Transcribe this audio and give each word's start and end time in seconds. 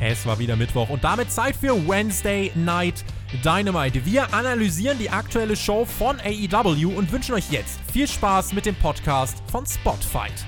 Es 0.00 0.24
war 0.26 0.38
wieder 0.38 0.54
Mittwoch 0.54 0.88
und 0.90 1.02
damit 1.02 1.32
Zeit 1.32 1.56
für 1.56 1.74
Wednesday 1.88 2.52
Night 2.54 3.04
Dynamite. 3.44 4.04
Wir 4.06 4.32
analysieren 4.32 4.98
die 4.98 5.10
aktuelle 5.10 5.56
Show 5.56 5.84
von 5.84 6.18
AEW 6.20 6.96
und 6.96 7.10
wünschen 7.10 7.34
euch 7.34 7.50
jetzt 7.50 7.80
viel 7.92 8.06
Spaß 8.06 8.52
mit 8.52 8.64
dem 8.64 8.76
Podcast 8.76 9.42
von 9.50 9.66
Spotfight. 9.66 10.44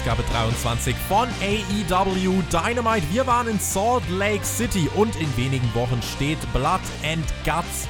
Ausgabe 0.00 0.22
23 0.32 0.96
von 0.96 1.28
AEW 1.42 2.42
Dynamite. 2.50 3.06
Wir 3.12 3.26
waren 3.26 3.48
in 3.48 3.58
Salt 3.58 4.02
Lake 4.08 4.42
City 4.46 4.88
und 4.96 5.14
in 5.16 5.36
wenigen 5.36 5.74
Wochen 5.74 6.00
steht 6.00 6.38
Blood 6.54 6.80
and 7.04 7.26
Guts 7.44 7.86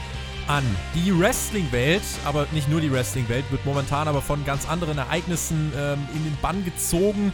an. 0.48 0.64
Die 0.96 1.16
Wrestling-Welt, 1.16 2.02
aber 2.24 2.48
nicht 2.50 2.68
nur 2.68 2.80
die 2.80 2.90
Wrestling-Welt, 2.90 3.44
wird 3.52 3.64
momentan 3.64 4.08
aber 4.08 4.22
von 4.22 4.44
ganz 4.44 4.68
anderen 4.68 4.98
Ereignissen 4.98 5.72
ähm, 5.78 6.00
in 6.12 6.24
den 6.24 6.36
Bann 6.42 6.64
gezogen. 6.64 7.32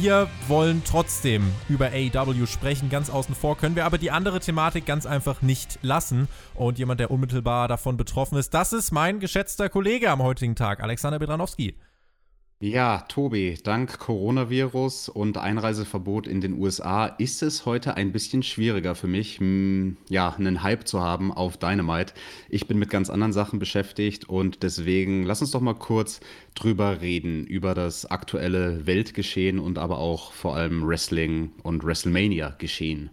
Wir 0.00 0.28
wollen 0.48 0.82
trotzdem 0.84 1.52
über 1.68 1.92
AEW 1.92 2.46
sprechen. 2.46 2.90
Ganz 2.90 3.10
außen 3.10 3.36
vor 3.36 3.56
können 3.56 3.76
wir 3.76 3.84
aber 3.84 3.98
die 3.98 4.10
andere 4.10 4.40
Thematik 4.40 4.84
ganz 4.84 5.06
einfach 5.06 5.42
nicht 5.42 5.78
lassen. 5.82 6.26
Und 6.56 6.80
jemand, 6.80 6.98
der 6.98 7.12
unmittelbar 7.12 7.68
davon 7.68 7.96
betroffen 7.96 8.36
ist, 8.36 8.52
das 8.52 8.72
ist 8.72 8.90
mein 8.90 9.20
geschätzter 9.20 9.68
Kollege 9.68 10.10
am 10.10 10.24
heutigen 10.24 10.56
Tag, 10.56 10.82
Alexander 10.82 11.20
Bedranowski. 11.20 11.76
Ja, 12.60 13.04
Tobi, 13.06 13.56
dank 13.62 14.00
Coronavirus 14.00 15.10
und 15.10 15.38
Einreiseverbot 15.38 16.26
in 16.26 16.40
den 16.40 16.54
USA 16.54 17.06
ist 17.06 17.40
es 17.44 17.66
heute 17.66 17.96
ein 17.96 18.10
bisschen 18.10 18.42
schwieriger 18.42 18.96
für 18.96 19.06
mich, 19.06 19.38
hm, 19.38 19.96
ja, 20.08 20.34
einen 20.36 20.64
Hype 20.64 20.88
zu 20.88 21.00
haben 21.00 21.32
auf 21.32 21.56
Dynamite. 21.56 22.14
Ich 22.48 22.66
bin 22.66 22.80
mit 22.80 22.90
ganz 22.90 23.10
anderen 23.10 23.32
Sachen 23.32 23.60
beschäftigt 23.60 24.28
und 24.28 24.64
deswegen 24.64 25.22
lass 25.22 25.40
uns 25.40 25.52
doch 25.52 25.60
mal 25.60 25.74
kurz 25.74 26.18
drüber 26.56 27.00
reden, 27.00 27.46
über 27.46 27.74
das 27.74 28.06
aktuelle 28.06 28.88
Weltgeschehen 28.88 29.60
und 29.60 29.78
aber 29.78 29.98
auch 29.98 30.32
vor 30.32 30.56
allem 30.56 30.84
Wrestling 30.84 31.52
und 31.62 31.84
WrestleMania-Geschehen. 31.84 33.10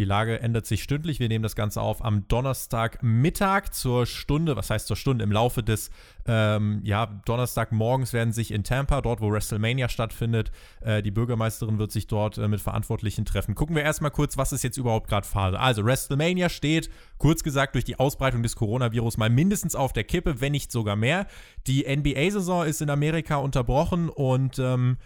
Die 0.00 0.06
Lage 0.06 0.40
ändert 0.40 0.64
sich 0.64 0.82
stündlich. 0.82 1.20
Wir 1.20 1.28
nehmen 1.28 1.42
das 1.42 1.54
Ganze 1.54 1.82
auf 1.82 2.02
am 2.02 2.26
Donnerstagmittag 2.26 3.68
zur 3.72 4.06
Stunde, 4.06 4.56
was 4.56 4.70
heißt 4.70 4.86
zur 4.86 4.96
Stunde? 4.96 5.22
Im 5.22 5.30
Laufe 5.30 5.62
des 5.62 5.90
ähm, 6.24 6.80
ja, 6.84 7.04
Donnerstagmorgens 7.26 8.14
werden 8.14 8.32
sich 8.32 8.50
in 8.50 8.64
Tampa, 8.64 9.02
dort 9.02 9.20
wo 9.20 9.30
WrestleMania 9.30 9.90
stattfindet, 9.90 10.52
äh, 10.80 11.02
die 11.02 11.10
Bürgermeisterin 11.10 11.78
wird 11.78 11.92
sich 11.92 12.06
dort 12.06 12.38
äh, 12.38 12.48
mit 12.48 12.62
Verantwortlichen 12.62 13.26
treffen. 13.26 13.54
Gucken 13.54 13.76
wir 13.76 13.82
erstmal 13.82 14.10
kurz, 14.10 14.38
was 14.38 14.52
ist 14.52 14.64
jetzt 14.64 14.78
überhaupt 14.78 15.06
gerade 15.06 15.26
Phase. 15.26 15.60
Also 15.60 15.84
WrestleMania 15.84 16.48
steht, 16.48 16.88
kurz 17.18 17.42
gesagt, 17.42 17.74
durch 17.74 17.84
die 17.84 17.98
Ausbreitung 17.98 18.42
des 18.42 18.56
Coronavirus 18.56 19.18
mal 19.18 19.28
mindestens 19.28 19.74
auf 19.74 19.92
der 19.92 20.04
Kippe, 20.04 20.40
wenn 20.40 20.52
nicht 20.52 20.72
sogar 20.72 20.96
mehr. 20.96 21.26
Die 21.66 21.84
NBA-Saison 21.84 22.64
ist 22.64 22.80
in 22.80 22.88
Amerika 22.88 23.36
unterbrochen 23.36 24.08
und 24.08 24.58
ähm, 24.58 24.96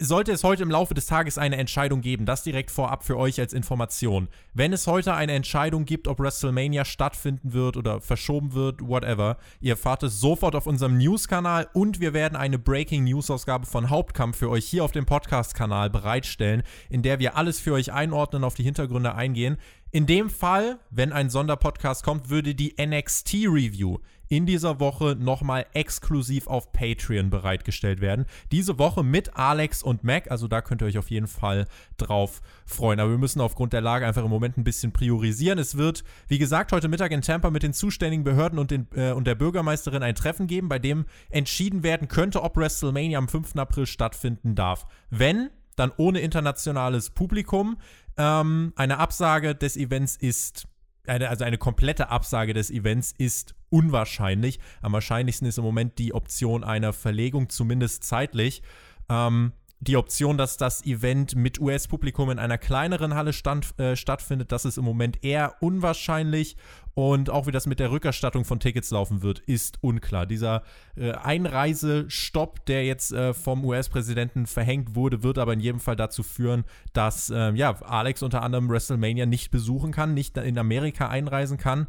sollte 0.00 0.32
es 0.32 0.44
heute 0.44 0.62
im 0.62 0.70
Laufe 0.70 0.92
des 0.92 1.06
Tages 1.06 1.38
eine 1.38 1.56
Entscheidung 1.56 2.02
geben, 2.02 2.26
das 2.26 2.42
direkt 2.42 2.70
vorab 2.70 3.04
für 3.04 3.16
euch 3.16 3.40
als 3.40 3.52
Information. 3.52 4.28
Wenn 4.52 4.72
es 4.72 4.86
heute 4.86 5.14
eine 5.14 5.32
Entscheidung 5.32 5.86
gibt, 5.86 6.08
ob 6.08 6.20
WrestleMania 6.20 6.84
stattfinden 6.84 7.52
wird 7.54 7.76
oder 7.76 8.00
verschoben 8.00 8.52
wird, 8.52 8.86
whatever, 8.86 9.38
ihr 9.60 9.72
erfahrt 9.72 10.02
es 10.02 10.20
sofort 10.20 10.54
auf 10.54 10.66
unserem 10.66 10.98
News-Kanal 10.98 11.68
und 11.72 12.00
wir 12.00 12.12
werden 12.12 12.36
eine 12.36 12.58
Breaking 12.58 13.04
News-Ausgabe 13.04 13.66
von 13.66 13.88
Hauptkampf 13.88 14.36
für 14.36 14.50
euch 14.50 14.66
hier 14.66 14.84
auf 14.84 14.92
dem 14.92 15.06
Podcast-Kanal 15.06 15.88
bereitstellen, 15.88 16.62
in 16.90 17.02
der 17.02 17.18
wir 17.18 17.36
alles 17.36 17.58
für 17.58 17.72
euch 17.72 17.92
einordnen, 17.92 18.44
auf 18.44 18.54
die 18.54 18.64
Hintergründe 18.64 19.14
eingehen. 19.14 19.56
In 19.90 20.06
dem 20.06 20.28
Fall, 20.28 20.78
wenn 20.90 21.14
ein 21.14 21.30
Sonderpodcast 21.30 22.04
kommt, 22.04 22.28
würde 22.28 22.54
die 22.54 22.74
NXT-Review 22.78 23.98
in 24.28 24.46
dieser 24.46 24.80
Woche 24.80 25.16
nochmal 25.18 25.66
exklusiv 25.72 26.46
auf 26.46 26.72
Patreon 26.72 27.30
bereitgestellt 27.30 28.00
werden. 28.00 28.26
Diese 28.52 28.78
Woche 28.78 29.02
mit 29.02 29.36
Alex 29.36 29.82
und 29.82 30.04
Mac, 30.04 30.30
also 30.30 30.48
da 30.48 30.60
könnt 30.60 30.82
ihr 30.82 30.86
euch 30.86 30.98
auf 30.98 31.10
jeden 31.10 31.26
Fall 31.26 31.66
drauf 31.96 32.40
freuen. 32.66 33.00
Aber 33.00 33.10
wir 33.10 33.18
müssen 33.18 33.40
aufgrund 33.40 33.72
der 33.72 33.80
Lage 33.80 34.06
einfach 34.06 34.24
im 34.24 34.30
Moment 34.30 34.58
ein 34.58 34.64
bisschen 34.64 34.92
priorisieren. 34.92 35.58
Es 35.58 35.76
wird, 35.76 36.04
wie 36.28 36.38
gesagt, 36.38 36.72
heute 36.72 36.88
Mittag 36.88 37.12
in 37.12 37.22
Tampa 37.22 37.50
mit 37.50 37.62
den 37.62 37.72
zuständigen 37.72 38.24
Behörden 38.24 38.58
und, 38.58 38.70
den, 38.70 38.86
äh, 38.94 39.12
und 39.12 39.26
der 39.26 39.34
Bürgermeisterin 39.34 40.02
ein 40.02 40.14
Treffen 40.14 40.46
geben, 40.46 40.68
bei 40.68 40.78
dem 40.78 41.06
entschieden 41.30 41.82
werden 41.82 42.08
könnte, 42.08 42.42
ob 42.42 42.56
WrestleMania 42.56 43.18
am 43.18 43.28
5. 43.28 43.56
April 43.56 43.86
stattfinden 43.86 44.54
darf. 44.54 44.86
Wenn, 45.10 45.50
dann 45.78 45.92
ohne 45.96 46.20
internationales 46.20 47.10
Publikum. 47.10 47.78
Ähm, 48.16 48.72
eine 48.76 48.98
Absage 48.98 49.54
des 49.54 49.76
Events 49.76 50.16
ist, 50.16 50.66
eine, 51.08 51.28
also 51.28 51.44
eine 51.44 51.58
komplette 51.58 52.10
Absage 52.10 52.54
des 52.54 52.70
Events 52.70 53.14
ist 53.16 53.54
unwahrscheinlich. 53.70 54.58
Am 54.82 54.92
wahrscheinlichsten 54.92 55.46
ist 55.46 55.58
im 55.58 55.64
Moment 55.64 55.98
die 55.98 56.14
Option 56.14 56.64
einer 56.64 56.92
Verlegung, 56.92 57.48
zumindest 57.48 58.04
zeitlich. 58.04 58.62
Ähm, 59.08 59.52
die 59.80 59.96
Option, 59.96 60.36
dass 60.36 60.56
das 60.56 60.84
Event 60.84 61.36
mit 61.36 61.60
US-Publikum 61.60 62.30
in 62.30 62.38
einer 62.38 62.58
kleineren 62.58 63.14
Halle 63.14 63.32
stand, 63.32 63.78
äh, 63.78 63.94
stattfindet, 63.94 64.50
das 64.50 64.64
ist 64.64 64.76
im 64.76 64.84
Moment 64.84 65.24
eher 65.24 65.54
unwahrscheinlich. 65.60 66.56
Und 66.94 67.30
auch 67.30 67.46
wie 67.46 67.52
das 67.52 67.66
mit 67.66 67.78
der 67.78 67.92
Rückerstattung 67.92 68.44
von 68.44 68.58
Tickets 68.58 68.90
laufen 68.90 69.22
wird, 69.22 69.38
ist 69.38 69.78
unklar. 69.82 70.26
Dieser 70.26 70.64
äh, 70.96 71.12
Einreisestopp, 71.12 72.66
der 72.66 72.84
jetzt 72.84 73.12
äh, 73.12 73.34
vom 73.34 73.64
US-Präsidenten 73.64 74.46
verhängt 74.46 74.96
wurde, 74.96 75.22
wird 75.22 75.38
aber 75.38 75.52
in 75.52 75.60
jedem 75.60 75.78
Fall 75.78 75.94
dazu 75.94 76.24
führen, 76.24 76.64
dass 76.92 77.30
äh, 77.30 77.52
ja, 77.52 77.80
Alex 77.82 78.24
unter 78.24 78.42
anderem 78.42 78.68
WrestleMania 78.68 79.26
nicht 79.26 79.52
besuchen 79.52 79.92
kann, 79.92 80.12
nicht 80.12 80.36
in 80.38 80.58
Amerika 80.58 81.08
einreisen 81.08 81.56
kann. 81.56 81.86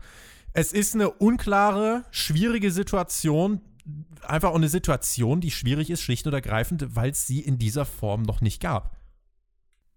Es 0.53 0.73
ist 0.73 0.93
eine 0.93 1.09
unklare, 1.09 2.03
schwierige 2.11 2.69
Situation, 2.69 3.61
einfach 4.27 4.51
auch 4.51 4.55
eine 4.55 4.69
Situation, 4.69 5.41
die 5.41 5.51
schwierig 5.51 5.89
ist, 5.89 6.01
schlicht 6.01 6.27
und 6.27 6.33
ergreifend, 6.33 6.95
weil 6.95 7.11
es 7.11 7.27
sie 7.27 7.39
in 7.39 7.57
dieser 7.57 7.85
Form 7.85 8.23
noch 8.23 8.41
nicht 8.41 8.61
gab. 8.61 8.97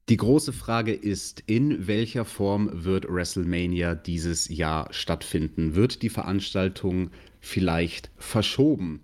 Die 0.09 0.17
große 0.17 0.53
Frage 0.53 0.93
ist, 0.93 1.45
in 1.47 1.87
welcher 1.87 2.25
Form 2.25 2.71
wird 2.73 3.07
WrestleMania 3.09 3.95
dieses 3.95 4.49
Jahr 4.49 4.89
stattfinden? 4.93 5.77
Wird 5.77 6.03
die 6.03 6.11
Veranstaltung 6.11 7.11
vielleicht 7.41 8.11
verschoben? 8.17 9.01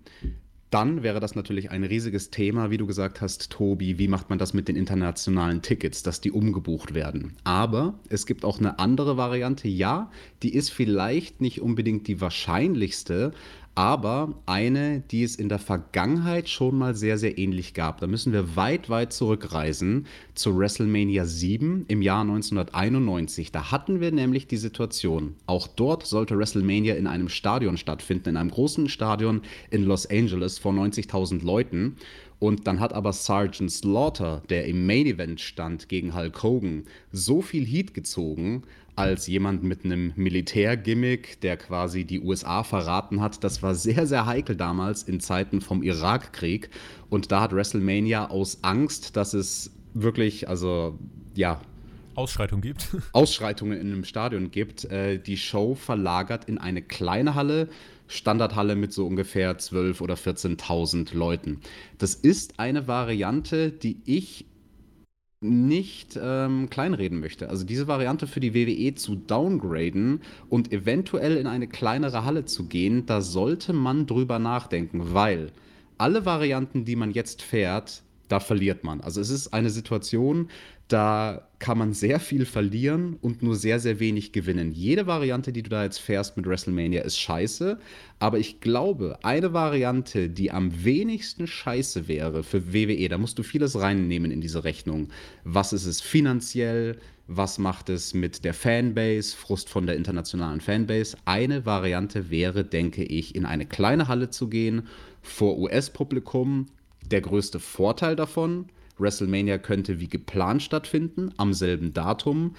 Dann 0.69 1.01
wäre 1.01 1.19
das 1.19 1.35
natürlich 1.35 1.71
ein 1.71 1.83
riesiges 1.83 2.29
Thema, 2.29 2.69
wie 2.69 2.77
du 2.77 2.85
gesagt 2.85 3.21
hast, 3.21 3.49
Tobi. 3.49 3.97
Wie 3.97 4.07
macht 4.07 4.29
man 4.29 4.37
das 4.37 4.53
mit 4.53 4.67
den 4.67 4.75
internationalen 4.75 5.63
Tickets, 5.63 6.03
dass 6.03 6.21
die 6.21 6.31
umgebucht 6.31 6.93
werden? 6.93 7.33
Aber 7.43 7.99
es 8.09 8.27
gibt 8.27 8.45
auch 8.45 8.59
eine 8.59 8.77
andere 8.77 9.17
Variante. 9.17 9.67
Ja, 9.67 10.11
die 10.43 10.53
ist 10.53 10.69
vielleicht 10.69 11.41
nicht 11.41 11.61
unbedingt 11.61 12.07
die 12.07 12.21
wahrscheinlichste, 12.21 13.31
aber 13.75 14.35
eine, 14.45 15.01
die 15.11 15.23
es 15.23 15.35
in 15.35 15.47
der 15.47 15.59
Vergangenheit 15.59 16.49
schon 16.49 16.77
mal 16.77 16.95
sehr, 16.95 17.17
sehr 17.17 17.37
ähnlich 17.37 17.73
gab. 17.73 18.01
Da 18.01 18.07
müssen 18.07 18.33
wir 18.33 18.55
weit, 18.55 18.89
weit 18.89 19.13
zurückreisen 19.13 20.05
zu 20.35 20.57
WrestleMania 20.57 21.25
7 21.25 21.85
im 21.87 22.01
Jahr 22.01 22.21
1991. 22.21 23.51
Da 23.51 23.71
hatten 23.71 24.01
wir 24.01 24.11
nämlich 24.11 24.47
die 24.47 24.57
Situation, 24.57 25.35
auch 25.45 25.67
dort 25.67 26.05
sollte 26.05 26.37
WrestleMania 26.37 26.95
in 26.95 27.07
einem 27.07 27.29
Stadion 27.29 27.77
stattfinden, 27.77 28.29
in 28.29 28.37
einem 28.37 28.51
großen 28.51 28.89
Stadion 28.89 29.41
in 29.69 29.83
Los 29.85 30.05
Angeles 30.05 30.59
vor 30.59 30.73
90.000 30.73 31.43
Leuten. 31.43 31.95
Und 32.39 32.67
dann 32.67 32.79
hat 32.79 32.93
aber 32.93 33.11
Sergeant 33.11 33.69
Slaughter, 33.69 34.41
der 34.49 34.65
im 34.65 34.85
Main 34.85 35.05
Event 35.05 35.41
stand 35.41 35.89
gegen 35.89 36.15
Hulk 36.15 36.41
Hogan, 36.41 36.83
so 37.11 37.41
viel 37.41 37.65
Heat 37.65 37.93
gezogen, 37.93 38.63
als 38.99 39.27
jemand 39.27 39.63
mit 39.63 39.85
einem 39.85 40.11
Militärgimmick, 40.15 41.39
der 41.41 41.55
quasi 41.55 42.03
die 42.03 42.19
USA 42.19 42.63
verraten 42.63 43.21
hat. 43.21 43.43
Das 43.43 43.63
war 43.63 43.73
sehr, 43.73 44.05
sehr 44.05 44.25
heikel 44.25 44.55
damals 44.57 45.03
in 45.03 45.21
Zeiten 45.21 45.61
vom 45.61 45.81
Irakkrieg. 45.81 46.69
Und 47.09 47.31
da 47.31 47.41
hat 47.41 47.53
WrestleMania 47.53 48.29
aus 48.29 48.59
Angst, 48.61 49.15
dass 49.15 49.33
es 49.33 49.71
wirklich, 49.93 50.49
also 50.49 50.99
ja, 51.35 51.61
Ausschreitungen 52.15 52.61
gibt. 52.61 52.89
Ausschreitungen 53.13 53.79
in 53.79 53.93
einem 53.93 54.03
Stadion 54.03 54.51
gibt, 54.51 54.83
äh, 54.85 55.17
die 55.17 55.37
Show 55.37 55.75
verlagert 55.75 56.45
in 56.45 56.57
eine 56.57 56.81
kleine 56.81 57.35
Halle, 57.35 57.69
Standardhalle 58.07 58.75
mit 58.75 58.91
so 58.91 59.07
ungefähr 59.07 59.57
12.000 59.57 60.01
oder 60.01 60.15
14.000 60.15 61.15
Leuten. 61.15 61.61
Das 61.99 62.15
ist 62.15 62.59
eine 62.59 62.87
Variante, 62.87 63.71
die 63.71 64.01
ich 64.03 64.45
nicht 65.41 66.19
ähm, 66.21 66.69
kleinreden 66.69 67.19
möchte. 67.19 67.49
Also 67.49 67.65
diese 67.65 67.87
Variante 67.87 68.27
für 68.27 68.41
die 68.41 68.53
WWE 68.53 68.95
zu 68.95 69.15
downgraden 69.15 70.21
und 70.49 70.71
eventuell 70.73 71.37
in 71.37 71.47
eine 71.47 71.67
kleinere 71.67 72.25
Halle 72.25 72.45
zu 72.45 72.67
gehen, 72.67 73.05
da 73.05 73.21
sollte 73.21 73.71
man 73.71 74.05
drüber 74.05 74.37
nachdenken, 74.37 75.13
weil 75.13 75.51
alle 75.97 76.25
Varianten, 76.25 76.83
die 76.83 76.95
man 76.97 77.11
jetzt 77.11 77.41
fährt, 77.41 78.03
da 78.29 78.39
verliert 78.39 78.83
man. 78.83 79.01
Also 79.01 79.19
es 79.19 79.29
ist 79.29 79.53
eine 79.53 79.69
Situation, 79.69 80.49
da 80.87 81.47
kann 81.59 81.77
man 81.77 81.93
sehr 81.93 82.19
viel 82.19 82.45
verlieren 82.45 83.17
und 83.21 83.43
nur 83.43 83.55
sehr, 83.55 83.79
sehr 83.79 83.99
wenig 83.99 84.31
gewinnen. 84.31 84.71
Jede 84.71 85.05
Variante, 85.05 85.51
die 85.51 85.61
du 85.61 85.69
da 85.69 85.83
jetzt 85.83 85.99
fährst 85.99 86.37
mit 86.37 86.47
WrestleMania, 86.47 87.01
ist 87.01 87.19
scheiße. 87.19 87.77
Aber 88.17 88.39
ich 88.39 88.59
glaube, 88.59 89.19
eine 89.23 89.53
Variante, 89.53 90.29
die 90.29 90.51
am 90.51 90.83
wenigsten 90.83 91.45
scheiße 91.45 92.07
wäre 92.07 92.43
für 92.43 92.73
WWE, 92.73 93.09
da 93.09 93.17
musst 93.17 93.37
du 93.37 93.43
vieles 93.43 93.79
reinnehmen 93.79 94.31
in 94.31 94.41
diese 94.41 94.63
Rechnung. 94.63 95.09
Was 95.43 95.73
ist 95.73 95.85
es 95.85 96.01
finanziell? 96.01 96.97
Was 97.27 97.59
macht 97.59 97.89
es 97.89 98.15
mit 98.15 98.43
der 98.43 98.55
Fanbase? 98.55 99.35
Frust 99.35 99.69
von 99.69 99.85
der 99.85 99.95
internationalen 99.95 100.61
Fanbase. 100.61 101.15
Eine 101.25 101.67
Variante 101.67 102.31
wäre, 102.31 102.63
denke 102.63 103.03
ich, 103.03 103.35
in 103.35 103.45
eine 103.45 103.67
kleine 103.67 104.07
Halle 104.07 104.31
zu 104.31 104.47
gehen, 104.47 104.87
vor 105.21 105.59
US-Publikum. 105.59 106.65
Der 107.11 107.21
größte 107.21 107.59
Vorteil 107.59 108.15
davon, 108.15 108.65
WrestleMania 108.97 109.57
könnte 109.57 109.99
wie 109.99 110.07
geplant 110.07 110.61
stattfinden, 110.61 111.31
am 111.37 111.53
selben 111.53 111.93
Datum. 111.93 112.55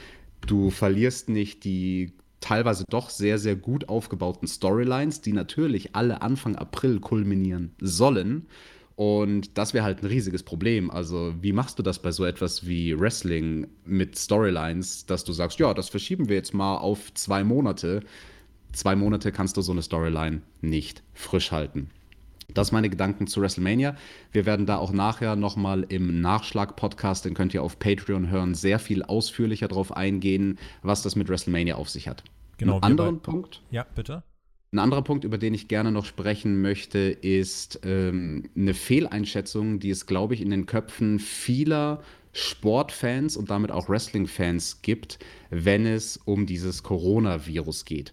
Du 0.47 0.71
verlierst 0.71 1.29
nicht 1.29 1.65
die 1.65 2.13
teilweise 2.41 2.85
doch 2.89 3.11
sehr, 3.11 3.39
sehr 3.39 3.55
gut 3.55 3.89
aufgebauten 3.89 4.49
Storylines, 4.49 5.21
die 5.21 5.33
natürlich 5.33 5.95
alle 5.95 6.23
Anfang 6.23 6.57
April 6.57 6.99
kulminieren 6.99 7.75
sollen. 7.81 8.47
Und 8.97 9.57
das 9.57 9.73
wäre 9.73 9.85
halt 9.85 10.03
ein 10.03 10.07
riesiges 10.07 10.43
Problem. 10.43 10.91
Also, 10.91 11.35
wie 11.41 11.53
machst 11.53 11.79
du 11.79 11.83
das 11.83 12.03
bei 12.03 12.11
so 12.11 12.25
etwas 12.25 12.67
wie 12.67 12.99
Wrestling 12.99 13.69
mit 13.85 14.19
Storylines, 14.19 15.07
dass 15.07 15.25
du 15.25 15.33
sagst, 15.33 15.59
ja, 15.59 15.73
das 15.73 15.89
verschieben 15.89 16.29
wir 16.29 16.37
jetzt 16.37 16.55
mal 16.55 16.77
auf 16.77 17.13
zwei 17.15 17.45
Monate. 17.45 18.03
Zwei 18.73 18.97
Monate 18.97 19.33
kannst 19.33 19.57
du 19.57 19.63
so 19.63 19.73
eine 19.73 19.83
Storyline 19.83 20.43
nicht 20.61 21.03
frisch 21.15 21.51
halten. 21.53 21.91
Das 22.55 22.69
sind 22.69 22.75
meine 22.75 22.91
Gedanken 22.91 23.27
zu 23.27 23.41
WrestleMania. 23.41 23.97
Wir 24.33 24.47
werden 24.47 24.67
da 24.67 24.77
auch 24.77 24.93
nachher 24.93 25.37
nochmal 25.37 25.85
im 25.89 26.21
Nachschlag-Podcast, 26.21 27.25
den 27.25 27.35
könnt 27.35 27.55
ihr 27.55 27.63
auf 27.63 27.79
Patreon 27.79 28.31
hören, 28.31 28.55
sehr 28.55 28.79
viel 28.79 29.03
ausführlicher 29.03 29.69
drauf 29.69 29.97
eingehen, 29.97 30.59
was 30.83 31.03
das 31.03 31.17
mit 31.17 31.29
WrestleMania 31.29 31.77
auf 31.77 31.89
sich 31.89 32.09
hat. 32.09 32.25
Genau. 32.59 32.77
Ein 32.77 32.85
anderen 32.85 33.21
Punkt. 33.21 33.63
Ja, 33.71 33.87
bitte. 33.95 34.23
Ein 34.73 34.79
anderer 34.79 35.03
Punkt, 35.03 35.25
über 35.25 35.37
den 35.37 35.53
ich 35.53 35.67
gerne 35.67 35.91
noch 35.91 36.05
sprechen 36.05 36.63
möchte, 36.63 36.99
ist 36.99 37.81
ähm, 37.85 38.45
eine 38.57 38.75
Fehleinschätzung, 38.75 39.81
die 39.81 39.91
es, 39.91 40.07
glaube 40.07 40.35
ich, 40.35 40.41
in 40.41 40.51
den 40.51 40.67
Köpfen 40.67 41.19
vieler 41.19 42.03
Sportfans 42.33 43.37
und 43.37 43.51
damit 43.51 43.73
auch 43.73 43.89
Wrestling-Fans 43.89 44.83
gibt, 44.83 45.19
wenn 45.51 45.87
es 45.87 46.17
um 46.19 46.47
dieses 46.47 46.85
Coronavirus 46.85 47.85
geht. 47.85 48.13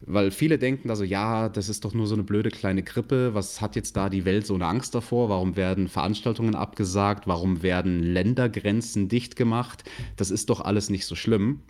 Weil 0.00 0.30
viele 0.30 0.58
denken 0.58 0.90
also, 0.90 1.04
ja, 1.04 1.48
das 1.48 1.68
ist 1.68 1.84
doch 1.84 1.92
nur 1.92 2.06
so 2.06 2.14
eine 2.14 2.22
blöde 2.22 2.50
kleine 2.50 2.82
Grippe. 2.82 3.34
Was 3.34 3.60
hat 3.60 3.74
jetzt 3.76 3.96
da 3.96 4.08
die 4.08 4.24
Welt 4.24 4.46
so 4.46 4.54
eine 4.54 4.66
Angst 4.66 4.94
davor? 4.94 5.28
Warum 5.28 5.56
werden 5.56 5.88
Veranstaltungen 5.88 6.54
abgesagt? 6.54 7.26
Warum 7.26 7.62
werden 7.62 8.02
Ländergrenzen 8.02 9.08
dicht 9.08 9.34
gemacht? 9.34 9.84
Das 10.16 10.30
ist 10.30 10.50
doch 10.50 10.60
alles 10.60 10.88
nicht 10.88 11.04
so 11.04 11.14
schlimm. 11.14 11.62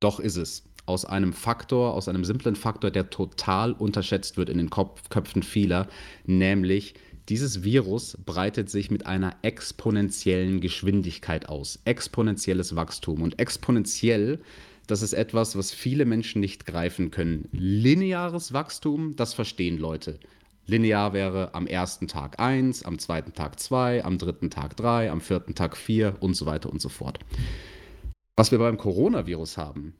Doch 0.00 0.20
ist 0.20 0.36
es. 0.36 0.64
Aus 0.86 1.04
einem 1.04 1.32
Faktor, 1.32 1.94
aus 1.94 2.08
einem 2.08 2.24
simplen 2.24 2.56
Faktor, 2.56 2.90
der 2.90 3.08
total 3.08 3.72
unterschätzt 3.72 4.36
wird 4.36 4.50
in 4.50 4.58
den 4.58 4.68
Kopf 4.68 5.08
Köpfen 5.08 5.42
vieler, 5.42 5.88
nämlich 6.26 6.94
dieses 7.30 7.64
Virus 7.64 8.18
breitet 8.26 8.68
sich 8.68 8.90
mit 8.90 9.06
einer 9.06 9.34
exponentiellen 9.40 10.60
Geschwindigkeit 10.60 11.48
aus. 11.48 11.78
Exponentielles 11.86 12.76
Wachstum. 12.76 13.22
Und 13.22 13.38
exponentiell 13.38 14.40
das 14.86 15.02
ist 15.02 15.12
etwas, 15.12 15.56
was 15.56 15.72
viele 15.72 16.04
Menschen 16.04 16.40
nicht 16.40 16.66
greifen 16.66 17.10
können. 17.10 17.48
Lineares 17.52 18.52
Wachstum, 18.52 19.16
das 19.16 19.34
verstehen 19.34 19.78
Leute. 19.78 20.18
Linear 20.66 21.12
wäre 21.12 21.54
am 21.54 21.66
ersten 21.66 22.08
Tag 22.08 22.40
1, 22.40 22.84
am 22.84 22.98
zweiten 22.98 23.34
Tag 23.34 23.60
2, 23.60 24.04
am 24.04 24.18
dritten 24.18 24.50
Tag 24.50 24.76
3, 24.76 25.10
am 25.10 25.20
vierten 25.20 25.54
Tag 25.54 25.76
4 25.76 26.16
und 26.20 26.34
so 26.34 26.46
weiter 26.46 26.70
und 26.70 26.80
so 26.80 26.88
fort. 26.88 27.18
Was 28.36 28.50
wir 28.50 28.58
beim 28.58 28.78
Coronavirus 28.78 29.58
haben, 29.58 29.94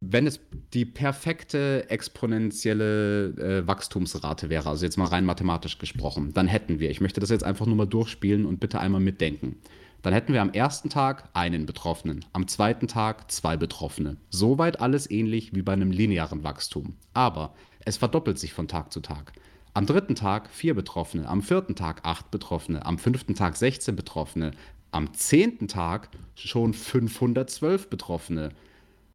wenn 0.00 0.26
es 0.26 0.40
die 0.72 0.84
perfekte 0.84 1.88
exponentielle 1.88 3.28
äh, 3.62 3.66
Wachstumsrate 3.66 4.50
wäre, 4.50 4.68
also 4.68 4.84
jetzt 4.84 4.96
mal 4.96 5.06
rein 5.06 5.24
mathematisch 5.24 5.78
gesprochen, 5.78 6.32
dann 6.34 6.46
hätten 6.46 6.78
wir, 6.78 6.90
ich 6.90 7.00
möchte 7.00 7.20
das 7.20 7.30
jetzt 7.30 7.44
einfach 7.44 7.66
nur 7.66 7.76
mal 7.76 7.86
durchspielen 7.86 8.46
und 8.46 8.60
bitte 8.60 8.80
einmal 8.80 9.00
mitdenken. 9.00 9.56
Dann 10.04 10.12
hätten 10.12 10.34
wir 10.34 10.42
am 10.42 10.52
ersten 10.52 10.90
Tag 10.90 11.30
einen 11.32 11.64
Betroffenen, 11.64 12.26
am 12.34 12.46
zweiten 12.46 12.88
Tag 12.88 13.32
zwei 13.32 13.56
Betroffene. 13.56 14.18
Soweit 14.28 14.82
alles 14.82 15.10
ähnlich 15.10 15.54
wie 15.54 15.62
bei 15.62 15.72
einem 15.72 15.90
linearen 15.90 16.44
Wachstum. 16.44 16.98
Aber 17.14 17.54
es 17.86 17.96
verdoppelt 17.96 18.38
sich 18.38 18.52
von 18.52 18.68
Tag 18.68 18.92
zu 18.92 19.00
Tag. 19.00 19.32
Am 19.72 19.86
dritten 19.86 20.14
Tag 20.14 20.50
vier 20.50 20.74
Betroffene, 20.74 21.26
am 21.26 21.40
vierten 21.40 21.74
Tag 21.74 22.04
acht 22.04 22.30
Betroffene, 22.30 22.84
am 22.84 22.98
fünften 22.98 23.34
Tag 23.34 23.56
16 23.56 23.96
Betroffene, 23.96 24.50
am 24.92 25.14
zehnten 25.14 25.68
Tag 25.68 26.10
schon 26.34 26.74
512 26.74 27.88
Betroffene, 27.88 28.50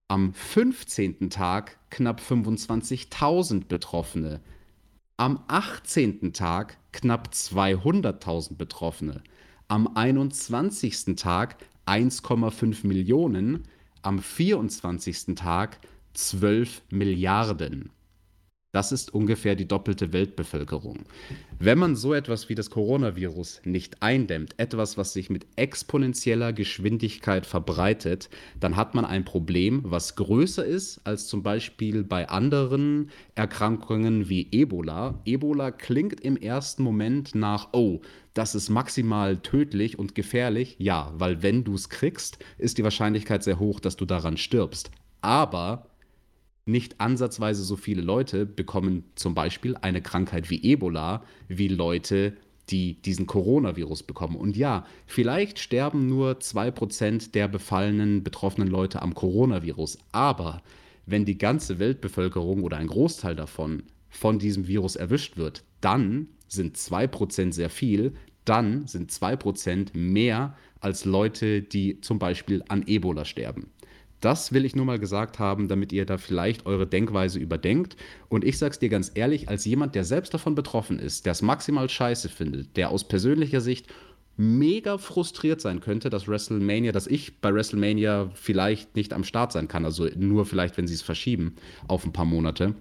am 0.07 0.33
15. 0.33 1.30
Tag 1.30 1.77
knapp 1.91 2.19
25.000 2.19 3.68
Betroffene, 3.68 4.39
am 5.18 5.44
18. 5.50 6.33
Tag 6.33 6.77
knapp 6.94 7.30
200.000 7.31 8.57
Betroffene 8.57 9.21
am 9.69 9.88
21. 9.95 11.16
Tag 11.16 11.56
1,5 11.86 12.86
Millionen, 12.86 13.63
am 14.01 14.19
24. 14.19 15.36
Tag 15.36 15.80
12 16.13 16.81
Milliarden. 16.89 17.92
Das 18.71 18.92
ist 18.92 19.12
ungefähr 19.16 19.56
die 19.56 19.68
doppelte 19.68 20.13
Weltbevölkerung. 20.13 21.00
Wenn 21.57 21.80
man 21.80 21.95
so 21.95 22.13
etwas 22.13 22.50
wie 22.50 22.56
das 22.56 22.69
Coronavirus 22.69 23.62
nicht 23.66 24.04
eindämmt, 24.04 24.54
etwas, 24.57 24.95
was 24.95 25.13
sich 25.13 25.31
mit 25.31 25.48
exponentieller 25.56 26.54
Geschwindigkeit 26.54 27.48
verbreitet, 27.48 28.30
dann 28.60 28.75
hat 28.75 28.94
man 28.94 29.06
ein 29.06 29.25
Problem, 29.25 29.81
was 29.86 30.16
größer 30.16 30.63
ist 30.63 31.01
als 31.04 31.25
zum 31.25 31.42
Beispiel 31.42 32.04
bei 32.04 32.30
anderen 32.30 33.10
Erkrankungen 33.33 34.30
wie 34.30 34.48
Ebola. 34.51 35.19
Ebola 35.25 35.72
klingt 35.72 36.22
im 36.22 36.38
ersten 36.38 36.83
Moment 36.83 37.33
nach, 37.33 37.69
oh, 37.74 38.01
das 38.36 38.54
ist 38.54 38.69
maximal 38.69 39.38
tödlich 39.38 39.98
und 39.98 40.13
gefährlich. 40.13 40.75
Ja, 40.77 41.12
weil 41.18 41.42
wenn 41.42 41.63
du 41.63 41.74
es 41.74 41.89
kriegst, 41.89 42.38
ist 42.60 42.77
die 42.77 42.83
Wahrscheinlichkeit 42.83 43.44
sehr 43.44 43.57
hoch, 43.57 43.80
dass 43.80 43.95
du 43.95 44.06
daran 44.06 44.38
stirbst. 44.38 44.92
Aber 45.22 45.88
nicht 46.71 47.00
ansatzweise 47.00 47.63
so 47.63 47.75
viele 47.75 48.01
Leute 48.01 48.45
bekommen 48.45 49.04
zum 49.16 49.33
Beispiel 49.33 49.75
eine 49.77 50.01
Krankheit 50.01 50.50
wie 50.50 50.63
Ebola 50.63 51.24
wie 51.48 51.68
Leute, 51.68 52.38
die 52.69 53.01
diesen 53.01 53.25
Coronavirus 53.25 54.04
bekommen. 54.04 54.36
Und 54.36 54.56
ja, 54.56 54.86
vielleicht 55.06 55.60
sterben 55.60 56.07
nur 56.07 56.33
2% 56.33 57.31
der 57.31 57.48
befallenen, 57.48 58.24
betroffenen 58.24 58.68
Leute 58.68 59.01
am 59.01 59.16
Coronavirus. 59.16 59.98
Aber 60.12 60.62
wenn 61.06 61.25
die 61.25 61.38
ganze 61.38 61.80
Weltbevölkerung 61.80 62.63
oder 62.63 62.77
ein 62.77 62.88
Großteil 62.88 63.36
davon 63.36 63.83
von 64.10 64.39
diesem 64.39 64.68
Virus 64.68 64.95
erwischt 64.95 65.38
wird, 65.38 65.63
dann 65.81 66.27
sind 66.48 66.77
2% 66.77 67.54
sehr 67.54 67.69
viel, 67.69 68.13
dann 68.45 68.88
sind 68.88 69.12
2% 69.12 69.98
mehr 69.98 70.56
als 70.80 71.06
Leute, 71.06 71.62
die 71.62 72.01
zum 72.01 72.20
Beispiel 72.20 72.63
an 72.67 72.84
Ebola 72.88 73.25
sterben. 73.25 73.67
Das 74.20 74.52
will 74.52 74.66
ich 74.66 74.76
nur 74.76 74.86
mal 74.86 75.00
gesagt 75.00 75.40
haben, 75.40 75.68
damit 75.68 75.94
ihr 75.94 76.06
da 76.06 76.18
vielleicht 76.18 76.66
eure 76.66 76.86
Denkweise 76.86 77.40
überdenkt. 77.40 77.96
Und 78.28 78.44
ich 78.44 78.58
sag's 78.58 78.80
dir 78.80 78.90
ganz 78.90 79.12
ehrlich, 79.16 79.48
als 79.48 79.66
jemand, 79.66 79.96
der 79.96 80.04
selbst 80.04 80.34
davon 80.34 80.56
betroffen 80.56 81.00
ist, 81.00 81.26
der 81.26 81.32
es 81.32 81.42
maximal 81.42 81.90
scheiße 81.90 82.28
findet, 82.28 82.76
der 82.76 82.90
aus 82.90 83.08
persönlicher 83.08 83.62
Sicht 83.62 83.88
mega 84.36 84.98
frustriert 84.98 85.60
sein 85.60 85.82
könnte, 85.82 86.10
dass 86.10 86.28
WrestleMania, 86.28 86.94
dass 86.94 87.08
ich 87.08 87.40
bei 87.42 87.54
WrestleMania 87.54 88.32
vielleicht 88.34 88.96
nicht 88.96 89.14
am 89.14 89.26
Start 89.26 89.52
sein 89.52 89.68
kann, 89.68 89.84
also 89.84 90.08
nur 90.16 90.46
vielleicht, 90.46 90.78
wenn 90.78 90.88
sie 90.88 90.94
es 90.94 91.02
verschieben 91.02 91.56
auf 91.88 92.06
ein 92.06 92.14
paar 92.14 92.26
Monate. 92.26 92.74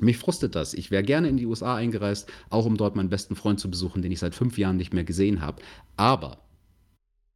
Mich 0.00 0.16
frustet 0.16 0.54
das. 0.54 0.74
Ich 0.74 0.90
wäre 0.90 1.02
gerne 1.02 1.28
in 1.28 1.36
die 1.36 1.46
USA 1.46 1.76
eingereist, 1.76 2.30
auch 2.50 2.66
um 2.66 2.76
dort 2.76 2.96
meinen 2.96 3.08
besten 3.08 3.36
Freund 3.36 3.60
zu 3.60 3.70
besuchen, 3.70 4.02
den 4.02 4.12
ich 4.12 4.20
seit 4.20 4.34
fünf 4.34 4.58
Jahren 4.58 4.76
nicht 4.76 4.94
mehr 4.94 5.04
gesehen 5.04 5.40
habe. 5.40 5.62
Aber 5.96 6.38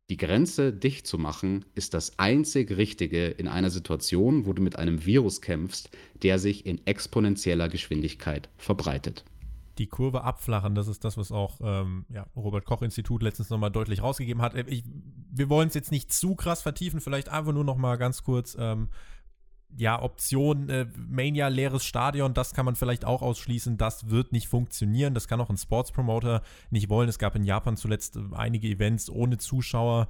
die 0.08 0.16
Grenze 0.16 0.72
dicht 0.72 1.06
zu 1.06 1.18
machen, 1.18 1.64
ist 1.74 1.92
das 1.92 2.18
einzig 2.18 2.76
Richtige 2.76 3.26
in 3.26 3.48
einer 3.48 3.70
Situation, 3.70 4.46
wo 4.46 4.52
du 4.52 4.62
mit 4.62 4.76
einem 4.76 5.04
Virus 5.04 5.40
kämpfst, 5.40 5.90
der 6.22 6.38
sich 6.38 6.64
in 6.64 6.86
exponentieller 6.86 7.68
Geschwindigkeit 7.68 8.48
verbreitet. 8.56 9.24
Die 9.78 9.88
Kurve 9.88 10.22
abflachen, 10.22 10.74
das 10.74 10.88
ist 10.88 11.04
das, 11.04 11.18
was 11.18 11.32
auch 11.32 11.58
ähm, 11.60 12.06
ja, 12.08 12.26
Robert 12.34 12.64
Koch 12.64 12.82
Institut 12.82 13.22
letztens 13.22 13.50
nochmal 13.50 13.70
deutlich 13.70 14.00
rausgegeben 14.00 14.40
hat. 14.40 14.54
Ich, 14.68 14.84
wir 15.32 15.50
wollen 15.50 15.68
es 15.68 15.74
jetzt 15.74 15.90
nicht 15.90 16.12
zu 16.12 16.34
krass 16.34 16.62
vertiefen, 16.62 17.00
vielleicht 17.00 17.28
einfach 17.28 17.52
nur 17.52 17.64
nochmal 17.64 17.98
ganz 17.98 18.22
kurz 18.22 18.56
ähm, 18.58 18.88
ja, 19.78 20.00
Option 20.00 20.68
äh, 20.68 20.86
Mania 20.96 21.48
leeres 21.48 21.84
Stadion, 21.84 22.34
das 22.34 22.54
kann 22.54 22.64
man 22.64 22.76
vielleicht 22.76 23.04
auch 23.04 23.22
ausschließen. 23.22 23.76
Das 23.76 24.08
wird 24.10 24.32
nicht 24.32 24.48
funktionieren. 24.48 25.14
Das 25.14 25.28
kann 25.28 25.40
auch 25.40 25.50
ein 25.50 25.56
Sportspromoter 25.56 26.42
nicht 26.70 26.88
wollen. 26.88 27.08
Es 27.08 27.18
gab 27.18 27.36
in 27.36 27.44
Japan 27.44 27.76
zuletzt 27.76 28.16
äh, 28.16 28.20
einige 28.34 28.68
Events 28.68 29.10
ohne 29.10 29.38
Zuschauer. 29.38 30.08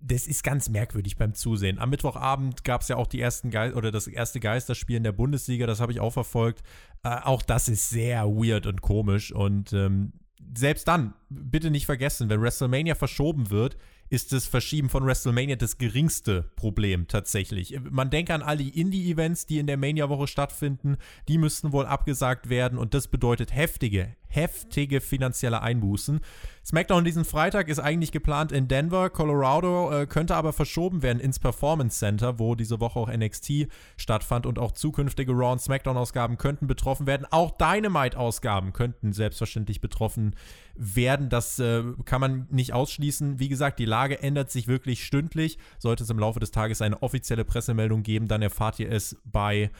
Das 0.00 0.26
ist 0.26 0.44
ganz 0.44 0.68
merkwürdig 0.68 1.16
beim 1.16 1.34
Zusehen. 1.34 1.78
Am 1.78 1.90
Mittwochabend 1.90 2.64
gab 2.64 2.82
es 2.82 2.88
ja 2.88 2.96
auch 2.96 3.06
die 3.06 3.20
ersten 3.20 3.50
Ge 3.50 3.72
oder 3.72 3.90
das 3.90 4.06
erste 4.06 4.40
Geisterspiel 4.40 4.96
in 4.96 5.04
der 5.04 5.12
Bundesliga, 5.12 5.66
das 5.66 5.80
habe 5.80 5.92
ich 5.92 6.00
auch 6.00 6.12
verfolgt. 6.12 6.62
Äh, 7.02 7.08
auch 7.22 7.42
das 7.42 7.68
ist 7.68 7.88
sehr 7.88 8.26
weird 8.26 8.66
und 8.66 8.82
komisch. 8.82 9.32
Und 9.32 9.72
ähm, 9.72 10.12
selbst 10.54 10.86
dann 10.88 11.14
bitte 11.30 11.70
nicht 11.70 11.86
vergessen, 11.86 12.28
wenn 12.28 12.42
WrestleMania 12.42 12.94
verschoben 12.94 13.50
wird, 13.50 13.76
ist 14.08 14.32
das 14.32 14.46
Verschieben 14.46 14.88
von 14.88 15.04
WrestleMania 15.04 15.56
das 15.56 15.78
geringste 15.78 16.50
Problem 16.56 17.08
tatsächlich. 17.08 17.78
Man 17.90 18.10
denke 18.10 18.34
an 18.34 18.42
all 18.42 18.56
die 18.56 18.80
Indie-Events, 18.80 19.46
die 19.46 19.58
in 19.58 19.66
der 19.66 19.76
Mania-Woche 19.76 20.26
stattfinden. 20.26 20.96
Die 21.28 21.38
müssten 21.38 21.72
wohl 21.72 21.86
abgesagt 21.86 22.48
werden 22.48 22.78
und 22.78 22.94
das 22.94 23.08
bedeutet 23.08 23.54
heftige, 23.54 24.14
heftige 24.28 25.00
finanzielle 25.00 25.62
Einbußen. 25.62 26.20
SmackDown 26.64 27.04
diesen 27.04 27.24
Freitag 27.24 27.68
ist 27.68 27.78
eigentlich 27.78 28.10
geplant 28.10 28.50
in 28.50 28.66
Denver, 28.66 29.08
Colorado, 29.08 29.92
äh, 29.92 30.06
könnte 30.06 30.34
aber 30.34 30.52
verschoben 30.52 31.02
werden 31.02 31.20
ins 31.20 31.38
Performance 31.38 31.98
Center, 31.98 32.38
wo 32.38 32.54
diese 32.54 32.80
Woche 32.80 32.98
auch 32.98 33.08
NXT 33.08 33.68
stattfand 33.96 34.46
und 34.46 34.58
auch 34.58 34.72
zukünftige 34.72 35.32
Raw 35.32 35.52
und 35.52 35.60
SmackDown-Ausgaben 35.60 36.38
könnten 36.38 36.66
betroffen 36.66 37.06
werden. 37.06 37.26
Auch 37.30 37.52
Dynamite-Ausgaben 37.56 38.72
könnten 38.72 39.12
selbstverständlich 39.12 39.80
betroffen 39.80 40.34
werden. 40.74 41.28
Das 41.28 41.58
äh, 41.58 41.84
kann 42.04 42.20
man 42.20 42.46
nicht 42.50 42.72
ausschließen. 42.72 43.38
Wie 43.38 43.48
gesagt, 43.48 43.78
die 43.78 43.84
Lage 43.84 44.22
ändert 44.22 44.50
sich 44.50 44.66
wirklich 44.66 45.04
stündlich. 45.04 45.58
Sollte 45.78 46.02
es 46.02 46.10
im 46.10 46.18
Laufe 46.18 46.40
des 46.40 46.50
Tages 46.50 46.82
eine 46.82 47.02
offizielle 47.02 47.44
Pressemeldung 47.44 48.02
geben, 48.02 48.28
dann 48.28 48.42
erfahrt 48.42 48.80
ihr 48.80 48.90
es 48.90 49.16
bei 49.24 49.70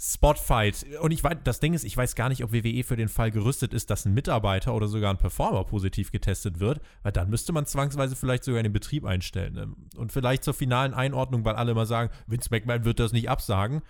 Spotfight. 0.00 0.86
Und 1.00 1.10
ich 1.10 1.24
weiß, 1.24 1.38
das 1.42 1.58
Ding 1.58 1.74
ist, 1.74 1.84
ich 1.84 1.96
weiß 1.96 2.14
gar 2.14 2.28
nicht, 2.28 2.44
ob 2.44 2.52
WWE 2.52 2.84
für 2.84 2.96
den 2.96 3.08
Fall 3.08 3.32
gerüstet 3.32 3.74
ist, 3.74 3.90
dass 3.90 4.06
ein 4.06 4.14
Mitarbeiter 4.14 4.74
oder 4.74 4.86
sogar 4.86 5.10
ein 5.10 5.18
Performer 5.18 5.64
positiv 5.64 6.12
getestet 6.12 6.60
wird, 6.60 6.80
weil 7.02 7.12
dann 7.12 7.28
müsste 7.28 7.52
man 7.52 7.66
zwangsweise 7.66 8.14
vielleicht 8.14 8.44
sogar 8.44 8.62
den 8.62 8.72
Betrieb 8.72 9.04
einstellen. 9.04 9.54
Ne? 9.54 9.74
Und 9.96 10.12
vielleicht 10.12 10.44
zur 10.44 10.54
finalen 10.54 10.94
Einordnung, 10.94 11.44
weil 11.44 11.56
alle 11.56 11.72
immer 11.72 11.86
sagen, 11.86 12.12
Vince 12.28 12.48
McMahon 12.50 12.84
wird 12.84 13.00
das 13.00 13.12
nicht 13.12 13.28
absagen. 13.28 13.82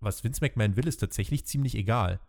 Was 0.00 0.24
Vince 0.24 0.40
McMahon 0.40 0.76
will, 0.76 0.88
ist 0.88 0.98
tatsächlich 0.98 1.46
ziemlich 1.46 1.76
egal. 1.76 2.20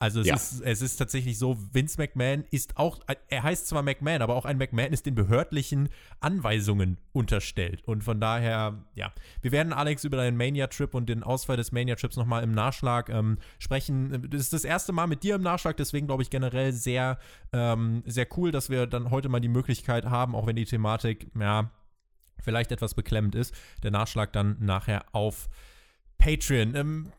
Also 0.00 0.20
es, 0.20 0.26
ja. 0.26 0.34
ist, 0.34 0.62
es 0.62 0.80
ist 0.80 0.96
tatsächlich 0.96 1.38
so, 1.38 1.58
Vince 1.74 1.98
McMahon 1.98 2.44
ist 2.50 2.78
auch, 2.78 3.00
er 3.28 3.42
heißt 3.42 3.66
zwar 3.66 3.82
McMahon, 3.82 4.22
aber 4.22 4.34
auch 4.34 4.46
ein 4.46 4.56
McMahon 4.56 4.94
ist 4.94 5.04
den 5.04 5.14
behördlichen 5.14 5.90
Anweisungen 6.20 6.96
unterstellt. 7.12 7.82
Und 7.84 8.02
von 8.02 8.18
daher, 8.18 8.82
ja, 8.94 9.12
wir 9.42 9.52
werden 9.52 9.74
Alex 9.74 10.04
über 10.04 10.16
deinen 10.16 10.38
Mania-Trip 10.38 10.94
und 10.94 11.10
den 11.10 11.22
Ausfall 11.22 11.58
des 11.58 11.70
Mania-Trips 11.70 12.16
nochmal 12.16 12.42
im 12.42 12.52
Nachschlag 12.52 13.10
ähm, 13.10 13.36
sprechen. 13.58 14.26
Das 14.30 14.40
ist 14.40 14.54
das 14.54 14.64
erste 14.64 14.92
Mal 14.92 15.06
mit 15.06 15.22
dir 15.22 15.34
im 15.34 15.42
Nachschlag, 15.42 15.76
deswegen 15.76 16.06
glaube 16.06 16.22
ich 16.22 16.30
generell 16.30 16.72
sehr, 16.72 17.18
ähm, 17.52 18.02
sehr 18.06 18.26
cool, 18.38 18.52
dass 18.52 18.70
wir 18.70 18.86
dann 18.86 19.10
heute 19.10 19.28
mal 19.28 19.40
die 19.40 19.48
Möglichkeit 19.48 20.06
haben, 20.06 20.34
auch 20.34 20.46
wenn 20.46 20.56
die 20.56 20.64
Thematik, 20.64 21.30
ja, 21.38 21.70
vielleicht 22.42 22.72
etwas 22.72 22.94
beklemmend 22.94 23.34
ist, 23.34 23.54
der 23.82 23.90
Nachschlag 23.90 24.32
dann 24.32 24.56
nachher 24.60 25.04
auf 25.12 25.50
Patreon. 26.16 26.74
Ähm, 26.74 27.12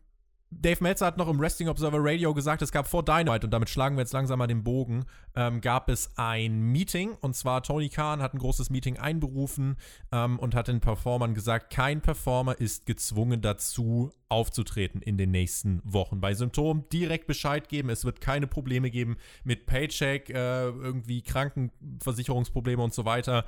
Dave 0.60 0.82
Meltzer 0.82 1.06
hat 1.06 1.16
noch 1.16 1.28
im 1.28 1.40
Wrestling 1.40 1.68
Observer 1.68 1.98
Radio 2.00 2.34
gesagt, 2.34 2.62
es 2.62 2.72
gab 2.72 2.86
vor 2.86 3.04
Dynamite, 3.04 3.46
und 3.46 3.50
damit 3.50 3.70
schlagen 3.70 3.96
wir 3.96 4.02
jetzt 4.02 4.12
langsam 4.12 4.38
mal 4.38 4.46
den 4.46 4.62
Bogen, 4.62 5.04
ähm, 5.34 5.60
gab 5.60 5.88
es 5.88 6.10
ein 6.16 6.60
Meeting. 6.60 7.16
Und 7.20 7.34
zwar 7.34 7.62
Tony 7.62 7.88
Khan 7.88 8.20
hat 8.20 8.34
ein 8.34 8.38
großes 8.38 8.70
Meeting 8.70 8.98
einberufen 8.98 9.76
ähm, 10.12 10.38
und 10.38 10.54
hat 10.54 10.68
den 10.68 10.80
Performern 10.80 11.34
gesagt, 11.34 11.72
kein 11.72 12.02
Performer 12.02 12.60
ist 12.60 12.86
gezwungen 12.86 13.40
dazu, 13.40 14.12
aufzutreten 14.28 15.00
in 15.00 15.16
den 15.16 15.30
nächsten 15.30 15.80
Wochen. 15.84 16.20
Bei 16.20 16.34
Symptomen 16.34 16.88
direkt 16.92 17.26
Bescheid 17.26 17.68
geben. 17.68 17.88
Es 17.88 18.04
wird 18.04 18.20
keine 18.20 18.46
Probleme 18.46 18.90
geben 18.90 19.16
mit 19.44 19.66
Paycheck, 19.66 20.30
äh, 20.30 20.68
irgendwie 20.68 21.22
Krankenversicherungsprobleme 21.22 22.82
und 22.82 22.94
so 22.94 23.04
weiter. 23.04 23.46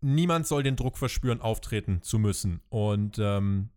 Niemand 0.00 0.46
soll 0.46 0.62
den 0.62 0.76
Druck 0.76 0.98
verspüren, 0.98 1.40
auftreten 1.40 2.02
zu 2.02 2.18
müssen. 2.18 2.60
Und 2.68 3.18
ähm, 3.18 3.70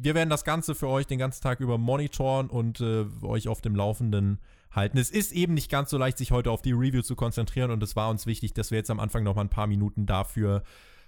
wir 0.00 0.14
werden 0.14 0.30
das 0.30 0.44
Ganze 0.44 0.74
für 0.74 0.88
euch 0.88 1.06
den 1.06 1.18
ganzen 1.18 1.42
Tag 1.42 1.60
über 1.60 1.76
monitoren 1.76 2.48
und 2.48 2.80
äh, 2.80 3.06
euch 3.22 3.48
auf 3.48 3.60
dem 3.60 3.74
Laufenden 3.74 4.38
halten. 4.70 4.98
Es 4.98 5.10
ist 5.10 5.32
eben 5.32 5.54
nicht 5.54 5.70
ganz 5.70 5.90
so 5.90 5.98
leicht, 5.98 6.18
sich 6.18 6.30
heute 6.30 6.50
auf 6.50 6.62
die 6.62 6.72
Review 6.72 7.02
zu 7.02 7.16
konzentrieren 7.16 7.70
und 7.70 7.82
es 7.82 7.96
war 7.96 8.08
uns 8.10 8.26
wichtig, 8.26 8.54
dass 8.54 8.70
wir 8.70 8.78
jetzt 8.78 8.90
am 8.90 9.00
Anfang 9.00 9.24
noch 9.24 9.34
mal 9.34 9.42
ein 9.42 9.50
paar 9.50 9.66
Minuten 9.66 10.06
dafür 10.06 10.62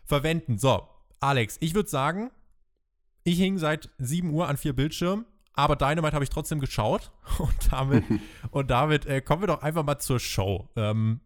verwenden. 0.05 0.59
So, 0.59 0.83
Alex, 1.21 1.57
ich 1.61 1.75
würde 1.75 1.89
sagen, 1.89 2.31
ich 3.23 3.39
hing 3.39 3.59
seit 3.59 3.91
7 3.99 4.31
Uhr 4.31 4.49
an 4.49 4.57
vier 4.57 4.73
Bildschirmen, 4.73 5.25
aber 5.53 5.77
Dynamite 5.77 6.15
habe 6.15 6.25
ich 6.25 6.31
trotzdem 6.31 6.59
geschaut 6.59 7.13
und 7.39 7.73
damit, 7.73 8.05
und 8.51 8.71
damit 8.71 9.07
äh, 9.07 9.21
kommen 9.21 9.43
wir 9.43 9.49
doch 9.49 9.63
einfach 9.63 9.85
mal 9.85 9.99
zur 9.99 10.19
Show. 10.19 10.69
Ähm, 10.75 11.21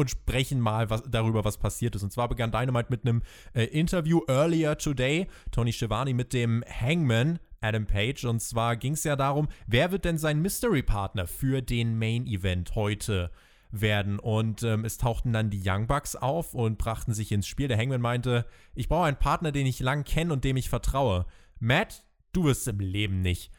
und 0.00 0.10
sprechen 0.10 0.60
mal 0.60 0.90
was, 0.90 1.02
darüber, 1.08 1.44
was 1.44 1.58
passiert 1.58 1.94
ist. 1.94 2.02
Und 2.02 2.12
zwar 2.12 2.28
begann 2.28 2.52
Dynamite 2.52 2.90
mit 2.90 3.04
einem 3.04 3.22
äh, 3.54 3.64
Interview 3.64 4.22
earlier 4.28 4.76
today. 4.76 5.26
Tony 5.50 5.72
Schiavone 5.72 6.14
mit 6.14 6.32
dem 6.32 6.64
Hangman 6.68 7.38
Adam 7.60 7.86
Page. 7.86 8.24
Und 8.24 8.40
zwar 8.40 8.76
ging 8.76 8.94
es 8.94 9.04
ja 9.04 9.16
darum, 9.16 9.48
wer 9.66 9.92
wird 9.92 10.04
denn 10.04 10.18
sein 10.18 10.40
Mystery-Partner 10.40 11.26
für 11.26 11.62
den 11.62 11.98
Main-Event 11.98 12.74
heute 12.74 13.30
werden. 13.70 14.18
Und 14.18 14.62
ähm, 14.62 14.84
es 14.84 14.98
tauchten 14.98 15.32
dann 15.32 15.50
die 15.50 15.62
Young 15.64 15.86
Bucks 15.86 16.16
auf 16.16 16.54
und 16.54 16.78
brachten 16.78 17.12
sich 17.12 17.30
ins 17.32 17.46
Spiel. 17.46 17.68
Der 17.68 17.78
Hangman 17.78 18.00
meinte, 18.00 18.46
ich 18.74 18.88
brauche 18.88 19.04
einen 19.04 19.18
Partner, 19.18 19.52
den 19.52 19.66
ich 19.66 19.80
lang 19.80 20.04
kenne 20.04 20.32
und 20.32 20.44
dem 20.44 20.56
ich 20.56 20.68
vertraue. 20.68 21.26
Matt, 21.58 22.04
du 22.32 22.44
wirst 22.44 22.66
im 22.68 22.80
Leben 22.80 23.20
nicht. 23.22 23.52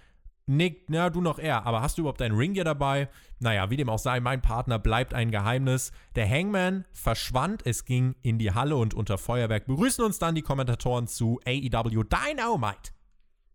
Nick, 0.51 0.89
na, 0.89 1.09
du 1.09 1.21
noch 1.21 1.39
eher, 1.39 1.65
aber 1.65 1.81
hast 1.81 1.97
du 1.97 2.01
überhaupt 2.01 2.19
deinen 2.19 2.35
Ring 2.35 2.53
hier 2.53 2.65
dabei? 2.65 3.07
Naja, 3.39 3.69
wie 3.69 3.77
dem 3.77 3.89
auch 3.89 3.99
sei, 3.99 4.19
mein 4.19 4.41
Partner 4.41 4.79
bleibt 4.79 5.13
ein 5.13 5.31
Geheimnis. 5.31 5.93
Der 6.15 6.29
Hangman 6.29 6.83
verschwand, 6.91 7.65
es 7.65 7.85
ging 7.85 8.15
in 8.21 8.37
die 8.37 8.53
Halle 8.53 8.75
und 8.75 8.93
unter 8.93 9.17
Feuerwerk 9.17 9.65
begrüßen 9.65 10.03
uns 10.03 10.19
dann 10.19 10.35
die 10.35 10.41
Kommentatoren 10.41 11.07
zu 11.07 11.39
AEW 11.45 12.03
Dynamite. 12.03 12.91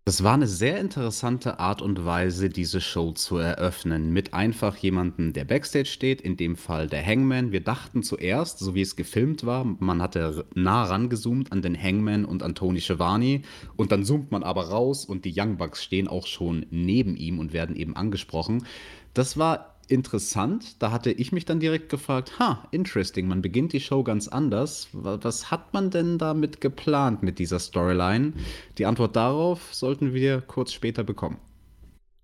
Das 0.09 0.23
war 0.23 0.35
eine 0.35 0.47
sehr 0.47 0.79
interessante 0.79 1.59
Art 1.59 1.83
und 1.83 2.05
Weise, 2.05 2.49
diese 2.49 2.81
Show 2.81 3.11
zu 3.11 3.39
eröffnen. 3.39 4.13
Mit 4.13 4.35
einfach 4.35 4.77
jemandem, 4.77 5.33
der 5.33 5.45
Backstage 5.45 5.87
steht, 5.87 6.21
in 6.21 6.37
dem 6.37 6.55
Fall 6.55 6.87
der 6.87 7.05
Hangman. 7.05 7.51
Wir 7.51 7.61
dachten 7.61 8.05
zuerst, 8.05 8.61
so 8.61 8.77
wie 8.77 8.83
es 8.83 8.95
gefilmt 8.95 9.45
war, 9.45 9.65
man 9.65 10.01
hatte 10.01 10.47
nah 10.55 10.85
rangezoomt 10.85 11.51
an 11.51 11.61
den 11.61 11.77
Hangman 11.77 12.25
und 12.25 12.45
an 12.45 12.55
Tony 12.55 12.81
Schiavone 12.81 13.43
und 13.75 13.91
dann 13.91 14.05
zoomt 14.05 14.31
man 14.31 14.45
aber 14.45 14.69
raus 14.69 15.07
und 15.07 15.25
die 15.25 15.35
Young 15.37 15.57
Bucks 15.57 15.83
stehen 15.83 16.07
auch 16.07 16.29
schon 16.29 16.67
neben 16.71 17.17
ihm 17.17 17.41
und 17.41 17.53
werden 17.53 17.75
eben 17.75 17.97
angesprochen. 17.97 18.65
Das 19.13 19.37
war 19.37 19.76
interessant. 19.89 20.83
Da 20.83 20.91
hatte 20.91 21.11
ich 21.11 21.33
mich 21.33 21.45
dann 21.45 21.61
direkt 21.61 21.89
gefragt, 21.89 22.39
ha, 22.39 22.67
interesting, 22.71 23.29
man 23.29 23.43
beginnt 23.43 23.73
die 23.73 23.81
Show 23.81 24.03
ganz 24.03 24.29
anders. 24.29 24.89
Was 24.93 25.51
hat 25.51 25.73
man 25.73 25.91
denn 25.91 26.19
damit 26.19 26.61
geplant 26.61 27.23
mit 27.23 27.39
dieser 27.39 27.59
Storyline? 27.59 28.33
Die 28.79 28.87
Antwort 28.87 29.17
darauf 29.17 29.75
sollten 29.75 30.15
wir 30.15 30.41
kurz 30.41 30.73
später 30.73 31.05
bekommen. 31.05 31.39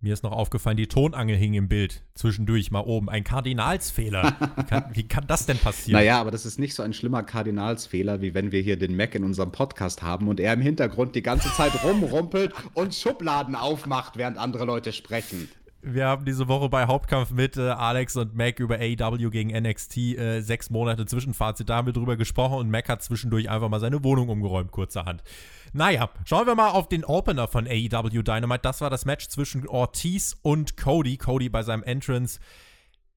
Mir 0.05 0.15
ist 0.15 0.25
noch 0.25 0.33
aufgefallen, 0.33 0.77
die 0.77 0.89
Tonangel 0.89 1.37
hing 1.37 1.55
im 1.55 1.69
Bild 1.69 2.03
zwischendurch 2.17 2.73
mal 2.73 2.81
oben. 2.81 3.09
Ein 3.09 3.23
Kardinalsfehler. 3.23 4.37
Wie 4.57 4.65
kann, 4.65 4.85
wie 4.95 5.03
kann, 5.05 5.29
das 5.29 5.47
denn 5.47 5.59
passieren? 5.59 6.01
Naja, 6.01 6.21
aber 6.21 6.33
das 6.33 6.45
ist 6.45 6.59
nicht 6.59 6.75
so 6.75 6.83
ein 6.83 6.93
schlimmer 6.93 7.23
Kardinalsfehler, 7.23 8.21
wie 8.21 8.35
wenn 8.35 8.51
wir 8.51 8.63
hier 8.63 8.77
den 8.77 8.97
Mac 8.97 9.15
in 9.15 9.23
unserem 9.23 9.53
Podcast 9.53 10.03
haben 10.03 10.27
und 10.27 10.41
er 10.41 10.55
im 10.55 10.61
Hintergrund 10.61 11.15
die 11.15 11.23
ganze 11.23 11.53
Zeit 11.53 11.85
rumrumpelt 11.85 12.53
und 12.75 12.97
Schubladen 12.97 13.55
aufmacht, 13.55 14.17
während 14.17 14.39
andere 14.39 14.65
Leute 14.65 14.93
sprechen. 14.93 15.49
Wir 15.85 16.07
haben 16.07 16.25
diese 16.25 16.47
Woche 16.47 16.69
bei 16.69 16.87
Hauptkampf 16.87 17.33
mit 17.33 17.57
äh, 17.57 17.71
Alex 17.71 18.17
und 18.17 18.37
Mac 18.37 18.61
über 18.61 18.77
AEW 18.77 19.31
gegen 19.31 19.51
NXT 19.51 19.97
äh, 19.97 20.41
sechs 20.41 20.71
Monate 20.71 21.07
Zwischenfazit. 21.07 21.69
Da 21.69 21.75
haben 21.75 21.87
wir 21.87 21.93
drüber 21.93 22.17
gesprochen 22.17 22.59
und 22.59 22.71
Mac 22.71 22.89
hat 22.89 23.03
zwischendurch 23.03 23.51
einfach 23.51 23.69
mal 23.69 23.81
seine 23.81 24.05
Wohnung 24.05 24.29
umgeräumt, 24.29 24.71
kurzerhand. 24.71 25.25
Naja, 25.73 26.09
schauen 26.25 26.47
wir 26.47 26.55
mal 26.55 26.71
auf 26.71 26.89
den 26.89 27.05
Opener 27.05 27.49
von 27.49 27.67
AEW 27.67 28.23
Dynamite. 28.23 28.61
Das 28.63 28.81
war 28.81 28.91
das 28.91 29.07
Match 29.07 29.27
zwischen 29.27 29.67
Ortiz 29.67 30.37
und 30.43 30.77
Cody. 30.77 31.17
Cody 31.17 31.49
bei 31.49 31.65
seinem 31.65 31.83
Entrance. 31.83 32.39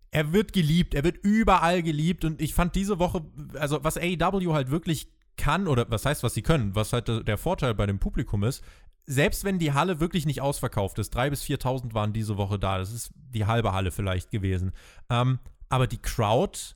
Er 0.09 0.33
wird 0.33 0.51
geliebt, 0.51 0.95
er 0.95 1.03
wird 1.03 1.17
überall 1.17 1.83
geliebt 1.83 2.25
und 2.25 2.41
ich 2.41 2.55
fand 2.55 2.73
diese 2.73 2.97
Woche, 2.97 3.21
also 3.59 3.83
was 3.83 3.97
AEW 3.97 4.53
halt 4.53 4.71
wirklich 4.71 5.07
kann, 5.37 5.67
oder 5.67 5.85
was 5.89 6.05
heißt, 6.05 6.23
was 6.23 6.33
sie 6.33 6.41
können, 6.41 6.73
was 6.73 6.93
halt 6.93 7.27
der 7.27 7.37
Vorteil 7.37 7.75
bei 7.75 7.85
dem 7.85 7.99
Publikum 7.99 8.43
ist, 8.43 8.63
selbst 9.05 9.43
wenn 9.43 9.59
die 9.59 9.73
Halle 9.73 9.99
wirklich 9.99 10.25
nicht 10.25 10.41
ausverkauft 10.41 10.99
ist, 10.99 11.15
3.000 11.15 11.29
bis 11.29 11.43
4.000 11.43 11.93
waren 11.93 12.13
diese 12.13 12.37
Woche 12.37 12.59
da, 12.59 12.77
das 12.77 12.91
ist 12.91 13.11
die 13.15 13.45
halbe 13.45 13.73
Halle 13.73 13.91
vielleicht 13.91 14.31
gewesen, 14.31 14.71
ähm, 15.09 15.39
aber 15.69 15.87
die 15.87 16.01
Crowd 16.01 16.75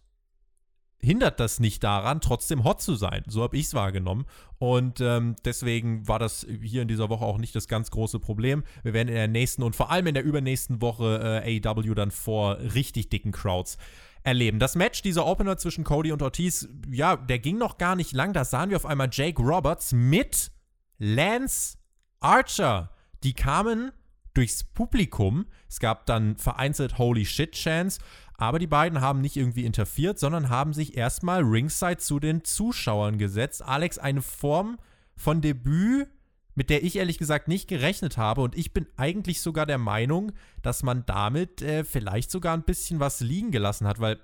hindert 1.02 1.40
das 1.40 1.60
nicht 1.60 1.84
daran, 1.84 2.22
trotzdem 2.22 2.64
hot 2.64 2.82
zu 2.82 2.96
sein. 2.96 3.24
So 3.28 3.42
habe 3.44 3.58
ich 3.58 3.68
es 3.68 3.74
wahrgenommen. 3.74 4.26
Und 4.58 5.00
ähm, 5.00 5.36
deswegen 5.46 6.08
war 6.08 6.20
das 6.20 6.46
hier 6.62 6.82
in 6.82 6.88
dieser 6.88 7.10
Woche 7.10 7.24
auch 7.24 7.38
nicht 7.38 7.56
das 7.56 7.68
ganz 7.68 7.90
große 7.90 8.20
Problem. 8.20 8.64
Wir 8.84 8.94
werden 8.94 9.08
in 9.08 9.16
der 9.16 9.30
nächsten 9.30 9.64
und 9.64 9.76
vor 9.76 9.92
allem 9.92 10.08
in 10.08 10.14
der 10.14 10.24
übernächsten 10.24 10.82
Woche 10.82 11.42
äh, 11.46 11.62
AEW 11.66 11.94
dann 11.94 12.12
vor 12.12 12.60
richtig 12.60 13.10
dicken 13.10 13.32
Crowds 13.32 13.78
erleben. 14.24 14.60
Das 14.60 14.76
Match, 14.76 15.02
dieser 15.02 15.26
Opener 15.26 15.58
zwischen 15.58 15.86
Cody 15.86 16.12
und 16.12 16.22
Ortiz, 16.22 16.68
ja, 16.92 17.16
der 17.16 17.40
ging 17.40 17.58
noch 17.58 17.78
gar 17.78 17.96
nicht 17.96 18.12
lang. 18.12 18.34
Da 18.34 18.44
sahen 18.44 18.70
wir 18.70 18.76
auf 18.76 18.86
einmal 18.86 19.10
Jake 19.10 19.42
Roberts 19.42 19.94
mit 19.94 20.52
Lance 20.98 21.79
Archer, 22.20 22.92
die 23.24 23.34
kamen 23.34 23.92
durchs 24.34 24.64
Publikum. 24.64 25.46
Es 25.68 25.80
gab 25.80 26.06
dann 26.06 26.38
vereinzelt 26.38 26.98
Holy 26.98 27.26
Shit 27.26 27.54
Chance, 27.54 28.00
aber 28.36 28.60
die 28.60 28.68
beiden 28.68 29.02
haben 29.02 29.22
nicht 29.22 29.36
irgendwie 29.36 29.66
interferiert, 29.66 30.20
sondern 30.20 30.50
haben 30.50 30.74
sich 30.74 30.96
erstmal 30.96 31.42
ringside 31.42 31.98
zu 31.98 32.20
den 32.20 32.44
Zuschauern 32.44 33.18
gesetzt. 33.18 33.62
Alex, 33.62 33.98
eine 33.98 34.22
Form 34.22 34.78
von 35.16 35.42
Debüt, 35.42 36.08
mit 36.56 36.70
der 36.70 36.84
ich 36.84 36.96
ehrlich 36.96 37.18
gesagt 37.18 37.48
nicht 37.48 37.68
gerechnet 37.68 38.18
habe. 38.18 38.42
Und 38.42 38.58
ich 38.58 38.74
bin 38.74 38.88
eigentlich 38.98 39.42
sogar 39.42 39.66
der 39.66 39.78
Meinung, 39.78 40.32
dass 40.62 40.84
man 40.84 41.06
damit 41.06 41.62
äh, 41.62 41.84
vielleicht 41.84 42.32
sogar 42.32 42.54
ein 42.54 42.64
bisschen 42.64 43.00
was 43.00 43.20
liegen 43.20 43.52
gelassen 43.52 43.88
hat, 43.88 44.00
weil 44.00 44.20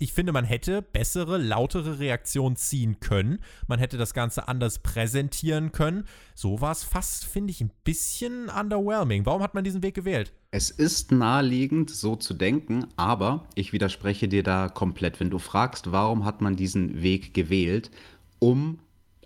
ich 0.00 0.14
finde, 0.14 0.32
man 0.32 0.46
hätte 0.46 0.80
bessere, 0.80 1.36
lautere 1.36 1.98
Reaktionen 1.98 2.56
ziehen 2.56 3.00
können. 3.00 3.38
Man 3.68 3.78
hätte 3.78 3.98
das 3.98 4.14
Ganze 4.14 4.48
anders 4.48 4.78
präsentieren 4.78 5.72
können. 5.72 6.06
So 6.34 6.62
war 6.62 6.72
es 6.72 6.82
fast, 6.82 7.26
finde 7.26 7.50
ich, 7.50 7.60
ein 7.60 7.70
bisschen 7.84 8.48
underwhelming. 8.48 9.26
Warum 9.26 9.42
hat 9.42 9.52
man 9.52 9.62
diesen 9.62 9.82
Weg 9.82 9.94
gewählt? 9.94 10.32
Es 10.52 10.70
ist 10.70 11.12
naheliegend, 11.12 11.90
so 11.90 12.16
zu 12.16 12.32
denken, 12.32 12.86
aber 12.96 13.46
ich 13.54 13.74
widerspreche 13.74 14.26
dir 14.26 14.42
da 14.42 14.70
komplett. 14.70 15.20
Wenn 15.20 15.30
du 15.30 15.38
fragst, 15.38 15.92
warum 15.92 16.24
hat 16.24 16.40
man 16.40 16.56
diesen 16.56 17.02
Weg 17.02 17.34
gewählt, 17.34 17.90
um 18.38 18.78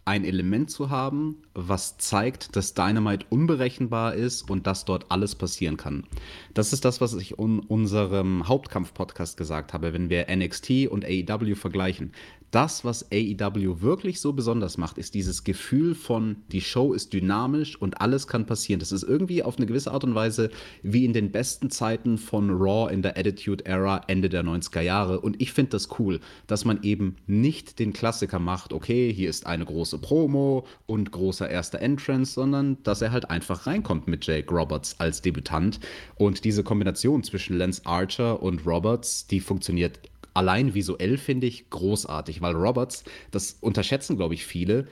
ein 0.05 0.25
Element 0.25 0.71
zu 0.71 0.91
haben, 0.91 1.43
was 1.55 1.97
zeigt, 1.97 2.57
dass 2.57 2.75
Dynamite 2.75 3.27
unberechenbar 3.31 4.15
ist 4.15 4.51
und 4.51 4.67
dass 4.67 4.85
dort 4.85 5.11
alles 5.11 5.35
passieren 5.35 5.77
kann. 5.77 6.05
Das 6.53 6.73
ist 6.73 6.85
das, 6.85 7.01
was 7.01 7.15
ich 7.15 7.39
in 7.39 7.61
unserem 7.61 8.47
Hauptkampf-Podcast 8.47 9.37
gesagt 9.37 9.73
habe, 9.73 9.93
wenn 9.93 10.11
wir 10.11 10.27
NXT 10.35 10.89
und 10.89 11.05
AEW 11.05 11.55
vergleichen 11.55 12.13
das, 12.55 12.85
was 12.85 13.11
AEW 13.11 13.81
wirklich 13.81 14.21
so 14.21 14.33
besonders 14.33 14.79
macht, 14.79 14.97
ist 14.97 15.15
dieses 15.15 15.43
Gefühl 15.43 15.97
von, 15.97 16.37
die 16.53 16.61
Show 16.61 16.93
ist 16.93 17.13
dynamisch 17.13 17.75
und 17.75 18.01
alles 18.01 18.29
kann 18.29 18.47
passieren. 18.47 18.79
Das 18.79 18.93
ist 18.93 19.03
irgendwie 19.03 19.43
auf 19.43 19.57
eine 19.57 19.67
gewisse 19.67 19.91
Art 19.91 20.05
und 20.05 20.15
Weise 20.15 20.51
wie 20.83 21.05
in 21.05 21.13
den 21.13 21.33
besten 21.33 21.71
Zeiten 21.71 22.17
von 22.17 22.51
Raw 22.51 22.93
in 22.93 23.03
der 23.03 23.19
Attitude 23.19 23.67
Era 23.67 24.03
Ende 24.07 24.29
der 24.29 24.45
90er 24.45 24.83
Jahre. 24.83 25.21
Und 25.21 25.43
ich 25.43 25.53
finde 25.53 25.71
das 25.71 25.99
cool, 25.99 26.21
dass 26.47 26.65
man 26.65 26.83
eben 26.85 27.17
nicht 27.27 27.81
den 27.81 27.93
Klassiker 27.93 28.39
macht, 28.39 28.73
okay, 28.73 29.13
hier 29.13 29.31
ist 29.31 29.47
eine 29.47 29.65
große 29.65 29.99
Promo 29.99 30.65
und 30.87 31.11
großer 31.11 31.51
erster 31.51 31.81
Entrance, 31.81 32.35
sondern 32.35 32.81
dass 32.85 33.03
er 33.03 33.11
halt 33.11 33.31
einfach 33.31 33.67
reinkommt 33.67 34.07
mit 34.07 34.25
Jake 34.27 34.55
Roberts 34.55 35.01
als 35.01 35.23
Debütant. 35.23 35.81
Und 36.15 36.45
diese 36.45 36.63
Kombination 36.63 37.25
zwischen 37.25 37.59
Lance 37.59 37.83
Archer 37.85 38.41
und 38.41 38.65
Roberts, 38.65 39.27
die 39.27 39.41
funktioniert 39.41 39.99
allein 40.35 40.75
visuell 40.75 41.17
finde 41.17 41.47
ich 41.47 41.71
großartig, 41.71 42.41
weil 42.41 42.55
Roberts, 42.55 43.05
das 43.31 43.57
unterschätzen, 43.61 44.17
glaube 44.17 44.35
ich, 44.35 44.45
viele, 44.45 44.87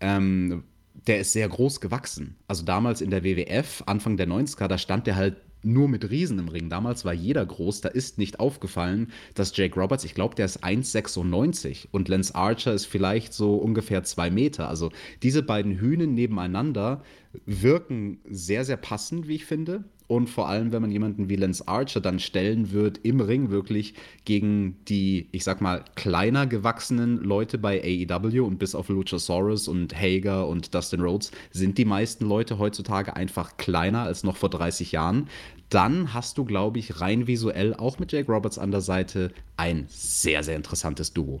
ähm, 0.00 0.64
der 1.06 1.20
ist 1.20 1.32
sehr 1.32 1.48
groß 1.48 1.80
gewachsen. 1.80 2.36
Also 2.48 2.64
damals 2.64 3.00
in 3.00 3.10
der 3.10 3.22
WWF, 3.22 3.82
Anfang 3.86 4.16
der 4.16 4.26
90er, 4.26 4.66
da 4.66 4.78
stand 4.78 5.06
der 5.06 5.16
halt 5.16 5.36
nur 5.62 5.88
mit 5.88 6.08
Riesen 6.10 6.38
im 6.38 6.48
Ring. 6.48 6.70
Damals 6.70 7.04
war 7.04 7.12
jeder 7.12 7.44
groß. 7.44 7.80
Da 7.80 7.88
ist 7.88 8.18
nicht 8.18 8.40
aufgefallen, 8.40 9.12
dass 9.34 9.56
Jake 9.56 9.78
Roberts, 9.78 10.04
ich 10.04 10.14
glaube, 10.14 10.34
der 10.34 10.46
ist 10.46 10.64
1,96 10.64 11.88
und 11.90 12.08
Lance 12.08 12.34
Archer 12.34 12.72
ist 12.72 12.86
vielleicht 12.86 13.34
so 13.34 13.56
ungefähr 13.56 14.04
zwei 14.04 14.30
Meter. 14.30 14.68
Also 14.68 14.90
diese 15.22 15.42
beiden 15.42 15.78
Hühnen 15.78 16.14
nebeneinander 16.14 17.02
wirken 17.44 18.18
sehr, 18.28 18.64
sehr 18.64 18.76
passend, 18.76 19.28
wie 19.28 19.36
ich 19.36 19.44
finde. 19.44 19.84
Und 20.08 20.28
vor 20.30 20.48
allem, 20.48 20.70
wenn 20.70 20.82
man 20.82 20.92
jemanden 20.92 21.28
wie 21.28 21.36
Lance 21.36 21.66
Archer 21.66 22.00
dann 22.00 22.20
stellen 22.20 22.70
wird 22.70 22.98
im 22.98 23.20
Ring 23.20 23.50
wirklich 23.50 23.94
gegen 24.24 24.84
die, 24.84 25.28
ich 25.32 25.42
sag 25.42 25.60
mal, 25.60 25.84
kleiner 25.96 26.46
gewachsenen 26.46 27.18
Leute 27.18 27.58
bei 27.58 27.82
AEW 27.82 28.44
und 28.44 28.58
bis 28.58 28.76
auf 28.76 28.88
Luchasaurus 28.88 29.66
und 29.66 30.00
Hager 30.00 30.46
und 30.46 30.74
Dustin 30.74 31.00
Rhodes 31.00 31.32
sind 31.50 31.76
die 31.76 31.84
meisten 31.84 32.24
Leute 32.24 32.58
heutzutage 32.58 33.16
einfach 33.16 33.56
kleiner 33.56 34.02
als 34.02 34.22
noch 34.22 34.36
vor 34.36 34.50
30 34.50 34.92
Jahren. 34.92 35.28
Dann 35.70 36.14
hast 36.14 36.38
du, 36.38 36.44
glaube 36.44 36.78
ich, 36.78 37.00
rein 37.00 37.26
visuell 37.26 37.74
auch 37.74 37.98
mit 37.98 38.12
Jake 38.12 38.30
Roberts 38.30 38.58
an 38.58 38.70
der 38.70 38.82
Seite 38.82 39.32
ein 39.56 39.86
sehr, 39.88 40.44
sehr 40.44 40.54
interessantes 40.54 41.12
Duo. 41.12 41.40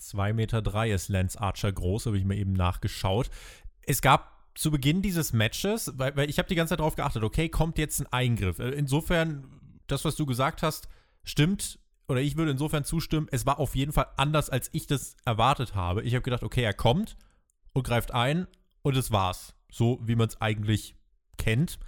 2,3 0.00 0.32
Meter 0.32 0.62
drei 0.62 0.90
ist 0.90 1.10
Lance 1.10 1.38
Archer 1.38 1.70
groß, 1.70 2.06
habe 2.06 2.16
ich 2.16 2.24
mir 2.24 2.36
eben 2.36 2.54
nachgeschaut. 2.54 3.30
Es 3.84 4.00
gab 4.00 4.31
zu 4.54 4.70
Beginn 4.70 5.02
dieses 5.02 5.32
Matches, 5.32 5.92
weil, 5.96 6.16
weil 6.16 6.30
ich 6.30 6.38
habe 6.38 6.48
die 6.48 6.54
ganze 6.54 6.70
Zeit 6.70 6.80
darauf 6.80 6.96
geachtet, 6.96 7.22
okay, 7.22 7.48
kommt 7.48 7.78
jetzt 7.78 8.00
ein 8.00 8.06
Eingriff. 8.12 8.58
Äh, 8.58 8.70
insofern, 8.70 9.44
das, 9.86 10.04
was 10.04 10.16
du 10.16 10.26
gesagt 10.26 10.62
hast, 10.62 10.88
stimmt, 11.24 11.78
oder 12.08 12.20
ich 12.20 12.36
würde 12.36 12.50
insofern 12.50 12.84
zustimmen, 12.84 13.28
es 13.30 13.46
war 13.46 13.58
auf 13.58 13.74
jeden 13.74 13.92
Fall 13.92 14.06
anders, 14.16 14.50
als 14.50 14.68
ich 14.72 14.86
das 14.86 15.16
erwartet 15.24 15.74
habe. 15.74 16.02
Ich 16.02 16.14
habe 16.14 16.22
gedacht, 16.22 16.42
okay, 16.42 16.62
er 16.62 16.74
kommt 16.74 17.16
und 17.72 17.86
greift 17.86 18.12
ein 18.12 18.46
und 18.82 18.96
es 18.96 19.10
war's. 19.10 19.54
So 19.70 19.98
wie 20.02 20.16
man 20.16 20.28
es 20.28 20.40
eigentlich 20.40 20.96
kennt. 21.38 21.78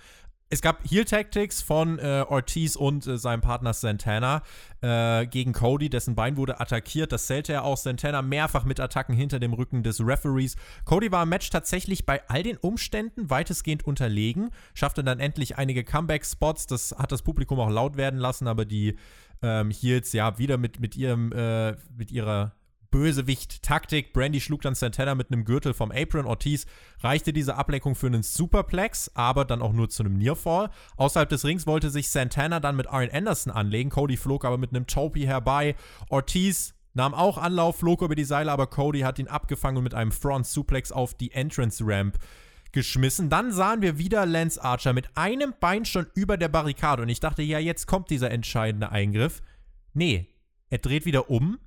Es 0.50 0.60
gab 0.60 0.88
Heel 0.88 1.04
Tactics 1.04 1.62
von 1.62 1.98
äh, 1.98 2.24
Ortiz 2.28 2.76
und 2.76 3.06
äh, 3.06 3.18
seinem 3.18 3.40
Partner 3.40 3.72
Santana 3.72 4.42
äh, 4.82 5.26
gegen 5.26 5.52
Cody, 5.52 5.88
dessen 5.88 6.14
Bein 6.14 6.36
wurde 6.36 6.60
attackiert. 6.60 7.12
Das 7.12 7.26
zählte 7.26 7.54
er 7.54 7.64
auch. 7.64 7.76
Santana 7.76 8.22
mehrfach 8.22 8.64
mit 8.64 8.78
Attacken 8.78 9.14
hinter 9.14 9.40
dem 9.40 9.52
Rücken 9.52 9.82
des 9.82 10.00
Referees. 10.00 10.56
Cody 10.84 11.10
war 11.10 11.22
im 11.22 11.30
Match 11.30 11.50
tatsächlich 11.50 12.06
bei 12.06 12.22
all 12.28 12.42
den 12.42 12.58
Umständen 12.58 13.30
weitestgehend 13.30 13.84
unterlegen, 13.84 14.50
schaffte 14.74 15.02
dann 15.02 15.18
endlich 15.18 15.56
einige 15.56 15.82
Comeback-Spots. 15.82 16.66
Das 16.66 16.94
hat 16.98 17.10
das 17.10 17.22
Publikum 17.22 17.58
auch 17.58 17.70
laut 17.70 17.96
werden 17.96 18.20
lassen, 18.20 18.46
aber 18.46 18.64
die 18.64 18.96
ähm, 19.42 19.70
Heels 19.70 20.12
ja 20.12 20.38
wieder 20.38 20.58
mit, 20.58 20.78
mit 20.78 20.94
ihrem 20.94 21.32
äh, 21.32 21.72
mit 21.96 22.12
ihrer 22.12 22.52
Bösewicht-Taktik. 22.94 24.12
Brandy 24.12 24.40
schlug 24.40 24.62
dann 24.62 24.76
Santana 24.76 25.16
mit 25.16 25.32
einem 25.32 25.44
Gürtel 25.44 25.74
vom 25.74 25.90
Apron. 25.90 26.26
Ortiz 26.26 26.64
reichte 27.00 27.32
diese 27.32 27.56
Ablenkung 27.56 27.96
für 27.96 28.06
einen 28.06 28.22
Superplex, 28.22 29.10
aber 29.14 29.44
dann 29.44 29.62
auch 29.62 29.72
nur 29.72 29.88
zu 29.88 30.04
einem 30.04 30.16
Nearfall. 30.16 30.70
Außerhalb 30.96 31.28
des 31.28 31.44
Rings 31.44 31.66
wollte 31.66 31.90
sich 31.90 32.08
Santana 32.08 32.60
dann 32.60 32.76
mit 32.76 32.86
Arn 32.86 33.10
Anderson 33.12 33.52
anlegen. 33.52 33.90
Cody 33.90 34.16
flog 34.16 34.44
aber 34.44 34.58
mit 34.58 34.70
einem 34.70 34.86
Topi 34.86 35.22
herbei. 35.22 35.74
Ortiz 36.08 36.74
nahm 36.92 37.14
auch 37.14 37.36
Anlauf, 37.36 37.78
flog 37.78 38.00
über 38.00 38.14
die 38.14 38.22
Seile, 38.22 38.52
aber 38.52 38.68
Cody 38.68 39.00
hat 39.00 39.18
ihn 39.18 39.26
abgefangen 39.26 39.78
und 39.78 39.84
mit 39.84 39.94
einem 39.94 40.12
Front 40.12 40.46
Suplex 40.46 40.92
auf 40.92 41.14
die 41.14 41.32
Entrance 41.32 41.82
Ramp 41.84 42.16
geschmissen. 42.70 43.28
Dann 43.28 43.50
sahen 43.50 43.82
wir 43.82 43.98
wieder 43.98 44.24
Lance 44.24 44.62
Archer 44.62 44.92
mit 44.92 45.16
einem 45.16 45.52
Bein 45.58 45.84
schon 45.84 46.06
über 46.14 46.36
der 46.36 46.48
Barrikade 46.48 47.02
und 47.02 47.08
ich 47.08 47.18
dachte, 47.18 47.42
ja, 47.42 47.58
jetzt 47.58 47.88
kommt 47.88 48.10
dieser 48.10 48.30
entscheidende 48.30 48.92
Eingriff. 48.92 49.42
Nee, 49.94 50.28
er 50.70 50.78
dreht 50.78 51.06
wieder 51.06 51.28
um, 51.28 51.58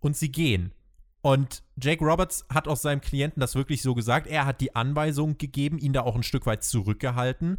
und 0.00 0.16
sie 0.16 0.32
gehen. 0.32 0.72
Und 1.22 1.62
Jake 1.80 2.04
Roberts 2.04 2.46
hat 2.52 2.66
auch 2.66 2.76
seinem 2.76 3.00
Klienten 3.00 3.40
das 3.40 3.54
wirklich 3.54 3.82
so 3.82 3.94
gesagt. 3.94 4.26
Er 4.26 4.46
hat 4.46 4.60
die 4.60 4.74
Anweisung 4.74 5.36
gegeben, 5.36 5.78
ihn 5.78 5.92
da 5.92 6.02
auch 6.02 6.16
ein 6.16 6.22
Stück 6.22 6.46
weit 6.46 6.64
zurückgehalten. 6.64 7.58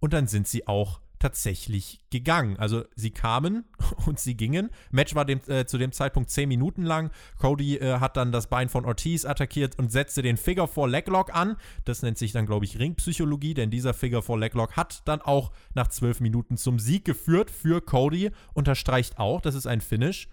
Und 0.00 0.12
dann 0.12 0.26
sind 0.26 0.48
sie 0.48 0.66
auch 0.66 1.00
tatsächlich 1.18 2.00
gegangen. 2.10 2.58
Also 2.58 2.84
sie 2.96 3.10
kamen 3.10 3.64
und 4.06 4.18
sie 4.18 4.36
gingen. 4.36 4.70
Match 4.90 5.14
war 5.14 5.24
dem, 5.24 5.40
äh, 5.48 5.64
zu 5.64 5.78
dem 5.78 5.92
Zeitpunkt 5.92 6.30
10 6.30 6.48
Minuten 6.48 6.82
lang. 6.82 7.10
Cody 7.38 7.76
äh, 7.76 7.98
hat 7.98 8.16
dann 8.16 8.32
das 8.32 8.48
Bein 8.48 8.68
von 8.68 8.84
Ortiz 8.84 9.24
attackiert 9.24 9.78
und 9.78 9.92
setzte 9.92 10.22
den 10.22 10.36
Figure 10.36 10.68
4 10.68 10.88
Leglock 10.88 11.34
an. 11.34 11.56
Das 11.84 12.02
nennt 12.02 12.18
sich 12.18 12.32
dann, 12.32 12.46
glaube 12.46 12.64
ich, 12.64 12.78
Ringpsychologie, 12.78 13.54
denn 13.54 13.70
dieser 13.70 13.94
Figure 13.94 14.22
4 14.22 14.36
Leglock 14.36 14.76
hat 14.76 15.02
dann 15.06 15.22
auch 15.22 15.52
nach 15.74 15.88
12 15.88 16.20
Minuten 16.20 16.56
zum 16.56 16.78
Sieg 16.78 17.04
geführt 17.04 17.50
für 17.50 17.80
Cody. 17.80 18.30
Unterstreicht 18.52 19.18
auch, 19.18 19.40
das 19.40 19.54
ist 19.54 19.66
ein 19.66 19.80
Finish 19.80 20.28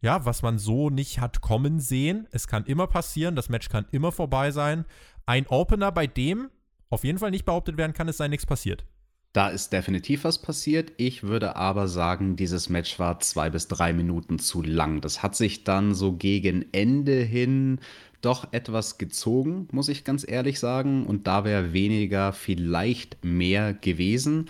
ja, 0.00 0.24
was 0.24 0.42
man 0.42 0.58
so 0.58 0.90
nicht 0.90 1.20
hat 1.20 1.40
kommen 1.40 1.80
sehen. 1.80 2.26
Es 2.30 2.46
kann 2.46 2.64
immer 2.64 2.86
passieren, 2.86 3.36
das 3.36 3.48
Match 3.48 3.68
kann 3.68 3.86
immer 3.90 4.12
vorbei 4.12 4.50
sein. 4.50 4.84
Ein 5.26 5.46
Opener, 5.46 5.92
bei 5.92 6.06
dem 6.06 6.50
auf 6.90 7.04
jeden 7.04 7.18
Fall 7.18 7.30
nicht 7.30 7.44
behauptet 7.44 7.76
werden 7.76 7.92
kann, 7.92 8.08
es 8.08 8.16
sei 8.16 8.28
nichts 8.28 8.46
passiert. 8.46 8.84
Da 9.34 9.48
ist 9.48 9.72
definitiv 9.72 10.24
was 10.24 10.40
passiert. 10.40 10.92
Ich 10.96 11.22
würde 11.22 11.56
aber 11.56 11.86
sagen, 11.86 12.36
dieses 12.36 12.70
Match 12.70 12.98
war 12.98 13.20
zwei 13.20 13.50
bis 13.50 13.68
drei 13.68 13.92
Minuten 13.92 14.38
zu 14.38 14.62
lang. 14.62 15.00
Das 15.02 15.22
hat 15.22 15.36
sich 15.36 15.64
dann 15.64 15.94
so 15.94 16.14
gegen 16.14 16.64
Ende 16.72 17.20
hin 17.20 17.80
doch 18.22 18.52
etwas 18.52 18.98
gezogen, 18.98 19.68
muss 19.70 19.88
ich 19.88 20.04
ganz 20.04 20.26
ehrlich 20.26 20.58
sagen. 20.58 21.06
Und 21.06 21.26
da 21.26 21.44
wäre 21.44 21.72
weniger 21.72 22.32
vielleicht 22.32 23.22
mehr 23.22 23.74
gewesen. 23.74 24.48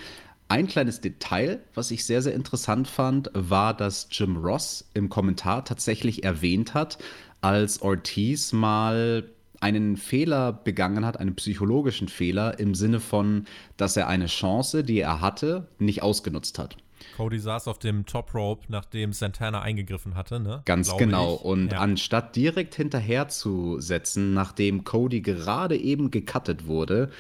Ein 0.51 0.67
kleines 0.67 1.03
Detail, 1.03 1.61
was 1.75 1.91
ich 1.91 2.07
sehr, 2.07 2.23
sehr 2.23 2.35
interessant 2.35 2.89
fand, 2.89 3.31
war, 3.35 3.75
dass 3.75 4.09
Jim 4.11 4.37
Ross 4.37 4.89
im 4.95 5.11
Kommentar 5.11 5.65
tatsächlich 5.65 6.25
erwähnt 6.25 6.73
hat, 6.73 6.99
als 7.43 7.83
Ortiz 7.83 8.53
mal 8.53 9.31
einen 9.61 9.97
Fehler 9.97 10.53
begangen 10.53 11.05
hat, 11.05 11.19
einen 11.19 11.35
psychologischen 11.35 12.09
Fehler 12.09 12.59
im 12.59 12.75
Sinne 12.75 13.01
von, 13.01 13.45
dass 13.77 13.97
er 13.97 14.09
eine 14.09 14.27
Chance, 14.27 14.85
die 14.85 15.01
er 15.01 15.21
hatte, 15.21 15.69
nicht 15.79 16.03
ausgenutzt 16.03 16.59
hat. 16.59 16.77
Cody 17.17 17.39
saß 17.39 17.69
auf 17.69 17.79
dem 17.79 18.07
Top 18.07 18.35
Rope, 18.35 18.67
nachdem 18.69 19.13
Santana 19.13 19.61
eingegriffen 19.61 20.15
hatte, 20.15 20.41
ne? 20.41 20.63
Ganz 20.65 20.89
Glaube 20.89 21.05
genau. 21.05 21.35
Ich. 21.35 21.41
Und 21.43 21.73
ja. 21.73 21.81
anstatt 21.81 22.37
direkt 22.37 22.75
hinterher 22.75 23.29
zu 23.29 23.81
setzen, 23.81 24.35
nachdem 24.35 24.85
Cody 24.85 25.21
gerade 25.21 25.77
eben 25.77 26.11
gecuttet 26.11 26.67
wurde, 26.67 27.11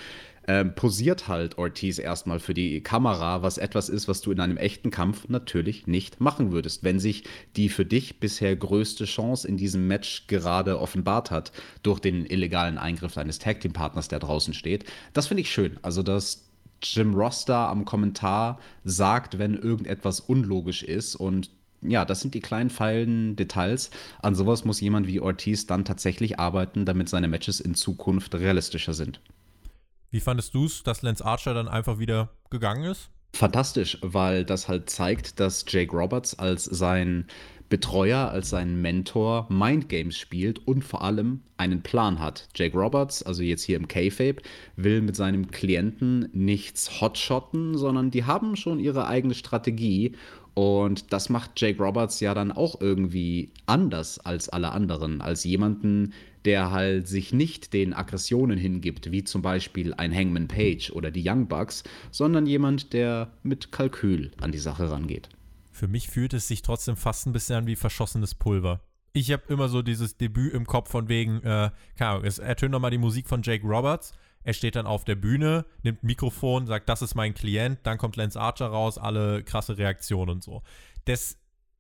ähm, 0.48 0.74
posiert 0.74 1.28
halt 1.28 1.58
Ortiz 1.58 1.98
erstmal 1.98 2.40
für 2.40 2.54
die 2.54 2.80
Kamera, 2.80 3.42
was 3.42 3.58
etwas 3.58 3.90
ist, 3.90 4.08
was 4.08 4.22
du 4.22 4.32
in 4.32 4.40
einem 4.40 4.56
echten 4.56 4.90
Kampf 4.90 5.28
natürlich 5.28 5.86
nicht 5.86 6.22
machen 6.22 6.52
würdest, 6.52 6.82
wenn 6.82 6.98
sich 6.98 7.24
die 7.54 7.68
für 7.68 7.84
dich 7.84 8.18
bisher 8.18 8.56
größte 8.56 9.04
Chance 9.04 9.46
in 9.46 9.58
diesem 9.58 9.86
Match 9.86 10.26
gerade 10.26 10.80
offenbart 10.80 11.30
hat 11.30 11.52
durch 11.82 12.00
den 12.00 12.24
illegalen 12.24 12.78
Eingriff 12.78 13.12
deines 13.12 13.38
Tag 13.38 13.60
Team 13.60 13.74
Partners, 13.74 14.08
der 14.08 14.20
draußen 14.20 14.54
steht. 14.54 14.86
Das 15.12 15.26
finde 15.26 15.42
ich 15.42 15.50
schön. 15.50 15.78
Also 15.82 16.02
dass 16.02 16.48
Jim 16.82 17.12
Ross 17.14 17.44
da 17.44 17.68
am 17.68 17.84
Kommentar 17.84 18.58
sagt, 18.84 19.38
wenn 19.38 19.52
irgendetwas 19.54 20.20
unlogisch 20.20 20.82
ist 20.82 21.14
und 21.14 21.50
ja, 21.82 22.06
das 22.06 22.20
sind 22.20 22.34
die 22.34 22.40
kleinen 22.40 22.70
feinen 22.70 23.36
Details. 23.36 23.90
An 24.22 24.34
sowas 24.34 24.64
muss 24.64 24.80
jemand 24.80 25.06
wie 25.06 25.20
Ortiz 25.20 25.66
dann 25.66 25.84
tatsächlich 25.84 26.38
arbeiten, 26.38 26.86
damit 26.86 27.08
seine 27.10 27.28
Matches 27.28 27.60
in 27.60 27.74
Zukunft 27.74 28.34
realistischer 28.34 28.94
sind. 28.94 29.20
Wie 30.10 30.20
fandest 30.20 30.54
du 30.54 30.64
es, 30.64 30.82
dass 30.82 31.02
Lance 31.02 31.24
Archer 31.24 31.52
dann 31.52 31.68
einfach 31.68 31.98
wieder 31.98 32.30
gegangen 32.50 32.84
ist? 32.84 33.10
Fantastisch, 33.34 33.98
weil 34.00 34.44
das 34.44 34.66
halt 34.66 34.88
zeigt, 34.88 35.38
dass 35.38 35.66
Jake 35.68 35.94
Roberts 35.94 36.38
als 36.38 36.64
sein 36.64 37.26
Betreuer, 37.68 38.30
als 38.30 38.48
sein 38.48 38.80
Mentor 38.80 39.46
Mindgames 39.50 40.16
spielt 40.16 40.66
und 40.66 40.82
vor 40.82 41.02
allem 41.02 41.42
einen 41.58 41.82
Plan 41.82 42.18
hat. 42.18 42.48
Jake 42.54 42.76
Roberts, 42.76 43.22
also 43.22 43.42
jetzt 43.42 43.62
hier 43.64 43.76
im 43.76 43.86
K-Fape, 43.86 44.40
will 44.76 45.02
mit 45.02 45.14
seinem 45.14 45.50
Klienten 45.50 46.30
nichts 46.32 47.02
hotshotten, 47.02 47.76
sondern 47.76 48.10
die 48.10 48.24
haben 48.24 48.56
schon 48.56 48.80
ihre 48.80 49.06
eigene 49.06 49.34
Strategie 49.34 50.16
und 50.58 51.12
das 51.12 51.28
macht 51.28 51.52
Jake 51.54 51.80
Roberts 51.80 52.18
ja 52.18 52.34
dann 52.34 52.50
auch 52.50 52.80
irgendwie 52.80 53.52
anders 53.66 54.18
als 54.18 54.48
alle 54.48 54.72
anderen, 54.72 55.20
als 55.20 55.44
jemanden, 55.44 56.14
der 56.44 56.72
halt 56.72 57.06
sich 57.06 57.32
nicht 57.32 57.72
den 57.72 57.94
Aggressionen 57.94 58.58
hingibt, 58.58 59.12
wie 59.12 59.22
zum 59.22 59.40
Beispiel 59.40 59.94
ein 59.94 60.12
Hangman 60.12 60.48
Page 60.48 60.90
oder 60.90 61.12
die 61.12 61.22
Young 61.24 61.46
Bucks, 61.46 61.84
sondern 62.10 62.44
jemand, 62.46 62.92
der 62.92 63.30
mit 63.44 63.70
Kalkül 63.70 64.32
an 64.40 64.50
die 64.50 64.58
Sache 64.58 64.90
rangeht. 64.90 65.28
Für 65.70 65.86
mich 65.86 66.08
fühlt 66.08 66.34
es 66.34 66.48
sich 66.48 66.62
trotzdem 66.62 66.96
fast 66.96 67.28
ein 67.28 67.32
bisschen 67.32 67.54
an 67.54 67.66
wie 67.68 67.76
verschossenes 67.76 68.34
Pulver. 68.34 68.80
Ich 69.12 69.30
habe 69.30 69.44
immer 69.46 69.68
so 69.68 69.80
dieses 69.80 70.16
Debüt 70.16 70.54
im 70.54 70.66
Kopf 70.66 70.90
von 70.90 71.08
wegen, 71.08 71.36
äh, 71.44 71.70
keine 71.96 72.10
Ahnung, 72.10 72.24
es 72.24 72.40
ertönt 72.40 72.72
nochmal 72.72 72.90
die 72.90 72.98
Musik 72.98 73.28
von 73.28 73.42
Jake 73.44 73.64
Roberts 73.64 74.12
er 74.48 74.54
steht 74.54 74.76
dann 74.76 74.86
auf 74.86 75.04
der 75.04 75.14
Bühne, 75.14 75.66
nimmt 75.82 76.02
ein 76.02 76.06
Mikrofon, 76.06 76.66
sagt, 76.66 76.88
das 76.88 77.02
ist 77.02 77.14
mein 77.14 77.34
Klient, 77.34 77.80
dann 77.82 77.98
kommt 77.98 78.16
Lance 78.16 78.40
Archer 78.40 78.68
raus, 78.68 78.96
alle 78.96 79.42
krasse 79.42 79.76
Reaktionen 79.76 80.30
und 80.30 80.42
so. 80.42 80.62
Das 81.04 81.36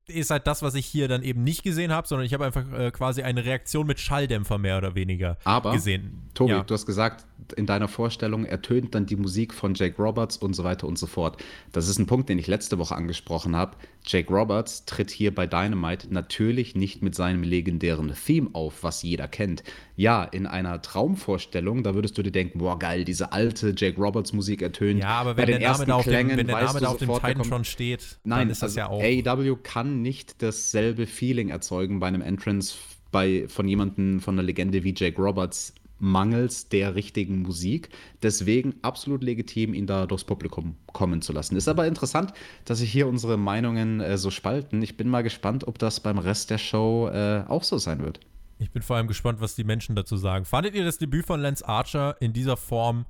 ist 0.06 0.30
halt 0.30 0.46
das, 0.46 0.60
was 0.60 0.74
ich 0.74 0.84
hier 0.84 1.08
dann 1.08 1.22
eben 1.22 1.44
nicht 1.44 1.62
gesehen 1.62 1.92
habe, 1.92 2.06
sondern 2.06 2.26
ich 2.26 2.34
habe 2.34 2.44
einfach 2.44 2.70
äh, 2.70 2.90
quasi 2.90 3.22
eine 3.22 3.46
Reaktion 3.46 3.86
mit 3.86 4.00
Schalldämpfer 4.00 4.58
mehr 4.58 4.76
oder 4.76 4.94
weniger 4.94 5.38
Aber, 5.44 5.72
gesehen. 5.72 6.28
Tobi, 6.34 6.50
ja. 6.50 6.62
du 6.62 6.74
hast 6.74 6.84
gesagt, 6.84 7.26
in 7.56 7.66
deiner 7.66 7.88
Vorstellung 7.88 8.44
ertönt 8.44 8.94
dann 8.94 9.06
die 9.06 9.16
Musik 9.16 9.54
von 9.54 9.74
Jake 9.74 10.00
Roberts 10.02 10.36
und 10.36 10.54
so 10.54 10.64
weiter 10.64 10.86
und 10.86 10.98
so 10.98 11.06
fort. 11.06 11.42
Das 11.72 11.88
ist 11.88 11.98
ein 11.98 12.06
Punkt, 12.06 12.28
den 12.28 12.38
ich 12.38 12.46
letzte 12.46 12.78
Woche 12.78 12.94
angesprochen 12.94 13.56
habe. 13.56 13.76
Jake 14.04 14.32
Roberts 14.32 14.84
tritt 14.84 15.10
hier 15.10 15.34
bei 15.34 15.46
Dynamite 15.46 16.12
natürlich 16.12 16.74
nicht 16.74 17.02
mit 17.02 17.14
seinem 17.14 17.42
legendären 17.42 18.12
Theme 18.14 18.50
auf, 18.52 18.82
was 18.82 19.02
jeder 19.02 19.28
kennt. 19.28 19.62
Ja, 19.96 20.24
in 20.24 20.46
einer 20.46 20.80
Traumvorstellung, 20.82 21.82
da 21.82 21.94
würdest 21.94 22.18
du 22.18 22.22
dir 22.22 22.30
denken, 22.30 22.58
boah, 22.58 22.78
geil, 22.78 23.04
diese 23.04 23.32
alte 23.32 23.74
Jake 23.76 24.00
Roberts 24.00 24.32
Musik 24.32 24.62
ertönt. 24.62 25.00
Ja, 25.00 25.20
aber 25.20 25.36
wenn 25.36 25.46
der 25.46 25.60
Name 25.60 25.86
da 25.86 25.94
auf 25.94 26.04
dem, 26.04 26.28
wenn 26.28 26.46
der 26.46 26.60
Name 26.60 26.88
auf 26.88 26.98
dem 26.98 27.12
Titantron 27.12 27.64
steht, 27.64 28.18
Nein, 28.24 28.40
dann 28.40 28.50
ist 28.50 28.62
das 28.62 28.76
also 28.76 28.78
ja 28.78 28.88
auch. 28.88 29.02
AEW 29.02 29.56
kann 29.62 30.02
nicht 30.02 30.42
dasselbe 30.42 31.06
Feeling 31.06 31.50
erzeugen 31.50 32.00
bei 32.00 32.08
einem 32.08 32.22
Entrance 32.22 32.74
bei, 33.10 33.46
von 33.48 33.66
jemandem, 33.68 34.20
von 34.20 34.34
einer 34.34 34.42
Legende 34.42 34.84
wie 34.84 34.94
Jake 34.96 35.20
Roberts 35.20 35.74
mangels 35.98 36.68
der 36.68 36.94
richtigen 36.94 37.42
Musik. 37.42 37.90
Deswegen 38.22 38.74
absolut 38.82 39.22
legitim, 39.22 39.74
ihn 39.74 39.86
da 39.86 40.06
durchs 40.06 40.24
Publikum 40.24 40.76
kommen 40.92 41.22
zu 41.22 41.32
lassen. 41.32 41.56
Ist 41.56 41.68
aber 41.68 41.86
interessant, 41.86 42.32
dass 42.64 42.78
sich 42.78 42.90
hier 42.90 43.06
unsere 43.06 43.36
Meinungen 43.36 44.00
äh, 44.00 44.18
so 44.18 44.30
spalten. 44.30 44.82
Ich 44.82 44.96
bin 44.96 45.08
mal 45.08 45.22
gespannt, 45.22 45.66
ob 45.66 45.78
das 45.78 46.00
beim 46.00 46.18
Rest 46.18 46.50
der 46.50 46.58
Show 46.58 47.08
äh, 47.08 47.44
auch 47.48 47.64
so 47.64 47.78
sein 47.78 48.02
wird. 48.02 48.20
Ich 48.58 48.72
bin 48.72 48.82
vor 48.82 48.96
allem 48.96 49.06
gespannt, 49.06 49.40
was 49.40 49.54
die 49.54 49.64
Menschen 49.64 49.94
dazu 49.94 50.16
sagen. 50.16 50.44
Fandet 50.44 50.74
ihr 50.74 50.84
das 50.84 50.98
Debüt 50.98 51.26
von 51.26 51.40
Lance 51.40 51.66
Archer 51.66 52.16
in 52.20 52.32
dieser 52.32 52.56
Form 52.56 53.06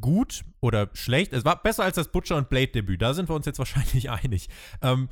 gut 0.00 0.42
oder 0.60 0.90
schlecht? 0.94 1.32
Es 1.32 1.44
war 1.44 1.62
besser 1.62 1.84
als 1.84 1.96
das 1.96 2.08
Butcher 2.08 2.36
und 2.36 2.48
Blade 2.48 2.68
Debüt. 2.68 3.00
Da 3.00 3.14
sind 3.14 3.28
wir 3.28 3.36
uns 3.36 3.46
jetzt 3.46 3.58
wahrscheinlich 3.58 4.10
einig. 4.10 4.48
Ähm, 4.80 5.08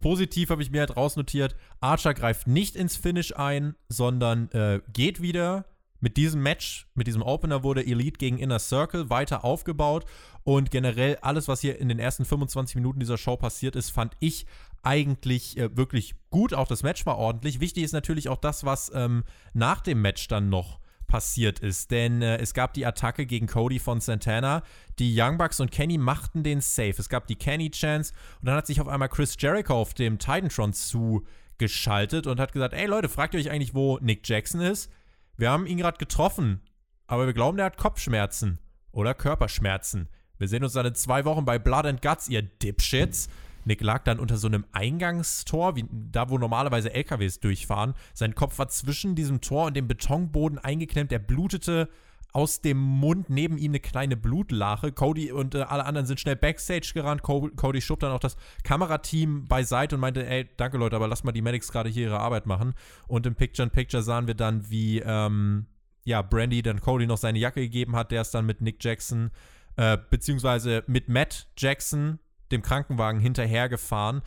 positiv 0.00 0.50
habe 0.50 0.62
ich 0.62 0.70
mir 0.70 0.80
halt 0.80 0.96
rausnotiert. 0.96 1.56
Archer 1.80 2.12
greift 2.12 2.46
nicht 2.46 2.76
ins 2.76 2.96
Finish 2.96 3.34
ein, 3.34 3.76
sondern 3.88 4.50
äh, 4.50 4.80
geht 4.92 5.22
wieder 5.22 5.64
mit 6.04 6.18
diesem 6.18 6.42
Match, 6.42 6.86
mit 6.94 7.06
diesem 7.06 7.22
Opener 7.22 7.62
wurde 7.62 7.86
Elite 7.86 8.18
gegen 8.18 8.36
Inner 8.36 8.58
Circle 8.58 9.08
weiter 9.08 9.42
aufgebaut 9.42 10.04
und 10.42 10.70
generell 10.70 11.16
alles, 11.22 11.48
was 11.48 11.62
hier 11.62 11.80
in 11.80 11.88
den 11.88 11.98
ersten 11.98 12.26
25 12.26 12.76
Minuten 12.76 13.00
dieser 13.00 13.16
Show 13.16 13.38
passiert 13.38 13.74
ist, 13.74 13.88
fand 13.88 14.14
ich 14.20 14.44
eigentlich 14.82 15.56
äh, 15.56 15.74
wirklich 15.74 16.14
gut. 16.28 16.52
Auch 16.52 16.68
das 16.68 16.82
Match 16.82 17.06
war 17.06 17.16
ordentlich. 17.16 17.58
Wichtig 17.58 17.84
ist 17.84 17.92
natürlich 17.92 18.28
auch 18.28 18.36
das, 18.36 18.64
was 18.64 18.92
ähm, 18.94 19.24
nach 19.54 19.80
dem 19.80 20.02
Match 20.02 20.28
dann 20.28 20.50
noch 20.50 20.78
passiert 21.06 21.60
ist. 21.60 21.90
Denn 21.90 22.20
äh, 22.20 22.36
es 22.36 22.52
gab 22.52 22.74
die 22.74 22.84
Attacke 22.84 23.24
gegen 23.24 23.46
Cody 23.46 23.78
von 23.78 24.02
Santana. 24.02 24.62
Die 24.98 25.18
Young 25.18 25.38
Bucks 25.38 25.58
und 25.58 25.70
Kenny 25.70 25.96
machten 25.96 26.42
den 26.42 26.60
Safe. 26.60 26.96
Es 26.98 27.08
gab 27.08 27.28
die 27.28 27.36
Kenny 27.36 27.70
Chance 27.70 28.12
und 28.42 28.48
dann 28.48 28.56
hat 28.56 28.66
sich 28.66 28.78
auf 28.78 28.88
einmal 28.88 29.08
Chris 29.08 29.36
Jericho 29.38 29.72
auf 29.72 29.94
dem 29.94 30.18
Titantron 30.18 30.74
zugeschaltet 30.74 32.26
und 32.26 32.40
hat 32.40 32.52
gesagt: 32.52 32.74
Ey 32.74 32.84
Leute, 32.84 33.08
fragt 33.08 33.32
ihr 33.32 33.40
euch 33.40 33.50
eigentlich, 33.50 33.74
wo 33.74 33.98
Nick 34.02 34.28
Jackson 34.28 34.60
ist? 34.60 34.90
Wir 35.36 35.50
haben 35.50 35.66
ihn 35.66 35.78
gerade 35.78 35.98
getroffen, 35.98 36.60
aber 37.06 37.26
wir 37.26 37.32
glauben, 37.32 37.56
der 37.56 37.66
hat 37.66 37.76
Kopfschmerzen 37.76 38.58
oder 38.92 39.14
Körperschmerzen. 39.14 40.08
Wir 40.38 40.48
sehen 40.48 40.64
uns 40.64 40.72
dann 40.72 40.86
in 40.86 40.94
zwei 40.94 41.24
Wochen 41.24 41.44
bei 41.44 41.58
Blood 41.58 41.86
and 41.86 42.02
Guts, 42.02 42.28
ihr 42.28 42.42
Dipshits. 42.42 43.28
Nick 43.64 43.80
lag 43.80 44.04
dann 44.04 44.20
unter 44.20 44.36
so 44.36 44.46
einem 44.46 44.66
Eingangstor, 44.72 45.76
wie 45.76 45.86
da 45.90 46.28
wo 46.28 46.38
normalerweise 46.38 46.92
LKWs 46.92 47.40
durchfahren. 47.40 47.94
Sein 48.12 48.34
Kopf 48.34 48.58
war 48.58 48.68
zwischen 48.68 49.14
diesem 49.14 49.40
Tor 49.40 49.66
und 49.66 49.76
dem 49.76 49.88
Betonboden 49.88 50.58
eingeklemmt. 50.58 51.12
Er 51.12 51.18
blutete 51.18 51.88
aus 52.34 52.60
dem 52.60 52.78
Mund 52.78 53.30
neben 53.30 53.56
ihm 53.56 53.70
eine 53.70 53.80
kleine 53.80 54.16
Blutlache. 54.16 54.90
Cody 54.90 55.30
und 55.30 55.54
äh, 55.54 55.62
alle 55.62 55.86
anderen 55.86 56.06
sind 56.06 56.18
schnell 56.18 56.34
Backstage 56.34 56.90
gerannt. 56.92 57.22
Cody 57.22 57.80
schob 57.80 58.00
dann 58.00 58.10
auch 58.10 58.18
das 58.18 58.36
Kamerateam 58.64 59.46
beiseite 59.46 59.94
und 59.94 60.00
meinte, 60.00 60.26
ey, 60.26 60.48
danke 60.56 60.76
Leute, 60.76 60.96
aber 60.96 61.06
lass 61.06 61.22
mal 61.22 61.30
die 61.30 61.42
Medics 61.42 61.70
gerade 61.70 61.88
hier 61.88 62.08
ihre 62.08 62.18
Arbeit 62.18 62.46
machen. 62.46 62.74
Und 63.06 63.24
im 63.26 63.36
Picture-in-Picture 63.36 64.02
sahen 64.02 64.26
wir 64.26 64.34
dann, 64.34 64.68
wie 64.68 64.98
ähm, 64.98 65.66
ja, 66.02 66.22
Brandy 66.22 66.60
dann 66.60 66.80
Cody 66.80 67.06
noch 67.06 67.18
seine 67.18 67.38
Jacke 67.38 67.60
gegeben 67.60 67.94
hat. 67.94 68.10
Der 68.10 68.22
ist 68.22 68.34
dann 68.34 68.46
mit 68.46 68.60
Nick 68.60 68.82
Jackson, 68.82 69.30
äh, 69.76 69.96
beziehungsweise 70.10 70.82
mit 70.88 71.08
Matt 71.08 71.46
Jackson, 71.56 72.18
dem 72.50 72.62
Krankenwagen, 72.62 73.20
hinterhergefahren. 73.20 74.22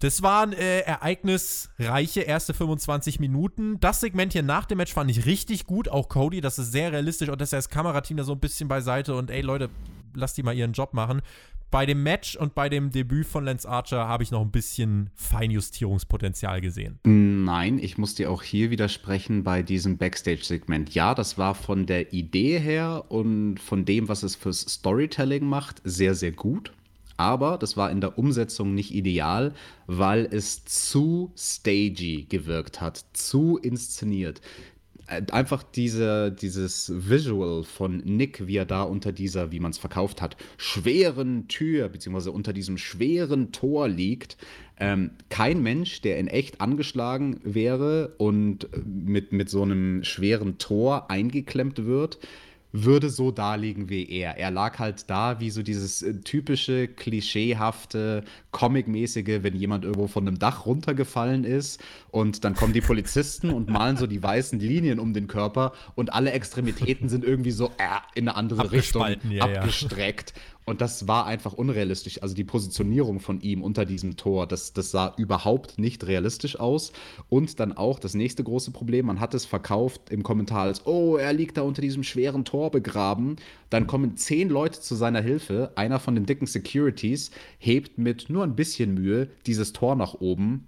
Das 0.00 0.22
waren 0.22 0.52
äh, 0.52 0.80
ereignisreiche 0.80 2.20
erste 2.20 2.54
25 2.54 3.18
Minuten. 3.18 3.80
Das 3.80 4.00
Segment 4.00 4.32
hier 4.32 4.44
nach 4.44 4.64
dem 4.64 4.78
Match 4.78 4.92
fand 4.92 5.10
ich 5.10 5.26
richtig 5.26 5.66
gut. 5.66 5.88
Auch 5.88 6.08
Cody, 6.08 6.40
das 6.40 6.58
ist 6.58 6.70
sehr 6.70 6.92
realistisch 6.92 7.28
und 7.28 7.40
das 7.40 7.48
ist 7.48 7.52
das 7.52 7.68
Kamerateam 7.68 8.16
da 8.16 8.22
so 8.22 8.32
ein 8.32 8.38
bisschen 8.38 8.68
beiseite 8.68 9.16
und 9.16 9.30
ey 9.30 9.40
Leute, 9.40 9.70
lasst 10.14 10.36
die 10.36 10.44
mal 10.44 10.54
ihren 10.54 10.72
Job 10.72 10.94
machen. 10.94 11.20
Bei 11.70 11.84
dem 11.84 12.02
Match 12.02 12.36
und 12.36 12.54
bei 12.54 12.70
dem 12.70 12.92
Debüt 12.92 13.26
von 13.26 13.44
Lance 13.44 13.68
Archer 13.68 14.08
habe 14.08 14.22
ich 14.22 14.30
noch 14.30 14.40
ein 14.40 14.50
bisschen 14.50 15.10
Feinjustierungspotenzial 15.16 16.62
gesehen. 16.62 16.98
Nein, 17.04 17.78
ich 17.78 17.98
muss 17.98 18.14
dir 18.14 18.30
auch 18.30 18.42
hier 18.42 18.70
widersprechen 18.70 19.42
bei 19.44 19.62
diesem 19.62 19.98
Backstage-Segment. 19.98 20.94
Ja, 20.94 21.14
das 21.14 21.36
war 21.36 21.54
von 21.54 21.84
der 21.84 22.14
Idee 22.14 22.58
her 22.58 23.04
und 23.08 23.58
von 23.58 23.84
dem, 23.84 24.08
was 24.08 24.22
es 24.22 24.34
fürs 24.34 24.60
Storytelling 24.60 25.44
macht, 25.44 25.82
sehr, 25.84 26.14
sehr 26.14 26.32
gut 26.32 26.72
aber 27.18 27.58
das 27.58 27.76
war 27.76 27.90
in 27.90 28.00
der 28.00 28.16
Umsetzung 28.16 28.74
nicht 28.74 28.94
ideal, 28.94 29.52
weil 29.86 30.26
es 30.30 30.64
zu 30.64 31.32
stagey 31.36 32.26
gewirkt 32.28 32.80
hat, 32.80 33.04
zu 33.12 33.58
inszeniert. 33.58 34.40
Äh, 35.08 35.22
einfach 35.32 35.62
diese, 35.62 36.30
dieses 36.30 36.92
Visual 36.94 37.64
von 37.64 37.98
Nick, 37.98 38.46
wie 38.46 38.56
er 38.56 38.66
da 38.66 38.82
unter 38.82 39.10
dieser, 39.12 39.50
wie 39.50 39.60
man 39.60 39.72
es 39.72 39.78
verkauft 39.78 40.22
hat, 40.22 40.36
schweren 40.58 41.48
Tür, 41.48 41.88
beziehungsweise 41.88 42.30
unter 42.30 42.52
diesem 42.52 42.78
schweren 42.78 43.50
Tor 43.50 43.88
liegt. 43.88 44.36
Ähm, 44.78 45.10
kein 45.28 45.62
Mensch, 45.62 46.02
der 46.02 46.18
in 46.18 46.28
echt 46.28 46.60
angeschlagen 46.60 47.40
wäre 47.42 48.14
und 48.18 48.68
mit, 48.86 49.32
mit 49.32 49.50
so 49.50 49.62
einem 49.62 50.04
schweren 50.04 50.58
Tor 50.58 51.10
eingeklemmt 51.10 51.84
wird, 51.84 52.18
würde 52.72 53.08
so 53.10 53.30
da 53.30 53.54
liegen 53.54 53.88
wie 53.88 54.08
er. 54.08 54.36
Er 54.36 54.50
lag 54.50 54.78
halt 54.78 55.08
da 55.08 55.40
wie 55.40 55.50
so 55.50 55.62
dieses 55.62 56.02
äh, 56.02 56.14
typische, 56.20 56.88
klischeehafte, 56.88 58.24
Comic-mäßige, 58.50 59.42
wenn 59.42 59.54
jemand 59.56 59.84
irgendwo 59.84 60.06
von 60.06 60.26
einem 60.26 60.38
Dach 60.38 60.66
runtergefallen 60.66 61.44
ist 61.44 61.82
und 62.10 62.44
dann 62.44 62.54
kommen 62.54 62.72
die 62.72 62.80
Polizisten 62.80 63.50
und 63.50 63.68
malen 63.68 63.96
so 63.96 64.06
die 64.06 64.22
weißen 64.22 64.58
Linien 64.60 64.98
um 64.98 65.14
den 65.14 65.28
Körper 65.28 65.72
und 65.94 66.12
alle 66.12 66.32
Extremitäten 66.32 67.08
sind 67.08 67.24
irgendwie 67.24 67.52
so 67.52 67.66
äh, 67.66 67.70
in 68.14 68.28
eine 68.28 68.36
andere 68.36 68.72
Richtung 68.72 69.06
ja, 69.30 69.44
abgestreckt. 69.44 70.34
Ja. 70.34 70.42
Und 70.68 70.80
das 70.80 71.08
war 71.08 71.26
einfach 71.26 71.52
unrealistisch. 71.52 72.22
Also 72.22 72.34
die 72.34 72.44
Positionierung 72.44 73.20
von 73.20 73.40
ihm 73.40 73.62
unter 73.62 73.84
diesem 73.84 74.16
Tor, 74.16 74.46
das, 74.46 74.72
das 74.72 74.90
sah 74.90 75.14
überhaupt 75.16 75.78
nicht 75.78 76.06
realistisch 76.06 76.58
aus. 76.58 76.92
Und 77.28 77.58
dann 77.60 77.72
auch 77.72 77.98
das 77.98 78.14
nächste 78.14 78.44
große 78.44 78.70
Problem, 78.70 79.06
man 79.06 79.20
hat 79.20 79.34
es 79.34 79.44
verkauft 79.44 80.10
im 80.10 80.22
Kommentar 80.22 80.62
als, 80.62 80.86
oh, 80.86 81.16
er 81.16 81.32
liegt 81.32 81.56
da 81.56 81.62
unter 81.62 81.82
diesem 81.82 82.02
schweren 82.02 82.44
Tor 82.44 82.70
begraben. 82.70 83.36
Dann 83.70 83.86
kommen 83.86 84.16
zehn 84.16 84.48
Leute 84.48 84.80
zu 84.80 84.94
seiner 84.94 85.20
Hilfe. 85.20 85.72
Einer 85.74 86.00
von 86.00 86.14
den 86.14 86.26
dicken 86.26 86.46
Securities 86.46 87.30
hebt 87.58 87.98
mit 87.98 88.30
nur 88.30 88.44
ein 88.44 88.56
bisschen 88.56 88.94
Mühe 88.94 89.28
dieses 89.46 89.72
Tor 89.72 89.96
nach 89.96 90.14
oben 90.14 90.66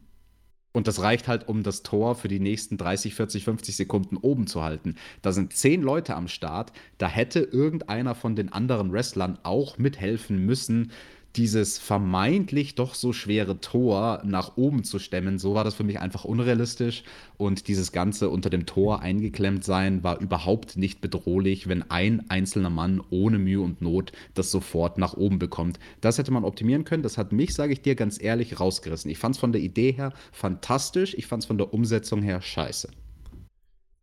und 0.73 0.87
das 0.87 1.03
reicht 1.03 1.27
halt, 1.27 1.49
um 1.49 1.63
das 1.63 1.83
Tor 1.83 2.15
für 2.15 2.29
die 2.29 2.41
nächsten 2.41 2.77
30, 2.77 3.15
40, 3.15 3.45
50 3.45 3.77
Sekunden 3.77 4.17
oben 4.17 4.47
zu 4.47 4.63
halten. 4.63 4.97
Da 5.21 5.33
sind 5.33 5.53
zehn 5.53 5.83
Leute 5.83 6.15
am 6.15 6.29
Start. 6.29 6.73
Da 6.99 7.09
hätte 7.09 7.41
irgendeiner 7.41 8.15
von 8.15 8.37
den 8.37 8.53
anderen 8.53 8.93
Wrestlern 8.93 9.39
auch 9.43 9.79
mithelfen 9.79 10.47
müssen, 10.47 10.93
dieses 11.37 11.79
vermeintlich 11.79 12.75
doch 12.75 12.95
so 12.95 13.13
schwere 13.13 13.61
Tor 13.61 14.23
nach 14.25 14.57
oben 14.57 14.83
zu 14.83 14.99
stemmen, 14.99 15.39
so 15.39 15.55
war 15.55 15.65
das 15.65 15.75
für 15.75 15.85
mich 15.85 16.01
einfach 16.01 16.25
unrealistisch. 16.25 17.05
Und 17.37 17.69
dieses 17.69 17.93
Ganze 17.93 18.31
unter 18.31 18.51
dem 18.51 18.67
Tor 18.67 19.01
eingeklemmt 19.01 19.65
sein 19.65 20.03
war 20.03 20.21
überhaupt 20.21 20.77
nicht 20.77 21.01
bedrohlich, 21.01 21.69
wenn 21.69 21.89
ein 21.91 22.29
einzelner 22.31 22.71
Mann 22.71 23.01
ohne 23.11 23.39
Mühe 23.39 23.61
und 23.61 23.81
Not 23.81 24.13
das 24.35 24.51
sofort 24.51 24.99
nach 24.99 25.15
oben 25.15 25.39
bekommt. 25.39 25.79
Das 26.01 26.19
hätte 26.19 26.33
man 26.33 26.45
optimieren 26.45 26.85
können. 26.85 27.03
Das 27.03 27.17
hat 27.17 27.33
mich, 27.33 27.55
sage 27.55 27.73
ich 27.73 27.83
dir 27.83 27.95
ganz 27.95 28.21
ehrlich, 28.21 28.59
rausgerissen. 28.59 29.11
Ich 29.11 29.19
fand 29.19 29.37
es 29.37 29.41
von 29.41 29.53
der 29.53 29.63
Idee 29.63 29.93
her 29.93 30.13
fantastisch. 30.33 31.15
Ich 31.15 31.27
fand 31.27 31.45
es 31.45 31.47
von 31.47 31.59
der 31.59 31.73
Umsetzung 31.73 32.23
her 32.23 32.43
scheiße. 32.43 32.91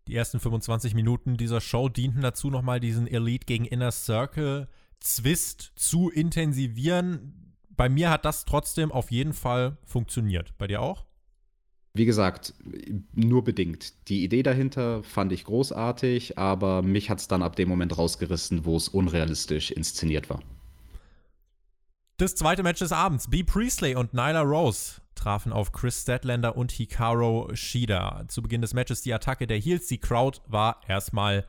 Die 0.08 0.16
ersten 0.16 0.40
25 0.40 0.96
Minuten 0.96 1.36
dieser 1.36 1.60
Show 1.60 1.90
dienten 1.90 2.22
dazu, 2.22 2.50
nochmal 2.50 2.80
diesen 2.80 3.08
Elite 3.08 3.46
gegen 3.46 3.66
Inner 3.66 3.92
Circle 3.92 4.70
Zwist 5.00 5.72
zu 5.76 6.10
intensivieren. 6.10 7.56
Bei 7.70 7.90
mir 7.90 8.10
hat 8.10 8.26
das 8.26 8.46
trotzdem 8.46 8.92
auf 8.92 9.12
jeden 9.12 9.34
Fall 9.34 9.78
funktioniert. 9.86 10.58
Bei 10.58 10.68
dir 10.68 10.82
auch? 10.82 11.06
Wie 11.94 12.06
gesagt, 12.06 12.54
nur 13.14 13.44
bedingt. 13.44 14.08
Die 14.08 14.24
Idee 14.24 14.44
dahinter 14.44 15.04
fand 15.04 15.32
ich 15.32 15.46
großartig, 15.46 16.38
aber 16.38 16.84
mich 16.84 17.10
hat 17.10 17.20
es 17.20 17.28
dann 17.28 17.42
ab 17.42 17.56
dem 17.56 17.70
Moment 17.70 17.98
rausgerissen, 17.98 18.66
wo 18.66 18.78
es 18.78 18.88
unrealistisch 18.88 19.72
inszeniert 19.72 20.30
war. 20.30 20.42
Das 22.18 22.36
zweite 22.36 22.64
Match 22.64 22.80
des 22.80 22.92
Abends. 22.92 23.30
B. 23.30 23.44
Priestley 23.44 23.96
und 23.96 24.14
Nyla 24.14 24.42
Rose 24.42 25.02
trafen 25.14 25.52
auf 25.52 25.72
Chris 25.72 26.02
Statlander 26.02 26.56
und 26.56 26.72
Hikaru 26.72 27.56
Shida. 27.56 28.26
Zu 28.28 28.42
Beginn 28.42 28.62
des 28.62 28.74
Matches 28.74 29.02
die 29.02 29.14
Attacke 29.14 29.48
der 29.48 29.60
Heels. 29.60 29.88
Die 29.88 30.00
Crowd 30.00 30.40
war 30.48 30.82
erstmal 30.88 31.46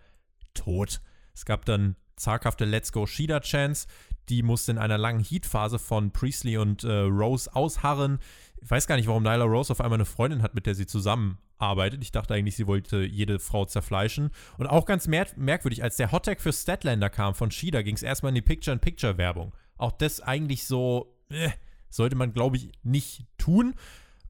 tot. 0.54 1.00
Es 1.34 1.44
gab 1.44 1.64
dann 1.64 1.96
zaghafte 2.18 2.64
Let's 2.64 2.92
Go 2.92 3.06
Shida 3.06 3.40
Chance. 3.40 3.86
Die 4.28 4.42
musste 4.42 4.72
in 4.72 4.78
einer 4.78 4.98
langen 4.98 5.24
Heatphase 5.24 5.78
von 5.78 6.10
Priestley 6.10 6.58
und 6.58 6.84
äh, 6.84 6.92
Rose 6.92 7.54
ausharren. 7.54 8.18
Ich 8.60 8.70
weiß 8.70 8.86
gar 8.86 8.96
nicht, 8.96 9.06
warum 9.06 9.22
Nyla 9.22 9.44
Rose 9.44 9.72
auf 9.72 9.80
einmal 9.80 9.96
eine 9.96 10.04
Freundin 10.04 10.42
hat, 10.42 10.54
mit 10.54 10.66
der 10.66 10.74
sie 10.74 10.86
zusammenarbeitet. 10.86 12.02
Ich 12.02 12.12
dachte 12.12 12.34
eigentlich, 12.34 12.56
sie 12.56 12.66
wollte 12.66 13.04
jede 13.04 13.38
Frau 13.38 13.64
zerfleischen. 13.64 14.30
Und 14.58 14.66
auch 14.66 14.84
ganz 14.84 15.06
mer 15.06 15.26
merkwürdig, 15.36 15.82
als 15.82 15.96
der 15.96 16.12
Hottag 16.12 16.40
für 16.40 16.52
Statlander 16.52 17.08
kam 17.08 17.34
von 17.34 17.50
Shida, 17.50 17.82
ging 17.82 17.94
es 17.94 18.02
erstmal 18.02 18.30
in 18.30 18.34
die 18.34 18.42
Picture-in-Picture-Werbung. 18.42 19.54
Auch 19.76 19.92
das 19.92 20.20
eigentlich 20.20 20.66
so, 20.66 21.16
äh, 21.30 21.50
sollte 21.88 22.16
man, 22.16 22.32
glaube 22.34 22.56
ich, 22.56 22.72
nicht 22.82 23.26
tun. 23.38 23.74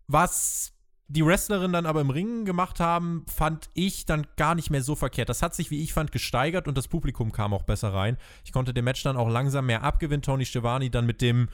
Was 0.07 0.75
die 1.09 1.25
Wrestlerin 1.25 1.73
dann 1.73 1.87
aber 1.87 2.03
im 2.03 2.11
Ringen 2.11 2.45
gemacht 2.45 2.81
haben, 2.81 3.25
fand 3.27 3.71
ich 3.73 4.05
dann 4.05 4.27
gar 4.37 4.55
nicht 4.55 4.71
mehr 4.71 4.83
so 4.83 4.95
verkehrt. 4.95 5.31
Das 5.31 5.41
hat 5.41 5.55
sich, 5.55 5.71
wie 5.71 5.83
ich 5.83 5.95
fand, 5.95 6.13
gesteigert 6.13 6.69
und 6.69 6.77
das 6.77 6.87
Publikum 6.87 7.33
kam 7.33 7.55
auch 7.55 7.63
besser 7.63 7.95
rein. 7.95 8.19
Ich 8.45 8.53
konnte 8.53 8.75
dem 8.75 8.85
Match 8.85 9.03
dann 9.03 9.17
auch 9.17 9.29
langsam 9.29 9.67
mehr 9.67 9.83
abgewinnen. 9.83 10.23
Tony 10.23 10.45
Schiavone 10.45 10.91
dann 10.91 11.07
mit 11.07 11.23
dem 11.23 11.49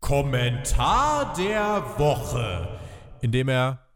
Kommentar 0.00 1.32
der 1.34 1.82
Woche, 1.96 2.78
in 3.22 3.32
dem 3.32 3.48
er 3.48 3.86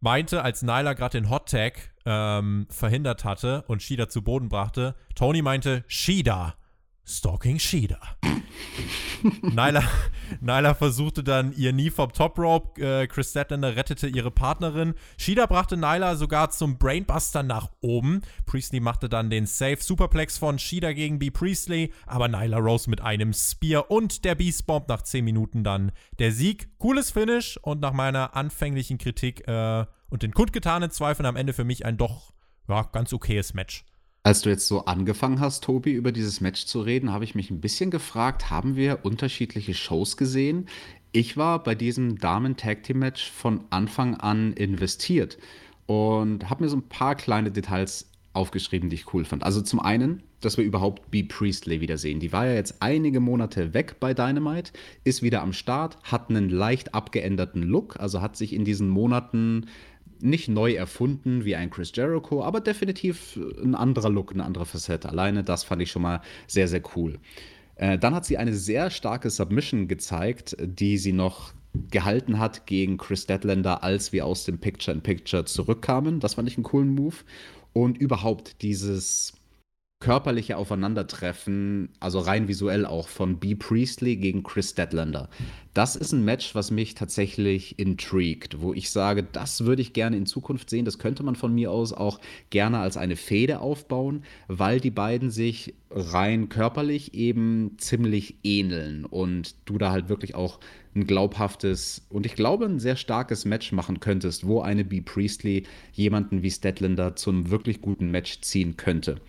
meinte, 0.00 0.42
als 0.42 0.62
Nyla 0.62 0.94
gerade 0.94 1.20
den 1.20 1.28
Hot 1.28 1.50
Tag 1.50 1.92
ähm, 2.06 2.66
verhindert 2.70 3.24
hatte 3.24 3.64
und 3.68 3.82
Shida 3.82 4.08
zu 4.08 4.22
Boden 4.22 4.48
brachte, 4.48 4.94
Tony 5.14 5.42
meinte, 5.42 5.84
Shida, 5.86 6.54
stalking 7.08 7.58
Shida. 7.58 7.98
Nyla, 9.42 9.82
Nyla 10.40 10.74
versuchte 10.74 11.24
dann 11.24 11.52
ihr 11.52 11.72
Knee 11.72 11.90
vom 11.90 12.12
Top 12.12 12.38
Rope. 12.38 12.80
Äh, 12.80 13.06
Chris 13.06 13.30
Statlander 13.30 13.76
rettete 13.76 14.06
ihre 14.06 14.30
Partnerin. 14.30 14.94
Shida 15.16 15.46
brachte 15.46 15.76
Nyla 15.76 16.16
sogar 16.16 16.50
zum 16.50 16.78
Brainbuster 16.78 17.42
nach 17.42 17.70
oben. 17.80 18.22
Priestley 18.46 18.80
machte 18.80 19.08
dann 19.08 19.30
den 19.30 19.46
Safe 19.46 19.78
Superplex 19.80 20.38
von 20.38 20.58
Shida 20.58 20.92
gegen 20.92 21.18
B. 21.18 21.30
Priestley, 21.30 21.92
aber 22.06 22.28
Nyla 22.28 22.58
Rose 22.58 22.88
mit 22.90 23.00
einem 23.00 23.32
Spear 23.32 23.90
und 23.90 24.24
der 24.24 24.34
Beast 24.34 24.66
Bomb 24.66 24.88
nach 24.88 25.02
10 25.02 25.24
Minuten 25.24 25.64
dann 25.64 25.92
der 26.18 26.32
Sieg. 26.32 26.68
Cooles 26.78 27.10
Finish 27.10 27.58
und 27.62 27.80
nach 27.80 27.92
meiner 27.92 28.36
anfänglichen 28.36 28.98
Kritik 28.98 29.48
äh, 29.48 29.86
und 30.10 30.22
den 30.22 30.32
kundgetanen 30.32 30.90
Zweifeln 30.90 31.26
am 31.26 31.36
Ende 31.36 31.52
für 31.52 31.64
mich 31.64 31.84
ein 31.84 31.96
doch 31.96 32.32
ja, 32.68 32.82
ganz 32.82 33.12
okayes 33.12 33.54
Match. 33.54 33.84
Als 34.28 34.42
du 34.42 34.50
jetzt 34.50 34.68
so 34.68 34.84
angefangen 34.84 35.40
hast, 35.40 35.64
Tobi, 35.64 35.92
über 35.92 36.12
dieses 36.12 36.42
Match 36.42 36.66
zu 36.66 36.82
reden, 36.82 37.14
habe 37.14 37.24
ich 37.24 37.34
mich 37.34 37.50
ein 37.50 37.62
bisschen 37.62 37.90
gefragt, 37.90 38.50
haben 38.50 38.76
wir 38.76 39.06
unterschiedliche 39.06 39.72
Shows 39.72 40.18
gesehen? 40.18 40.68
Ich 41.12 41.38
war 41.38 41.62
bei 41.62 41.74
diesem 41.74 42.18
Damen-Tag-Team-Match 42.18 43.30
von 43.30 43.62
Anfang 43.70 44.16
an 44.16 44.52
investiert 44.52 45.38
und 45.86 46.50
habe 46.50 46.62
mir 46.62 46.68
so 46.68 46.76
ein 46.76 46.90
paar 46.90 47.14
kleine 47.14 47.50
Details 47.50 48.10
aufgeschrieben, 48.34 48.90
die 48.90 48.96
ich 48.96 49.14
cool 49.14 49.24
fand. 49.24 49.44
Also 49.44 49.62
zum 49.62 49.80
einen, 49.80 50.22
dass 50.42 50.58
wir 50.58 50.64
überhaupt 50.64 51.10
B. 51.10 51.22
Priestley 51.22 51.80
wiedersehen. 51.80 52.20
Die 52.20 52.30
war 52.30 52.46
ja 52.46 52.52
jetzt 52.52 52.82
einige 52.82 53.20
Monate 53.20 53.72
weg 53.72 53.96
bei 53.98 54.12
Dynamite, 54.12 54.72
ist 55.04 55.22
wieder 55.22 55.40
am 55.40 55.54
Start, 55.54 55.96
hat 56.02 56.28
einen 56.28 56.50
leicht 56.50 56.92
abgeänderten 56.92 57.62
Look, 57.62 57.98
also 57.98 58.20
hat 58.20 58.36
sich 58.36 58.52
in 58.52 58.66
diesen 58.66 58.90
Monaten 58.90 59.68
nicht 60.20 60.48
neu 60.48 60.72
erfunden 60.72 61.44
wie 61.44 61.56
ein 61.56 61.70
Chris 61.70 61.92
Jericho, 61.94 62.42
aber 62.42 62.60
definitiv 62.60 63.38
ein 63.62 63.74
anderer 63.74 64.10
Look, 64.10 64.32
eine 64.32 64.44
andere 64.44 64.66
Facette. 64.66 65.08
Alleine 65.08 65.44
das 65.44 65.64
fand 65.64 65.82
ich 65.82 65.90
schon 65.90 66.02
mal 66.02 66.20
sehr, 66.46 66.68
sehr 66.68 66.82
cool. 66.96 67.18
Äh, 67.76 67.98
dann 67.98 68.14
hat 68.14 68.24
sie 68.24 68.38
eine 68.38 68.54
sehr 68.54 68.90
starke 68.90 69.30
Submission 69.30 69.88
gezeigt, 69.88 70.56
die 70.60 70.98
sie 70.98 71.12
noch 71.12 71.52
gehalten 71.90 72.38
hat 72.38 72.66
gegen 72.66 72.96
Chris 72.96 73.26
Deadlander, 73.26 73.82
als 73.82 74.12
wir 74.12 74.26
aus 74.26 74.44
dem 74.44 74.58
Picture-in-Picture 74.58 75.42
-Picture 75.42 75.46
zurückkamen. 75.46 76.20
Das 76.20 76.34
fand 76.34 76.48
ich 76.48 76.56
einen 76.56 76.64
coolen 76.64 76.94
Move. 76.94 77.16
Und 77.72 77.98
überhaupt 77.98 78.62
dieses 78.62 79.34
körperliche 80.00 80.56
Aufeinandertreffen, 80.56 81.88
also 81.98 82.20
rein 82.20 82.46
visuell 82.46 82.86
auch, 82.86 83.08
von 83.08 83.38
B. 83.38 83.56
Priestley 83.56 84.16
gegen 84.16 84.44
Chris 84.44 84.74
Deadlander. 84.74 85.28
Das 85.74 85.96
ist 85.96 86.12
ein 86.12 86.24
Match, 86.24 86.54
was 86.54 86.70
mich 86.70 86.94
tatsächlich 86.94 87.80
intrigued, 87.80 88.60
wo 88.60 88.72
ich 88.72 88.90
sage, 88.90 89.24
das 89.24 89.64
würde 89.64 89.82
ich 89.82 89.92
gerne 89.92 90.16
in 90.16 90.26
Zukunft 90.26 90.70
sehen. 90.70 90.84
Das 90.84 91.00
könnte 91.00 91.24
man 91.24 91.34
von 91.34 91.52
mir 91.52 91.72
aus 91.72 91.92
auch 91.92 92.20
gerne 92.50 92.78
als 92.78 92.96
eine 92.96 93.16
Fehde 93.16 93.58
aufbauen, 93.58 94.22
weil 94.46 94.78
die 94.78 94.92
beiden 94.92 95.30
sich 95.30 95.74
rein 95.90 96.48
körperlich 96.48 97.14
eben 97.14 97.72
ziemlich 97.78 98.36
ähneln 98.44 99.04
und 99.04 99.56
du 99.64 99.78
da 99.78 99.90
halt 99.90 100.08
wirklich 100.08 100.36
auch 100.36 100.60
ein 100.94 101.06
glaubhaftes 101.06 102.06
und 102.08 102.24
ich 102.24 102.34
glaube 102.34 102.66
ein 102.66 102.78
sehr 102.78 102.96
starkes 102.96 103.44
Match 103.44 103.72
machen 103.72 103.98
könntest, 103.98 104.46
wo 104.46 104.60
eine 104.60 104.84
B. 104.84 105.00
Priestley 105.00 105.64
jemanden 105.92 106.42
wie 106.42 106.50
Stedlander 106.50 107.16
zu 107.16 107.30
einem 107.30 107.50
wirklich 107.50 107.80
guten 107.80 108.10
Match 108.12 108.40
ziehen 108.42 108.76
könnte. 108.76 109.20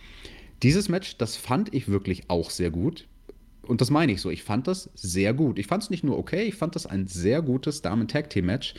Dieses 0.64 0.90
Match, 0.90 1.18
das 1.18 1.36
fand 1.38 1.74
ich 1.74 1.88
wirklich 1.88 2.30
auch 2.30 2.50
sehr 2.50 2.72
gut. 2.72 3.08
Und 3.70 3.82
das 3.82 3.92
meine 3.92 4.12
ich 4.12 4.22
so. 4.22 4.32
Ich 4.32 4.44
fand 4.44 4.68
das 4.68 4.90
sehr 4.96 5.34
gut. 5.34 5.60
Ich 5.60 5.68
fand 5.68 5.84
es 5.84 5.90
nicht 5.90 6.04
nur 6.04 6.18
okay, 6.18 6.44
ich 6.44 6.56
fand 6.56 6.76
das 6.76 6.88
ein 6.88 7.08
sehr 7.08 7.42
gutes 7.44 7.84
Damen-Tag-Team-Match. 7.84 8.74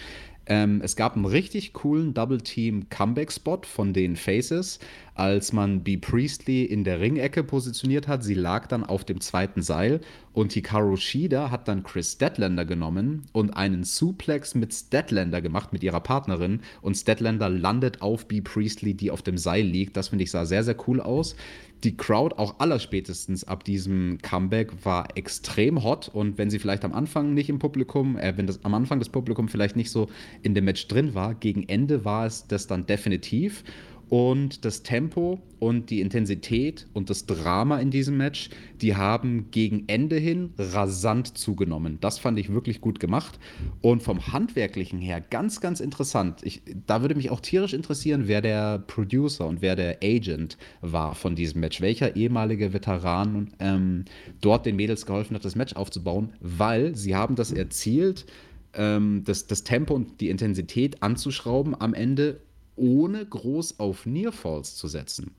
Ähm, 0.47 0.81
es 0.83 0.97
gab 0.97 1.15
einen 1.15 1.27
richtig 1.27 1.75
coolen 1.75 2.13
Double-Team-Comeback-Spot 2.13 3.61
von 3.63 3.93
den 3.93 4.17
Faces, 4.17 4.81
als 5.15 5.53
man 5.53 5.85
B. 5.85 5.97
Priestley 5.97 6.65
in 6.65 6.83
der 6.83 6.99
Ringecke 6.99 7.45
positioniert 7.45 8.09
hat. 8.09 8.25
Sie 8.25 8.35
lag 8.35 8.67
dann 8.67 8.83
auf 8.83 9.05
dem 9.05 9.21
zweiten 9.21 9.63
Seil 9.63 10.01
und 10.33 10.53
Hikaru 10.53 10.97
Shida 10.97 11.53
hat 11.53 11.69
dann 11.69 11.85
Chris 11.85 12.15
Statlander 12.15 12.65
genommen 12.65 13.27
und 13.33 13.51
einen 13.51 13.85
Suplex 13.85 14.57
mit 14.57 14.75
Statlander 14.75 15.41
gemacht, 15.41 15.73
mit 15.73 15.85
ihrer 15.85 16.01
Partnerin. 16.01 16.63
Und 16.83 16.97
Statlander 16.97 17.49
landet 17.49 18.03
auf 18.03 18.27
B. 18.27 18.41
Priestley, 18.41 18.95
die 18.95 19.13
auf 19.13 19.23
dem 19.23 19.39
Seil 19.39 19.65
liegt. 19.65 19.97
Das 19.97 20.09
finde 20.09 20.25
ich 20.25 20.33
sah 20.33 20.47
sehr, 20.47 20.65
sehr 20.65 20.77
cool 20.89 21.01
aus 21.01 21.37
die 21.85 21.97
Crowd 21.97 22.37
auch 22.37 22.57
allerspätestens 22.59 23.45
ab 23.45 23.65
diesem 23.65 24.19
Comeback 24.23 24.85
war 24.85 25.17
extrem 25.17 25.83
hot. 25.83 26.09
Und 26.13 26.39
wenn 26.39 26.51
sie 26.51 26.59
vielleicht 26.59 26.85
am 26.85 26.93
Anfang 26.93 27.35
nicht 27.35 27.49
im 27.49 27.59
Publikum, 27.59 28.17
äh, 28.19 28.37
wenn 28.37 28.47
das 28.47 28.65
am 28.65 28.75
Anfang 28.75 28.99
das 28.99 29.09
Publikum 29.09 29.49
vielleicht 29.49 29.77
nicht 29.77 29.91
so 29.91 30.09
in 30.43 30.55
dem 30.55 30.65
Match 30.65 30.87
drin 30.89 31.15
war, 31.15 31.35
gegen 31.35 31.69
Ende 31.69 32.05
war 32.05 32.27
es 32.27 32.47
das 32.47 32.67
dann 32.67 32.87
definitiv 32.87 33.65
und 34.11 34.65
das 34.65 34.83
Tempo 34.83 35.41
und 35.61 35.89
die 35.89 36.01
Intensität 36.01 36.89
und 36.95 37.11
das 37.11 37.27
Drama 37.27 37.79
in 37.79 37.93
diesem 37.93 38.17
Match, 38.17 38.51
die 38.83 38.97
haben 38.97 39.53
gegen 39.53 39.85
Ende 39.87 40.17
hin 40.17 40.53
rasant 40.59 41.39
zugenommen. 41.39 41.99
Das 42.01 42.19
fand 42.19 42.37
ich 42.41 42.53
wirklich 42.53 42.81
gut 42.81 42.99
gemacht. 42.99 43.39
Und 43.81 44.03
vom 44.03 44.33
Handwerklichen 44.33 44.99
her 44.99 45.21
ganz, 45.21 45.61
ganz 45.61 45.79
interessant. 45.79 46.41
Ich, 46.43 46.63
da 46.87 47.03
würde 47.03 47.15
mich 47.15 47.31
auch 47.31 47.39
tierisch 47.39 47.73
interessieren, 47.73 48.25
wer 48.27 48.41
der 48.41 48.81
Producer 48.81 49.47
und 49.47 49.63
wer 49.63 49.77
der 49.77 49.99
Agent 50.03 50.59
war 50.81 51.15
von 51.15 51.37
diesem 51.37 51.61
Match. 51.61 51.81
Welcher 51.81 52.17
ehemalige 52.17 52.73
Veteran 52.73 53.53
ähm, 53.61 54.07
dort 54.41 54.67
den 54.67 54.75
Mädels 54.75 55.07
geholfen 55.07 55.37
hat, 55.37 55.45
das 55.45 55.55
Match 55.55 55.77
aufzubauen, 55.77 56.33
weil 56.41 56.97
sie 56.97 57.15
haben 57.15 57.37
das 57.37 57.53
erzielt, 57.53 58.27
ähm, 58.75 59.23
das, 59.25 59.47
das 59.47 59.63
Tempo 59.63 59.95
und 59.95 60.21
die 60.21 60.31
Intensität 60.31 61.01
anzuschrauben 61.01 61.81
am 61.81 61.95
Ende 61.95 62.41
ohne 62.81 63.25
groß 63.27 63.79
auf 63.79 64.07
Nearfalls 64.07 64.75
zu 64.75 64.89
setzen. 64.89 65.35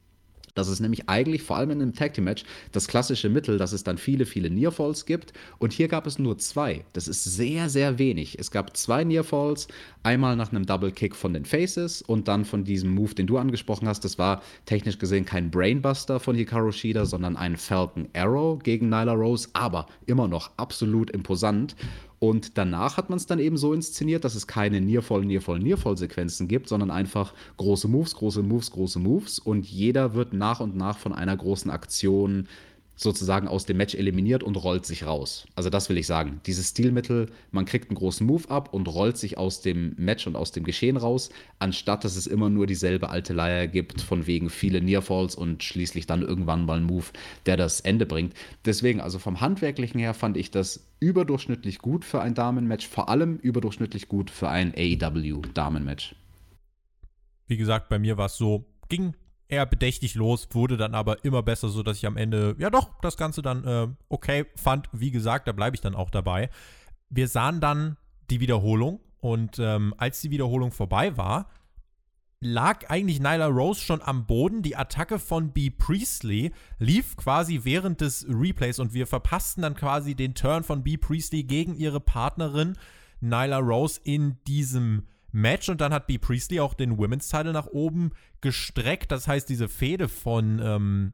Das 0.53 0.67
ist 0.67 0.79
nämlich 0.79 1.07
eigentlich 1.07 1.43
vor 1.43 1.57
allem 1.57 1.71
in 1.71 1.81
einem 1.81 1.93
Tag 1.93 2.13
Team 2.13 2.25
Match 2.25 2.43
das 2.71 2.87
klassische 2.87 3.29
Mittel, 3.29 3.57
dass 3.57 3.71
es 3.71 3.83
dann 3.83 3.97
viele, 3.97 4.25
viele 4.25 4.49
Nearfalls 4.49 5.05
gibt. 5.05 5.33
Und 5.59 5.73
hier 5.73 5.87
gab 5.87 6.07
es 6.07 6.19
nur 6.19 6.37
zwei. 6.37 6.83
Das 6.93 7.07
ist 7.07 7.23
sehr, 7.23 7.69
sehr 7.69 7.99
wenig. 7.99 8.37
Es 8.39 8.51
gab 8.51 8.75
zwei 8.75 9.03
Nearfalls. 9.03 9.67
Einmal 10.03 10.35
nach 10.35 10.51
einem 10.51 10.65
Double 10.65 10.91
Kick 10.91 11.15
von 11.15 11.33
den 11.33 11.45
Faces 11.45 12.01
und 12.01 12.27
dann 12.27 12.45
von 12.45 12.63
diesem 12.63 12.93
Move, 12.93 13.15
den 13.15 13.27
du 13.27 13.37
angesprochen 13.37 13.87
hast. 13.87 14.03
Das 14.03 14.17
war 14.17 14.41
technisch 14.65 14.97
gesehen 14.97 15.25
kein 15.25 15.51
Brainbuster 15.51 16.19
von 16.19 16.35
Hikaru 16.35 16.71
Shida, 16.71 17.05
sondern 17.05 17.37
ein 17.37 17.55
Falcon 17.55 18.09
Arrow 18.13 18.59
gegen 18.61 18.89
Nyla 18.89 19.13
Rose. 19.13 19.49
Aber 19.53 19.87
immer 20.05 20.27
noch 20.27 20.51
absolut 20.57 21.11
imposant. 21.11 21.75
Und 22.23 22.59
danach 22.59 22.97
hat 22.97 23.09
man 23.09 23.17
es 23.17 23.25
dann 23.25 23.39
eben 23.39 23.57
so 23.57 23.73
inszeniert, 23.73 24.23
dass 24.23 24.35
es 24.35 24.45
keine 24.45 24.79
Nearfall, 24.79 25.25
Nearfall, 25.25 25.57
Nearfall-Sequenzen 25.57 26.47
gibt, 26.47 26.69
sondern 26.69 26.91
einfach 26.91 27.33
große 27.57 27.87
Moves, 27.87 28.13
große 28.13 28.43
Moves, 28.43 28.69
große 28.69 28.99
Moves. 28.99 29.39
Und 29.39 29.65
jeder 29.65 30.13
wird 30.13 30.31
nach 30.31 30.59
und 30.59 30.75
nach 30.75 30.99
von 30.99 31.13
einer 31.13 31.35
großen 31.35 31.71
Aktion 31.71 32.47
sozusagen 32.95 33.47
aus 33.47 33.65
dem 33.65 33.77
Match 33.77 33.95
eliminiert 33.95 34.43
und 34.43 34.55
rollt 34.55 34.85
sich 34.85 35.05
raus. 35.05 35.47
Also 35.55 35.69
das 35.69 35.89
will 35.89 35.97
ich 35.97 36.05
sagen. 36.07 36.39
Dieses 36.45 36.69
Stilmittel, 36.69 37.31
man 37.51 37.65
kriegt 37.65 37.89
einen 37.89 37.97
großen 37.97 38.25
Move 38.25 38.49
ab 38.49 38.73
und 38.73 38.87
rollt 38.87 39.17
sich 39.17 39.37
aus 39.37 39.61
dem 39.61 39.95
Match 39.97 40.27
und 40.27 40.35
aus 40.35 40.51
dem 40.51 40.63
Geschehen 40.63 40.97
raus, 40.97 41.29
anstatt 41.59 42.03
dass 42.03 42.15
es 42.15 42.27
immer 42.27 42.49
nur 42.49 42.67
dieselbe 42.67 43.09
alte 43.09 43.33
Leier 43.33 43.67
gibt, 43.67 44.01
von 44.01 44.27
wegen 44.27 44.49
viele 44.49 44.81
Nearfalls 44.81 45.35
und 45.35 45.63
schließlich 45.63 46.05
dann 46.05 46.21
irgendwann 46.21 46.65
mal 46.65 46.77
ein 46.77 46.83
Move, 46.83 47.05
der 47.45 47.57
das 47.57 47.79
Ende 47.79 48.05
bringt. 48.05 48.33
Deswegen, 48.65 49.01
also 49.01 49.17
vom 49.17 49.41
Handwerklichen 49.41 49.99
her 49.99 50.13
fand 50.13 50.37
ich 50.37 50.51
das 50.51 50.85
überdurchschnittlich 50.99 51.79
gut 51.79 52.05
für 52.05 52.21
ein 52.21 52.35
Damenmatch, 52.35 52.87
vor 52.87 53.09
allem 53.09 53.37
überdurchschnittlich 53.37 54.07
gut 54.07 54.29
für 54.29 54.49
ein 54.49 54.73
AEW-Damenmatch. 54.75 56.15
Wie 57.47 57.57
gesagt, 57.57 57.89
bei 57.89 57.99
mir 57.99 58.17
war 58.17 58.27
es 58.27 58.37
so, 58.37 58.65
ging 58.87 59.13
eher 59.51 59.65
bedächtig 59.65 60.15
los, 60.15 60.47
wurde 60.51 60.77
dann 60.77 60.95
aber 60.95 61.23
immer 61.25 61.43
besser, 61.43 61.69
sodass 61.69 61.97
ich 61.97 62.05
am 62.05 62.17
Ende, 62.17 62.55
ja 62.57 62.69
doch, 62.69 62.89
das 63.01 63.17
Ganze 63.17 63.41
dann 63.41 63.63
äh, 63.65 63.87
okay 64.09 64.45
fand. 64.55 64.89
Wie 64.91 65.11
gesagt, 65.11 65.47
da 65.47 65.51
bleibe 65.51 65.75
ich 65.75 65.81
dann 65.81 65.95
auch 65.95 66.09
dabei. 66.09 66.49
Wir 67.09 67.27
sahen 67.27 67.59
dann 67.59 67.97
die 68.29 68.39
Wiederholung 68.39 69.01
und 69.19 69.59
ähm, 69.59 69.93
als 69.97 70.21
die 70.21 70.31
Wiederholung 70.31 70.71
vorbei 70.71 71.17
war, 71.17 71.49
lag 72.39 72.89
eigentlich 72.89 73.19
Nyla 73.19 73.47
Rose 73.47 73.81
schon 73.81 74.01
am 74.01 74.25
Boden. 74.25 74.63
Die 74.63 74.75
Attacke 74.75 75.19
von 75.19 75.51
B. 75.51 75.69
Priestley 75.69 76.51
lief 76.79 77.15
quasi 77.17 77.61
während 77.63 78.01
des 78.01 78.25
Replays 78.27 78.79
und 78.79 78.93
wir 78.93 79.05
verpassten 79.05 79.61
dann 79.61 79.75
quasi 79.75 80.15
den 80.15 80.33
Turn 80.33 80.63
von 80.63 80.81
B. 80.81 80.97
Priestley 80.97 81.43
gegen 81.43 81.75
ihre 81.75 81.99
Partnerin 81.99 82.77
Nyla 83.19 83.59
Rose 83.59 83.99
in 84.03 84.37
diesem 84.47 85.07
Match 85.31 85.69
und 85.69 85.81
dann 85.81 85.93
hat 85.93 86.07
B. 86.07 86.17
Priestley 86.17 86.59
auch 86.59 86.73
den 86.73 86.97
Women's 86.97 87.29
Title 87.29 87.53
nach 87.53 87.67
oben 87.67 88.11
gestreckt. 88.41 89.11
Das 89.11 89.27
heißt, 89.27 89.49
diese 89.49 89.69
Fehde 89.69 90.07
von 90.07 90.59
ähm, 90.63 91.13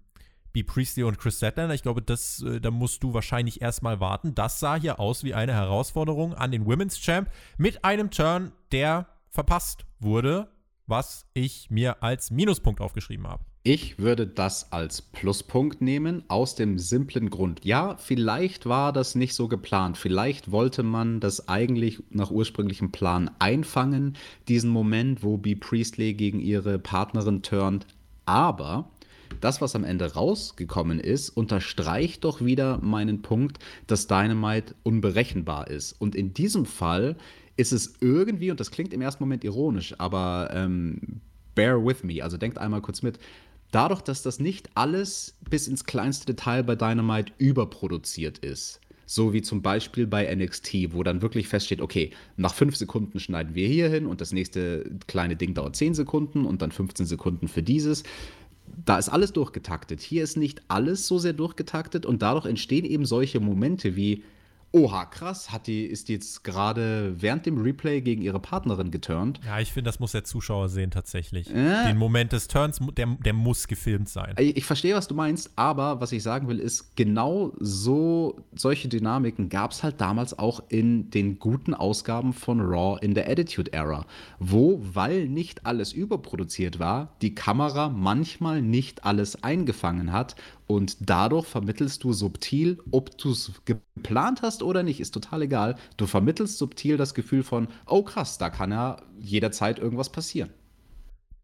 B. 0.53 0.63
Priestley 0.63 1.03
und 1.03 1.19
Chris 1.19 1.37
Statlander, 1.37 1.75
ich 1.75 1.83
glaube, 1.83 2.01
das, 2.01 2.41
äh, 2.41 2.59
da 2.59 2.71
musst 2.71 3.03
du 3.03 3.13
wahrscheinlich 3.13 3.61
erstmal 3.61 3.99
warten. 3.99 4.33
Das 4.33 4.59
sah 4.59 4.75
hier 4.75 4.99
aus 4.99 5.23
wie 5.23 5.33
eine 5.33 5.53
Herausforderung 5.53 6.33
an 6.33 6.51
den 6.51 6.65
Women's 6.65 6.99
Champ 6.99 7.29
mit 7.57 7.83
einem 7.83 8.09
Turn, 8.09 8.51
der 8.71 9.07
verpasst 9.29 9.85
wurde, 9.99 10.49
was 10.87 11.25
ich 11.33 11.69
mir 11.69 12.01
als 12.01 12.31
Minuspunkt 12.31 12.81
aufgeschrieben 12.81 13.27
habe. 13.27 13.43
Ich 13.69 13.99
würde 13.99 14.25
das 14.25 14.71
als 14.71 15.01
Pluspunkt 15.01 15.81
nehmen, 15.81 16.23
aus 16.29 16.55
dem 16.55 16.79
simplen 16.79 17.29
Grund. 17.29 17.65
Ja, 17.65 17.97
vielleicht 17.97 18.65
war 18.65 18.93
das 18.93 19.13
nicht 19.13 19.33
so 19.33 19.49
geplant. 19.49 19.97
Vielleicht 19.97 20.53
wollte 20.53 20.83
man 20.83 21.19
das 21.19 21.49
eigentlich 21.49 22.01
nach 22.09 22.31
ursprünglichem 22.31 22.93
Plan 22.93 23.29
einfangen, 23.39 24.15
diesen 24.47 24.69
Moment, 24.69 25.21
wo 25.21 25.35
B. 25.35 25.55
Priestley 25.55 26.13
gegen 26.13 26.39
ihre 26.39 26.79
Partnerin 26.79 27.41
turnt. 27.41 27.85
Aber 28.23 28.89
das, 29.41 29.59
was 29.59 29.75
am 29.75 29.83
Ende 29.83 30.13
rausgekommen 30.13 31.01
ist, 31.01 31.31
unterstreicht 31.31 32.23
doch 32.23 32.39
wieder 32.39 32.77
meinen 32.81 33.21
Punkt, 33.21 33.59
dass 33.85 34.07
Dynamite 34.07 34.75
unberechenbar 34.83 35.67
ist. 35.67 35.91
Und 35.91 36.15
in 36.15 36.33
diesem 36.33 36.65
Fall 36.65 37.17
ist 37.57 37.73
es 37.73 37.95
irgendwie, 37.99 38.49
und 38.49 38.61
das 38.61 38.71
klingt 38.71 38.93
im 38.93 39.01
ersten 39.01 39.21
Moment 39.21 39.43
ironisch, 39.43 39.93
aber 39.97 40.51
ähm, 40.53 41.19
bear 41.53 41.83
with 41.83 42.03
me, 42.03 42.23
also 42.23 42.37
denkt 42.37 42.59
einmal 42.59 42.81
kurz 42.81 43.01
mit, 43.01 43.19
dadurch, 43.71 44.01
dass 44.01 44.23
das 44.23 44.39
nicht 44.39 44.69
alles 44.75 45.35
bis 45.49 45.67
ins 45.67 45.85
kleinste 45.85 46.25
Detail 46.25 46.63
bei 46.63 46.75
Dynamite 46.75 47.33
überproduziert 47.37 48.39
ist, 48.39 48.79
so 49.05 49.33
wie 49.33 49.41
zum 49.41 49.61
Beispiel 49.61 50.07
bei 50.07 50.33
NXT, 50.33 50.93
wo 50.93 51.03
dann 51.03 51.21
wirklich 51.21 51.47
feststeht, 51.47 51.81
okay, 51.81 52.11
nach 52.35 52.53
fünf 52.53 52.75
Sekunden 52.75 53.19
schneiden 53.19 53.55
wir 53.55 53.67
hier 53.67 53.89
hin 53.89 54.05
und 54.05 54.21
das 54.21 54.33
nächste 54.33 54.89
kleine 55.07 55.35
Ding 55.35 55.53
dauert 55.53 55.75
zehn 55.75 55.93
Sekunden 55.93 56.45
und 56.45 56.61
dann 56.61 56.71
15 56.71 57.05
Sekunden 57.05 57.47
für 57.47 57.63
dieses. 57.63 58.03
Da 58.85 58.97
ist 58.97 59.09
alles 59.09 59.31
durchgetaktet. 59.31 60.01
Hier 60.01 60.23
ist 60.23 60.35
nicht 60.35 60.61
alles 60.67 61.07
so 61.07 61.19
sehr 61.19 61.33
durchgetaktet 61.33 62.05
und 62.05 62.21
dadurch 62.21 62.45
entstehen 62.45 62.83
eben 62.83 63.05
solche 63.05 63.39
Momente 63.39 63.95
wie, 63.95 64.23
Oha, 64.77 65.05
krass, 65.05 65.51
hat 65.51 65.65
die, 65.65 65.85
ist 65.85 66.07
die 66.07 66.13
jetzt 66.13 66.43
gerade 66.43 67.15
während 67.19 67.45
dem 67.47 67.57
Replay 67.57 68.01
gegen 68.01 68.21
ihre 68.21 68.39
Partnerin 68.39 68.91
geturnt? 68.91 69.39
Ja, 69.43 69.59
ich 69.59 69.73
finde, 69.73 69.87
das 69.87 69.99
muss 69.99 70.11
der 70.11 70.23
Zuschauer 70.23 70.69
sehen 70.69 70.91
tatsächlich. 70.91 71.49
Äh, 71.49 71.87
Den 71.87 71.97
Moment 71.97 72.31
des 72.31 72.47
Turns, 72.47 72.79
der, 72.95 73.07
der 73.07 73.33
muss 73.33 73.67
gefilmt 73.67 74.07
sein. 74.07 74.35
Ich, 74.37 74.57
ich 74.57 74.65
verstehe, 74.65 74.93
was 74.93 75.07
du 75.07 75.15
meinst, 75.15 75.51
aber 75.55 75.99
was 75.99 76.11
ich 76.11 76.21
sagen 76.21 76.47
will, 76.47 76.59
ist, 76.59 76.95
genau 76.95 77.53
so 77.59 78.43
solche 78.53 78.87
Dynamiken 78.87 79.49
gab 79.49 79.71
es 79.71 79.81
halt 79.81 79.99
damals 79.99 80.37
auch 80.37 80.61
in 80.69 81.09
den 81.09 81.39
guten 81.39 81.73
Ausgaben 81.73 82.33
von 82.33 82.61
Raw 82.61 82.99
in 83.01 83.15
der 83.15 83.29
Attitude 83.29 83.73
Era, 83.73 84.05
wo, 84.37 84.79
weil 84.93 85.27
nicht 85.27 85.65
alles 85.65 85.91
überproduziert 85.91 86.77
war, 86.77 87.15
die 87.21 87.33
Kamera 87.33 87.89
manchmal 87.89 88.61
nicht 88.61 89.05
alles 89.05 89.43
eingefangen 89.43 90.11
hat 90.11 90.35
und 90.67 90.97
dadurch 91.09 91.45
vermittelst 91.45 92.03
du 92.03 92.11
subtil, 92.13 92.79
ob 92.91 93.17
du 93.17 93.31
es 93.31 93.51
geplant 93.65 94.41
hast 94.41 94.61
oder 94.61 94.83
nicht, 94.83 94.99
ist 94.99 95.11
total 95.11 95.43
egal. 95.43 95.75
Du 95.95 96.05
vermittelst 96.05 96.57
subtil 96.57 96.97
das 96.97 97.13
Gefühl 97.13 97.43
von, 97.43 97.69
oh 97.85 98.03
krass, 98.03 98.37
da 98.37 98.49
kann 98.49 98.71
ja 98.71 98.97
jederzeit 99.17 99.79
irgendwas 99.79 100.11
passieren. 100.11 100.49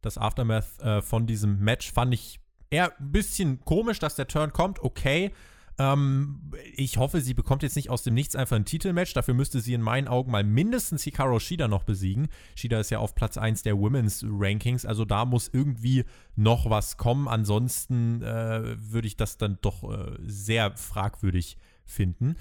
Das 0.01 0.17
Aftermath 0.17 0.79
äh, 0.81 1.01
von 1.01 1.25
diesem 1.25 1.59
Match 1.59 1.91
fand 1.93 2.13
ich 2.13 2.41
eher 2.69 2.91
ein 2.99 3.11
bisschen 3.11 3.61
komisch, 3.63 3.99
dass 3.99 4.15
der 4.15 4.27
Turn 4.27 4.51
kommt, 4.51 4.83
okay. 4.83 5.31
Ähm, 5.79 6.51
ich 6.75 6.97
hoffe, 6.97 7.21
sie 7.21 7.33
bekommt 7.33 7.63
jetzt 7.63 7.75
nicht 7.75 7.89
aus 7.89 8.03
dem 8.03 8.13
Nichts 8.13 8.35
einfach 8.35 8.55
ein 8.55 8.65
Titelmatch. 8.65 9.13
Dafür 9.13 9.33
müsste 9.33 9.59
sie 9.59 9.73
in 9.73 9.81
meinen 9.81 10.07
Augen 10.07 10.31
mal 10.31 10.43
mindestens 10.43 11.03
Hikaru 11.03 11.39
Shida 11.39 11.67
noch 11.67 11.83
besiegen. 11.83 12.27
Shida 12.55 12.79
ist 12.79 12.91
ja 12.91 12.99
auf 12.99 13.15
Platz 13.15 13.37
1 13.37 13.63
der 13.63 13.77
Women's 13.77 14.23
Rankings, 14.27 14.85
also 14.85 15.05
da 15.05 15.25
muss 15.25 15.49
irgendwie 15.51 16.05
noch 16.35 16.69
was 16.69 16.97
kommen. 16.97 17.27
Ansonsten 17.27 18.21
äh, 18.21 18.75
würde 18.77 19.07
ich 19.07 19.17
das 19.17 19.37
dann 19.37 19.57
doch 19.61 19.83
äh, 19.83 20.17
sehr 20.23 20.77
fragwürdig 20.77 21.57
finden. 21.85 22.35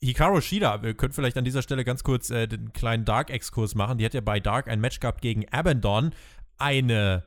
Hikaru 0.00 0.40
Shida, 0.40 0.82
wir 0.82 0.94
können 0.94 1.12
vielleicht 1.12 1.38
an 1.38 1.44
dieser 1.44 1.62
Stelle 1.62 1.84
ganz 1.84 2.04
kurz 2.04 2.30
äh, 2.30 2.46
den 2.46 2.72
kleinen 2.72 3.04
Dark-Exkurs 3.04 3.74
machen. 3.74 3.98
Die 3.98 4.04
hat 4.04 4.14
ja 4.14 4.20
bei 4.20 4.40
Dark 4.40 4.68
ein 4.68 4.80
Match 4.80 5.00
gehabt 5.00 5.22
gegen 5.22 5.48
Abandon. 5.48 6.12
Eine 6.58 7.24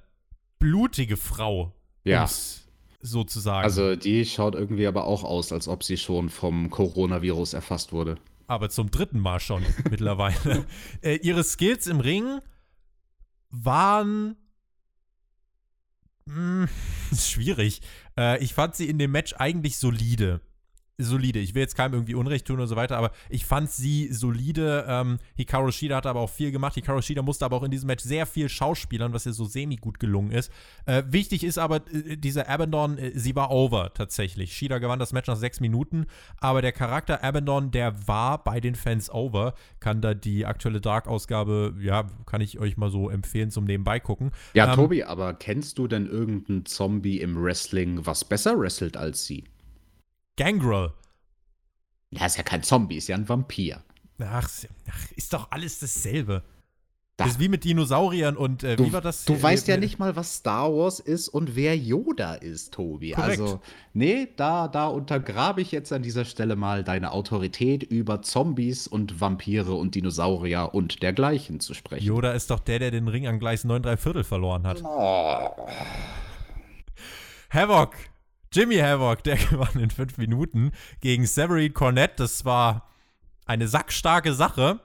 blutige 0.59 1.17
Frau. 1.17 1.73
Ja. 2.03 2.19
Ums 2.19 2.68
sozusagen. 3.01 3.63
Also 3.63 3.95
die 3.95 4.25
schaut 4.25 4.55
irgendwie 4.55 4.87
aber 4.87 5.05
auch 5.05 5.23
aus, 5.23 5.51
als 5.51 5.67
ob 5.67 5.83
sie 5.83 5.97
schon 5.97 6.29
vom 6.29 6.69
Coronavirus 6.69 7.53
erfasst 7.53 7.91
wurde. 7.91 8.17
Aber 8.47 8.69
zum 8.69 8.91
dritten 8.91 9.19
Mal 9.19 9.39
schon 9.39 9.63
mittlerweile. 9.89 10.65
Äh, 11.01 11.15
ihre 11.17 11.43
Skills 11.43 11.87
im 11.87 11.99
Ring 11.99 12.39
waren 13.49 14.35
mh, 16.25 16.33
hm, 16.33 16.69
schwierig. 17.17 17.81
Äh, 18.17 18.43
ich 18.43 18.53
fand 18.53 18.75
sie 18.75 18.89
in 18.89 18.99
dem 18.99 19.11
Match 19.11 19.33
eigentlich 19.33 19.77
solide 19.77 20.41
solide. 20.99 21.39
Ich 21.39 21.55
will 21.55 21.61
jetzt 21.61 21.75
keinem 21.75 21.93
irgendwie 21.93 22.15
Unrecht 22.15 22.45
tun 22.45 22.59
und 22.59 22.67
so 22.67 22.75
weiter, 22.75 22.97
aber 22.97 23.11
ich 23.29 23.45
fand 23.45 23.71
sie 23.71 24.11
solide. 24.11 24.85
Ähm, 24.87 25.17
Hikaru 25.35 25.71
Shida 25.71 25.95
hat 25.95 26.05
aber 26.05 26.19
auch 26.19 26.29
viel 26.29 26.51
gemacht. 26.51 26.75
Hikaru 26.75 27.01
Shida 27.01 27.21
musste 27.21 27.45
aber 27.45 27.57
auch 27.57 27.63
in 27.63 27.71
diesem 27.71 27.87
Match 27.87 28.03
sehr 28.03 28.25
viel 28.25 28.49
schauspielern, 28.49 29.13
was 29.13 29.25
ihr 29.25 29.33
so 29.33 29.45
semi-gut 29.45 29.99
gelungen 29.99 30.31
ist. 30.31 30.51
Äh, 30.85 31.03
wichtig 31.07 31.43
ist 31.43 31.57
aber, 31.57 31.77
äh, 31.77 32.17
diese 32.17 32.47
Abandon, 32.47 32.97
äh, 32.97 33.11
sie 33.15 33.35
war 33.35 33.51
over 33.51 33.93
tatsächlich. 33.93 34.53
Shida 34.53 34.79
gewann 34.79 34.99
das 34.99 35.13
Match 35.13 35.27
nach 35.27 35.37
sechs 35.37 35.59
Minuten, 35.59 36.05
aber 36.37 36.61
der 36.61 36.73
Charakter 36.73 37.23
Abandon, 37.23 37.71
der 37.71 38.07
war 38.07 38.43
bei 38.43 38.59
den 38.59 38.75
Fans 38.75 39.09
over. 39.09 39.53
Kann 39.79 40.01
da 40.01 40.13
die 40.13 40.45
aktuelle 40.45 40.81
Dark-Ausgabe, 40.81 41.75
ja, 41.81 42.07
kann 42.25 42.41
ich 42.41 42.59
euch 42.59 42.77
mal 42.77 42.91
so 42.91 43.09
empfehlen 43.09 43.51
zum 43.51 43.65
Nebenbei 43.65 43.99
gucken. 43.99 44.31
Ja, 44.53 44.69
ähm, 44.69 44.75
Tobi, 44.75 45.03
aber 45.03 45.33
kennst 45.33 45.77
du 45.77 45.87
denn 45.87 46.07
irgendeinen 46.07 46.65
Zombie 46.65 47.21
im 47.21 47.41
Wrestling, 47.41 48.05
was 48.05 48.25
besser 48.25 48.59
wrestelt 48.59 48.97
als 48.97 49.25
sie? 49.25 49.45
Gangrel. 50.39 50.93
Ja, 52.11 52.25
ist 52.25 52.37
ja 52.37 52.43
kein 52.43 52.63
Zombie, 52.63 52.95
ist 52.95 53.09
ja 53.09 53.15
ein 53.17 53.27
Vampir. 53.27 53.83
Ach, 54.19 54.49
ist 55.15 55.33
doch 55.33 55.51
alles 55.51 55.79
dasselbe. 55.79 56.43
Das 57.17 57.31
ist 57.31 57.39
wie 57.41 57.49
mit 57.49 57.65
Dinosauriern 57.65 58.37
und 58.37 58.63
äh, 58.63 58.77
du, 58.77 58.85
wie 58.85 58.93
war 58.93 59.01
das? 59.01 59.25
Du 59.25 59.33
äh, 59.33 59.43
weißt 59.43 59.67
ja 59.67 59.75
nicht 59.75 59.99
mal, 59.99 60.15
was 60.15 60.35
Star 60.35 60.73
Wars 60.73 61.01
ist 61.01 61.27
und 61.27 61.57
wer 61.57 61.75
Yoda 61.75 62.35
ist, 62.35 62.73
Tobi. 62.73 63.11
Korrekt. 63.11 63.41
Also, 63.41 63.59
nee, 63.91 64.29
da, 64.37 64.69
da 64.69 64.87
untergrabe 64.87 65.59
ich 65.59 65.73
jetzt 65.73 65.91
an 65.91 66.01
dieser 66.01 66.23
Stelle 66.23 66.55
mal 66.55 66.85
deine 66.85 67.11
Autorität 67.11 67.83
über 67.83 68.21
Zombies 68.21 68.87
und 68.87 69.19
Vampire 69.19 69.73
und 69.73 69.95
Dinosaurier 69.95 70.69
und 70.73 71.03
dergleichen 71.03 71.59
zu 71.59 71.73
sprechen. 71.73 72.05
Yoda 72.05 72.31
ist 72.31 72.49
doch 72.49 72.61
der, 72.61 72.79
der 72.79 72.91
den 72.91 73.09
Ring 73.09 73.27
an 73.27 73.39
Gleis 73.39 73.65
9 73.65 73.83
3 73.83 73.97
Viertel 73.97 74.23
verloren 74.23 74.65
hat. 74.65 74.81
Oh. 74.85 75.67
Havoc, 77.49 77.95
Jimmy 78.51 78.77
Havoc, 78.77 79.23
der 79.23 79.37
gewann 79.49 79.79
in 79.79 79.89
fünf 79.89 80.17
Minuten 80.17 80.71
gegen 81.01 81.25
Severin 81.25 81.73
Cornette. 81.73 82.15
Das 82.17 82.45
war 82.45 82.87
eine 83.45 83.67
sackstarke 83.67 84.33
Sache. 84.33 84.79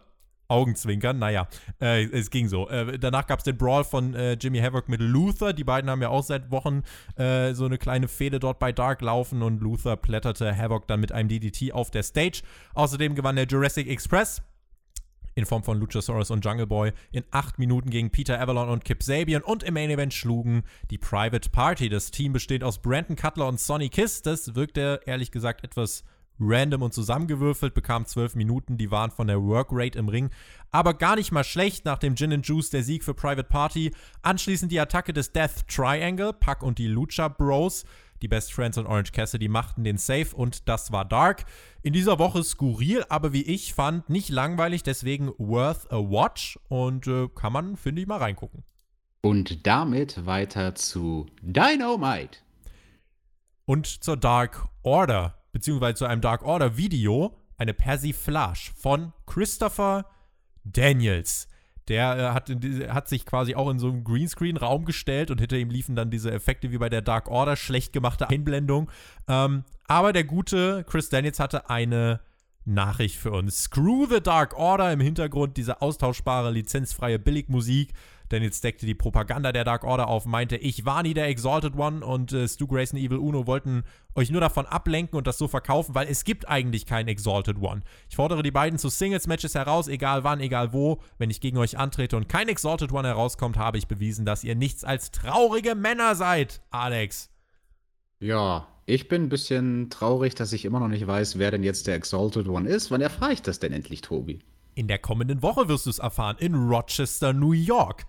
Augenzwinkern, 0.47 1.18
naja, 1.18 1.49
äh, 1.80 2.05
es 2.05 2.30
ging 2.30 2.49
so. 2.49 2.68
Äh, 2.68 2.99
danach 2.99 3.26
gab 3.26 3.38
es 3.38 3.45
den 3.45 3.57
Brawl 3.57 3.82
von 3.82 4.14
äh, 4.14 4.34
Jimmy 4.34 4.59
Havoc 4.59 4.91
mit 4.91 5.01
Luther. 5.01 5.55
Die 5.55 5.64
beiden 5.64 5.88
haben 5.88 6.03
ja 6.03 6.11
auch 6.11 6.22
seit 6.22 6.51
Wochen 6.51 6.82
äh, 7.16 7.55
so 7.55 7.64
eine 7.64 7.78
kleine 7.78 8.09
Fehde 8.09 8.41
dort 8.41 8.59
bei 8.59 8.70
Dark 8.70 9.01
laufen 9.01 9.43
und 9.43 9.62
Luther 9.62 9.97
plätterte 9.97 10.55
Havoc 10.55 10.86
dann 10.86 11.01
mit 11.01 11.12
einem 11.12 11.30
DDT 11.30 11.72
auf 11.72 11.91
der 11.91 12.03
Stage. 12.03 12.43
Außerdem 12.74 13.14
gewann 13.14 13.36
der 13.36 13.47
Jurassic 13.47 13.88
Express 13.88 14.43
in 15.35 15.47
Form 15.47 15.62
von 15.62 15.78
Luchasaurus 15.78 16.30
und 16.30 16.45
Jungle 16.45 16.66
Boy 16.66 16.93
in 17.12 17.24
acht 17.30 17.59
Minuten 17.59 17.91
gegen 17.91 18.11
Peter 18.11 18.41
Avalon 18.41 18.68
und 18.68 18.85
Kip 18.85 19.03
Sabian 19.03 19.43
und 19.43 19.62
im 19.62 19.74
Main 19.74 19.91
Event 19.91 20.14
schlugen 20.14 20.62
die 20.91 20.99
Private 20.99 21.51
Party. 21.51 21.89
Das 21.89 22.11
Team 22.11 22.32
besteht 22.32 22.64
aus 22.64 22.78
Brandon 22.78 23.16
Cutler 23.16 23.49
und 23.49 23.61
Sonny 23.61 23.89
Kiss. 23.89 24.22
Das 24.22 24.55
wirkte 24.55 25.01
ehrlich 25.07 25.30
gesagt 25.30 25.64
etwas 25.64 26.05
random 26.41 26.82
und 26.82 26.95
zusammengewürfelt, 26.95 27.74
bekam 27.74 28.07
zwölf 28.07 28.35
Minuten, 28.35 28.76
die 28.76 28.91
waren 28.91 29.11
von 29.11 29.26
der 29.26 29.43
Workrate 29.43 29.99
im 29.99 30.09
Ring, 30.09 30.30
aber 30.70 30.95
gar 30.95 31.16
nicht 31.16 31.30
mal 31.30 31.45
schlecht 31.45 31.85
nach 31.85 31.99
dem 31.99 32.16
Gin 32.16 32.32
and 32.32 32.47
Juice 32.47 32.70
der 32.70 32.82
Sieg 32.82 33.05
für 33.05 33.14
Private 33.14 33.49
Party. 33.49 33.93
Anschließend 34.22 34.72
die 34.72 34.80
Attacke 34.80 35.12
des 35.12 35.32
Death 35.32 35.68
Triangle, 35.68 36.32
Puck 36.32 36.62
und 36.62 36.78
die 36.78 36.89
Lucha 36.89 37.28
Bros. 37.28 37.85
Die 38.22 38.28
Best 38.28 38.52
Friends 38.52 38.78
und 38.78 38.86
Orange 38.86 39.12
Cassidy 39.12 39.48
machten 39.48 39.84
den 39.84 39.98
Safe 39.98 40.34
und 40.34 40.68
das 40.68 40.92
war 40.92 41.04
Dark. 41.04 41.44
In 41.82 41.92
dieser 41.92 42.18
Woche 42.18 42.42
skurril, 42.42 43.04
aber 43.08 43.32
wie 43.32 43.42
ich 43.42 43.74
fand, 43.74 44.08
nicht 44.08 44.30
langweilig, 44.30 44.82
deswegen 44.82 45.32
worth 45.38 45.90
a 45.92 45.96
watch 45.96 46.58
und 46.68 47.06
äh, 47.06 47.28
kann 47.28 47.52
man, 47.52 47.76
finde 47.76 48.02
ich, 48.02 48.08
mal 48.08 48.18
reingucken. 48.18 48.64
Und 49.20 49.66
damit 49.66 50.26
weiter 50.26 50.74
zu 50.74 51.26
Dynamite. 51.42 52.38
Und 53.66 53.86
zur 53.86 54.16
Dark 54.16 54.66
Order 54.82 55.38
beziehungsweise 55.54 55.94
zu 55.94 56.04
einem 56.04 56.20
Dark 56.20 56.42
Order 56.42 56.76
Video 56.76 57.34
eine 57.56 57.72
Persiflage 57.72 58.72
von 58.76 59.14
Christopher 59.24 60.04
Daniels. 60.64 61.48
Der 61.89 62.16
äh, 62.16 62.22
hat, 62.35 62.51
hat, 62.89 63.09
sich 63.09 63.26
quasi 63.26 63.55
auch 63.55 63.68
in 63.70 63.78
so 63.78 63.89
einem 63.89 64.05
Greenscreen-Raum 64.05 64.85
gestellt 64.85 65.30
und 65.30 65.39
hinter 65.39 65.57
ihm 65.57 65.70
liefen 65.70 65.97
dann 65.97 66.11
diese 66.11 66.30
Effekte 66.30 66.70
wie 66.70 66.78
bei 66.78 66.89
der 66.89 67.03
Dark 67.03 67.28
Order, 67.28 67.57
schlecht 67.57 67.93
gemachte 67.93 68.30
Einblendung. 68.30 68.91
Ähm, 69.28 69.64
aber 69.87 70.12
der 70.12 70.24
gute 70.24 70.85
Chris 70.85 71.11
Daniels 71.11 71.41
hatte 71.41 71.68
eine 71.68 72.20
Nachricht 72.64 73.16
für 73.16 73.32
uns. 73.32 73.64
Screw 73.64 74.07
the 74.07 74.20
Dark 74.20 74.57
Order 74.57 74.93
im 74.93 75.01
Hintergrund, 75.01 75.57
diese 75.57 75.82
austauschbare, 75.82 76.51
lizenzfreie 76.51 77.18
Billigmusik. 77.18 77.93
Denn 78.31 78.43
jetzt 78.43 78.64
deckte 78.64 78.87
die 78.87 78.95
Propaganda 78.95 79.53
der 79.53 79.64
Dark 79.64 79.85
Order 79.85 80.09
auf, 80.09 80.25
meinte, 80.25 80.57
ich 80.57 80.85
war 80.85 81.03
nie 81.03 81.14
der 81.14 81.29
Exalted 81.29 81.77
One 81.77 82.05
und 82.05 82.33
äh, 82.33 82.49
Stu 82.49 82.66
Grayson 82.66 82.99
Evil 82.99 83.18
Uno 83.18 83.47
wollten 83.47 83.85
euch 84.14 84.31
nur 84.31 84.41
davon 84.41 84.66
ablenken 84.66 85.18
und 85.18 85.27
das 85.27 85.39
so 85.39 85.49
verkaufen, 85.49 85.95
weil 85.95 86.09
es 86.09 86.25
gibt 86.25 86.49
eigentlich 86.49 86.87
keinen 86.87 87.09
Exalted 87.09 87.61
One. 87.61 87.83
Ich 88.09 88.16
fordere 88.16 88.43
die 88.43 88.51
beiden 88.51 88.79
zu 88.79 88.89
Singles-Matches 88.89 89.55
heraus, 89.55 89.89
egal 89.89 90.25
wann, 90.25 90.41
egal 90.41 90.72
wo. 90.72 91.01
Wenn 91.18 91.31
ich 91.31 91.41
gegen 91.41 91.59
euch 91.59 91.79
antrete 91.79 92.16
und 92.16 92.29
kein 92.29 92.49
Exalted 92.49 92.93
One 92.93 93.07
herauskommt, 93.07 93.59
habe 93.59 93.79
ich 93.79 93.89
bewiesen, 93.89 94.25
dass 94.25 94.45
ihr 94.45 94.55
nichts 94.55 94.85
als 94.85 95.11
traurige 95.11 95.75
Männer 95.75 96.14
seid, 96.14 96.62
Alex. 96.70 97.31
Ja, 98.20 98.68
ich 98.87 99.09
bin 99.09 99.25
ein 99.25 99.29
bisschen 99.29 99.91
traurig, 99.91 100.35
dass 100.35 100.53
ich 100.53 100.64
immer 100.64 100.81
noch 100.81 100.89
nicht 100.89 101.07
weiß, 101.07 101.39
wer 101.39 101.51
denn 101.51 101.62
jetzt 101.62 101.87
der 101.87 101.95
Exalted 101.95 102.49
One 102.49 102.68
ist. 102.68 102.91
Wann 102.91 103.01
erfahre 103.01 103.33
ich 103.33 103.43
das 103.43 103.59
denn 103.59 103.72
endlich, 103.72 104.01
Tobi? 104.01 104.41
In 104.75 104.89
der 104.89 104.99
kommenden 104.99 105.43
Woche 105.43 105.68
wirst 105.68 105.87
du 105.87 105.91
es 105.91 105.99
erfahren, 105.99 106.37
in 106.39 106.55
Rochester, 106.55 107.33
New 107.33 107.53
York. 107.53 108.07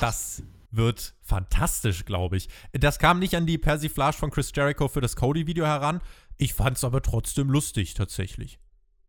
Das 0.00 0.42
wird 0.70 1.14
fantastisch, 1.22 2.04
glaube 2.04 2.36
ich. 2.36 2.48
Das 2.72 2.98
kam 2.98 3.18
nicht 3.18 3.34
an 3.34 3.46
die 3.46 3.58
Persiflage 3.58 4.16
von 4.16 4.30
Chris 4.30 4.52
Jericho 4.54 4.88
für 4.88 5.00
das 5.00 5.16
Cody-Video 5.16 5.64
heran. 5.64 6.00
Ich 6.38 6.54
fand 6.54 6.76
es 6.76 6.84
aber 6.84 7.02
trotzdem 7.02 7.50
lustig, 7.50 7.94
tatsächlich. 7.94 8.58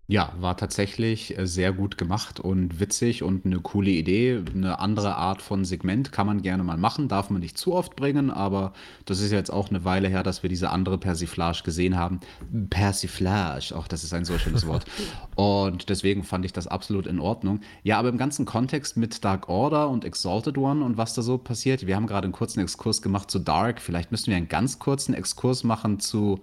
Ja, 0.09 0.31
war 0.39 0.55
tatsächlich 0.55 1.37
äh, 1.37 1.45
sehr 1.45 1.73
gut 1.73 1.97
gemacht 1.97 2.39
und 2.39 2.79
witzig 2.79 3.23
und 3.23 3.45
eine 3.45 3.59
coole 3.59 3.89
Idee. 3.89 4.41
Eine 4.55 4.79
andere 4.79 5.15
Art 5.15 5.41
von 5.41 5.65
Segment 5.65 6.13
kann 6.13 6.25
man 6.25 6.41
gerne 6.41 6.63
mal 6.63 6.77
machen, 6.77 7.09
darf 7.09 7.29
man 7.29 7.41
nicht 7.41 7.57
zu 7.57 7.73
oft 7.73 7.97
bringen, 7.97 8.31
aber 8.31 8.71
das 9.03 9.19
ist 9.19 9.33
jetzt 9.33 9.51
auch 9.51 9.69
eine 9.69 9.83
Weile 9.83 10.07
her, 10.07 10.23
dass 10.23 10.43
wir 10.43 10.49
diese 10.49 10.69
andere 10.69 10.97
Persiflage 10.97 11.61
gesehen 11.63 11.97
haben. 11.97 12.21
Persiflage, 12.69 13.75
auch 13.75 13.89
das 13.89 14.05
ist 14.05 14.13
ein 14.13 14.23
so 14.23 14.37
schönes 14.37 14.65
Wort. 14.65 14.85
Und 15.35 15.89
deswegen 15.89 16.23
fand 16.23 16.45
ich 16.45 16.53
das 16.53 16.67
absolut 16.67 17.05
in 17.05 17.19
Ordnung. 17.19 17.59
Ja, 17.83 17.99
aber 17.99 18.07
im 18.07 18.17
ganzen 18.17 18.45
Kontext 18.45 18.95
mit 18.95 19.25
Dark 19.25 19.49
Order 19.49 19.89
und 19.89 20.05
Exalted 20.05 20.57
One 20.57 20.83
und 20.85 20.97
was 20.97 21.13
da 21.15 21.21
so 21.21 21.37
passiert, 21.37 21.85
wir 21.85 21.95
haben 21.95 22.07
gerade 22.07 22.25
einen 22.25 22.33
kurzen 22.33 22.61
Exkurs 22.61 23.01
gemacht 23.01 23.29
zu 23.29 23.39
Dark. 23.39 23.81
Vielleicht 23.81 24.11
müssten 24.11 24.31
wir 24.31 24.37
einen 24.37 24.47
ganz 24.47 24.79
kurzen 24.79 25.13
Exkurs 25.13 25.63
machen 25.63 25.99
zu 25.99 26.39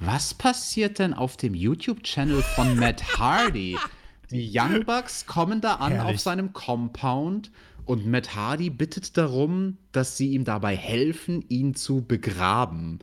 was 0.00 0.34
passiert 0.34 0.98
denn 0.98 1.14
auf 1.14 1.36
dem 1.36 1.54
YouTube-Channel 1.54 2.42
von 2.42 2.76
Matt 2.76 3.18
Hardy? 3.18 3.76
Die 4.30 4.50
Young 4.52 4.84
Bucks 4.84 5.26
kommen 5.26 5.60
da 5.60 5.74
an 5.74 5.92
Herrlich. 5.92 6.14
auf 6.14 6.20
seinem 6.20 6.52
Compound 6.52 7.50
und 7.84 8.06
Matt 8.06 8.34
Hardy 8.34 8.68
bittet 8.70 9.16
darum, 9.16 9.78
dass 9.92 10.16
sie 10.16 10.32
ihm 10.32 10.44
dabei 10.44 10.76
helfen, 10.76 11.44
ihn 11.48 11.74
zu 11.74 12.04
begraben. 12.04 12.98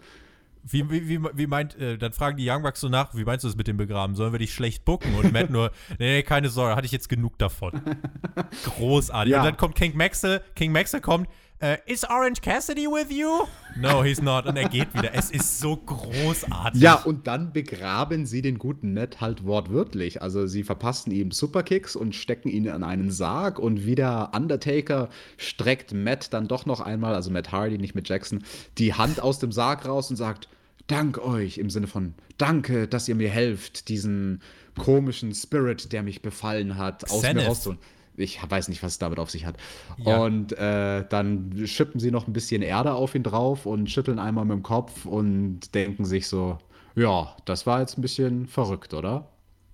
Wie, 0.65 0.89
wie, 0.89 1.09
wie, 1.09 1.19
wie 1.33 1.47
meint, 1.47 1.77
äh, 1.77 1.97
dann 1.97 2.13
fragen 2.13 2.37
die 2.37 2.49
Young 2.49 2.63
Bucks 2.63 2.79
so 2.79 2.89
nach, 2.89 3.15
wie 3.15 3.25
meinst 3.25 3.43
du 3.43 3.49
das 3.49 3.57
mit 3.57 3.67
dem 3.67 3.75
Begraben? 3.75 4.15
Sollen 4.15 4.31
wir 4.31 4.39
dich 4.39 4.53
schlecht 4.53 4.85
bucken? 4.85 5.13
Und 5.15 5.33
Matt 5.33 5.49
nur, 5.49 5.71
nee, 5.91 5.95
nee, 6.15 6.23
keine 6.23 6.49
Sorge, 6.49 6.75
hatte 6.75 6.85
ich 6.85 6.91
jetzt 6.91 7.09
genug 7.09 7.37
davon. 7.37 7.81
Großartig. 8.63 9.31
Ja. 9.31 9.39
Und 9.39 9.45
dann 9.45 9.57
kommt 9.57 9.75
King 9.75 9.95
Maxwell, 9.97 10.41
King 10.55 10.71
Maxwell 10.71 11.01
kommt, 11.01 11.27
Uh, 11.61 11.77
is 11.85 12.03
Orange 12.03 12.41
Cassidy 12.41 12.87
with 12.87 13.09
you? 13.09 13.47
No, 13.77 14.03
he's 14.03 14.21
not. 14.21 14.45
Und 14.45 14.57
er 14.57 14.67
geht 14.67 14.93
wieder. 14.93 15.13
Es 15.13 15.31
ist 15.31 15.59
so 15.59 15.77
großartig. 15.77 16.81
Ja, 16.81 16.95
und 16.95 17.25
dann 17.27 17.53
begraben 17.53 18.25
sie 18.25 18.41
den 18.41 18.57
guten 18.57 18.93
Matt 18.93 19.21
halt 19.21 19.45
wortwörtlich. 19.45 20.21
Also 20.21 20.45
sie 20.45 20.63
verpassen 20.63 21.11
ihm 21.11 21.31
Superkicks 21.31 21.95
und 21.95 22.15
stecken 22.15 22.49
ihn 22.49 22.65
in 22.65 22.83
einen 22.83 23.11
Sarg 23.11 23.59
und 23.59 23.85
wieder 23.85 24.31
Undertaker 24.35 25.09
streckt 25.37 25.93
Matt 25.93 26.33
dann 26.33 26.47
doch 26.47 26.65
noch 26.65 26.81
einmal, 26.81 27.15
also 27.15 27.31
Matt 27.31 27.51
Hardy, 27.51 27.77
nicht 27.77 27.95
mit 27.95 28.09
Jackson, 28.09 28.43
die 28.77 28.93
Hand 28.93 29.21
aus 29.21 29.39
dem 29.39 29.51
Sarg 29.51 29.85
raus 29.85 30.09
und 30.09 30.17
sagt, 30.17 30.49
Dank 30.87 31.17
euch, 31.17 31.59
im 31.59 31.69
Sinne 31.69 31.87
von 31.87 32.13
Danke, 32.37 32.89
dass 32.89 33.07
ihr 33.07 33.15
mir 33.15 33.29
helft, 33.29 33.87
diesen 33.87 34.41
komischen 34.77 35.33
Spirit, 35.33 35.93
der 35.93 36.03
mich 36.03 36.21
befallen 36.21 36.77
hat, 36.77 37.09
aus 37.09 37.21
Zenith. 37.21 37.43
mir 37.43 37.47
rauszuholen 37.47 37.79
ich 38.15 38.39
weiß 38.47 38.67
nicht, 38.67 38.83
was 38.83 38.93
es 38.93 38.99
damit 38.99 39.19
auf 39.19 39.29
sich 39.29 39.45
hat. 39.45 39.57
Ja. 39.97 40.17
Und 40.17 40.53
äh, 40.53 41.05
dann 41.07 41.65
schippen 41.65 41.99
sie 41.99 42.11
noch 42.11 42.27
ein 42.27 42.33
bisschen 42.33 42.61
Erde 42.61 42.93
auf 42.93 43.15
ihn 43.15 43.23
drauf 43.23 43.65
und 43.65 43.89
schütteln 43.89 44.19
einmal 44.19 44.45
mit 44.45 44.55
dem 44.55 44.63
Kopf 44.63 45.05
und 45.05 45.73
denken 45.73 46.05
sich 46.05 46.27
so, 46.27 46.57
ja, 46.95 47.35
das 47.45 47.65
war 47.65 47.79
jetzt 47.79 47.97
ein 47.97 48.01
bisschen 48.01 48.47
verrückt, 48.47 48.93
oder? 48.93 49.29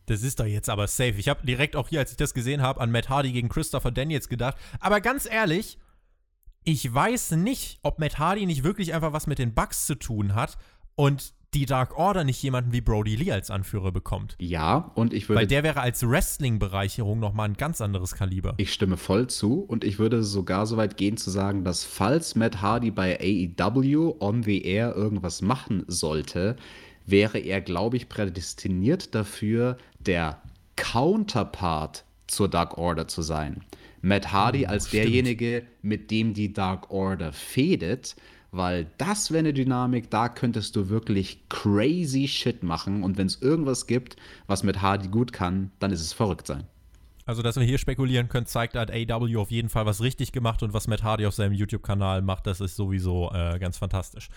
Das 0.05 0.23
ist 0.23 0.39
doch 0.39 0.45
jetzt 0.45 0.69
aber 0.69 0.87
safe. 0.87 1.15
Ich 1.17 1.29
habe 1.29 1.45
direkt 1.45 1.75
auch 1.75 1.89
hier, 1.89 1.99
als 1.99 2.11
ich 2.11 2.17
das 2.17 2.33
gesehen 2.33 2.61
habe, 2.61 2.81
an 2.81 2.91
Matt 2.91 3.09
Hardy 3.09 3.31
gegen 3.31 3.49
Christopher 3.49 3.91
Daniels 3.91 4.27
gedacht. 4.27 4.57
Aber 4.79 5.01
ganz 5.01 5.29
ehrlich, 5.29 5.77
ich 6.63 6.91
weiß 6.91 7.31
nicht, 7.31 7.79
ob 7.83 7.99
Matt 7.99 8.17
Hardy 8.17 8.45
nicht 8.45 8.63
wirklich 8.63 8.93
einfach 8.93 9.13
was 9.13 9.27
mit 9.27 9.37
den 9.37 9.53
Bugs 9.53 9.85
zu 9.85 9.95
tun 9.95 10.33
hat 10.33 10.57
und 10.95 11.33
die 11.53 11.65
Dark 11.65 11.97
Order 11.97 12.23
nicht 12.23 12.41
jemanden 12.43 12.73
wie 12.73 12.81
Brody 12.81 13.15
Lee 13.15 13.31
als 13.31 13.49
Anführer 13.49 13.91
bekommt. 13.91 14.35
Ja, 14.39 14.91
und 14.95 15.13
ich 15.13 15.27
würde. 15.27 15.39
Weil 15.39 15.47
der 15.47 15.63
wäre 15.63 15.81
als 15.81 16.07
Wrestling-Bereicherung 16.07 17.19
nochmal 17.19 17.49
ein 17.49 17.55
ganz 17.55 17.81
anderes 17.81 18.13
Kaliber. 18.13 18.53
Ich 18.57 18.71
stimme 18.71 18.97
voll 18.97 19.27
zu 19.27 19.61
und 19.61 19.83
ich 19.83 19.99
würde 19.99 20.23
sogar 20.23 20.65
so 20.65 20.77
weit 20.77 20.97
gehen 20.97 21.17
zu 21.17 21.29
sagen, 21.29 21.63
dass 21.63 21.83
falls 21.83 22.35
Matt 22.35 22.61
Hardy 22.61 22.91
bei 22.91 23.19
AEW 23.19 24.15
on 24.19 24.43
the 24.43 24.63
air 24.63 24.95
irgendwas 24.95 25.41
machen 25.41 25.83
sollte, 25.87 26.55
wäre 27.05 27.39
er, 27.39 27.61
glaube 27.61 27.97
ich, 27.97 28.09
prädestiniert 28.09 29.15
dafür, 29.15 29.77
der 29.99 30.41
Counterpart 30.75 32.05
zur 32.27 32.47
Dark 32.47 32.77
Order 32.77 33.07
zu 33.07 33.21
sein. 33.21 33.63
Matt 34.01 34.31
Hardy 34.31 34.65
oh, 34.65 34.69
als 34.69 34.87
stimmt. 34.87 35.05
derjenige, 35.05 35.63
mit 35.81 36.11
dem 36.11 36.33
die 36.33 36.53
Dark 36.53 36.91
Order 36.91 37.33
fädet 37.33 38.15
weil 38.51 38.87
das 38.97 39.31
wäre 39.31 39.39
eine 39.39 39.53
Dynamik, 39.53 40.09
da 40.09 40.29
könntest 40.29 40.75
du 40.75 40.89
wirklich 40.89 41.47
crazy 41.49 42.27
Shit 42.27 42.63
machen 42.63 43.03
und 43.03 43.17
wenn 43.17 43.27
es 43.27 43.41
irgendwas 43.41 43.87
gibt, 43.87 44.15
was 44.47 44.63
mit 44.63 44.81
Hardy 44.81 45.07
gut 45.07 45.33
kann, 45.33 45.71
dann 45.79 45.91
ist 45.91 46.01
es 46.01 46.13
verrückt 46.13 46.47
sein. 46.47 46.65
Also, 47.25 47.43
dass 47.43 47.57
wir 47.57 47.63
hier 47.63 47.77
spekulieren 47.77 48.27
können, 48.27 48.47
zeigt, 48.47 48.75
hat 48.75 48.91
AW 48.91 49.37
auf 49.37 49.51
jeden 49.51 49.69
Fall 49.69 49.85
was 49.85 50.01
richtig 50.01 50.31
gemacht 50.31 50.63
und 50.63 50.73
was 50.73 50.87
Matt 50.87 51.03
Hardy 51.03 51.27
auf 51.27 51.35
seinem 51.35 51.53
YouTube-Kanal 51.53 52.23
macht, 52.23 52.47
das 52.47 52.59
ist 52.59 52.75
sowieso 52.75 53.31
äh, 53.31 53.59
ganz 53.59 53.77
fantastisch. 53.77 54.29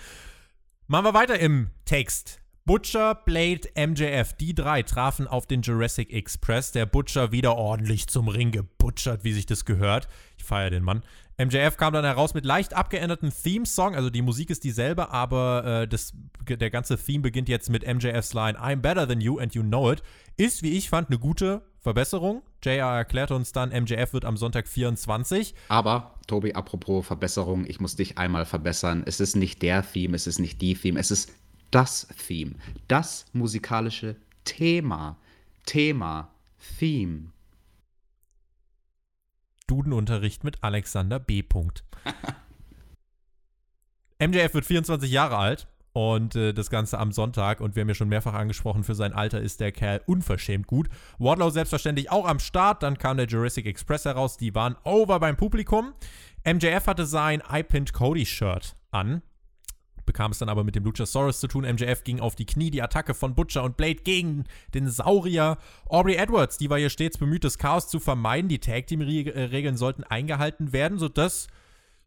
Machen 0.88 1.06
wir 1.06 1.14
weiter 1.14 1.38
im 1.38 1.70
Text. 1.86 2.42
Butcher, 2.66 3.14
Blade, 3.14 3.62
MJF, 3.74 4.34
die 4.34 4.54
drei 4.54 4.82
trafen 4.82 5.26
auf 5.26 5.46
den 5.46 5.62
Jurassic 5.62 6.12
Express. 6.12 6.70
Der 6.70 6.84
Butcher 6.84 7.32
wieder 7.32 7.56
ordentlich 7.56 8.08
zum 8.08 8.28
Ring 8.28 8.50
gebutschert, 8.50 9.24
wie 9.24 9.32
sich 9.32 9.46
das 9.46 9.64
gehört. 9.64 10.06
Ich 10.36 10.44
feiere 10.44 10.70
den 10.70 10.84
Mann. 10.84 11.02
MJF 11.47 11.76
kam 11.76 11.93
dann 11.93 12.05
heraus 12.05 12.34
mit 12.34 12.45
leicht 12.45 12.74
abgeänderten 12.74 13.30
Theme-Song, 13.30 13.95
also 13.95 14.11
die 14.11 14.22
Musik 14.22 14.51
ist 14.51 14.64
dieselbe, 14.64 15.11
aber 15.11 15.82
äh, 15.82 15.88
das, 15.88 16.12
der 16.47 16.70
ganze 16.70 16.97
Theme 16.97 17.22
beginnt 17.22 17.49
jetzt 17.49 17.70
mit 17.70 17.86
MJFs 17.86 18.34
Line 18.34 18.59
I'm 18.59 18.76
better 18.76 19.07
than 19.09 19.20
you 19.20 19.38
and 19.38 19.55
you 19.55 19.62
know 19.62 19.90
it. 19.90 20.03
Ist, 20.36 20.62
wie 20.62 20.76
ich 20.76 20.88
fand, 20.88 21.09
eine 21.09 21.18
gute 21.18 21.62
Verbesserung. 21.80 22.43
JR 22.62 22.97
erklärt 22.97 23.30
uns 23.32 23.53
dann, 23.53 23.70
MJF 23.70 24.12
wird 24.12 24.24
am 24.24 24.36
Sonntag 24.36 24.68
24. 24.68 25.55
Aber, 25.68 26.14
Tobi, 26.26 26.55
apropos 26.55 27.07
Verbesserung, 27.07 27.66
ich 27.66 27.80
muss 27.80 27.97
dich 27.97 28.18
einmal 28.18 28.45
verbessern. 28.45 29.03
Es 29.05 29.18
ist 29.18 29.34
nicht 29.34 29.62
der 29.62 29.82
Theme, 29.82 30.14
es 30.14 30.26
ist 30.26 30.38
nicht 30.38 30.61
die 30.61 30.74
Theme, 30.74 31.01
es 31.01 31.11
ist 31.11 31.32
das 31.70 32.07
Theme. 32.26 32.53
Das 32.86 33.26
musikalische 33.32 34.16
Thema. 34.45 35.16
Thema. 35.66 36.30
Theme. 36.78 37.32
Dudenunterricht 39.66 40.44
mit 40.44 40.62
Alexander 40.62 41.18
B. 41.18 41.42
MJF 44.18 44.54
wird 44.54 44.64
24 44.64 45.10
Jahre 45.10 45.36
alt 45.36 45.66
und 45.92 46.36
äh, 46.36 46.52
das 46.52 46.70
Ganze 46.70 46.98
am 46.98 47.12
Sonntag. 47.12 47.60
Und 47.60 47.76
wir 47.76 47.82
haben 47.82 47.88
ja 47.88 47.94
schon 47.94 48.08
mehrfach 48.08 48.34
angesprochen, 48.34 48.84
für 48.84 48.94
sein 48.94 49.12
Alter 49.12 49.40
ist 49.40 49.60
der 49.60 49.72
Kerl 49.72 50.00
unverschämt 50.06 50.66
gut. 50.66 50.88
Wardlow 51.18 51.50
selbstverständlich 51.50 52.10
auch 52.10 52.26
am 52.26 52.38
Start. 52.38 52.82
Dann 52.82 52.98
kam 52.98 53.16
der 53.16 53.26
Jurassic 53.26 53.66
Express 53.66 54.04
heraus. 54.04 54.36
Die 54.36 54.54
waren 54.54 54.76
over 54.84 55.20
beim 55.20 55.36
Publikum. 55.36 55.92
MJF 56.44 56.86
hatte 56.86 57.06
sein 57.06 57.42
I 57.52 57.62
Pinned 57.62 57.92
Cody 57.92 58.26
Shirt 58.26 58.76
an. 58.90 59.22
Bekam 60.05 60.32
es 60.32 60.38
dann 60.38 60.48
aber 60.48 60.64
mit 60.64 60.74
dem 60.74 60.84
Luchasaurus 60.84 61.40
zu 61.40 61.48
tun. 61.48 61.64
MJF 61.64 62.05
ging 62.05 62.20
auf 62.20 62.34
die 62.34 62.46
Knie. 62.46 62.70
Die 62.70 62.82
Attacke 62.82 63.14
von 63.14 63.34
Butcher 63.34 63.64
und 63.64 63.76
Blade 63.76 64.03
gegen 64.03 64.44
den 64.74 64.88
Saurier. 64.88 65.59
Aubrey 65.86 66.16
Edwards, 66.16 66.59
die 66.59 66.70
war 66.70 66.78
hier 66.78 66.90
stets 66.90 67.18
bemüht, 67.18 67.44
das 67.44 67.59
Chaos 67.59 67.88
zu 67.88 68.00
vermeiden. 68.00 68.48
Die 68.48 68.59
Tag 68.59 68.86
Team 68.86 69.00
Regeln 69.00 69.76
sollten 69.76 70.05
eingehalten 70.05 70.72
werden, 70.72 70.98
sodass 70.98 71.48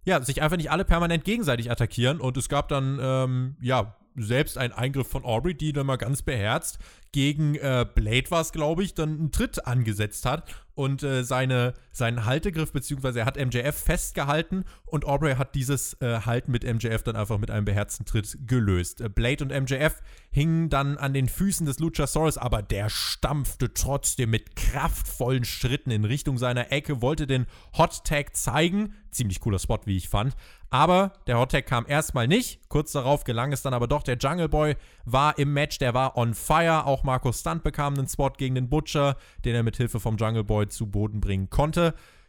ja, 0.06 0.22
sich 0.22 0.42
einfach 0.42 0.58
nicht 0.58 0.72
alle 0.72 0.86
permanent 0.86 1.24
gegenseitig 1.24 1.72
attackieren. 1.72 2.20
Und 2.20 2.38
es 2.38 2.50
gab 2.50 2.70
dann, 2.70 3.00
ähm, 3.02 3.56
ja, 3.62 3.96
selbst 4.18 4.58
einen 4.58 4.72
Eingriff 4.72 5.08
von 5.08 5.26
Aubrey, 5.26 5.56
die 5.56 5.74
dann 5.74 5.88
mal 5.88 5.98
ganz 5.98 6.22
beherzt 6.22 6.80
gegen 7.16 7.56
äh, 7.56 7.86
Blade 7.96 8.30
war 8.30 8.42
es, 8.42 8.52
glaube 8.52 8.84
ich, 8.84 8.94
dann 8.94 9.18
einen 9.18 9.32
Tritt 9.32 9.66
angesetzt 9.66 10.26
hat 10.26 10.54
und 10.74 11.02
äh, 11.02 11.24
seine, 11.24 11.74
seinen 11.96 12.26
Haltegriff, 12.26 12.72
beziehungsweise 12.72 13.20
er 13.20 13.26
hat 13.26 13.38
MJF 13.38 13.76
festgehalten 13.76 14.66
und 14.86 15.06
Aubrey 15.06 15.36
hat 15.36 15.56
dieses 15.56 15.94
äh, 16.02 16.22
Halten 16.22 16.52
mit 16.52 16.64
MJF 16.64 17.04
dann 17.04 17.16
einfach 17.16 17.38
mit 17.38 17.52
einem 17.52 17.66
beherzten 17.66 18.06
Tritt 18.06 18.38
gelöst. 18.48 19.02
Äh, 19.02 19.10
Blade 19.10 19.44
und 19.44 19.52
MJF 19.52 20.02
hingen 20.32 20.70
dann 20.70 20.98
an 20.98 21.14
den 21.14 21.28
Füßen 21.28 21.66
des 21.66 21.80
Luchasaurus, 21.80 22.38
aber 22.38 22.62
der 22.62 22.90
stampfte 22.90 23.74
trotzdem 23.74 24.32
mit 24.32 24.56
kraftvollen 24.56 25.46
Schritten 25.46 25.92
in 25.92 26.06
Richtung 26.06 26.38
seiner 26.38 26.72
Ecke, 26.72 27.02
wollte 27.02 27.28
den 27.28 27.46
Hot 27.78 28.04
Tag 28.04 28.36
zeigen. 28.36 28.94
Ziemlich 29.12 29.40
cooler 29.40 29.60
Spot, 29.60 29.80
wie 29.86 29.96
ich 29.96 30.10
fand. 30.10 30.36
Aber 30.70 31.14
der 31.28 31.38
Hot 31.38 31.52
Tag 31.52 31.68
kam 31.68 31.86
erstmal 31.88 32.28
nicht. 32.28 32.68
Kurz 32.68 32.92
darauf 32.92 33.24
gelang 33.24 33.54
es 33.54 33.62
dann 33.62 33.74
aber 33.74 33.88
doch. 33.88 34.04
Der 34.04 34.18
Jungle 34.18 34.50
Boy 34.50 34.76
war 35.06 35.38
im 35.38 35.54
Match, 35.54 35.78
der 35.78 35.94
war 35.94 36.18
on 36.18 36.34
fire. 36.34 36.86
Auch 36.86 37.04
Markus 37.04 37.40
Stunt 37.40 37.64
bekam 37.64 37.94
einen 37.94 38.10
Spot 38.10 38.32
gegen 38.32 38.56
den 38.56 38.68
Butcher, 38.68 39.16
den 39.46 39.56
er 39.56 39.64
mit 39.64 39.78
Hilfe 39.78 40.02
vom 40.02 40.18
Jungle 40.18 40.44
Boy 40.44 40.68
zu 40.68 40.88
Boden 40.88 41.22
bringen 41.22 41.50
konnte. 41.50 41.85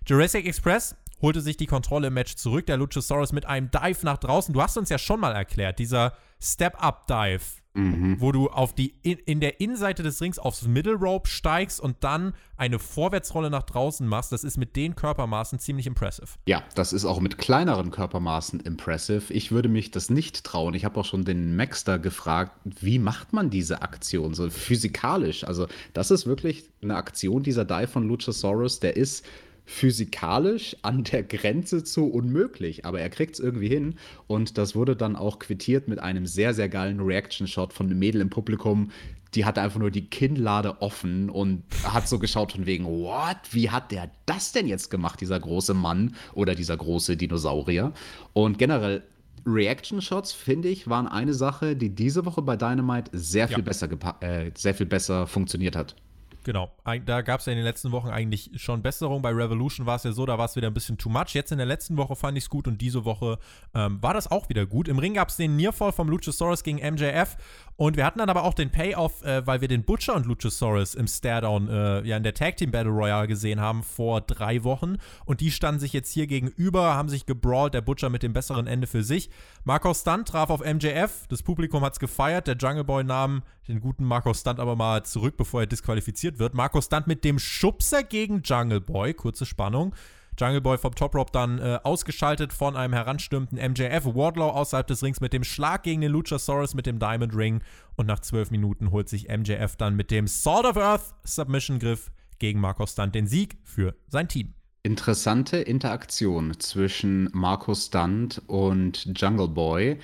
Jurassic 0.07 0.47
Express 0.47 0.97
holte 1.23 1.41
sich 1.41 1.57
die 1.57 1.67
Kontrolle 1.67 2.09
im 2.09 2.15
Match 2.15 2.37
zurück. 2.37 2.67
Der 2.67 2.77
Luchasaurus 2.77 3.33
mit 3.33 3.47
einem 3.47 3.71
Dive 3.71 4.05
nach 4.05 4.19
draußen. 4.19 4.53
Du 4.53 4.63
hast 4.63 4.77
uns 4.77 4.89
ja 4.89 4.99
schon 4.99 5.21
mal 5.21 5.33
erklärt, 5.33 5.79
dieser 5.79 6.13
Step-Up-Dive 6.41 7.41
mhm. 7.77 8.21
wo 8.21 8.33
du 8.33 8.49
auf 8.49 8.75
die 8.75 8.95
in, 9.03 9.19
in, 9.19 9.41
der 9.41 9.61
Innenseite 9.61 10.03
des 10.03 10.21
Rings 10.21 10.39
aufs 10.39 10.67
Middle 10.67 10.95
Rope 10.95 11.29
steigst 11.29 11.81
und 11.81 11.97
dann 12.01 12.35
eine 12.57 12.79
Vorwärtsrolle 12.79 13.51
nach 13.51 13.63
draußen 13.63 14.07
machst. 14.07 14.33
Das 14.33 14.45
ist 14.45 14.57
mit 14.57 14.77
den 14.77 14.97
Körpermaßen 14.97 15.59
ziemlich 15.59 15.87
impressive. 15.87 16.29
Ja, 16.47 16.63
das 16.75 16.93
ist 16.93 17.05
auch 17.05 17.21
mit 17.21 17.39
kleineren 17.39 17.91
Körpermaßen 17.91 18.61
impressive. 18.61 19.33
Ich 19.33 19.53
würde 19.53 19.69
mich 19.69 19.91
das 19.91 20.11
nicht 20.11 20.45
trauen. 20.45 20.75
Ich 20.75 20.85
habe 20.85 20.99
auch 20.99 21.05
schon 21.05 21.25
den 21.25 21.57
Maxter 21.57 21.99
gefragt, 21.99 22.53
wie 22.65 22.99
macht 22.99 23.33
man 23.33 23.51
diese 23.51 23.83
Aktion 23.83 24.35
so 24.35 24.49
physikalisch? 24.51 25.45
Also, 25.45 25.67
das 25.93 26.11
ist 26.11 26.27
wirklich 26.27 26.71
eine 26.83 26.97
Aktion 26.97 27.43
dieser 27.43 27.65
Dive 27.65 27.89
von 27.89 28.09
Luchasaurus, 28.09 28.81
der 28.81 28.97
ist 28.97 29.25
physikalisch 29.67 30.77
an 30.83 31.03
der 31.03 31.25
Grenze 31.25 31.83
zu 31.83 32.07
unmöglich, 32.07 32.85
aber 32.85 33.01
er 33.01 33.11
kriegt 33.11 33.35
es 33.35 33.41
irgendwie 33.41 33.69
hin 33.69 33.97
und 34.29 34.57
das 34.57 34.77
wurde 34.77 34.97
dann 34.97 35.17
auch 35.17 35.41
quittiert 35.41 35.89
mit 35.89 35.99
einem 35.99 36.25
sehr, 36.25 36.55
sehr 36.55 36.69
geilen 36.69 37.01
Reaction-Shot 37.01 37.73
von 37.73 37.87
einem 37.87 37.99
Mädel 37.99 38.21
im 38.21 38.31
Publikum. 38.31 38.91
Die 39.35 39.45
hatte 39.45 39.61
einfach 39.61 39.81
nur 39.81 39.91
die 39.91 40.07
Kinnlade 40.07 40.81
offen 40.81 41.29
und 41.29 41.65
hat 41.83 42.09
so 42.09 42.21
geschaut 42.21 42.53
von 42.53 42.65
wegen, 42.65 42.87
what? 42.87 43.37
Wie 43.51 43.69
hat 43.69 43.91
der 43.91 44.11
das 44.25 44.53
denn 44.53 44.69
jetzt 44.69 44.89
gemacht, 44.89 45.21
dieser 45.21 45.39
große 45.39 45.75
Mann 45.75 46.15
oder 46.33 46.55
dieser 46.55 46.77
große 46.77 47.17
Dinosaurier? 47.17 47.93
Und 48.33 48.59
generell 48.59 49.03
Reaction-Shots, 49.45 50.33
finde 50.33 50.69
ich, 50.69 50.89
waren 50.89 51.09
eine 51.09 51.35
Sache, 51.35 51.77
die 51.77 51.91
diese 51.91 52.25
Woche 52.25 52.41
bei 52.41 52.57
Dynamite 52.57 53.11
sehr 53.13 53.49
viel, 53.49 53.59
ja. 53.59 53.65
besser, 53.65 53.89
äh, 54.21 54.53
sehr 54.55 54.75
viel 54.75 54.87
besser 54.87 55.27
funktioniert 55.27 55.77
hat. 55.77 55.97
Genau, 56.47 56.71
da 57.05 57.23
gab 57.23 57.41
es 57.41 57.47
ja 57.47 57.53
in 57.53 57.59
den 57.59 57.65
letzten 57.65 57.91
Wochen 57.91 58.07
eigentlich 58.07 58.53
schon 58.55 58.81
Besserung. 58.81 59.21
Bei 59.21 59.31
Revolution 59.31 59.85
war 59.85 59.97
es 59.97 60.05
ja 60.05 60.13
so, 60.13 60.27
da 60.27 60.39
war 60.39 60.45
es 60.45 60.55
wieder 60.55 60.69
ein 60.69 60.75
bisschen 60.75 60.97
too 60.97 61.09
much. 61.09 61.31
Jetzt 61.31 61.51
in 61.51 61.59
der 61.59 61.67
letzten 61.67 61.97
Woche 61.97 62.15
fand 62.15 62.39
ich 62.39 62.45
es 62.45 62.51
gut 62.51 62.69
und 62.69 62.81
diese 62.81 63.05
Woche 63.05 63.41
ähm, 63.75 64.01
war 64.01 64.15
das 64.15 64.31
auch 64.31 64.49
wieder 64.49 64.65
gut. 64.65 64.87
Im 64.87 65.01
Ring 65.01 65.15
gab 65.15 65.31
es 65.31 65.37
den 65.37 65.57
Nearfall 65.57 65.91
vom 65.91 66.09
Luchasaurus 66.09 66.63
gegen 66.63 66.79
MJF 66.79 67.37
und 67.77 67.99
wir 67.99 68.07
hatten 68.07 68.21
dann 68.21 68.31
aber 68.31 68.45
auch 68.45 68.55
den 68.55 68.71
Payoff, 68.71 69.23
äh, 69.23 69.47
weil 69.47 69.61
wir 69.61 69.69
den 69.69 69.85
Butcher 69.85 70.15
und 70.15 70.25
Luchasaurus 70.25 70.95
im 70.95 71.07
Staredown 71.07 71.69
äh, 71.69 72.03
ja 72.07 72.17
in 72.17 72.23
der 72.23 72.33
Tag 72.33 72.57
Team 72.57 72.71
Battle 72.71 72.91
Royale 72.91 73.29
gesehen 73.29 73.61
haben 73.61 73.83
vor 73.83 74.23
drei 74.23 74.65
Wochen. 74.65 74.97
Und 75.27 75.41
die 75.43 75.51
standen 75.51 75.81
sich 75.81 75.93
jetzt 75.93 76.11
hier 76.11 76.27
gegenüber, 76.27 76.95
haben 76.95 77.11
sich 77.11 77.27
gebrawlt, 77.27 77.75
der 77.75 77.83
Butcher 77.83 78.09
mit 78.09 78.23
dem 78.23 78.33
besseren 78.33 78.67
Ende 78.67 78.87
für 78.87 79.03
sich. 79.03 79.29
Marcos 79.65 80.01
Stunt 80.01 80.29
traf 80.29 80.49
auf 80.49 80.65
MJF, 80.65 81.27
das 81.29 81.43
Publikum 81.43 81.83
hat 81.83 81.93
es 81.93 81.99
gefeiert, 81.99 82.47
der 82.47 82.57
Jungle 82.57 82.85
Boy 82.85 83.05
nahm 83.05 83.43
den 83.69 83.81
guten 83.81 84.05
Marcos 84.05 84.41
Stunt 84.41 84.59
aber 84.59 84.75
mal 84.75 85.05
zurück, 85.05 85.37
bevor 85.37 85.61
er 85.61 85.67
disqualifiziert 85.67 86.39
wird. 86.39 86.55
Marcos 86.55 86.87
Stunt 86.87 87.07
mit 87.07 87.25
dem 87.25 87.39
Schubser 87.39 88.03
gegen 88.03 88.41
Jungle 88.43 88.81
Boy, 88.81 89.13
kurze 89.13 89.45
Spannung. 89.45 89.95
Jungle 90.39 90.61
Boy 90.61 90.79
vom 90.79 90.95
Top 90.95 91.15
Rope 91.15 91.33
dann 91.33 91.59
äh, 91.59 91.79
ausgeschaltet 91.83 92.53
von 92.53 92.77
einem 92.77 92.93
heranstürmenden 92.93 93.59
MJF. 93.59 94.05
Wardlow 94.05 94.51
außerhalb 94.51 94.87
des 94.87 95.03
Rings 95.03 95.21
mit 95.21 95.33
dem 95.33 95.45
Schlag 95.45 95.83
gegen 95.83 96.01
den 96.01 96.13
Luchasaurus 96.13 96.75
mit 96.75 96.87
dem 96.87 96.99
Diamond 96.99 97.35
Ring. 97.35 97.63
Und 97.97 98.07
nach 98.07 98.21
zwölf 98.21 98.51
Minuten 98.51 98.91
holt 98.91 99.09
sich 99.09 99.29
MJF 99.29 99.77
dann 99.77 99.97
mit 99.97 100.11
dem 100.11 100.27
Sword 100.27 100.67
of 100.67 100.77
Earth 100.77 101.15
Submission 101.25 101.79
Griff 101.79 102.11
gegen 102.39 102.61
Marcos 102.61 102.93
Stunt 102.93 103.15
den 103.15 103.27
Sieg 103.27 103.57
für 103.65 103.95
sein 104.09 104.29
Team. 104.29 104.55
Interessante 104.83 105.57
Interaktion 105.57 106.59
zwischen 106.61 107.29
Marcos 107.33 107.87
Stunt 107.87 108.43
und 108.47 109.19
Jungle 109.19 109.49
Boy. 109.49 109.99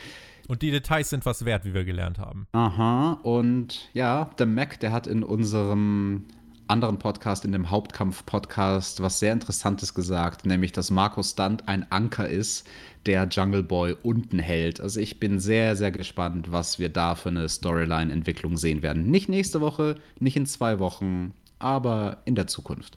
Und 0.48 0.62
die 0.62 0.70
Details 0.70 1.10
sind 1.10 1.24
was 1.24 1.44
wert, 1.44 1.64
wie 1.64 1.72
wir 1.72 1.84
gelernt 1.84 2.18
haben. 2.18 2.46
Aha, 2.52 3.12
und 3.22 3.88
ja, 3.92 4.30
der 4.38 4.46
Mac, 4.46 4.80
der 4.80 4.92
hat 4.92 5.06
in 5.06 5.22
unserem 5.22 6.24
anderen 6.72 6.98
Podcast, 6.98 7.44
in 7.44 7.52
dem 7.52 7.70
Hauptkampf-Podcast, 7.70 9.02
was 9.02 9.18
sehr 9.18 9.34
Interessantes 9.34 9.92
gesagt, 9.92 10.46
nämlich, 10.46 10.72
dass 10.72 10.90
Marco 10.90 11.22
Stunt 11.22 11.68
ein 11.68 11.86
Anker 11.92 12.26
ist, 12.28 12.66
der 13.04 13.28
Jungle 13.28 13.62
Boy 13.62 13.94
unten 14.02 14.38
hält. 14.38 14.80
Also 14.80 14.98
ich 14.98 15.20
bin 15.20 15.38
sehr, 15.38 15.76
sehr 15.76 15.92
gespannt, 15.92 16.50
was 16.50 16.78
wir 16.78 16.88
da 16.88 17.14
für 17.14 17.28
eine 17.28 17.46
Storyline-Entwicklung 17.46 18.56
sehen 18.56 18.82
werden. 18.82 19.10
Nicht 19.10 19.28
nächste 19.28 19.60
Woche, 19.60 19.96
nicht 20.18 20.36
in 20.36 20.46
zwei 20.46 20.78
Wochen, 20.78 21.34
aber 21.58 22.22
in 22.24 22.34
der 22.34 22.46
Zukunft. 22.46 22.96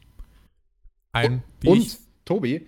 Ein, 1.11 1.43
und, 1.65 1.79
und 1.79 1.97
Tobi, 2.23 2.55
äh, 2.55 2.63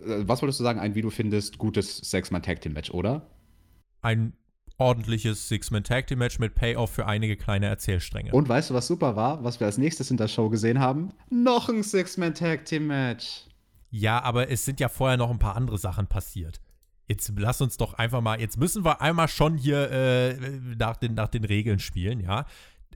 was 0.00 0.40
wolltest 0.40 0.60
du 0.60 0.64
sagen, 0.64 0.80
ein, 0.80 0.94
wie 0.94 1.02
du 1.02 1.10
findest, 1.10 1.58
gutes 1.58 1.98
Six-Man-Tag-Team-Match, 1.98 2.90
oder? 2.90 3.28
Ein 4.00 4.32
ordentliches 4.78 5.48
Six-Man-Tag-Team-Match 5.48 6.38
mit 6.38 6.54
Payoff 6.54 6.90
für 6.90 7.06
einige 7.06 7.36
kleine 7.36 7.66
Erzählstränge. 7.66 8.32
Und 8.32 8.48
weißt 8.48 8.70
du, 8.70 8.74
was 8.74 8.86
super 8.86 9.16
war, 9.16 9.42
was 9.44 9.60
wir 9.60 9.66
als 9.66 9.76
nächstes 9.76 10.10
in 10.10 10.16
der 10.16 10.28
Show 10.28 10.48
gesehen 10.48 10.78
haben? 10.78 11.12
Noch 11.30 11.68
ein 11.68 11.82
Six-Man-Tag-Team-Match. 11.82 13.44
Ja, 13.90 14.22
aber 14.22 14.50
es 14.50 14.64
sind 14.64 14.80
ja 14.80 14.88
vorher 14.88 15.16
noch 15.16 15.30
ein 15.30 15.38
paar 15.38 15.56
andere 15.56 15.78
Sachen 15.78 16.06
passiert. 16.06 16.60
Jetzt 17.08 17.32
lass 17.36 17.60
uns 17.60 17.76
doch 17.76 17.94
einfach 17.94 18.20
mal, 18.20 18.40
jetzt 18.40 18.58
müssen 18.58 18.84
wir 18.84 19.00
einmal 19.00 19.28
schon 19.28 19.56
hier 19.56 19.90
äh, 19.90 20.36
nach, 20.78 20.96
den, 20.96 21.14
nach 21.14 21.28
den 21.28 21.44
Regeln 21.44 21.78
spielen, 21.78 22.20
ja. 22.20 22.46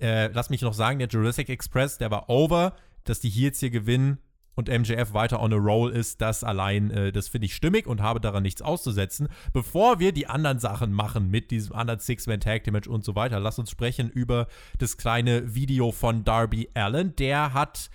Äh, 0.00 0.28
lass 0.28 0.50
mich 0.50 0.62
noch 0.62 0.74
sagen, 0.74 0.98
der 0.98 1.08
Jurassic 1.08 1.48
Express, 1.48 1.98
der 1.98 2.10
war 2.10 2.28
over, 2.28 2.74
dass 3.04 3.20
die 3.20 3.30
hier 3.30 3.46
jetzt 3.46 3.60
hier 3.60 3.70
gewinnen, 3.70 4.18
und 4.54 4.68
MJF 4.68 5.14
weiter 5.14 5.40
on 5.40 5.52
a 5.52 5.56
roll 5.56 5.90
ist, 5.90 6.20
das 6.20 6.44
allein, 6.44 6.90
äh, 6.90 7.12
das 7.12 7.28
finde 7.28 7.46
ich 7.46 7.54
stimmig 7.54 7.86
und 7.86 8.00
habe 8.00 8.20
daran 8.20 8.42
nichts 8.42 8.62
auszusetzen. 8.62 9.28
Bevor 9.52 9.98
wir 9.98 10.12
die 10.12 10.26
anderen 10.26 10.58
Sachen 10.58 10.92
machen 10.92 11.30
mit 11.30 11.50
diesem 11.50 11.74
anderen 11.74 12.00
Six-Man-Tag-Match 12.00 12.88
und 12.88 13.04
so 13.04 13.14
weiter, 13.14 13.40
lass 13.40 13.58
uns 13.58 13.70
sprechen 13.70 14.10
über 14.10 14.46
das 14.78 14.96
kleine 14.96 15.54
Video 15.54 15.92
von 15.92 16.24
Darby 16.24 16.68
Allen. 16.74 17.16
Der 17.16 17.54
hat 17.54 17.90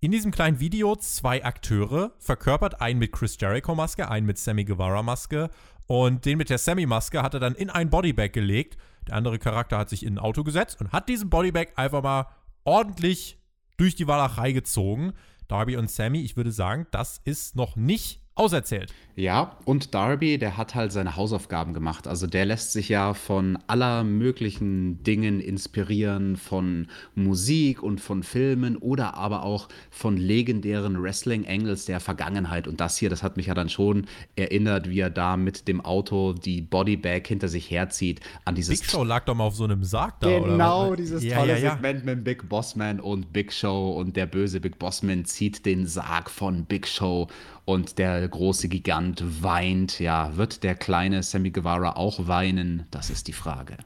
in 0.00 0.10
diesem 0.10 0.32
kleinen 0.32 0.58
Video 0.60 0.96
zwei 0.96 1.44
Akteure 1.44 2.12
verkörpert, 2.18 2.80
einen 2.80 2.98
mit 2.98 3.12
Chris 3.12 3.36
Jericho-Maske, 3.40 4.10
einen 4.10 4.26
mit 4.26 4.36
Sammy 4.36 4.64
Guevara-Maske 4.64 5.48
und 5.86 6.24
den 6.24 6.38
mit 6.38 6.50
der 6.50 6.58
Sammy-Maske 6.58 7.22
hat 7.22 7.34
er 7.34 7.40
dann 7.40 7.54
in 7.54 7.70
ein 7.70 7.90
Bodybag 7.90 8.32
gelegt. 8.32 8.76
Der 9.06 9.14
andere 9.14 9.38
Charakter 9.38 9.78
hat 9.78 9.88
sich 9.88 10.04
in 10.04 10.14
ein 10.14 10.18
Auto 10.18 10.44
gesetzt 10.44 10.80
und 10.80 10.92
hat 10.92 11.08
diesen 11.08 11.30
Bodybag 11.30 11.68
einfach 11.76 12.02
mal 12.02 12.26
ordentlich 12.64 13.38
durch 13.76 13.94
die 13.94 14.06
Walachei 14.06 14.52
gezogen. 14.52 15.12
Darby 15.48 15.76
und 15.76 15.90
Sammy, 15.90 16.20
ich 16.20 16.36
würde 16.36 16.52
sagen, 16.52 16.86
das 16.90 17.20
ist 17.24 17.56
noch 17.56 17.76
nicht 17.76 18.21
auserzählt. 18.34 18.92
Ja, 19.14 19.58
und 19.66 19.94
Darby, 19.94 20.38
der 20.38 20.56
hat 20.56 20.74
halt 20.74 20.90
seine 20.90 21.16
Hausaufgaben 21.16 21.74
gemacht. 21.74 22.08
Also 22.08 22.26
der 22.26 22.46
lässt 22.46 22.72
sich 22.72 22.88
ja 22.88 23.12
von 23.12 23.58
aller 23.66 24.04
möglichen 24.04 25.02
Dingen 25.02 25.38
inspirieren, 25.38 26.36
von 26.36 26.88
Musik 27.14 27.82
und 27.82 28.00
von 28.00 28.22
Filmen 28.22 28.78
oder 28.78 29.14
aber 29.14 29.42
auch 29.42 29.68
von 29.90 30.16
legendären 30.16 31.02
Wrestling-Angles 31.02 31.84
der 31.84 32.00
Vergangenheit. 32.00 32.66
Und 32.66 32.80
das 32.80 32.96
hier, 32.96 33.10
das 33.10 33.22
hat 33.22 33.36
mich 33.36 33.46
ja 33.46 33.54
dann 33.54 33.68
schon 33.68 34.06
erinnert, 34.34 34.88
wie 34.88 35.00
er 35.00 35.10
da 35.10 35.36
mit 35.36 35.68
dem 35.68 35.82
Auto 35.82 36.32
die 36.32 36.62
Bodybag 36.62 37.26
hinter 37.26 37.48
sich 37.48 37.70
herzieht 37.70 38.20
an 38.46 38.54
dieses. 38.54 38.80
Big 38.80 38.90
Show 38.90 39.04
lag 39.04 39.26
doch 39.26 39.34
mal 39.34 39.44
auf 39.44 39.56
so 39.56 39.64
einem 39.64 39.84
Sarg 39.84 40.20
da, 40.20 40.28
genau, 40.28 40.44
oder? 40.44 40.52
Genau, 40.52 40.96
dieses 40.96 41.22
ja, 41.22 41.36
tolle 41.36 41.52
ja, 41.52 41.58
ja. 41.58 41.70
Segment 41.72 42.06
mit 42.06 42.24
Big 42.24 42.48
Bossman 42.48 42.98
und 42.98 43.30
Big 43.34 43.52
Show 43.52 43.90
und 43.90 44.16
der 44.16 44.24
böse 44.24 44.58
Big 44.60 44.78
Bossman 44.78 45.26
zieht 45.26 45.66
den 45.66 45.86
Sarg 45.86 46.30
von 46.30 46.64
Big 46.64 46.88
Show 46.88 47.28
und 47.64 47.98
der 47.98 48.26
große 48.28 48.68
Gigant 48.68 49.42
weint. 49.42 50.00
Ja, 50.00 50.36
wird 50.36 50.62
der 50.62 50.74
kleine 50.74 51.22
Sammy 51.22 51.50
Guevara 51.50 51.96
auch 51.96 52.26
weinen? 52.26 52.86
Das 52.90 53.10
ist 53.10 53.28
die 53.28 53.32
Frage. 53.32 53.76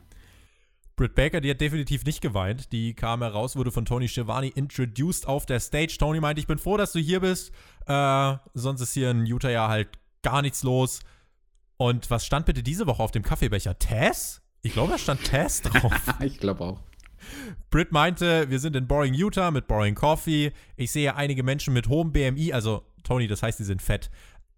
Britt 0.97 1.15
Baker, 1.15 1.43
die 1.43 1.51
hat 1.51 1.61
definitiv 1.61 2.07
nicht 2.07 2.23
geweint. 2.23 2.73
Die 2.73 2.95
kam 2.95 3.21
heraus, 3.21 3.55
wurde 3.55 3.71
von 3.71 3.85
Tony 3.85 4.09
Schiavone 4.09 4.49
introduced 4.49 5.29
auf 5.29 5.45
der 5.45 5.61
Stage. 5.61 5.97
Tony 5.99 6.21
meinte, 6.21 6.41
ich 6.41 6.47
bin 6.47 6.57
froh, 6.57 6.79
dass 6.79 6.93
du 6.93 6.99
hier 6.99 7.21
bist. 7.21 7.53
Äh, 7.87 8.37
sonst 8.55 8.81
ist 8.81 8.95
hier 8.95 9.11
in 9.11 9.27
Utah 9.27 9.51
ja 9.51 9.69
halt 9.69 9.89
gar 10.23 10.41
nichts 10.41 10.63
los. 10.63 11.01
Und 11.77 12.11
was 12.11 12.25
stand 12.25 12.47
bitte 12.47 12.63
diese 12.63 12.87
Woche 12.87 13.03
auf 13.03 13.11
dem 13.11 13.23
Kaffeebecher? 13.23 13.79
Tess? 13.79 14.41
Ich 14.63 14.73
glaube, 14.73 14.93
da 14.93 14.99
stand 14.99 15.23
Tess 15.23 15.61
drauf. 15.61 15.93
ich 16.21 16.39
glaube 16.39 16.65
auch. 16.65 16.81
Britt 17.71 17.93
meinte, 17.93 18.49
wir 18.49 18.59
sind 18.59 18.75
in 18.75 18.87
Boring, 18.87 19.13
Utah 19.13 19.51
mit 19.51 19.67
Boring 19.67 19.95
Coffee. 19.95 20.53
Ich 20.77 20.93
sehe 20.93 21.15
einige 21.15 21.43
Menschen 21.43 21.75
mit 21.75 21.89
hohem 21.89 22.13
BMI, 22.13 22.53
also 22.53 22.85
Tony, 23.07 23.29
das 23.29 23.43
heißt, 23.43 23.59
die 23.59 23.65
sind 23.65 23.83
fett. 23.83 24.11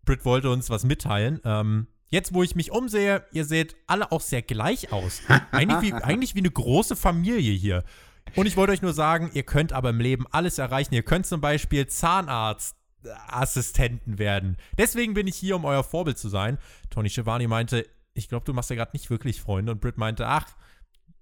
Britt 0.05 0.25
wollte 0.25 0.51
uns 0.51 0.71
was 0.71 0.85
mitteilen. 0.85 1.41
Ähm, 1.45 1.89
jetzt, 2.09 2.33
wo 2.33 2.43
ich 2.43 2.55
mich 2.55 2.71
umsehe, 2.73 3.27
ihr 3.33 3.45
seht 3.45 3.77
alle 3.87 4.11
auch 4.11 4.23
sehr 4.23 4.41
gleich 4.41 4.91
aus. 4.91 5.21
Eigentlich 5.53 5.83
wie, 5.83 5.93
eigentlich 6.03 6.35
wie 6.35 6.41
eine 6.41 6.51
große 6.51 6.97
Familie 6.97 7.53
hier. 7.53 7.85
Und 8.37 8.47
ich 8.47 8.57
wollte 8.57 8.73
euch 8.73 8.81
nur 8.81 8.95
sagen, 8.95 9.31
ihr 9.35 9.43
könnt 9.43 9.75
aber 9.75 9.91
im 9.91 10.01
Leben 10.01 10.25
alles 10.31 10.57
erreichen. 10.57 10.95
Ihr 10.95 11.03
könnt 11.03 11.27
zum 11.27 11.43
Beispiel 11.43 11.87
Zahnarztassistenten 11.87 14.19
werden. 14.19 14.57
Deswegen 14.79 15.13
bin 15.13 15.27
ich 15.27 15.37
hier, 15.37 15.57
um 15.57 15.67
euer 15.67 15.85
Vorbild 15.85 16.17
zu 16.19 16.31
sein. 16.31 16.57
Tony 16.89 17.11
Schiavone 17.11 17.47
meinte, 17.49 17.87
ich 18.15 18.31
glaube, 18.31 18.47
du 18.47 18.55
machst 18.55 18.71
ja 18.71 18.77
gerade 18.77 18.93
nicht 18.95 19.11
wirklich 19.11 19.43
Freunde. 19.43 19.73
Und 19.73 19.83
Britt 19.83 19.99
meinte, 19.99 20.27
ach, 20.27 20.47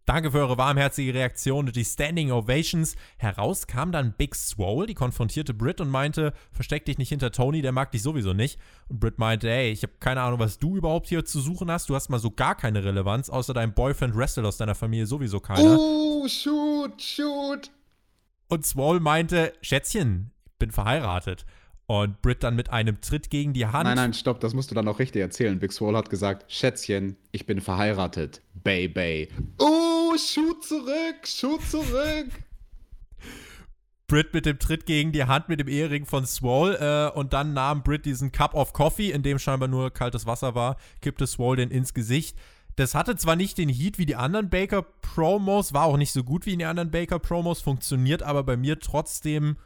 Danke 0.07 0.31
für 0.31 0.39
eure 0.39 0.57
warmherzige 0.57 1.13
Reaktion 1.15 1.67
und 1.67 1.75
die 1.75 1.85
Standing 1.85 2.31
Ovations. 2.31 2.95
Heraus 3.17 3.67
kam 3.67 3.91
dann 3.91 4.15
Big 4.17 4.37
Swole, 4.37 4.87
die 4.87 4.95
konfrontierte 4.95 5.53
Britt 5.53 5.81
und 5.81 5.91
meinte, 5.91 6.33
versteck 6.53 6.85
dich 6.85 6.97
nicht 6.97 7.09
hinter 7.09 7.33
Tony, 7.33 7.61
der 7.61 7.73
mag 7.73 7.91
dich 7.91 8.05
sowieso 8.05 8.33
nicht. 8.33 8.61
Und 8.89 9.01
Britt 9.01 9.19
meinte, 9.19 9.51
ey, 9.51 9.73
ich 9.73 9.83
habe 9.83 9.95
keine 9.99 10.23
Ahnung, 10.23 10.39
was 10.39 10.61
du 10.61 10.77
überhaupt 10.77 11.09
hier 11.09 11.25
zu 11.25 11.41
suchen 11.41 11.73
hast. 11.73 11.89
Du 11.89 11.97
hast 11.97 12.09
mal 12.09 12.21
so 12.21 12.31
gar 12.31 12.55
keine 12.55 12.85
Relevanz, 12.85 13.29
außer 13.29 13.53
deinem 13.53 13.75
Boyfriend 13.75 14.15
Wrestle 14.15 14.47
aus 14.47 14.59
deiner 14.59 14.77
Familie 14.77 15.07
sowieso 15.07 15.41
keiner. 15.41 15.77
Oh, 15.77 16.29
shoot, 16.29 17.03
shoot. 17.03 17.73
Und 18.47 18.65
Swole 18.65 19.01
meinte, 19.01 19.55
Schätzchen, 19.61 20.31
ich 20.47 20.59
bin 20.61 20.71
verheiratet. 20.71 21.45
Und 21.89 22.23
Britt 22.23 22.45
dann 22.45 22.55
mit 22.55 22.71
einem 22.71 23.01
Tritt 23.01 23.31
gegen 23.31 23.55
die 23.55 23.67
Hand. 23.67 23.85
Nein, 23.85 23.97
nein, 23.97 24.15
stopp, 24.15 24.41
das 24.41 24.55
musst 24.55 24.71
du 24.71 24.77
dann 24.77 24.87
auch 24.87 25.01
richtig 25.01 25.23
erzählen. 25.23 25.59
Big 25.59 25.73
Swole 25.73 25.99
hat 25.99 26.11
gesagt, 26.11 26.51
Schätzchen, 26.51 27.17
ich 27.33 27.47
bin 27.47 27.61
verheiratet. 27.61 28.43
Bay 28.55 28.89
Bay. 28.89 29.29
Oh, 29.59 29.96
shoot 30.19 30.65
zurück, 30.65 31.27
shoot 31.27 31.63
zurück. 31.63 32.29
Britt 34.09 34.35
mit 34.35 34.47
dem 34.47 34.59
Tritt 34.59 34.87
gegen 34.87 35.11
die 35.11 35.25
Hand 35.25 35.49
mit 35.49 35.59
dem 35.59 35.69
Ehering 35.69 36.07
von 36.07 36.27
Swole 36.27 36.79
äh, 36.79 37.19
und 37.19 37.33
dann 37.33 37.55
nahm 37.55 37.83
Britt 37.83 38.07
diesen 38.07 38.31
Cup 38.31 38.55
of 38.55 38.73
Coffee, 38.73 39.11
in 39.11 39.23
dem 39.23 39.39
scheinbar 39.39 39.69
nur 39.69 39.91
kaltes 39.91 40.27
Wasser 40.27 40.55
war, 40.55 40.77
kippte 41.01 41.27
Swole 41.27 41.57
den 41.57 41.71
ins 41.71 41.93
Gesicht. 41.93 42.37
Das 42.77 42.95
hatte 42.95 43.17
zwar 43.17 43.37
nicht 43.37 43.59
den 43.59 43.69
Heat 43.69 43.99
wie 43.99 44.07
die 44.07 44.17
anderen 44.17 44.51
Baker-Promos, 44.51 45.73
war 45.73 45.87
auch 45.87 45.97
nicht 45.97 46.13
so 46.13 46.23
gut 46.23 46.47
wie 46.47 46.53
in 46.53 46.61
den 46.61 46.69
anderen 46.69 46.91
Baker-Promos, 46.91 47.63
funktioniert 47.63 48.23
aber 48.23 48.45
bei 48.45 48.57
mir 48.57 48.79
trotzdem 48.79 49.57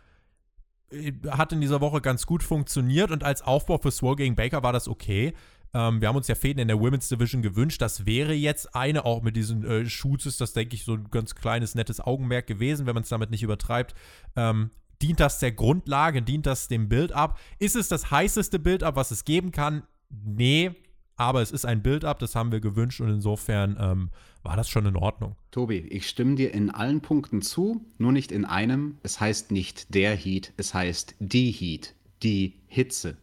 äh, 0.90 1.12
hat 1.28 1.52
in 1.52 1.60
dieser 1.60 1.82
Woche 1.82 2.00
ganz 2.00 2.24
gut 2.24 2.42
funktioniert 2.42 3.10
und 3.10 3.24
als 3.24 3.42
Aufbau 3.42 3.76
für 3.76 3.90
Swole 3.90 4.16
gegen 4.16 4.36
Baker 4.36 4.62
war 4.62 4.72
das 4.72 4.88
okay. 4.88 5.34
Ähm, 5.72 6.00
wir 6.00 6.08
haben 6.08 6.16
uns 6.16 6.28
ja 6.28 6.34
Fäden 6.34 6.60
in 6.60 6.68
der 6.68 6.80
Women's 6.80 7.08
Division 7.08 7.42
gewünscht. 7.42 7.80
Das 7.80 8.06
wäre 8.06 8.32
jetzt 8.32 8.74
eine, 8.74 9.04
auch 9.04 9.22
mit 9.22 9.36
diesen 9.36 9.64
äh, 9.64 9.86
Shoots 9.86 10.26
ist 10.26 10.40
das, 10.40 10.52
denke 10.52 10.74
ich, 10.74 10.84
so 10.84 10.94
ein 10.94 11.08
ganz 11.10 11.34
kleines, 11.34 11.74
nettes 11.74 12.00
Augenmerk 12.00 12.46
gewesen, 12.46 12.86
wenn 12.86 12.94
man 12.94 13.02
es 13.02 13.08
damit 13.08 13.30
nicht 13.30 13.42
übertreibt. 13.42 13.94
Ähm, 14.36 14.70
dient 15.02 15.20
das 15.20 15.38
der 15.38 15.52
Grundlage, 15.52 16.22
dient 16.22 16.46
das 16.46 16.68
dem 16.68 16.88
Build-up? 16.88 17.38
Ist 17.58 17.76
es 17.76 17.88
das 17.88 18.10
heißeste 18.10 18.58
Build-up, 18.58 18.96
was 18.96 19.10
es 19.10 19.24
geben 19.24 19.52
kann? 19.52 19.84
Nee, 20.08 20.72
aber 21.16 21.42
es 21.42 21.52
ist 21.52 21.66
ein 21.66 21.82
Build-up, 21.82 22.18
das 22.18 22.34
haben 22.34 22.50
wir 22.50 22.60
gewünscht 22.60 23.00
und 23.00 23.10
insofern 23.10 23.76
ähm, 23.78 24.10
war 24.42 24.56
das 24.56 24.68
schon 24.68 24.86
in 24.86 24.96
Ordnung. 24.96 25.36
Tobi, 25.50 25.78
ich 25.78 26.08
stimme 26.08 26.34
dir 26.34 26.54
in 26.54 26.70
allen 26.70 27.02
Punkten 27.02 27.42
zu, 27.42 27.84
nur 27.98 28.12
nicht 28.12 28.32
in 28.32 28.44
einem. 28.44 28.98
Es 29.02 29.20
heißt 29.20 29.50
nicht 29.50 29.94
der 29.94 30.16
Heat, 30.16 30.52
es 30.56 30.72
heißt 30.72 31.16
die 31.18 31.50
Heat, 31.50 31.94
die 32.22 32.54
Hitze. 32.66 33.18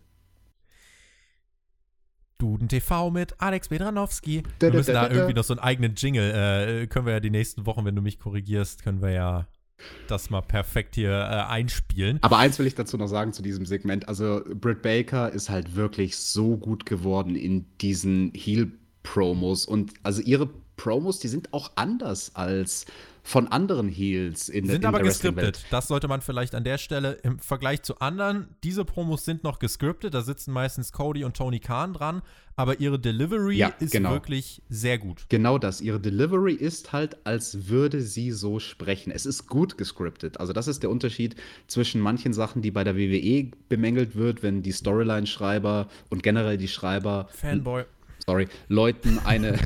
Duden 2.37 2.67
TV 2.67 3.09
mit 3.09 3.35
Alex 3.39 3.69
Bedranowski. 3.69 4.43
Wir 4.59 4.71
müssen 4.71 4.93
da 4.93 5.09
irgendwie 5.09 5.33
noch 5.33 5.43
so 5.43 5.53
einen 5.53 5.59
eigenen 5.59 5.95
Jingle. 5.95 6.83
Äh, 6.83 6.87
können 6.87 7.05
wir 7.05 7.13
ja 7.13 7.19
die 7.19 7.29
nächsten 7.29 7.65
Wochen, 7.65 7.85
wenn 7.85 7.95
du 7.95 8.01
mich 8.01 8.19
korrigierst, 8.19 8.83
können 8.83 9.01
wir 9.01 9.11
ja 9.11 9.47
das 10.07 10.29
mal 10.29 10.41
perfekt 10.41 10.95
hier 10.95 11.11
äh, 11.11 11.51
einspielen. 11.51 12.19
Aber 12.21 12.37
eins 12.37 12.57
will 12.59 12.67
ich 12.67 12.75
dazu 12.75 12.97
noch 12.97 13.07
sagen 13.07 13.33
zu 13.33 13.41
diesem 13.41 13.65
Segment. 13.65 14.07
Also, 14.07 14.41
Britt 14.55 14.81
Baker 14.81 15.31
ist 15.31 15.49
halt 15.49 15.75
wirklich 15.75 16.17
so 16.17 16.57
gut 16.57 16.85
geworden 16.85 17.35
in 17.35 17.65
diesen 17.79 18.31
Heel-Promos. 18.33 19.65
Und 19.65 19.93
also 20.03 20.21
ihre 20.21 20.49
Promos, 20.77 21.19
die 21.19 21.27
sind 21.27 21.53
auch 21.53 21.71
anders 21.75 22.35
als 22.35 22.85
von 23.27 23.49
anderen 23.49 23.89
Heels 23.89 24.47
in, 24.47 24.67
sind 24.67 24.83
in 24.83 24.85
aber 24.85 25.01
gescriptet. 25.01 25.65
Das 25.69 25.89
sollte 25.89 26.07
man 26.07 26.21
vielleicht 26.21 26.55
an 26.55 26.63
der 26.63 26.77
Stelle 26.77 27.17
im 27.23 27.39
Vergleich 27.39 27.81
zu 27.81 27.99
anderen. 27.99 28.47
Diese 28.63 28.85
Promos 28.85 29.25
sind 29.25 29.43
noch 29.43 29.59
gescriptet. 29.59 30.13
Da 30.13 30.21
sitzen 30.21 30.53
meistens 30.53 30.93
Cody 30.93 31.25
und 31.25 31.35
Tony 31.35 31.59
Khan 31.59 31.91
dran. 31.91 32.21
Aber 32.55 32.79
ihre 32.79 32.97
Delivery 32.97 33.57
ja, 33.57 33.67
ist 33.79 33.91
genau. 33.91 34.11
wirklich 34.11 34.61
sehr 34.69 34.97
gut. 34.97 35.25
Genau 35.27 35.57
das. 35.57 35.81
Ihre 35.81 35.99
Delivery 35.99 36.53
ist 36.53 36.93
halt, 36.93 37.17
als 37.25 37.67
würde 37.67 38.01
sie 38.01 38.31
so 38.31 38.59
sprechen. 38.59 39.11
Es 39.11 39.25
ist 39.25 39.47
gut 39.47 39.77
gescriptet. 39.77 40.39
Also, 40.39 40.53
das 40.53 40.69
ist 40.69 40.81
der 40.81 40.89
Unterschied 40.89 41.35
zwischen 41.67 41.99
manchen 41.99 42.31
Sachen, 42.31 42.61
die 42.61 42.71
bei 42.71 42.85
der 42.85 42.95
WWE 42.95 43.51
bemängelt 43.67 44.15
wird, 44.15 44.41
wenn 44.41 44.63
die 44.63 44.71
Storyline-Schreiber 44.71 45.89
und 46.09 46.23
generell 46.23 46.57
die 46.57 46.69
Schreiber. 46.69 47.27
Fanboy 47.33 47.83
sorry, 48.29 48.47
Leuten 48.67 49.19
eine, 49.23 49.57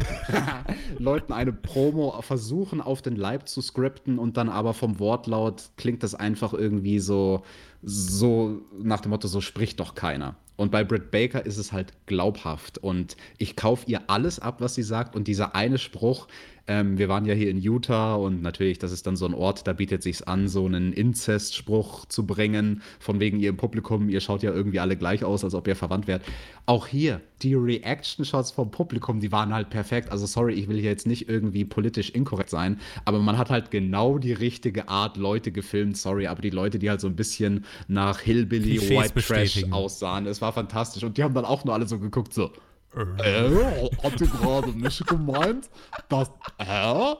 Leuten 0.99 1.33
eine 1.33 1.51
Promo 1.51 2.21
versuchen 2.21 2.79
auf 2.79 3.01
den 3.01 3.15
Leib 3.15 3.49
zu 3.49 3.59
skripten 3.59 4.19
und 4.19 4.37
dann 4.37 4.49
aber 4.49 4.75
vom 4.75 4.99
Wortlaut 4.99 5.71
klingt 5.77 6.03
das 6.03 6.13
einfach 6.13 6.53
irgendwie 6.53 6.99
so, 6.99 7.41
so 7.83 8.61
nach 8.81 9.01
dem 9.01 9.09
Motto, 9.11 9.27
so 9.27 9.41
spricht 9.41 9.79
doch 9.79 9.95
keiner. 9.95 10.35
Und 10.57 10.71
bei 10.71 10.83
Britt 10.83 11.09
Baker 11.09 11.43
ist 11.45 11.57
es 11.57 11.71
halt 11.71 11.91
glaubhaft 12.05 12.77
und 12.77 13.17
ich 13.39 13.55
kaufe 13.55 13.89
ihr 13.89 14.01
alles 14.07 14.39
ab, 14.39 14.61
was 14.61 14.75
sie 14.75 14.83
sagt 14.83 15.15
und 15.15 15.27
dieser 15.27 15.55
eine 15.55 15.79
Spruch, 15.79 16.27
ähm, 16.67 16.97
wir 16.97 17.09
waren 17.09 17.25
ja 17.25 17.33
hier 17.33 17.49
in 17.49 17.57
Utah 17.57 18.15
und 18.15 18.41
natürlich, 18.41 18.77
das 18.77 18.91
ist 18.91 19.07
dann 19.07 19.15
so 19.15 19.25
ein 19.25 19.33
Ort, 19.33 19.67
da 19.67 19.73
bietet 19.73 20.03
sich 20.03 20.27
an, 20.27 20.47
so 20.47 20.65
einen 20.65 20.93
Inzestspruch 20.93 22.05
zu 22.05 22.25
bringen, 22.25 22.81
von 22.99 23.19
wegen 23.19 23.39
ihr 23.39 23.49
im 23.49 23.57
Publikum, 23.57 24.09
ihr 24.09 24.21
schaut 24.21 24.43
ja 24.43 24.53
irgendwie 24.53 24.79
alle 24.79 24.95
gleich 24.95 25.23
aus, 25.23 25.43
als 25.43 25.55
ob 25.55 25.67
ihr 25.67 25.75
verwandt 25.75 26.07
wärt. 26.07 26.23
Auch 26.67 26.87
hier, 26.87 27.21
die 27.41 27.55
Reaction-Shots 27.55 28.51
vom 28.51 28.69
Publikum, 28.69 29.19
die 29.19 29.31
waren 29.31 29.53
halt 29.53 29.69
perfekt. 29.69 30.11
Also 30.11 30.27
sorry, 30.27 30.53
ich 30.53 30.67
will 30.67 30.79
hier 30.79 30.91
jetzt 30.91 31.07
nicht 31.07 31.27
irgendwie 31.27 31.65
politisch 31.65 32.11
inkorrekt 32.11 32.51
sein, 32.51 32.79
aber 33.05 33.19
man 33.19 33.37
hat 33.37 33.49
halt 33.49 33.71
genau 33.71 34.17
die 34.19 34.33
richtige 34.33 34.87
Art 34.87 35.17
Leute 35.17 35.51
gefilmt, 35.51 35.97
sorry, 35.97 36.27
aber 36.27 36.41
die 36.41 36.51
Leute, 36.51 36.77
die 36.77 36.89
halt 36.89 37.01
so 37.01 37.07
ein 37.07 37.15
bisschen 37.15 37.65
nach 37.87 38.19
Hillbilly, 38.19 38.77
Klischees 38.77 39.15
White 39.15 39.21
Trash 39.21 39.63
aussahen, 39.71 40.27
es 40.27 40.41
war 40.41 40.53
fantastisch. 40.53 41.03
Und 41.03 41.17
die 41.17 41.23
haben 41.23 41.33
dann 41.33 41.45
auch 41.45 41.63
nur 41.63 41.73
alle 41.73 41.87
so 41.87 41.99
geguckt, 41.99 42.33
so, 42.33 42.51
äh, 42.93 43.87
hat 44.03 44.19
ihr 44.19 44.27
gerade 44.27 44.77
nicht 44.77 45.07
gemeint, 45.07 45.69
dass, 46.09 46.29
hä? 46.59 47.15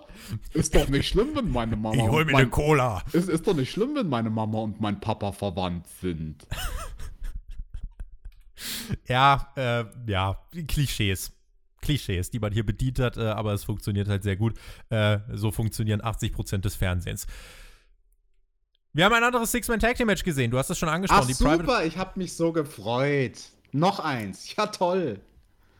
Ist 0.53 0.75
doch 0.75 0.89
nicht 0.89 1.07
schlimm, 1.07 1.29
wenn 1.33 1.49
meine 1.49 1.77
Mama. 1.77 1.95
Ich 1.95 2.09
hol 2.09 2.25
mir 2.25 2.33
mein, 2.33 2.41
eine 2.41 2.49
Cola. 2.49 3.01
Ist, 3.13 3.29
ist 3.29 3.47
doch 3.47 3.55
nicht 3.55 3.71
schlimm, 3.71 3.95
wenn 3.95 4.09
meine 4.09 4.29
Mama 4.29 4.59
und 4.59 4.81
mein 4.81 4.99
Papa 4.99 5.31
verwandt 5.31 5.87
sind. 6.01 6.45
ja, 9.07 9.47
äh, 9.55 9.85
ja, 10.07 10.37
Klischees. 10.67 11.31
Klischees, 11.81 12.29
die 12.29 12.39
man 12.39 12.51
hier 12.51 12.65
bedient 12.65 12.99
hat, 12.99 13.17
äh, 13.17 13.21
aber 13.21 13.53
es 13.53 13.63
funktioniert 13.63 14.07
halt 14.07 14.23
sehr 14.23 14.35
gut. 14.35 14.53
Äh, 14.89 15.19
so 15.31 15.51
funktionieren 15.51 16.01
80% 16.01 16.57
des 16.57 16.75
Fernsehens. 16.75 17.27
Wir 18.93 19.05
haben 19.05 19.13
ein 19.13 19.23
anderes 19.23 19.51
Six-Man-Tag-Team-Match 19.51 20.23
gesehen. 20.23 20.51
Du 20.51 20.57
hast 20.57 20.69
es 20.69 20.77
schon 20.77 20.89
angesprochen. 20.89 21.27
Ach, 21.31 21.59
super, 21.59 21.85
ich 21.85 21.97
habe 21.97 22.19
mich 22.19 22.33
so 22.35 22.51
gefreut. 22.51 23.37
Noch 23.71 23.99
eins. 24.01 24.53
Ja, 24.55 24.67
toll. 24.67 25.21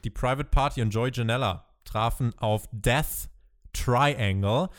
Die 0.04 0.10
Private 0.10 0.48
Party 0.48 0.80
und 0.80 0.90
Joy 0.90 1.10
Janella 1.12 1.66
trafen 1.84 2.32
auf 2.38 2.68
Death 2.72 3.28
Triangle. 3.74 4.70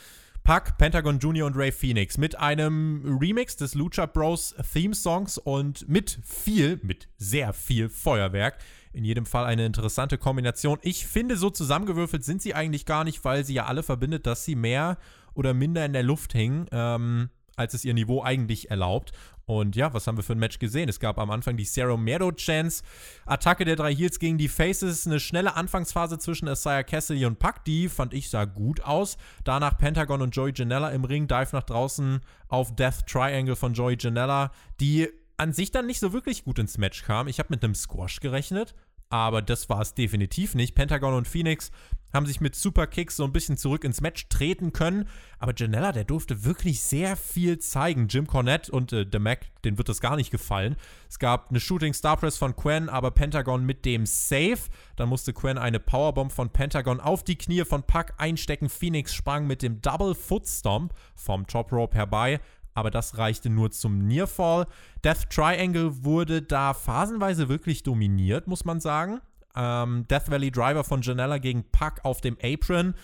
Pack, 0.42 0.76
Pentagon 0.78 1.20
Jr. 1.20 1.46
und 1.46 1.56
Ray 1.56 1.70
Phoenix 1.70 2.18
mit 2.18 2.36
einem 2.38 3.18
Remix 3.20 3.56
des 3.56 3.74
Lucha 3.74 4.04
Bros 4.04 4.54
Theme 4.72 4.94
Songs 4.94 5.38
und 5.38 5.88
mit 5.88 6.18
viel, 6.22 6.80
mit 6.82 7.08
sehr 7.16 7.52
viel 7.52 7.88
Feuerwerk. 7.88 8.58
In 8.92 9.04
jedem 9.04 9.26
Fall 9.26 9.46
eine 9.46 9.64
interessante 9.64 10.18
Kombination. 10.18 10.78
Ich 10.82 11.06
finde, 11.06 11.36
so 11.36 11.50
zusammengewürfelt 11.50 12.24
sind 12.24 12.42
sie 12.42 12.54
eigentlich 12.54 12.84
gar 12.84 13.04
nicht, 13.04 13.24
weil 13.24 13.44
sie 13.44 13.54
ja 13.54 13.66
alle 13.66 13.82
verbindet, 13.82 14.26
dass 14.26 14.44
sie 14.44 14.56
mehr 14.56 14.98
oder 15.34 15.54
minder 15.54 15.84
in 15.86 15.92
der 15.92 16.02
Luft 16.02 16.32
hingen. 16.32 16.66
Ähm, 16.72 17.30
als 17.56 17.74
es 17.74 17.84
ihr 17.84 17.94
Niveau 17.94 18.22
eigentlich 18.22 18.70
erlaubt. 18.70 19.12
Und 19.46 19.76
ja, 19.76 19.92
was 19.92 20.06
haben 20.06 20.16
wir 20.16 20.22
für 20.22 20.32
ein 20.32 20.38
Match 20.38 20.58
gesehen? 20.58 20.88
Es 20.88 21.00
gab 21.00 21.18
am 21.18 21.30
Anfang 21.30 21.56
die 21.56 21.64
Cerro 21.64 21.96
Miedo 21.96 22.32
Chance, 22.32 22.82
Attacke 23.26 23.64
der 23.64 23.76
drei 23.76 23.94
Heels 23.94 24.18
gegen 24.18 24.38
die 24.38 24.48
Faces, 24.48 25.06
eine 25.06 25.20
schnelle 25.20 25.54
Anfangsphase 25.54 26.18
zwischen 26.18 26.48
Isaiah 26.48 26.82
Cassidy 26.82 27.26
und 27.26 27.38
Puck, 27.38 27.64
die 27.66 27.88
fand 27.88 28.14
ich 28.14 28.30
sah 28.30 28.46
gut 28.46 28.80
aus. 28.82 29.18
Danach 29.44 29.76
Pentagon 29.76 30.22
und 30.22 30.34
Joey 30.34 30.52
Janella 30.54 30.90
im 30.90 31.04
Ring, 31.04 31.28
Dive 31.28 31.50
nach 31.52 31.64
draußen 31.64 32.20
auf 32.48 32.74
Death 32.74 33.06
Triangle 33.06 33.56
von 33.56 33.74
Joey 33.74 33.96
Janella, 34.00 34.50
die 34.80 35.08
an 35.36 35.52
sich 35.52 35.70
dann 35.70 35.86
nicht 35.86 36.00
so 36.00 36.12
wirklich 36.12 36.44
gut 36.44 36.58
ins 36.58 36.78
Match 36.78 37.02
kam. 37.02 37.28
Ich 37.28 37.38
habe 37.38 37.48
mit 37.50 37.64
einem 37.64 37.74
Squash 37.74 38.20
gerechnet, 38.20 38.74
aber 39.10 39.42
das 39.42 39.68
war 39.68 39.80
es 39.80 39.94
definitiv 39.94 40.54
nicht. 40.54 40.74
Pentagon 40.74 41.14
und 41.14 41.28
Phoenix 41.28 41.70
haben 42.14 42.26
sich 42.26 42.40
mit 42.40 42.54
Superkicks 42.54 43.16
so 43.16 43.24
ein 43.24 43.32
bisschen 43.32 43.56
zurück 43.56 43.82
ins 43.82 44.00
Match 44.00 44.28
treten 44.28 44.72
können, 44.72 45.08
aber 45.38 45.52
Janella, 45.54 45.90
der 45.90 46.04
durfte 46.04 46.44
wirklich 46.44 46.80
sehr 46.80 47.16
viel 47.16 47.58
zeigen. 47.58 48.06
Jim 48.06 48.26
Cornette 48.28 48.70
und 48.70 48.92
äh, 48.92 49.04
The 49.10 49.18
Mac, 49.18 49.40
denen 49.64 49.76
wird 49.78 49.88
das 49.88 50.00
gar 50.00 50.14
nicht 50.14 50.30
gefallen. 50.30 50.76
Es 51.08 51.18
gab 51.18 51.50
eine 51.50 51.58
Shooting 51.58 51.92
Star 51.92 52.16
Press 52.16 52.38
von 52.38 52.54
Quen, 52.54 52.88
aber 52.88 53.10
Pentagon 53.10 53.66
mit 53.66 53.84
dem 53.84 54.06
Save. 54.06 54.60
Dann 54.94 55.08
musste 55.08 55.32
Quen 55.32 55.58
eine 55.58 55.80
Powerbomb 55.80 56.30
von 56.30 56.50
Pentagon 56.50 57.00
auf 57.00 57.24
die 57.24 57.36
Knie 57.36 57.64
von 57.64 57.82
Puck 57.82 58.14
einstecken. 58.16 58.68
Phoenix 58.68 59.12
sprang 59.12 59.48
mit 59.48 59.62
dem 59.62 59.82
Double 59.82 60.14
Foot 60.14 60.46
Stomp 60.46 60.94
vom 61.16 61.46
Top 61.48 61.72
Rope 61.72 61.96
herbei 61.96 62.40
aber 62.74 62.90
das 62.90 63.18
reichte 63.18 63.50
nur 63.50 63.70
zum 63.70 64.06
Nearfall. 64.06 64.66
Death 65.02 65.30
Triangle 65.30 66.04
wurde 66.04 66.42
da 66.42 66.74
phasenweise 66.74 67.48
wirklich 67.48 67.82
dominiert, 67.82 68.46
muss 68.46 68.64
man 68.64 68.80
sagen. 68.80 69.20
Ähm, 69.56 70.06
Death 70.08 70.30
Valley 70.30 70.50
Driver 70.50 70.84
von 70.84 71.00
Janella 71.00 71.38
gegen 71.38 71.64
Puck 71.70 72.00
auf 72.02 72.20
dem 72.20 72.36
Apron. 72.42 72.94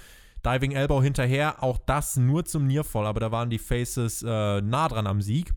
Diving 0.44 0.72
Elbow 0.72 1.02
hinterher, 1.02 1.62
auch 1.62 1.78
das 1.78 2.16
nur 2.16 2.44
zum 2.44 2.66
Nearfall, 2.66 3.06
aber 3.06 3.20
da 3.20 3.30
waren 3.30 3.50
die 3.50 3.58
Faces 3.58 4.22
äh, 4.22 4.60
nah 4.60 4.88
dran 4.88 5.06
am 5.06 5.20
Sieg. 5.20 5.52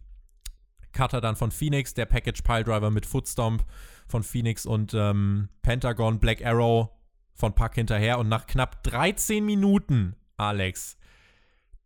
Cutter 0.92 1.22
dann 1.22 1.36
von 1.36 1.52
Phoenix, 1.52 1.94
der 1.94 2.06
Package 2.06 2.42
Pile 2.44 2.64
Driver 2.64 2.92
mit 2.92 3.06
Footstomp 3.06 3.66
von 4.08 4.24
Phoenix 4.24 4.66
und 4.66 4.94
ähm, 4.94 5.50
Pentagon, 5.62 6.20
Black 6.20 6.46
Arrow 6.46 6.90
von 7.34 7.56
Puck 7.56 7.76
hinterher 7.76 8.20
und 8.20 8.30
nach 8.30 8.46
knapp 8.46 8.84
13 8.84 9.44
Minuten, 9.44 10.16
Alex, 10.38 10.98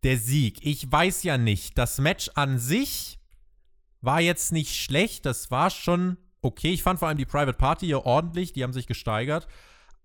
der 0.02 0.16
Sieg. 0.16 0.58
Ich 0.62 0.90
weiß 0.90 1.22
ja 1.22 1.38
nicht. 1.38 1.76
Das 1.78 1.98
Match 1.98 2.30
an 2.34 2.58
sich 2.58 3.18
war 4.00 4.20
jetzt 4.20 4.52
nicht 4.52 4.76
schlecht. 4.76 5.26
Das 5.26 5.50
war 5.50 5.70
schon 5.70 6.16
okay. 6.40 6.72
Ich 6.72 6.82
fand 6.82 6.98
vor 6.98 7.08
allem 7.08 7.18
die 7.18 7.26
Private 7.26 7.56
Party 7.56 7.86
hier 7.86 8.06
ordentlich. 8.06 8.52
Die 8.52 8.62
haben 8.62 8.72
sich 8.72 8.86
gesteigert. 8.86 9.48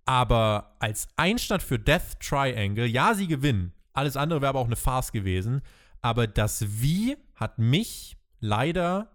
Aber 0.05 0.75
als 0.79 1.07
Einstand 1.15 1.63
für 1.63 1.79
Death 1.79 2.19
Triangle, 2.19 2.85
ja, 2.85 3.13
sie 3.13 3.27
gewinnen. 3.27 3.73
Alles 3.93 4.17
andere 4.17 4.41
wäre 4.41 4.49
aber 4.49 4.59
auch 4.59 4.65
eine 4.65 4.75
Farce 4.75 5.11
gewesen. 5.11 5.61
Aber 6.01 6.27
das 6.27 6.81
Wie 6.81 7.15
hat 7.35 7.59
mich 7.59 8.17
leider 8.39 9.13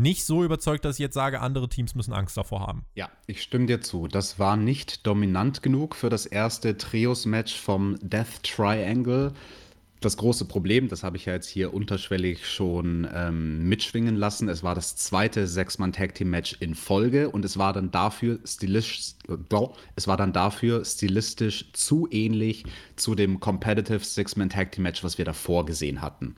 nicht 0.00 0.24
so 0.24 0.42
überzeugt, 0.42 0.84
dass 0.84 0.96
ich 0.96 1.00
jetzt 1.00 1.14
sage, 1.14 1.40
andere 1.40 1.68
Teams 1.68 1.94
müssen 1.94 2.14
Angst 2.14 2.36
davor 2.36 2.66
haben. 2.66 2.86
Ja, 2.94 3.10
ich 3.26 3.42
stimme 3.42 3.66
dir 3.66 3.82
zu. 3.82 4.08
Das 4.08 4.38
war 4.38 4.56
nicht 4.56 5.06
dominant 5.06 5.62
genug 5.62 5.94
für 5.94 6.08
das 6.08 6.24
erste 6.24 6.76
Trios-Match 6.76 7.58
vom 7.58 7.98
Death 8.00 8.42
Triangle 8.42 9.32
das 10.00 10.16
große 10.16 10.46
Problem, 10.46 10.88
das 10.88 11.02
habe 11.02 11.16
ich 11.16 11.26
ja 11.26 11.34
jetzt 11.34 11.48
hier 11.48 11.74
unterschwellig 11.74 12.46
schon 12.46 13.06
ähm, 13.12 13.68
mitschwingen 13.68 14.16
lassen. 14.16 14.48
Es 14.48 14.62
war 14.62 14.74
das 14.74 14.96
zweite 14.96 15.46
Sechs-Mann-Tag-Team-Match 15.46 16.56
in 16.60 16.74
Folge 16.74 17.28
und 17.28 17.44
es 17.44 17.58
war 17.58 17.72
dann 17.72 17.90
dafür 17.90 18.38
stilistisch, 18.44 19.14
äh, 19.28 19.66
es 19.96 20.08
war 20.08 20.16
dann 20.16 20.32
dafür 20.32 20.84
stilistisch 20.84 21.70
zu 21.72 22.08
ähnlich 22.10 22.64
zu 22.96 23.14
dem 23.14 23.40
Competitive 23.40 24.02
Six-Man-Tag-Team-Match, 24.02 25.04
was 25.04 25.18
wir 25.18 25.26
davor 25.26 25.66
gesehen 25.66 26.00
hatten. 26.00 26.34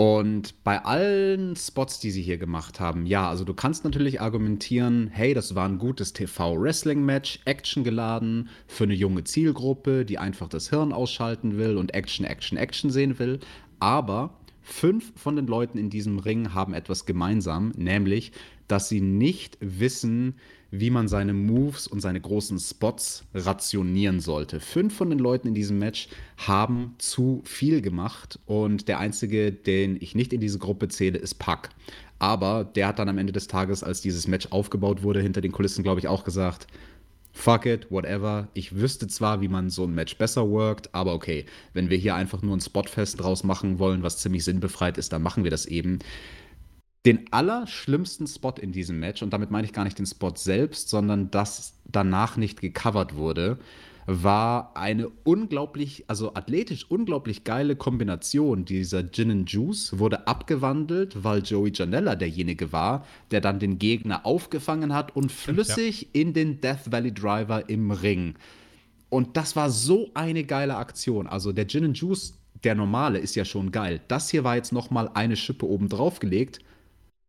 Und 0.00 0.64
bei 0.64 0.82
allen 0.82 1.56
Spots, 1.56 2.00
die 2.00 2.10
sie 2.10 2.22
hier 2.22 2.38
gemacht 2.38 2.80
haben, 2.80 3.04
ja, 3.04 3.28
also 3.28 3.44
du 3.44 3.52
kannst 3.52 3.84
natürlich 3.84 4.18
argumentieren, 4.22 5.08
hey, 5.12 5.34
das 5.34 5.54
war 5.54 5.68
ein 5.68 5.76
gutes 5.76 6.14
TV-Wrestling-Match, 6.14 7.40
Action 7.44 7.84
geladen 7.84 8.48
für 8.66 8.84
eine 8.84 8.94
junge 8.94 9.24
Zielgruppe, 9.24 10.06
die 10.06 10.16
einfach 10.16 10.48
das 10.48 10.70
Hirn 10.70 10.94
ausschalten 10.94 11.58
will 11.58 11.76
und 11.76 11.92
Action, 11.92 12.24
Action, 12.24 12.56
Action 12.56 12.88
sehen 12.88 13.18
will. 13.18 13.40
Aber 13.78 14.38
fünf 14.62 15.12
von 15.20 15.36
den 15.36 15.46
Leuten 15.46 15.76
in 15.76 15.90
diesem 15.90 16.18
Ring 16.18 16.54
haben 16.54 16.72
etwas 16.72 17.04
gemeinsam, 17.04 17.74
nämlich, 17.76 18.32
dass 18.68 18.88
sie 18.88 19.02
nicht 19.02 19.58
wissen, 19.60 20.36
wie 20.70 20.90
man 20.90 21.08
seine 21.08 21.32
Moves 21.32 21.86
und 21.86 22.00
seine 22.00 22.20
großen 22.20 22.58
Spots 22.58 23.24
rationieren 23.34 24.20
sollte. 24.20 24.60
Fünf 24.60 24.94
von 24.94 25.10
den 25.10 25.18
Leuten 25.18 25.48
in 25.48 25.54
diesem 25.54 25.78
Match 25.78 26.08
haben 26.36 26.94
zu 26.98 27.42
viel 27.44 27.80
gemacht 27.80 28.38
und 28.46 28.88
der 28.88 28.98
einzige, 28.98 29.52
den 29.52 29.96
ich 30.00 30.14
nicht 30.14 30.32
in 30.32 30.40
diese 30.40 30.58
Gruppe 30.58 30.88
zähle, 30.88 31.18
ist 31.18 31.34
Puck. 31.34 31.70
Aber 32.18 32.64
der 32.64 32.86
hat 32.86 32.98
dann 32.98 33.08
am 33.08 33.18
Ende 33.18 33.32
des 33.32 33.46
Tages, 33.46 33.82
als 33.82 34.00
dieses 34.02 34.28
Match 34.28 34.48
aufgebaut 34.50 35.02
wurde, 35.02 35.20
hinter 35.20 35.40
den 35.40 35.52
Kulissen, 35.52 35.82
glaube 35.82 36.00
ich, 36.00 36.08
auch 36.08 36.22
gesagt, 36.22 36.66
fuck 37.32 37.66
it, 37.66 37.90
whatever. 37.90 38.48
Ich 38.54 38.76
wüsste 38.76 39.08
zwar, 39.08 39.40
wie 39.40 39.48
man 39.48 39.70
so 39.70 39.84
ein 39.84 39.94
Match 39.94 40.16
besser 40.18 40.48
workt, 40.50 40.94
aber 40.94 41.14
okay, 41.14 41.46
wenn 41.72 41.90
wir 41.90 41.96
hier 41.96 42.14
einfach 42.14 42.42
nur 42.42 42.56
ein 42.56 42.60
Spotfest 42.60 43.20
draus 43.20 43.44
machen 43.44 43.78
wollen, 43.78 44.02
was 44.02 44.18
ziemlich 44.18 44.44
sinnbefreit 44.44 44.98
ist, 44.98 45.12
dann 45.12 45.22
machen 45.22 45.44
wir 45.44 45.50
das 45.50 45.66
eben 45.66 46.00
den 47.06 47.32
allerschlimmsten 47.32 48.26
Spot 48.26 48.54
in 48.60 48.72
diesem 48.72 49.00
Match, 49.00 49.22
und 49.22 49.32
damit 49.32 49.50
meine 49.50 49.66
ich 49.66 49.72
gar 49.72 49.84
nicht 49.84 49.98
den 49.98 50.06
Spot 50.06 50.32
selbst, 50.34 50.90
sondern 50.90 51.30
dass 51.30 51.74
danach 51.86 52.36
nicht 52.36 52.60
gecovert 52.60 53.16
wurde, 53.16 53.58
war 54.06 54.76
eine 54.76 55.08
unglaublich, 55.24 56.04
also 56.08 56.34
athletisch 56.34 56.90
unglaublich 56.90 57.44
geile 57.44 57.76
Kombination. 57.76 58.64
Dieser 58.64 59.08
Gin 59.08 59.30
and 59.30 59.50
Juice 59.50 59.98
wurde 59.98 60.26
abgewandelt, 60.26 61.22
weil 61.22 61.42
Joey 61.42 61.70
Janella 61.72 62.16
derjenige 62.16 62.72
war, 62.72 63.06
der 63.30 63.40
dann 63.40 63.60
den 63.60 63.78
Gegner 63.78 64.26
aufgefangen 64.26 64.94
hat 64.94 65.14
und 65.14 65.30
flüssig 65.30 66.02
ja. 66.02 66.08
in 66.20 66.32
den 66.34 66.60
Death 66.60 66.90
Valley 66.90 67.12
Driver 67.12 67.68
im 67.68 67.92
Ring. 67.92 68.34
Und 69.10 69.36
das 69.36 69.54
war 69.54 69.70
so 69.70 70.10
eine 70.14 70.44
geile 70.44 70.76
Aktion. 70.76 71.26
Also 71.26 71.52
der 71.52 71.68
Gin 71.68 71.84
and 71.84 71.98
Juice, 71.98 72.34
der 72.64 72.74
normale, 72.74 73.18
ist 73.18 73.36
ja 73.36 73.44
schon 73.44 73.70
geil. 73.70 74.00
Das 74.08 74.28
hier 74.28 74.44
war 74.44 74.56
jetzt 74.56 74.72
noch 74.72 74.90
mal 74.90 75.08
eine 75.14 75.36
Schippe 75.36 75.66
oben 75.66 75.88
drauf 75.88 76.18
gelegt 76.18 76.60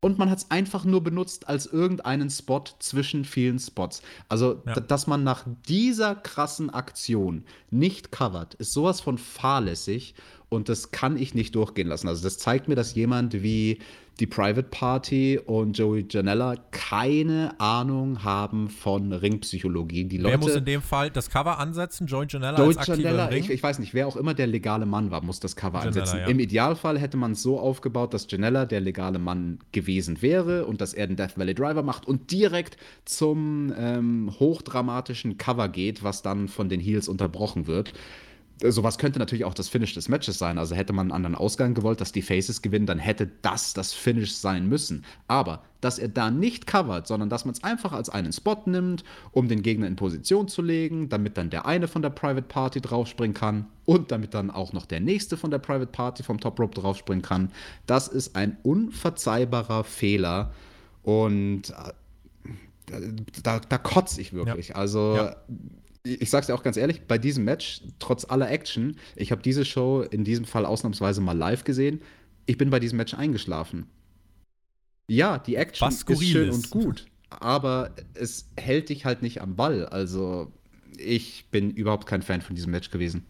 und 0.02 0.18
man 0.18 0.30
hat 0.30 0.39
es 0.39 0.52
einfach 0.52 0.84
nur 0.84 1.04
benutzt 1.04 1.47
als 1.47 1.68
irgendeinen 1.68 2.30
Spot 2.30 2.64
zwischen 2.80 3.24
vielen 3.24 3.60
Spots. 3.60 4.02
Also, 4.28 4.62
ja. 4.66 4.74
dass 4.80 5.06
man 5.08 5.24
nach 5.24 5.45
dieser 5.68 6.16
krassen 6.16 6.72
Aktion 6.72 7.45
nicht 7.70 8.12
covert, 8.12 8.56
ist 8.56 8.74
sowas 8.74 8.99
von 8.99 9.20
fahrlässig 9.20 10.16
und 10.54 10.68
das 10.68 10.91
kann 10.91 11.18
ich 11.18 11.34
nicht 11.34 11.56
durchgehen 11.56 11.88
lassen. 11.88 12.10
Also, 12.10 12.24
das 12.24 12.38
zeigt 12.38 12.68
mir, 12.68 12.76
dass 12.76 12.93
jemand 12.93 13.41
wie 13.41 13.80
die 14.20 14.28
Private 14.28 14.64
Party 14.64 15.39
und 15.39 15.78
Joey 15.78 16.06
Janella 16.10 16.56
keine 16.72 17.58
Ahnung 17.60 18.26
haben 18.26 18.70
von 18.70 19.14
Ringpsychologie. 19.14 20.04
Die 20.04 20.18
Leute, 20.18 20.34
wer 20.34 20.38
muss 20.39 20.56
in 20.56 20.66
dem 20.66 20.82
Fall 20.82 21.10
das 21.10 21.30
Cover 21.30 21.58
ansetzen? 21.58 22.06
Joey 22.06 22.28
Janella 22.30 22.58
Joey 22.58 22.76
als 22.76 22.88
Janella, 22.88 23.26
Ring? 23.28 23.45
Ich, 23.45 23.49
ich, 23.49 23.64
weiß 23.64 23.80
nicht, 23.80 23.93
wer 23.93 24.06
auch 24.08 24.18
immer 24.18 24.34
der 24.34 24.45
legale 24.45 24.86
Mann 24.86 25.10
war, 25.10 25.24
muss 25.24 25.39
das 25.39 25.56
Cover 25.56 25.80
Janella, 25.80 26.02
ansetzen. 26.02 26.20
Ja. 26.20 26.28
Im 26.28 26.39
Idealfall 26.39 26.99
hätte 26.99 27.16
man 27.16 27.32
es 27.32 27.41
so 27.41 27.58
aufgebaut, 27.58 28.14
dass 28.14 28.30
Janella 28.30 28.66
der 28.66 28.82
legale 28.82 29.20
Mann 29.20 29.60
gewesen 29.72 30.22
wäre 30.22 30.66
und 30.66 30.82
dass 30.82 30.93
er 30.93 31.08
den 31.08 31.16
Death 31.16 31.38
Valley 31.38 31.56
Driver 31.56 31.82
macht 31.82 32.06
und 32.06 32.30
direkt 32.30 32.76
zum 33.06 33.74
ähm, 33.78 34.34
hochdramatischen 34.38 35.38
Cover 35.38 35.70
geht, 35.70 36.04
was 36.04 36.22
dann 36.22 36.49
von 36.49 36.68
den 36.68 36.82
Heels 36.82 37.08
unterbrochen 37.08 37.68
wird 37.68 37.93
sowas 38.70 38.97
könnte 38.97 39.20
natürlich 39.20 39.45
auch 39.45 39.53
das 39.53 39.70
Finish 39.70 39.93
des 39.93 40.09
Matches 40.09 40.38
sein. 40.38 40.57
Also 40.57 40.76
hätte 40.76 40.93
man 40.93 41.07
einen 41.07 41.12
anderen 41.12 41.36
Ausgang 41.36 41.74
gewollt, 41.74 42.01
dass 42.01 42.12
die 42.12 42.22
Faces 42.22 42.62
gewinnen, 42.62 42.86
dann 42.86 42.99
hätte 42.99 43.30
das 43.41 43.74
das 43.74 43.93
Finish 43.93 44.34
sein 44.34 44.68
müssen. 44.68 45.03
Aber 45.28 45.64
dass 45.80 45.97
er 45.97 46.09
da 46.09 46.30
nicht 46.30 46.68
covert, 46.68 47.07
sondern 47.07 47.30
dass 47.30 47.45
man 47.45 47.53
es 47.53 47.64
einfach 47.64 47.91
als 47.91 48.09
einen 48.09 48.32
Spot 48.32 48.57
nimmt, 48.66 49.03
um 49.32 49.47
den 49.47 49.64
Gegner 49.64 49.88
in 49.88 49.95
Position 49.95 50.47
zu 50.47 50.62
legen, 50.62 51.09
damit 51.09 51.38
dann 51.38 51.49
der 51.49 51.66
eine 51.66 51.88
von 51.88 52.03
der 52.03 52.12
Private 52.12 52.47
Party 52.47 52.82
draufspringen 52.82 53.34
kann 53.34 53.66
und 53.86 54.12
damit 54.12 54.34
dann 54.34 54.51
auch 54.51 54.74
noch 54.74 54.86
der 54.86 54.99
nächste 54.99 55.38
von 55.38 55.49
der 55.49 55.59
Private 55.59 55.91
Party 55.91 56.22
vom 56.22 56.39
Top 56.39 56.59
Rope 56.59 56.80
draufspringen 56.80 57.24
kann. 57.24 57.51
Das 57.88 58.07
ist 58.07 58.36
ein 58.36 58.57
unverzeihbarer 58.62 59.84
Fehler 59.84 60.51
und 61.01 61.72
äh, 61.72 63.01
da, 63.41 63.59
da 63.59 63.78
kotze 63.80 64.22
ich 64.22 64.34
wirklich. 64.34 64.70
Ja. 64.70 64.76
Also 64.76 65.16
ja 65.16 65.36
ich 66.04 66.30
sag's 66.30 66.47
dir 66.47 66.56
auch 66.56 66.64
ganz 66.64 66.78
ehrlich, 66.78 67.02
bei 67.08 67.18
diesem 67.18 67.43
Match, 67.45 67.82
trotz 67.99 68.26
aller 68.26 68.49
Action, 68.49 68.97
ich 69.16 69.32
habe 69.32 69.41
diese 69.41 69.66
Show 69.66 70.02
in 70.02 70.24
diesem 70.24 70.45
Fall 70.45 70.66
ausnahmsweise 70.66 71.22
mal 71.22 71.38
live 71.38 71.64
gesehen, 71.64 72.02
ich 72.45 72.58
bin 72.58 72.70
bei 72.70 72.80
diesem 72.80 72.97
Match 72.97 73.14
eingeschlafen. 73.14 73.88
Ja, 75.08 75.38
die 75.38 75.56
Action 75.56 75.89
ist 75.89 76.24
schön 76.24 76.49
ist. 76.49 76.56
und 76.56 76.70
gut, 76.70 77.06
aber 77.30 77.91
es 78.14 78.49
hält 78.58 78.89
dich 78.89 79.06
halt 79.06 79.22
nicht 79.22 79.41
am 79.41 79.56
Ball. 79.56 79.86
Also, 79.86 80.52
ich 80.97 81.47
bin 81.52 81.72
überhaupt 81.72 82.08
kein 82.08 82.22
Fan 82.22 82.41
von 82.41 82.56
diesem 82.56 82.72
Match 82.72 82.91
gewesen. 82.91 83.26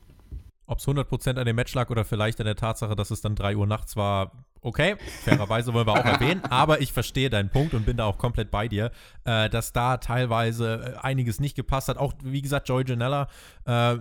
Ob 0.72 0.80
es 0.80 0.88
100% 0.88 1.38
an 1.38 1.46
dem 1.46 1.58
Match 1.58 1.74
lag 1.74 1.90
oder 1.90 2.06
vielleicht 2.06 2.40
an 2.40 2.46
der 2.46 2.56
Tatsache, 2.56 2.96
dass 2.96 3.12
es 3.12 3.20
dann 3.20 3.36
3 3.36 3.58
Uhr 3.58 3.68
nachts 3.68 3.98
war, 3.98 4.46
okay, 4.62 4.96
fairerweise 5.26 5.74
wollen 5.74 5.86
wir 5.86 5.92
auch 5.92 6.06
erwähnen, 6.06 6.42
aber 6.46 6.80
ich 6.80 6.94
verstehe 6.94 7.30
deinen 7.30 7.50
Punkt 7.50 7.74
und 7.74 7.86
bin 7.86 7.98
da 7.98 8.06
auch 8.06 8.18
komplett 8.18 8.52
bei 8.52 8.70
dir, 8.70 8.92
äh, 9.26 9.50
dass 9.50 9.74
da 9.74 9.98
teilweise 9.98 10.96
äh, 10.96 11.00
einiges 11.06 11.42
nicht 11.42 11.58
gepasst 11.58 11.90
hat. 11.90 11.98
Auch, 11.98 12.14
wie 12.24 12.42
gesagt, 12.42 12.70
Joey 12.70 12.86
Janella, 12.88 13.24
äh, 13.66 13.98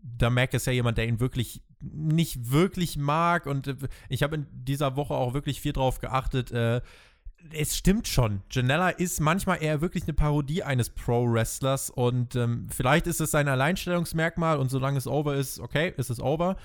da 0.00 0.30
Mac 0.30 0.54
ist 0.54 0.68
ja 0.68 0.72
jemand, 0.72 0.96
der 0.96 1.08
ihn 1.08 1.18
wirklich 1.18 1.60
nicht 1.80 2.52
wirklich 2.52 2.96
mag 2.96 3.46
und 3.46 3.66
äh, 3.66 3.76
ich 4.08 4.22
habe 4.22 4.36
in 4.36 4.46
dieser 4.52 4.94
Woche 4.94 5.14
auch 5.14 5.34
wirklich 5.34 5.60
viel 5.60 5.72
drauf 5.72 5.98
geachtet, 5.98 6.52
äh, 6.52 6.82
es 7.52 7.76
stimmt 7.76 8.08
schon. 8.08 8.42
Janella 8.50 8.90
ist 8.90 9.20
manchmal 9.20 9.62
eher 9.62 9.80
wirklich 9.80 10.04
eine 10.04 10.12
Parodie 10.12 10.62
eines 10.62 10.90
Pro-Wrestlers 10.90 11.90
und 11.90 12.36
ähm, 12.36 12.68
vielleicht 12.74 13.06
ist 13.06 13.20
es 13.20 13.30
sein 13.30 13.48
Alleinstellungsmerkmal 13.48 14.58
und 14.58 14.70
solange 14.70 14.98
es 14.98 15.06
over 15.06 15.34
ist, 15.36 15.60
okay, 15.60 15.92
ist 15.96 16.10
es 16.10 16.20
over 16.20 16.56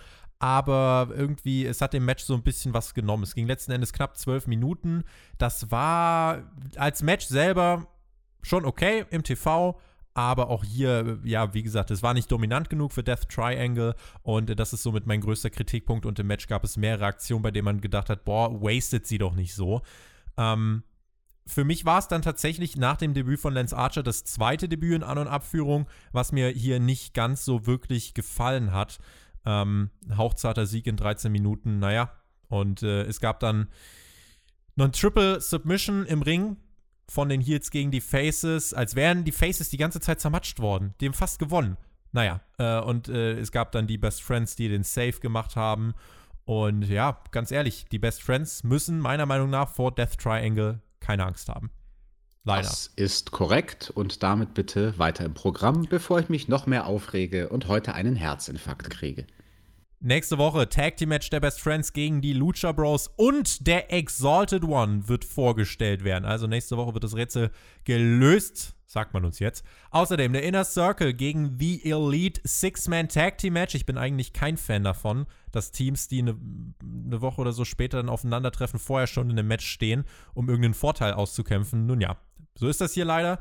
aber 0.42 1.10
irgendwie, 1.16 1.68
es 1.68 1.82
hat 1.82 1.94
dem 1.94 2.04
Match 2.04 2.24
so 2.24 2.34
ein 2.34 2.42
bisschen 2.42 2.74
was 2.74 2.96
genommen. 2.96 3.22
Es 3.22 3.36
ging 3.36 3.46
letzten 3.46 3.74
Endes 3.74 3.94
knapp 3.94 4.18
zwölf 4.18 4.48
Minuten. 4.48 5.04
Das 5.38 5.70
war 5.70 6.52
als 6.78 7.04
Match 7.04 7.28
selber 7.28 7.86
schon 8.42 8.66
okay 8.66 9.06
im 9.12 9.22
TV, 9.22 9.80
aber 10.16 10.50
auch 10.50 10.64
hier, 10.64 11.20
ja, 11.24 11.54
wie 11.54 11.62
gesagt, 11.62 11.92
es 11.92 12.02
war 12.02 12.16
nicht 12.16 12.32
dominant 12.32 12.72
genug 12.72 12.92
für 12.92 13.04
Death 13.04 13.30
Triangle 13.30 13.94
und 14.24 14.60
das 14.60 14.74
ist 14.74 14.82
somit 14.82 15.06
mein 15.06 15.22
größter 15.22 15.52
Kritikpunkt 15.52 16.08
und 16.08 16.18
im 16.18 16.26
Match 16.26 16.48
gab 16.48 16.64
es 16.64 16.76
mehrere 16.76 17.06
Aktionen, 17.06 17.44
bei 17.44 17.52
denen 17.52 17.66
man 17.66 17.80
gedacht 17.80 18.10
hat, 18.10 18.26
boah, 18.26 18.52
wasted 18.62 19.06
sie 19.06 19.20
doch 19.20 19.36
nicht 19.36 19.54
so. 19.54 19.84
Ähm, 20.38 20.84
für 21.48 21.64
mich 21.64 21.86
war 21.86 22.00
es 22.00 22.08
dann 22.08 22.22
tatsächlich 22.22 22.78
nach 22.78 22.98
dem 22.98 23.14
Debüt 23.14 23.40
von 23.40 23.54
Lance 23.54 23.76
Archer 23.76 24.04
das 24.04 24.24
zweite 24.24 24.70
Debüt 24.70 24.96
in 24.96 25.04
An- 25.04 25.18
und 25.18 25.28
Abführung, 25.28 25.88
was 26.12 26.32
mir 26.32 26.50
hier 26.50 26.80
nicht 26.80 27.14
ganz 27.14 27.44
so 27.44 27.66
wirklich 27.66 28.14
gefallen 28.14 28.72
hat. 28.72 29.00
Ähm, 29.46 29.90
hauchzarter 30.16 30.66
Sieg 30.66 30.88
in 30.88 30.98
13 30.98 31.32
Minuten, 31.32 31.80
naja. 31.80 32.12
Und 32.48 32.84
äh, 32.84 33.04
es 33.04 33.20
gab 33.20 33.40
dann 33.40 33.70
noch 34.76 34.86
ein 34.86 34.92
Triple 34.92 35.42
Submission 35.42 36.06
im 36.06 36.22
Ring 36.22 36.58
von 37.10 37.28
den 37.28 37.42
Heels 37.42 37.72
gegen 37.72 37.92
die 37.92 38.02
Faces, 38.02 38.74
als 38.74 38.96
wären 38.96 39.26
die 39.26 39.32
Faces 39.32 39.70
die 39.70 39.78
ganze 39.78 40.00
Zeit 40.00 40.22
zermatscht 40.22 40.60
worden. 40.60 40.94
Haben 41.02 41.14
fast 41.14 41.40
gewonnen. 41.40 41.78
Naja, 42.14 42.42
äh, 42.58 42.80
und 42.80 43.10
äh, 43.10 43.40
es 43.40 43.52
gab 43.52 43.72
dann 43.72 43.88
die 43.88 43.98
Best 43.98 44.22
Friends, 44.22 44.56
die 44.56 44.70
den 44.70 44.84
Save 44.84 45.20
gemacht 45.20 45.56
haben. 45.56 45.94
Und 46.46 46.84
ja, 46.84 47.22
ganz 47.32 47.52
ehrlich, 47.52 47.86
die 47.92 48.00
Best 48.00 48.24
Friends 48.24 48.64
müssen 48.64 49.00
meiner 49.00 49.26
Meinung 49.26 49.50
nach 49.50 49.70
vor 49.70 49.94
Death 49.94 50.18
Triangle 50.18 50.82
keine 51.00 51.26
Angst 51.26 51.50
haben. 51.50 51.72
Leider. 52.44 52.68
Das 52.68 52.92
ist 52.96 53.32
korrekt 53.32 53.92
und 53.94 54.24
damit 54.24 54.56
bitte 54.56 54.98
weiter 54.98 55.26
im 55.26 55.34
Programm, 55.36 55.86
bevor 55.88 56.20
ich 56.20 56.30
mich 56.30 56.48
noch 56.48 56.66
mehr 56.66 56.88
aufrege 56.88 57.50
und 57.50 57.68
heute 57.68 57.94
einen 57.94 58.16
Herzinfarkt 58.16 58.90
kriege. 58.90 59.28
Nächste 60.00 60.40
Woche 60.40 60.68
Tag 60.68 60.98
Team 60.98 61.10
Match 61.10 61.30
der 61.30 61.40
Best 61.40 61.62
Friends 61.62 61.94
gegen 61.94 62.22
die 62.22 62.34
Lucha 62.34 62.72
Bros 62.72 63.08
und 63.18 63.68
der 63.68 63.94
Exalted 63.94 64.64
One 64.64 65.08
wird 65.08 65.24
vorgestellt 65.24 66.04
werden. 66.04 66.26
Also 66.26 66.48
nächste 66.48 66.76
Woche 66.76 66.96
wird 66.96 67.04
das 67.04 67.16
Rätsel 67.16 67.52
gelöst, 67.84 68.74
sagt 68.92 69.14
man 69.14 69.26
uns 69.26 69.40
jetzt. 69.40 69.66
Außerdem 69.90 70.34
der 70.34 70.44
Inner 70.44 70.64
Circle 70.64 71.14
gegen 71.14 71.58
The 71.60 71.84
Elite 71.90 72.42
Six-Man 72.44 73.10
Tag 73.10 73.38
Team 73.38 73.54
Match. 73.54 73.76
Ich 73.76 73.86
bin 73.86 73.98
eigentlich 73.98 74.34
kein 74.34 74.58
Fan 74.58 74.84
davon, 74.84 75.26
dass 75.52 75.72
Teams, 75.72 76.08
die 76.08 76.20
eine, 76.20 76.38
eine 76.82 77.22
Woche 77.22 77.42
oder 77.42 77.54
so 77.54 77.66
später 77.66 77.98
dann 77.98 78.10
aufeinandertreffen, 78.10 78.80
vorher 78.80 79.08
schon 79.08 79.30
in 79.30 79.40
einem 79.40 79.48
Match 79.48 79.66
stehen, 79.66 80.06
um 80.34 80.50
irgendeinen 80.50 80.74
Vorteil 80.74 81.14
auszukämpfen. 81.14 81.86
Nun 81.86 82.02
ja, 82.02 82.18
so 82.56 82.68
ist 82.68 82.82
das 82.82 82.94
hier 82.94 83.06
leider. 83.06 83.40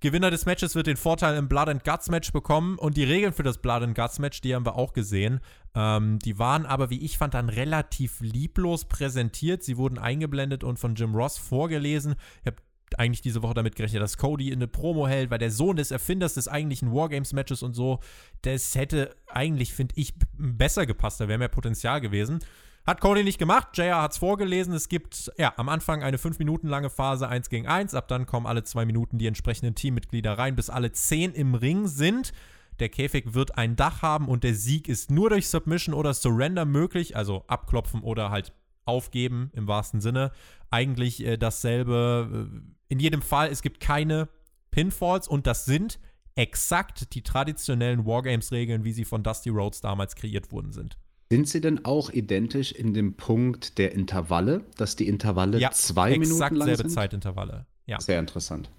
Gewinner 0.00 0.30
des 0.30 0.44
Matches 0.44 0.74
wird 0.74 0.86
den 0.86 0.98
Vorteil 0.98 1.36
im 1.36 1.48
Blood 1.48 1.68
and 1.68 1.84
Guts 1.84 2.10
Match 2.10 2.30
bekommen 2.30 2.78
und 2.78 2.98
die 2.98 3.04
Regeln 3.04 3.32
für 3.32 3.42
das 3.42 3.58
Blood 3.58 3.82
and 3.82 3.96
Guts 3.96 4.18
Match, 4.18 4.42
die 4.42 4.54
haben 4.54 4.66
wir 4.66 4.76
auch 4.76 4.92
gesehen. 4.92 5.40
Ähm, 5.74 6.18
die 6.18 6.38
waren 6.38 6.66
aber, 6.66 6.90
wie 6.90 7.02
ich 7.02 7.16
fand, 7.16 7.32
dann 7.32 7.48
relativ 7.48 8.20
lieblos 8.20 8.84
präsentiert. 8.84 9.62
Sie 9.64 9.78
wurden 9.78 9.98
eingeblendet 9.98 10.64
und 10.64 10.78
von 10.78 10.96
Jim 10.96 11.14
Ross 11.14 11.38
vorgelesen. 11.38 12.14
Ich 12.42 12.46
habe 12.46 12.58
eigentlich 12.98 13.20
diese 13.20 13.42
Woche 13.42 13.54
damit 13.54 13.76
gerechnet, 13.76 14.02
dass 14.02 14.16
Cody 14.16 14.48
in 14.48 14.58
eine 14.58 14.68
Promo 14.68 15.08
hält, 15.08 15.30
weil 15.30 15.38
der 15.38 15.50
Sohn 15.50 15.76
des 15.76 15.90
Erfinders 15.90 16.34
des 16.34 16.48
eigentlichen 16.48 16.92
Wargames-Matches 16.92 17.62
und 17.62 17.74
so, 17.74 18.00
das 18.42 18.74
hätte 18.74 19.14
eigentlich, 19.26 19.72
finde 19.72 19.94
ich, 19.96 20.14
besser 20.36 20.86
gepasst. 20.86 21.20
Da 21.20 21.28
wäre 21.28 21.38
mehr 21.38 21.48
Potenzial 21.48 22.00
gewesen. 22.00 22.40
Hat 22.86 23.00
Cody 23.00 23.24
nicht 23.24 23.38
gemacht. 23.38 23.76
JR 23.76 24.00
hat 24.00 24.12
es 24.12 24.18
vorgelesen. 24.18 24.72
Es 24.72 24.88
gibt 24.88 25.32
ja 25.36 25.52
am 25.56 25.68
Anfang 25.68 26.04
eine 26.04 26.18
5 26.18 26.38
Minuten 26.38 26.68
lange 26.68 26.88
Phase 26.88 27.28
1 27.28 27.48
gegen 27.48 27.66
1. 27.66 27.94
Ab 27.94 28.06
dann 28.06 28.26
kommen 28.26 28.46
alle 28.46 28.62
2 28.62 28.84
Minuten 28.84 29.18
die 29.18 29.26
entsprechenden 29.26 29.74
Teammitglieder 29.74 30.38
rein, 30.38 30.54
bis 30.54 30.70
alle 30.70 30.92
10 30.92 31.32
im 31.32 31.56
Ring 31.56 31.88
sind. 31.88 32.32
Der 32.78 32.88
Käfig 32.88 33.34
wird 33.34 33.58
ein 33.58 33.74
Dach 33.74 34.02
haben 34.02 34.28
und 34.28 34.44
der 34.44 34.54
Sieg 34.54 34.86
ist 34.88 35.10
nur 35.10 35.30
durch 35.30 35.48
Submission 35.48 35.94
oder 35.94 36.14
Surrender 36.14 36.64
möglich, 36.64 37.16
also 37.16 37.42
abklopfen 37.48 38.02
oder 38.02 38.30
halt 38.30 38.52
aufgeben 38.84 39.50
im 39.54 39.66
wahrsten 39.66 40.00
Sinne. 40.00 40.30
Eigentlich 40.70 41.24
äh, 41.24 41.36
dasselbe. 41.36 42.50
Äh, 42.88 42.92
in 42.92 43.00
jedem 43.00 43.22
Fall, 43.22 43.48
es 43.50 43.62
gibt 43.62 43.80
keine 43.80 44.28
Pinfalls 44.70 45.28
und 45.28 45.46
das 45.46 45.64
sind 45.64 45.98
exakt 46.34 47.14
die 47.14 47.22
traditionellen 47.22 48.04
Wargames-Regeln, 48.04 48.84
wie 48.84 48.92
sie 48.92 49.04
von 49.04 49.22
Dusty 49.22 49.48
Rhodes 49.48 49.80
damals 49.80 50.14
kreiert 50.16 50.52
worden 50.52 50.72
sind. 50.72 50.98
Sind 51.30 51.48
sie 51.48 51.60
denn 51.60 51.84
auch 51.84 52.10
identisch 52.10 52.72
in 52.72 52.94
dem 52.94 53.16
Punkt 53.16 53.78
der 53.78 53.92
Intervalle, 53.92 54.64
dass 54.76 54.94
die 54.94 55.08
Intervalle 55.08 55.58
ja, 55.58 55.72
zwei 55.72 56.10
Minuten 56.10 56.38
lang 56.38 56.50
sind? 56.50 56.60
exakt 56.60 56.76
selbe 56.78 56.88
Zeitintervalle. 56.88 57.66
Ja. 57.86 58.00
Sehr 58.00 58.20
interessant. 58.20 58.70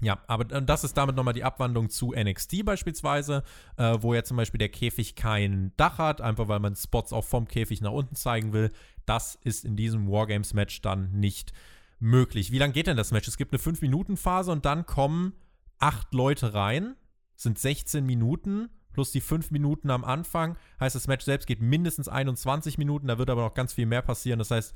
Ja, 0.00 0.18
aber 0.28 0.44
das 0.44 0.84
ist 0.84 0.96
damit 0.96 1.16
nochmal 1.16 1.34
die 1.34 1.42
Abwandlung 1.44 1.90
zu 1.90 2.12
NXT 2.12 2.64
beispielsweise, 2.64 3.42
äh, 3.76 3.96
wo 4.00 4.14
ja 4.14 4.22
zum 4.22 4.36
Beispiel 4.36 4.58
der 4.58 4.68
Käfig 4.68 5.16
kein 5.16 5.72
Dach 5.76 5.98
hat, 5.98 6.20
einfach 6.20 6.48
weil 6.48 6.60
man 6.60 6.76
Spots 6.76 7.12
auch 7.12 7.24
vom 7.24 7.48
Käfig 7.48 7.80
nach 7.80 7.90
unten 7.90 8.14
zeigen 8.14 8.52
will. 8.52 8.70
Das 9.06 9.38
ist 9.42 9.64
in 9.64 9.76
diesem 9.76 10.08
Wargames-Match 10.08 10.82
dann 10.82 11.12
nicht 11.12 11.52
möglich. 11.98 12.52
Wie 12.52 12.58
lange 12.58 12.72
geht 12.72 12.86
denn 12.86 12.96
das 12.96 13.10
Match? 13.10 13.28
Es 13.28 13.36
gibt 13.36 13.52
eine 13.52 13.60
5-Minuten-Phase 13.60 14.52
und 14.52 14.64
dann 14.64 14.86
kommen 14.86 15.32
acht 15.78 16.12
Leute 16.14 16.54
rein, 16.54 16.96
sind 17.36 17.58
16 17.58 18.04
Minuten 18.04 18.68
plus 18.92 19.12
die 19.12 19.20
5 19.20 19.52
Minuten 19.52 19.90
am 19.90 20.04
Anfang. 20.04 20.56
Heißt, 20.80 20.96
das 20.96 21.06
Match 21.06 21.24
selbst 21.24 21.46
geht 21.46 21.60
mindestens 21.60 22.08
21 22.08 22.78
Minuten, 22.78 23.06
da 23.06 23.18
wird 23.18 23.30
aber 23.30 23.42
noch 23.42 23.54
ganz 23.54 23.72
viel 23.72 23.86
mehr 23.86 24.02
passieren. 24.02 24.40
Das 24.40 24.50
heißt, 24.50 24.74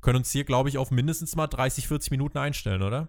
können 0.00 0.18
uns 0.18 0.32
hier, 0.32 0.44
glaube 0.44 0.68
ich, 0.68 0.78
auf 0.78 0.90
mindestens 0.90 1.36
mal 1.36 1.46
30, 1.46 1.86
40 1.86 2.10
Minuten 2.10 2.38
einstellen, 2.38 2.82
oder? 2.82 3.08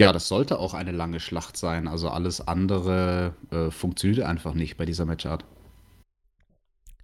Ja, 0.00 0.12
das 0.12 0.28
sollte 0.28 0.58
auch 0.58 0.74
eine 0.74 0.92
lange 0.92 1.20
Schlacht 1.20 1.56
sein. 1.56 1.88
Also 1.88 2.10
alles 2.10 2.46
andere 2.46 3.34
äh, 3.50 3.70
funktioniert 3.70 4.26
einfach 4.26 4.52
nicht 4.52 4.76
bei 4.76 4.84
dieser 4.84 5.06
Matchart. 5.06 5.44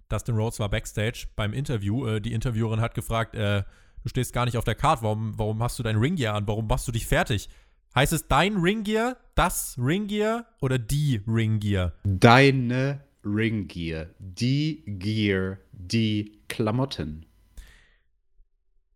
Dustin 0.09 0.35
Rhodes 0.35 0.59
war 0.59 0.69
backstage 0.69 1.27
beim 1.35 1.53
Interview. 1.53 2.05
Äh, 2.05 2.21
die 2.21 2.33
Interviewerin 2.33 2.81
hat 2.81 2.93
gefragt, 2.93 3.33
äh, 3.33 3.63
du 4.03 4.09
stehst 4.09 4.33
gar 4.33 4.45
nicht 4.45 4.57
auf 4.57 4.63
der 4.63 4.75
Karte, 4.75 5.03
warum, 5.03 5.37
warum 5.37 5.61
hast 5.61 5.79
du 5.79 5.83
dein 5.83 5.97
Ringgear 5.97 6.35
an, 6.35 6.47
warum 6.47 6.67
machst 6.67 6.87
du 6.87 6.91
dich 6.91 7.05
fertig? 7.05 7.49
Heißt 7.93 8.13
es 8.13 8.27
dein 8.27 8.57
Ringgear, 8.57 9.17
das 9.35 9.75
Ringgear 9.77 10.45
oder 10.61 10.79
die 10.79 11.21
Ringgear? 11.27 11.93
Deine 12.03 13.01
Ringgear, 13.25 14.07
die 14.19 14.83
Gear, 14.85 15.57
die 15.71 16.39
Klamotten. 16.47 17.25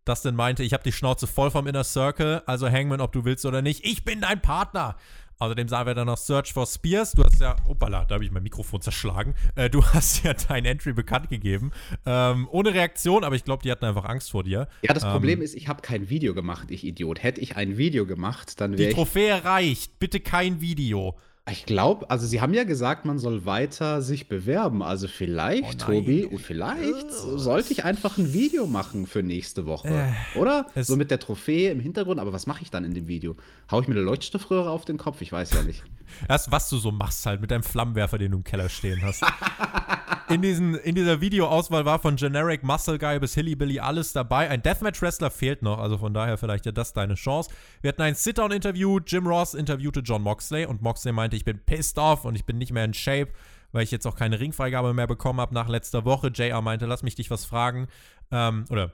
Dustin 0.06 0.36
meinte, 0.36 0.62
ich 0.62 0.72
habe 0.72 0.84
die 0.84 0.92
Schnauze 0.92 1.26
voll 1.26 1.50
vom 1.50 1.66
Inner 1.66 1.82
Circle, 1.84 2.42
also 2.46 2.70
Hangman, 2.70 3.00
ob 3.00 3.12
du 3.12 3.24
willst 3.24 3.44
oder 3.44 3.60
nicht. 3.60 3.84
Ich 3.84 4.04
bin 4.04 4.20
dein 4.20 4.40
Partner. 4.40 4.96
Außerdem 5.38 5.68
sahen 5.68 5.86
wir 5.86 5.94
dann 5.94 6.06
noch 6.06 6.16
Search 6.16 6.52
for 6.52 6.66
Spears. 6.66 7.12
Du 7.12 7.22
hast 7.22 7.40
ja, 7.40 7.56
opala, 7.68 8.04
da 8.04 8.14
habe 8.14 8.24
ich 8.24 8.30
mein 8.30 8.42
Mikrofon 8.42 8.80
zerschlagen. 8.80 9.34
Äh, 9.54 9.68
du 9.68 9.84
hast 9.92 10.24
ja 10.24 10.32
dein 10.32 10.64
Entry 10.64 10.92
bekannt 10.92 11.28
gegeben. 11.28 11.72
Ähm, 12.06 12.48
ohne 12.50 12.72
Reaktion, 12.72 13.22
aber 13.22 13.36
ich 13.36 13.44
glaube, 13.44 13.62
die 13.62 13.70
hatten 13.70 13.84
einfach 13.84 14.04
Angst 14.06 14.30
vor 14.30 14.44
dir. 14.44 14.68
Ja, 14.82 14.94
das 14.94 15.04
ähm, 15.04 15.10
Problem 15.10 15.42
ist, 15.42 15.54
ich 15.54 15.68
habe 15.68 15.82
kein 15.82 16.08
Video 16.08 16.34
gemacht, 16.34 16.70
ich 16.70 16.84
Idiot. 16.84 17.22
Hätte 17.22 17.40
ich 17.40 17.56
ein 17.56 17.76
Video 17.76 18.06
gemacht, 18.06 18.60
dann 18.60 18.78
wäre 18.78 18.88
Die 18.88 18.94
Trophäe 18.94 19.44
reicht. 19.44 19.98
Bitte 19.98 20.20
kein 20.20 20.60
Video. 20.60 21.16
Ich 21.48 21.64
glaube, 21.64 22.10
also 22.10 22.26
sie 22.26 22.40
haben 22.40 22.54
ja 22.54 22.64
gesagt, 22.64 23.04
man 23.04 23.20
soll 23.20 23.46
weiter 23.46 24.02
sich 24.02 24.28
bewerben. 24.28 24.82
Also 24.82 25.06
vielleicht, 25.06 25.84
oh 25.86 25.92
Tobi, 25.92 26.28
vielleicht 26.38 27.12
sollte 27.12 27.72
ich 27.72 27.84
einfach 27.84 28.18
ein 28.18 28.32
Video 28.32 28.66
machen 28.66 29.06
für 29.06 29.22
nächste 29.22 29.64
Woche. 29.64 29.88
Äh, 29.88 30.38
Oder? 30.38 30.66
So 30.74 30.96
mit 30.96 31.12
der 31.12 31.20
Trophäe 31.20 31.70
im 31.70 31.78
Hintergrund. 31.78 32.18
Aber 32.18 32.32
was 32.32 32.48
mache 32.48 32.62
ich 32.62 32.72
dann 32.72 32.84
in 32.84 32.94
dem 32.94 33.06
Video? 33.06 33.36
Hau 33.70 33.80
ich 33.80 33.86
mir 33.86 33.94
eine 33.94 34.02
Leuchtstoffröhre 34.02 34.70
auf 34.70 34.84
den 34.84 34.96
Kopf? 34.98 35.20
Ich 35.20 35.30
weiß 35.30 35.52
ja 35.52 35.62
nicht. 35.62 35.84
Erst 36.28 36.50
was 36.50 36.68
du 36.68 36.78
so 36.78 36.90
machst 36.90 37.24
halt 37.26 37.40
mit 37.40 37.52
deinem 37.52 37.62
Flammenwerfer, 37.62 38.18
den 38.18 38.32
du 38.32 38.38
im 38.38 38.44
Keller 38.44 38.68
stehen 38.68 39.00
hast. 39.02 39.22
in, 40.28 40.42
diesen, 40.42 40.74
in 40.74 40.94
dieser 40.94 41.20
Videoauswahl 41.20 41.84
war 41.84 41.98
von 41.98 42.16
Generic 42.16 42.62
Muscle 42.62 42.98
Guy 42.98 43.18
bis 43.18 43.34
Hillybilly 43.34 43.80
alles 43.80 44.12
dabei. 44.12 44.48
Ein 44.48 44.62
Deathmatch-Wrestler 44.62 45.30
fehlt 45.30 45.62
noch, 45.62 45.78
also 45.78 45.98
von 45.98 46.14
daher 46.14 46.38
vielleicht 46.38 46.66
ja 46.66 46.72
das 46.72 46.92
deine 46.92 47.14
Chance. 47.14 47.50
Wir 47.80 47.88
hatten 47.88 48.02
ein 48.02 48.14
Sit-Down-Interview. 48.14 49.00
Jim 49.06 49.26
Ross 49.26 49.54
interviewte 49.54 50.00
John 50.00 50.22
Moxley 50.22 50.66
und 50.66 50.82
Moxley 50.82 51.12
meinte, 51.12 51.36
ich 51.36 51.44
bin 51.44 51.58
pissed 51.58 51.98
off 51.98 52.24
und 52.24 52.34
ich 52.34 52.44
bin 52.44 52.58
nicht 52.58 52.72
mehr 52.72 52.84
in 52.84 52.94
Shape, 52.94 53.32
weil 53.72 53.84
ich 53.84 53.90
jetzt 53.90 54.06
auch 54.06 54.16
keine 54.16 54.40
Ringfreigabe 54.40 54.94
mehr 54.94 55.06
bekommen 55.06 55.40
habe 55.40 55.54
nach 55.54 55.68
letzter 55.68 56.04
Woche. 56.04 56.28
JR 56.28 56.62
meinte, 56.62 56.86
lass 56.86 57.02
mich 57.02 57.14
dich 57.14 57.30
was 57.30 57.44
fragen. 57.44 57.88
Ähm, 58.30 58.64
oder 58.70 58.92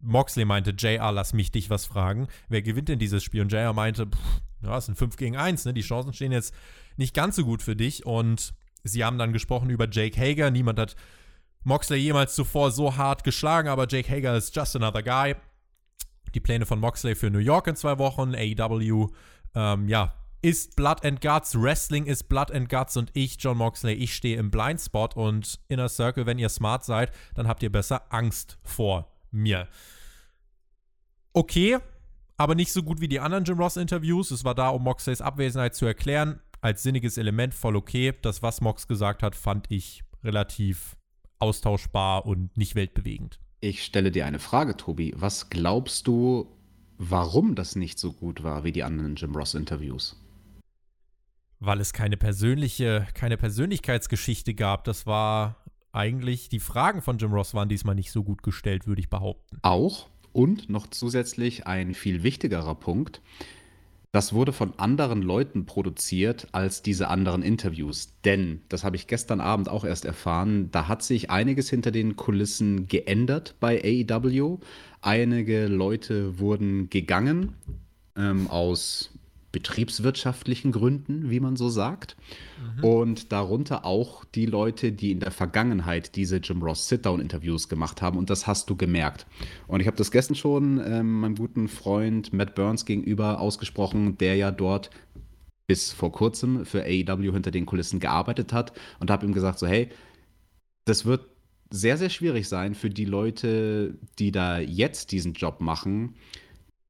Moxley 0.00 0.44
meinte, 0.44 0.70
JR, 0.70 1.12
lass 1.12 1.32
mich 1.32 1.50
dich 1.50 1.70
was 1.70 1.86
fragen. 1.86 2.28
Wer 2.48 2.62
gewinnt 2.62 2.88
denn 2.88 2.98
dieses 2.98 3.22
Spiel? 3.22 3.42
Und 3.42 3.52
JR 3.52 3.72
meinte, 3.72 4.06
pff, 4.06 4.40
ja, 4.62 4.78
es 4.78 4.86
sind 4.86 4.96
5 4.96 5.16
gegen 5.16 5.36
1, 5.36 5.64
ne? 5.64 5.74
Die 5.74 5.82
Chancen 5.82 6.12
stehen 6.12 6.32
jetzt 6.32 6.54
nicht 6.96 7.14
ganz 7.14 7.36
so 7.36 7.44
gut 7.44 7.62
für 7.62 7.76
dich. 7.76 8.06
Und 8.06 8.54
sie 8.86 9.04
haben 9.04 9.18
dann 9.18 9.32
gesprochen 9.32 9.70
über 9.70 9.88
Jake 9.90 10.18
Hager. 10.18 10.50
Niemand 10.50 10.78
hat 10.78 10.96
Moxley 11.64 11.98
jemals 11.98 12.34
zuvor 12.34 12.70
so 12.70 12.96
hart 12.96 13.24
geschlagen, 13.24 13.68
aber 13.68 13.86
Jake 13.88 14.10
Hager 14.10 14.36
ist 14.36 14.54
just 14.54 14.76
another 14.76 15.02
guy. 15.02 15.34
Die 16.34 16.40
Pläne 16.40 16.66
von 16.66 16.78
Moxley 16.78 17.14
für 17.14 17.30
New 17.30 17.38
York 17.38 17.66
in 17.66 17.76
zwei 17.76 17.98
Wochen, 17.98 18.34
AEW, 18.34 19.08
ähm, 19.54 19.88
ja, 19.88 20.14
ist 20.42 20.76
Blood 20.76 21.04
and 21.04 21.20
Guts, 21.20 21.60
Wrestling 21.60 22.06
ist 22.06 22.28
Blood 22.28 22.52
and 22.52 22.68
Guts 22.68 22.96
und 22.96 23.10
ich, 23.14 23.36
John 23.40 23.56
Moxley, 23.56 23.94
ich 23.94 24.14
stehe 24.14 24.36
im 24.36 24.50
Blindspot 24.50 25.16
und 25.16 25.58
Inner 25.68 25.88
Circle, 25.88 26.26
wenn 26.26 26.38
ihr 26.38 26.48
smart 26.48 26.84
seid, 26.84 27.10
dann 27.34 27.48
habt 27.48 27.62
ihr 27.62 27.72
besser 27.72 28.02
Angst 28.10 28.58
vor 28.62 29.10
mir. 29.30 29.66
Okay, 31.32 31.78
aber 32.36 32.54
nicht 32.54 32.72
so 32.72 32.82
gut 32.82 33.00
wie 33.00 33.08
die 33.08 33.20
anderen 33.20 33.44
Jim 33.44 33.58
Ross 33.58 33.76
Interviews. 33.76 34.30
Es 34.30 34.44
war 34.44 34.54
da, 34.54 34.68
um 34.68 34.82
Moxleys 34.82 35.20
Abwesenheit 35.20 35.74
zu 35.74 35.86
erklären. 35.86 36.40
Als 36.60 36.82
sinniges 36.82 37.18
Element 37.18 37.54
voll 37.54 37.76
okay. 37.76 38.12
Das, 38.22 38.42
was 38.42 38.60
Mox 38.60 38.88
gesagt 38.88 39.22
hat, 39.22 39.34
fand 39.34 39.70
ich 39.70 40.02
relativ 40.24 40.96
austauschbar 41.38 42.26
und 42.26 42.56
nicht 42.56 42.74
weltbewegend. 42.74 43.38
Ich 43.60 43.84
stelle 43.84 44.10
dir 44.10 44.26
eine 44.26 44.38
Frage, 44.38 44.76
Tobi. 44.76 45.14
Was 45.16 45.50
glaubst 45.50 46.06
du, 46.06 46.48
warum 46.98 47.54
das 47.54 47.76
nicht 47.76 47.98
so 47.98 48.12
gut 48.12 48.42
war 48.42 48.64
wie 48.64 48.72
die 48.72 48.84
anderen 48.84 49.16
Jim 49.16 49.34
Ross 49.34 49.54
Interviews? 49.54 50.22
Weil 51.58 51.80
es 51.80 51.92
keine 51.92 52.16
persönliche, 52.16 53.06
keine 53.14 53.36
Persönlichkeitsgeschichte 53.36 54.54
gab. 54.54 54.84
Das 54.84 55.06
war 55.06 55.64
eigentlich, 55.92 56.48
die 56.48 56.60
Fragen 56.60 57.00
von 57.00 57.18
Jim 57.18 57.32
Ross 57.32 57.54
waren 57.54 57.68
diesmal 57.68 57.94
nicht 57.94 58.12
so 58.12 58.22
gut 58.22 58.42
gestellt, 58.42 58.86
würde 58.86 59.00
ich 59.00 59.08
behaupten. 59.08 59.58
Auch 59.62 60.08
und 60.36 60.68
noch 60.68 60.86
zusätzlich 60.88 61.66
ein 61.66 61.94
viel 61.94 62.22
wichtigerer 62.22 62.74
Punkt. 62.74 63.22
Das 64.16 64.32
wurde 64.32 64.54
von 64.54 64.72
anderen 64.78 65.20
Leuten 65.20 65.66
produziert 65.66 66.48
als 66.52 66.80
diese 66.80 67.08
anderen 67.08 67.42
Interviews. 67.42 68.14
Denn, 68.24 68.62
das 68.70 68.82
habe 68.82 68.96
ich 68.96 69.08
gestern 69.08 69.42
Abend 69.42 69.68
auch 69.68 69.84
erst 69.84 70.06
erfahren, 70.06 70.70
da 70.70 70.88
hat 70.88 71.02
sich 71.02 71.30
einiges 71.30 71.68
hinter 71.68 71.90
den 71.90 72.16
Kulissen 72.16 72.88
geändert 72.88 73.56
bei 73.60 73.78
AEW. 73.84 74.56
Einige 75.02 75.66
Leute 75.66 76.38
wurden 76.38 76.88
gegangen 76.88 77.56
ähm, 78.16 78.48
aus 78.48 79.10
betriebswirtschaftlichen 79.52 80.72
Gründen, 80.72 81.30
wie 81.30 81.40
man 81.40 81.56
so 81.56 81.68
sagt. 81.68 82.16
Mhm. 82.76 82.84
Und 82.84 83.32
darunter 83.32 83.84
auch 83.84 84.24
die 84.24 84.46
Leute, 84.46 84.92
die 84.92 85.12
in 85.12 85.20
der 85.20 85.30
Vergangenheit 85.30 86.16
diese 86.16 86.36
Jim 86.36 86.62
Ross 86.62 86.88
Sit-Down-Interviews 86.88 87.68
gemacht 87.68 88.02
haben. 88.02 88.18
Und 88.18 88.30
das 88.30 88.46
hast 88.46 88.68
du 88.68 88.76
gemerkt. 88.76 89.26
Und 89.66 89.80
ich 89.80 89.86
habe 89.86 89.96
das 89.96 90.10
gestern 90.10 90.34
schon 90.34 90.80
ähm, 90.84 91.20
meinem 91.20 91.36
guten 91.36 91.68
Freund 91.68 92.32
Matt 92.32 92.54
Burns 92.54 92.84
gegenüber 92.84 93.40
ausgesprochen, 93.40 94.18
der 94.18 94.36
ja 94.36 94.50
dort 94.50 94.90
bis 95.66 95.92
vor 95.92 96.12
kurzem 96.12 96.64
für 96.64 96.82
AEW 96.82 97.32
hinter 97.32 97.50
den 97.50 97.66
Kulissen 97.66 97.98
gearbeitet 97.98 98.52
hat. 98.52 98.72
Und 99.00 99.10
habe 99.10 99.26
ihm 99.26 99.32
gesagt, 99.32 99.58
so 99.58 99.66
hey, 99.66 99.88
das 100.84 101.04
wird 101.04 101.26
sehr, 101.70 101.96
sehr 101.96 102.10
schwierig 102.10 102.48
sein 102.48 102.74
für 102.74 102.90
die 102.90 103.04
Leute, 103.04 103.98
die 104.18 104.30
da 104.30 104.58
jetzt 104.58 105.12
diesen 105.12 105.32
Job 105.32 105.60
machen, 105.60 106.14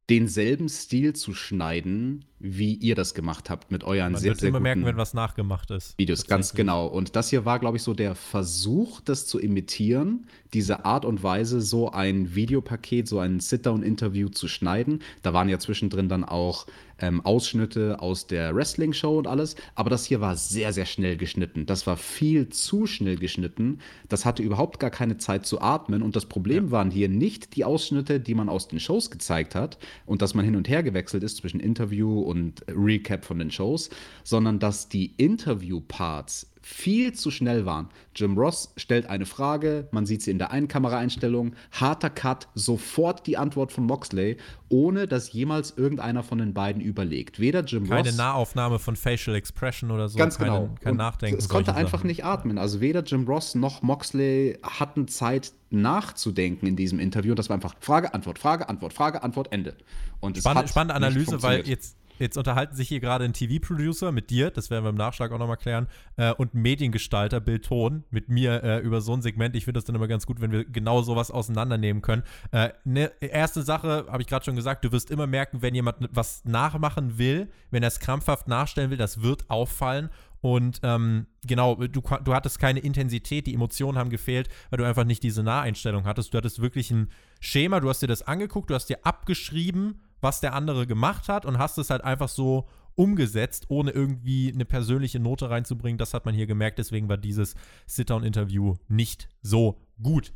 denselben 0.08 0.68
Stil 0.68 1.14
zu 1.14 1.34
schneiden, 1.34 2.24
wie 2.38 2.74
ihr 2.74 2.94
das 2.94 3.14
gemacht 3.14 3.50
habt 3.50 3.72
mit 3.72 3.82
euren 3.82 4.12
Man 4.12 4.20
sehr, 4.20 4.36
sehr 4.36 4.50
immer 4.50 4.60
merken, 4.60 4.84
wenn 4.84 4.96
was 4.96 5.14
nachgemacht 5.14 5.70
ist. 5.72 5.98
Videos, 5.98 6.26
ganz 6.26 6.54
genau. 6.54 6.86
Und 6.86 7.16
das 7.16 7.30
hier 7.30 7.44
war, 7.44 7.58
glaube 7.58 7.76
ich, 7.76 7.82
so 7.82 7.92
der 7.92 8.14
Versuch, 8.14 9.00
das 9.00 9.26
zu 9.26 9.40
imitieren, 9.40 10.28
diese 10.52 10.84
Art 10.84 11.04
und 11.04 11.22
Weise, 11.22 11.60
so 11.60 11.90
ein 11.90 12.34
Videopaket, 12.36 13.08
so 13.08 13.18
ein 13.18 13.40
Sit-Down-Interview 13.40 14.28
zu 14.28 14.46
schneiden. 14.46 15.02
Da 15.22 15.32
waren 15.32 15.48
ja 15.48 15.58
zwischendrin 15.58 16.08
dann 16.08 16.24
auch 16.24 16.66
ähm, 16.98 17.20
Ausschnitte 17.24 18.00
aus 18.00 18.26
der 18.26 18.54
Wrestling-Show 18.54 19.18
und 19.18 19.26
alles. 19.26 19.56
Aber 19.74 19.90
das 19.90 20.04
hier 20.04 20.20
war 20.20 20.36
sehr, 20.36 20.72
sehr 20.72 20.86
schnell 20.86 21.16
geschnitten. 21.16 21.66
Das 21.66 21.86
war 21.86 21.96
viel 21.96 22.48
zu 22.48 22.86
schnell 22.86 23.16
geschnitten. 23.16 23.80
Das 24.08 24.24
hatte 24.24 24.42
überhaupt 24.42 24.80
gar 24.80 24.90
keine 24.90 25.18
Zeit 25.18 25.46
zu 25.46 25.60
atmen. 25.60 26.02
Und 26.02 26.16
das 26.16 26.26
Problem 26.26 26.66
ja. 26.66 26.70
waren 26.70 26.90
hier 26.90 27.08
nicht 27.08 27.56
die 27.56 27.64
Ausschnitte, 27.64 28.20
die 28.20 28.34
man 28.34 28.48
aus 28.48 28.68
den 28.68 28.80
Shows 28.80 29.10
gezeigt 29.10 29.54
hat 29.54 29.78
und 30.06 30.22
dass 30.22 30.34
man 30.34 30.44
hin 30.44 30.56
und 30.56 30.68
her 30.68 30.82
gewechselt 30.82 31.22
ist 31.22 31.38
zwischen 31.38 31.60
Interview 31.60 32.20
und 32.20 32.64
Recap 32.68 33.24
von 33.24 33.38
den 33.38 33.50
Shows, 33.50 33.90
sondern 34.24 34.58
dass 34.58 34.88
die 34.88 35.12
Interview-Parts 35.16 36.52
viel 36.68 37.12
zu 37.12 37.30
schnell 37.30 37.64
waren. 37.64 37.90
Jim 38.16 38.36
Ross 38.36 38.72
stellt 38.76 39.06
eine 39.06 39.24
Frage, 39.24 39.86
man 39.92 40.04
sieht 40.04 40.22
sie 40.22 40.32
in 40.32 40.38
der 40.38 40.50
einen 40.50 40.66
Kameraeinstellung, 40.66 41.54
harter 41.70 42.10
Cut, 42.10 42.48
sofort 42.56 43.24
die 43.28 43.36
Antwort 43.36 43.70
von 43.70 43.84
Moxley, 43.84 44.36
ohne 44.68 45.06
dass 45.06 45.32
jemals 45.32 45.74
irgendeiner 45.76 46.24
von 46.24 46.38
den 46.38 46.54
beiden 46.54 46.82
überlegt. 46.82 47.38
Weder 47.38 47.60
Jim 47.62 47.84
keine 47.84 48.00
Ross. 48.00 48.06
Keine 48.08 48.16
Nahaufnahme 48.16 48.80
von 48.80 48.96
Facial 48.96 49.36
Expression 49.36 49.92
oder 49.92 50.08
so. 50.08 50.18
Ganz 50.18 50.38
genau. 50.38 50.62
Keine, 50.62 50.78
kein 50.80 50.96
Nachdenken. 50.96 51.38
Es 51.38 51.48
konnte 51.48 51.72
einfach 51.72 51.98
Sachen. 51.98 52.08
nicht 52.08 52.24
atmen. 52.24 52.58
Also 52.58 52.80
weder 52.80 53.04
Jim 53.04 53.26
Ross 53.28 53.54
noch 53.54 53.82
Moxley 53.82 54.58
hatten 54.64 55.06
Zeit 55.06 55.52
nachzudenken 55.70 56.66
in 56.66 56.74
diesem 56.74 56.98
Interview. 56.98 57.36
Das 57.36 57.48
war 57.48 57.54
einfach 57.54 57.76
Frage, 57.78 58.12
Antwort, 58.12 58.40
Frage, 58.40 58.68
Antwort, 58.68 58.92
Frage, 58.92 59.22
Antwort, 59.22 59.52
Ende. 59.52 59.76
Und 60.18 60.36
Spann 60.36 60.66
spannende 60.66 60.94
Analyse, 60.96 61.44
weil 61.44 61.64
jetzt 61.64 61.96
Jetzt 62.18 62.36
unterhalten 62.36 62.74
sich 62.74 62.88
hier 62.88 63.00
gerade 63.00 63.24
ein 63.24 63.32
TV-Producer 63.32 64.12
mit 64.12 64.30
dir, 64.30 64.50
das 64.50 64.70
werden 64.70 64.84
wir 64.84 64.90
im 64.90 64.96
Nachschlag 64.96 65.32
auch 65.32 65.38
nochmal 65.38 65.56
klären, 65.56 65.88
äh, 66.16 66.32
und 66.32 66.54
ein 66.54 66.62
Mediengestalter, 66.62 67.40
Bill 67.40 67.60
Ton, 67.60 68.04
mit 68.10 68.28
mir 68.28 68.62
äh, 68.62 68.78
über 68.78 69.00
so 69.00 69.12
ein 69.12 69.22
Segment. 69.22 69.54
Ich 69.54 69.64
finde 69.64 69.78
das 69.78 69.84
dann 69.84 69.96
immer 69.96 70.08
ganz 70.08 70.26
gut, 70.26 70.40
wenn 70.40 70.52
wir 70.52 70.64
genau 70.64 71.02
sowas 71.02 71.30
auseinandernehmen 71.30 72.02
können. 72.02 72.22
Äh, 72.52 72.70
ne, 72.84 73.12
erste 73.20 73.62
Sache, 73.62 74.06
habe 74.08 74.22
ich 74.22 74.28
gerade 74.28 74.44
schon 74.44 74.56
gesagt, 74.56 74.84
du 74.84 74.92
wirst 74.92 75.10
immer 75.10 75.26
merken, 75.26 75.62
wenn 75.62 75.74
jemand 75.74 76.08
was 76.10 76.44
nachmachen 76.44 77.18
will, 77.18 77.48
wenn 77.70 77.82
er 77.82 77.88
es 77.88 78.00
krampfhaft 78.00 78.48
nachstellen 78.48 78.90
will, 78.90 78.98
das 78.98 79.22
wird 79.22 79.48
auffallen. 79.50 80.10
Und 80.40 80.80
ähm, 80.82 81.26
genau, 81.46 81.74
du, 81.74 82.00
du 82.00 82.34
hattest 82.34 82.60
keine 82.60 82.78
Intensität, 82.80 83.46
die 83.46 83.54
Emotionen 83.54 83.98
haben 83.98 84.10
gefehlt, 84.10 84.48
weil 84.70 84.78
du 84.78 84.84
einfach 84.84 85.04
nicht 85.04 85.22
diese 85.22 85.42
Naheinstellung 85.42 86.04
hattest. 86.04 86.32
Du 86.32 86.38
hattest 86.38 86.60
wirklich 86.60 86.90
ein 86.90 87.10
Schema, 87.40 87.80
du 87.80 87.88
hast 87.88 88.00
dir 88.00 88.06
das 88.06 88.22
angeguckt, 88.22 88.70
du 88.70 88.74
hast 88.74 88.86
dir 88.86 89.04
abgeschrieben, 89.04 90.00
was 90.26 90.40
der 90.40 90.54
andere 90.54 90.88
gemacht 90.88 91.28
hat 91.28 91.46
und 91.46 91.58
hast 91.58 91.78
es 91.78 91.88
halt 91.88 92.02
einfach 92.02 92.28
so 92.28 92.68
umgesetzt, 92.96 93.66
ohne 93.68 93.92
irgendwie 93.92 94.52
eine 94.52 94.64
persönliche 94.64 95.20
Note 95.20 95.50
reinzubringen. 95.50 95.98
Das 95.98 96.14
hat 96.14 96.24
man 96.24 96.34
hier 96.34 96.48
gemerkt, 96.48 96.78
deswegen 96.78 97.08
war 97.08 97.16
dieses 97.16 97.54
Sit-Down-Interview 97.86 98.74
nicht 98.88 99.28
so 99.42 99.80
gut. 100.02 100.32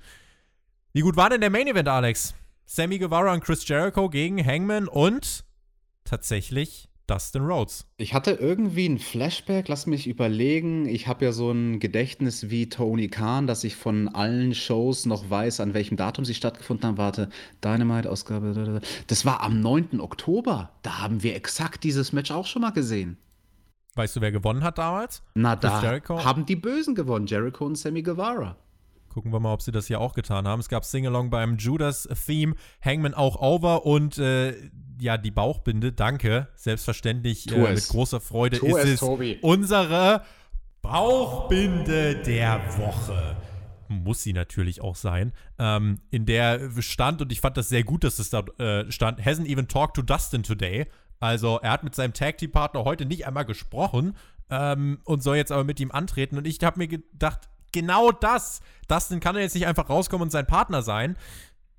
Wie 0.93 1.01
gut 1.01 1.17
war 1.17 1.29
denn 1.29 1.41
der 1.41 1.51
Main-Event, 1.51 1.89
Alex? 1.89 2.37
Sammy 2.67 3.01
Guevara 3.01 3.33
und 3.33 3.43
Chris 3.43 3.67
Jericho 3.67 4.09
gegen 4.09 4.47
Hangman 4.47 4.87
und 4.87 5.45
tatsächlich 6.05 6.89
Dustin 7.11 7.43
Rhodes. 7.43 7.87
Ich 7.97 8.15
hatte 8.15 8.31
irgendwie 8.31 8.89
ein 8.89 9.01
Flashback, 9.01 9.67
lass 9.67 9.89
mich 9.89 10.07
überlegen. 10.07 10.87
Ich 10.87 11.09
habe 11.09 11.25
ja 11.25 11.33
so 11.33 11.51
ein 11.51 11.81
Gedächtnis 11.81 12.51
wie 12.51 12.69
Tony 12.69 13.09
Khan, 13.09 13.49
dass 13.49 13.65
ich 13.65 13.75
von 13.75 14.09
allen 14.09 14.55
Shows 14.55 15.07
noch 15.07 15.29
weiß, 15.29 15.59
an 15.59 15.75
welchem 15.75 15.97
Datum 15.97 16.25
sie 16.25 16.35
stattgefunden 16.35 16.87
haben. 16.87 16.99
Warte, 16.99 17.29
Dynamite-Ausgabe. 17.65 18.81
Das 19.09 19.25
war 19.25 19.43
am 19.43 19.61
9. 19.61 20.01
Oktober. 20.01 20.71
Da 20.83 21.01
haben 21.01 21.25
wir 21.25 21.35
exakt 21.35 21.83
dieses 21.83 22.13
Match 22.13 22.31
auch 22.31 22.47
schon 22.47 22.63
mal 22.63 22.71
gesehen. 22.71 23.17
Weißt 23.97 24.15
du, 24.15 24.21
wer 24.21 24.31
gewonnen 24.31 24.63
hat 24.63 24.79
damals? 24.79 25.23
Na, 25.35 25.57
da 25.57 25.83
haben 26.25 26.47
die 26.47 26.55
Bösen 26.55 26.95
gewonnen, 26.95 27.27
Jericho 27.27 27.67
und 27.67 27.77
Sammy 27.77 28.03
Guevara. 28.03 28.57
Gucken 29.11 29.33
wir 29.33 29.41
mal, 29.41 29.53
ob 29.53 29.61
sie 29.61 29.73
das 29.73 29.89
hier 29.89 30.01
auch 30.01 30.15
getan 30.15 30.47
haben. 30.47 30.61
Es 30.61 30.69
gab 30.69 30.85
Singalong 30.85 31.31
beim 31.31 31.57
Judas-Theme, 31.57 32.55
Hangman 32.83 33.13
auch 33.13 33.41
over 33.41 33.85
und 33.85 34.19
äh, 34.19 34.55
ja, 35.01 35.19
die 35.19 35.33
Bauchbinde, 35.33 35.93
danke. 35.93 36.47
Selbstverständlich 36.55 37.51
äh, 37.51 37.75
mit 37.75 37.89
großer 37.89 38.21
Freude 38.21 38.59
tu 38.59 38.67
ist 38.67 38.85
es, 38.85 38.91
es 38.91 39.01
Tobi. 39.01 39.39
unsere 39.43 40.23
Bauchbinde 40.81 42.23
der 42.23 42.61
Woche. 42.79 43.37
Muss 43.89 44.23
sie 44.23 44.33
natürlich 44.33 44.81
auch 44.81 44.95
sein. 44.95 45.33
Ähm, 45.59 45.99
in 46.11 46.25
der 46.25 46.71
stand, 46.81 47.21
und 47.21 47.33
ich 47.33 47.41
fand 47.41 47.57
das 47.57 47.69
sehr 47.69 47.83
gut, 47.83 48.05
dass 48.05 48.21
es 48.21 48.31
da 48.31 48.45
äh, 48.59 48.91
stand, 48.93 49.21
hasn't 49.21 49.47
even 49.47 49.67
talked 49.67 49.97
to 49.97 50.03
Dustin 50.03 50.45
today. 50.45 50.87
Also 51.19 51.59
er 51.59 51.73
hat 51.73 51.83
mit 51.83 51.97
seinem 51.97 52.13
Tag-Team-Partner 52.13 52.85
heute 52.85 53.07
nicht 53.07 53.27
einmal 53.27 53.45
gesprochen 53.45 54.17
ähm, 54.51 55.01
und 55.05 55.25
soll 55.25 55.37
jetzt 55.37 55.51
aber 55.51 55.65
mit 55.65 55.81
ihm 55.81 55.91
antreten. 55.91 56.39
Und 56.39 56.47
ich 56.47 56.63
habe 56.63 56.79
mir 56.79 56.87
gedacht, 56.87 57.49
genau 57.73 58.13
das. 58.13 58.61
Dustin 58.89 59.21
kann 59.21 59.37
er 59.37 59.43
jetzt 59.43 59.55
nicht 59.55 59.67
einfach 59.67 59.89
rauskommen 59.89 60.25
und 60.25 60.31
sein 60.31 60.47
Partner 60.47 60.83
sein. 60.83 61.17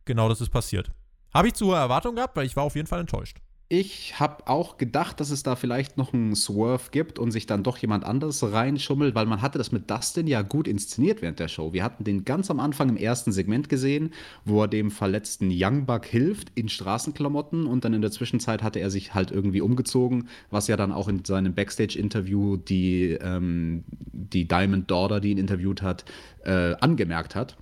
Genau 0.05 0.29
das 0.29 0.41
ist 0.41 0.49
passiert. 0.49 0.91
Habe 1.33 1.47
ich 1.47 1.53
zu 1.53 1.67
hohe 1.67 1.75
Erwartungen 1.75 2.15
gehabt, 2.15 2.35
weil 2.35 2.45
ich 2.45 2.55
war 2.55 2.63
auf 2.63 2.75
jeden 2.75 2.87
Fall 2.87 2.99
enttäuscht. 2.99 3.37
Ich 3.73 4.19
habe 4.19 4.47
auch 4.47 4.77
gedacht, 4.77 5.21
dass 5.21 5.31
es 5.31 5.43
da 5.43 5.55
vielleicht 5.55 5.95
noch 5.95 6.13
einen 6.13 6.35
Swerve 6.35 6.91
gibt 6.91 7.17
und 7.17 7.31
sich 7.31 7.45
dann 7.45 7.63
doch 7.63 7.77
jemand 7.77 8.03
anderes 8.03 8.43
reinschummelt, 8.43 9.15
weil 9.15 9.25
man 9.27 9.41
hatte 9.41 9.57
das 9.57 9.71
mit 9.71 9.89
Dustin 9.89 10.27
ja 10.27 10.41
gut 10.41 10.67
inszeniert 10.67 11.21
während 11.21 11.39
der 11.39 11.47
Show. 11.47 11.71
Wir 11.71 11.81
hatten 11.81 12.03
den 12.03 12.25
ganz 12.25 12.51
am 12.51 12.59
Anfang 12.59 12.89
im 12.89 12.97
ersten 12.97 13.31
Segment 13.31 13.69
gesehen, 13.69 14.11
wo 14.43 14.63
er 14.63 14.67
dem 14.67 14.91
verletzten 14.91 15.49
Young 15.49 15.85
Buck 15.85 16.05
hilft 16.05 16.51
in 16.53 16.67
Straßenklamotten 16.67 17.65
und 17.65 17.85
dann 17.85 17.93
in 17.93 18.01
der 18.01 18.11
Zwischenzeit 18.11 18.61
hatte 18.61 18.79
er 18.79 18.89
sich 18.89 19.13
halt 19.13 19.31
irgendwie 19.31 19.61
umgezogen, 19.61 20.27
was 20.49 20.67
ja 20.67 20.75
dann 20.75 20.91
auch 20.91 21.07
in 21.07 21.23
seinem 21.23 21.53
Backstage-Interview 21.53 22.57
die, 22.57 23.17
ähm, 23.21 23.85
die 24.11 24.49
Diamond 24.49 24.91
Daughter, 24.91 25.21
die 25.21 25.31
ihn 25.31 25.37
interviewt 25.37 25.81
hat, 25.81 26.03
äh, 26.43 26.75
angemerkt 26.81 27.35
hat. 27.35 27.55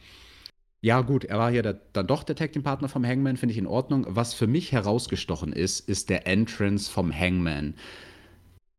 Ja, 0.82 1.02
gut, 1.02 1.26
er 1.26 1.38
war 1.38 1.52
hier 1.52 1.62
der, 1.62 1.74
dann 1.94 2.08
doch 2.08 2.24
der 2.24 2.36
Tag 2.38 2.54
Team 2.54 2.64
Partner 2.64 2.88
vom 2.88 3.06
Hangman, 3.06 3.36
finde 3.38 3.52
ich 3.52 3.58
in 3.58 3.68
Ordnung. 3.68 4.06
Was 4.10 4.34
für 4.34 4.48
mich 4.48 4.72
herausgestochen 4.72 5.52
ist, 5.52 5.82
ist 5.90 6.10
der 6.10 6.26
Entrance 6.28 6.90
vom 6.90 7.14
Hangman. 7.14 7.76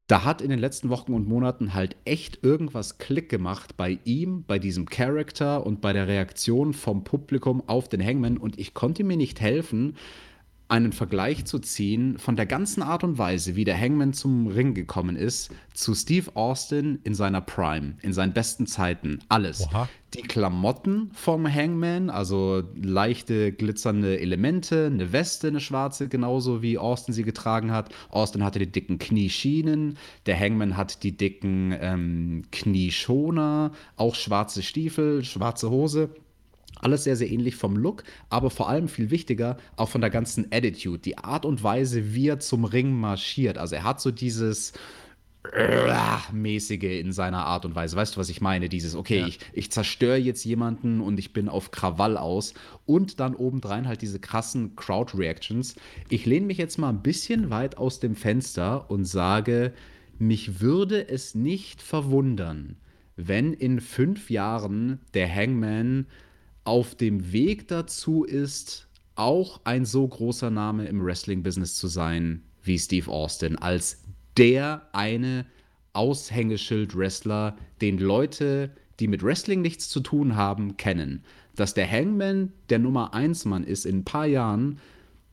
da 0.07 0.25
hat 0.25 0.43
in 0.43 0.51
den 0.51 0.59
letzten 0.59 0.89
Wochen 0.89 1.15
und 1.15 1.29
Monaten 1.29 1.73
halt 1.73 1.95
echt 2.05 2.43
irgendwas 2.43 2.99
Klick 2.99 3.29
gemacht 3.29 3.77
bei 3.77 4.01
ihm, 4.05 4.45
bei 4.47 4.59
diesem 4.59 4.87
Charakter 4.87 5.65
und 5.65 5.81
bei 5.81 5.93
der 5.93 6.09
Reaktion 6.09 6.73
vom 6.75 7.05
Publikum 7.05 7.63
auf 7.69 7.89
den 7.89 8.05
Hangman 8.05 8.37
und 8.37 8.59
ich 8.59 8.75
konnte 8.75 9.05
mir 9.05 9.17
nicht 9.17 9.41
helfen, 9.41 9.97
einen 10.71 10.93
Vergleich 10.93 11.45
zu 11.45 11.59
ziehen 11.59 12.19
von 12.19 12.37
der 12.37 12.47
ganzen 12.47 12.83
Art 12.83 13.03
und 13.05 13.19
Weise, 13.19 13.57
wie 13.57 13.65
der 13.65 13.79
Hangman 13.79 14.13
zum 14.13 14.47
Ring 14.47 14.75
gekommen 14.75 15.17
ist, 15.17 15.51
zu 15.75 15.95
Steve 15.95 16.31
Austin 16.35 17.01
in 17.03 17.15
seiner 17.15 17.41
Prime, 17.41 17.95
in 18.03 18.13
seinen 18.13 18.33
besten 18.33 18.67
Zeiten. 18.67 19.19
Alles. 19.29 19.63
Oha. 19.63 19.89
Die 20.15 20.23
Klamotten 20.23 21.11
vom 21.13 21.47
Hangman, 21.47 22.11
also 22.11 22.63
leichte 22.75 23.53
glitzernde 23.53 24.19
Elemente, 24.19 24.87
eine 24.87 25.13
Weste, 25.13 25.49
eine 25.49 25.61
schwarze, 25.61 26.09
genauso 26.09 26.63
wie 26.63 26.79
Austin 26.79 27.15
sie 27.15 27.23
getragen 27.23 27.71
hat. 27.71 27.95
Austin 28.09 28.45
hatte 28.45 28.59
die 28.59 28.71
dicken 28.71 28.99
Knieschienen, 28.99 29.99
der 30.27 30.39
Hangman 30.39 30.77
hat 30.77 31.05
die 31.05 31.17
dicken 31.17 31.75
ähm, 31.81 32.43
Knieschoner, 32.51 33.73
auch 33.97 34.15
schwarze 34.15 34.63
Stiefel, 34.63 35.25
schwarze 35.25 35.71
Hose. 35.71 36.11
Alles 36.81 37.05
sehr, 37.05 37.17
sehr 37.17 37.31
ähnlich 37.31 37.57
vom 37.57 37.77
Look, 37.77 38.05
aber 38.29 38.51
vor 38.51 38.69
allem 38.69 38.89
viel 38.89 39.11
wichtiger, 39.11 39.57
auch 39.77 39.89
von 39.89 40.01
der 40.01 40.11
ganzen 40.11 40.47
Attitude, 40.51 40.99
die 40.99 41.19
Art 41.19 41.45
und 41.45 41.63
Weise, 41.63 42.15
wie 42.15 42.29
er 42.29 42.41
zum 42.41 42.65
Ring 42.65 42.93
marschiert. 42.93 43.59
Also 43.59 43.77
er 43.77 43.85
hat 43.85 44.01
so 44.01 44.11
dieses 44.11 44.73
mäßige 46.33 47.01
in 47.01 47.13
seiner 47.13 47.47
Art 47.47 47.65
und 47.65 47.75
Weise. 47.75 47.97
Weißt 47.97 48.15
du, 48.15 48.21
was 48.21 48.29
ich 48.29 48.41
meine? 48.41 48.69
Dieses, 48.69 48.95
okay, 48.95 49.21
ja. 49.21 49.27
ich, 49.27 49.39
ich 49.53 49.73
zerstöre 49.73 50.19
jetzt 50.19 50.45
jemanden 50.45 51.01
und 51.01 51.19
ich 51.19 51.33
bin 51.33 51.49
auf 51.49 51.71
Krawall 51.71 52.17
aus. 52.17 52.55
Und 52.85 53.21
dann 53.21 53.35
obendrein 53.35 53.89
halt 53.89 54.03
diese 54.03 54.21
krassen 54.21 54.77
Crowd-Reactions. 54.77 55.77
Ich 56.09 56.27
lehne 56.27 56.47
mich 56.47 56.59
jetzt 56.59 56.79
mal 56.79 56.91
ein 56.91 57.03
bisschen 57.03 57.51
weit 57.51 57.79
aus 57.79 58.01
dem 58.01 58.17
Fenster 58.17 58.91
und 58.91 59.05
sage, 59.05 59.73
mich 60.19 60.61
würde 60.61 61.09
es 61.09 61.35
nicht 61.35 61.81
verwundern, 61.81 62.77
wenn 63.17 63.55
in 63.55 63.81
fünf 63.81 64.29
Jahren 64.31 65.01
der 65.15 65.35
Hangman 65.35 66.07
auf 66.71 66.95
dem 66.95 67.33
Weg 67.33 67.67
dazu 67.67 68.23
ist, 68.23 68.87
auch 69.17 69.61
ein 69.65 69.85
so 69.85 70.07
großer 70.07 70.51
Name 70.51 70.87
im 70.87 71.05
Wrestling-Business 71.05 71.75
zu 71.75 71.89
sein 71.89 72.45
wie 72.63 72.79
Steve 72.79 73.11
Austin, 73.11 73.57
als 73.57 74.05
der 74.37 74.87
eine 74.93 75.47
Aushängeschild-Wrestler, 75.95 77.57
den 77.81 77.99
Leute, 77.99 78.71
die 79.01 79.09
mit 79.09 79.25
Wrestling 79.25 79.63
nichts 79.63 79.89
zu 79.89 79.99
tun 79.99 80.37
haben, 80.37 80.77
kennen. 80.77 81.25
Dass 81.57 81.75
der 81.75 81.91
Hangman 81.91 82.53
der 82.69 82.79
Nummer 82.79 83.15
1 83.15 83.47
Mann 83.47 83.65
ist 83.65 83.85
in 83.85 83.99
ein 83.99 84.05
paar 84.05 84.27
Jahren, 84.27 84.79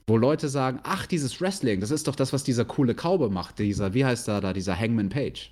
wo 0.07 0.17
Leute 0.17 0.49
sagen, 0.49 0.79
ach, 0.81 1.05
dieses 1.05 1.39
Wrestling, 1.39 1.81
das 1.81 1.91
ist 1.91 2.07
doch 2.07 2.15
das, 2.15 2.33
was 2.33 2.45
dieser 2.45 2.65
coole 2.65 2.95
Kaube 2.95 3.29
macht, 3.29 3.59
dieser, 3.59 3.93
wie 3.93 4.05
heißt 4.05 4.27
er 4.27 4.41
da, 4.41 4.53
dieser 4.53 4.75
Hangman 4.75 5.09
Page 5.09 5.51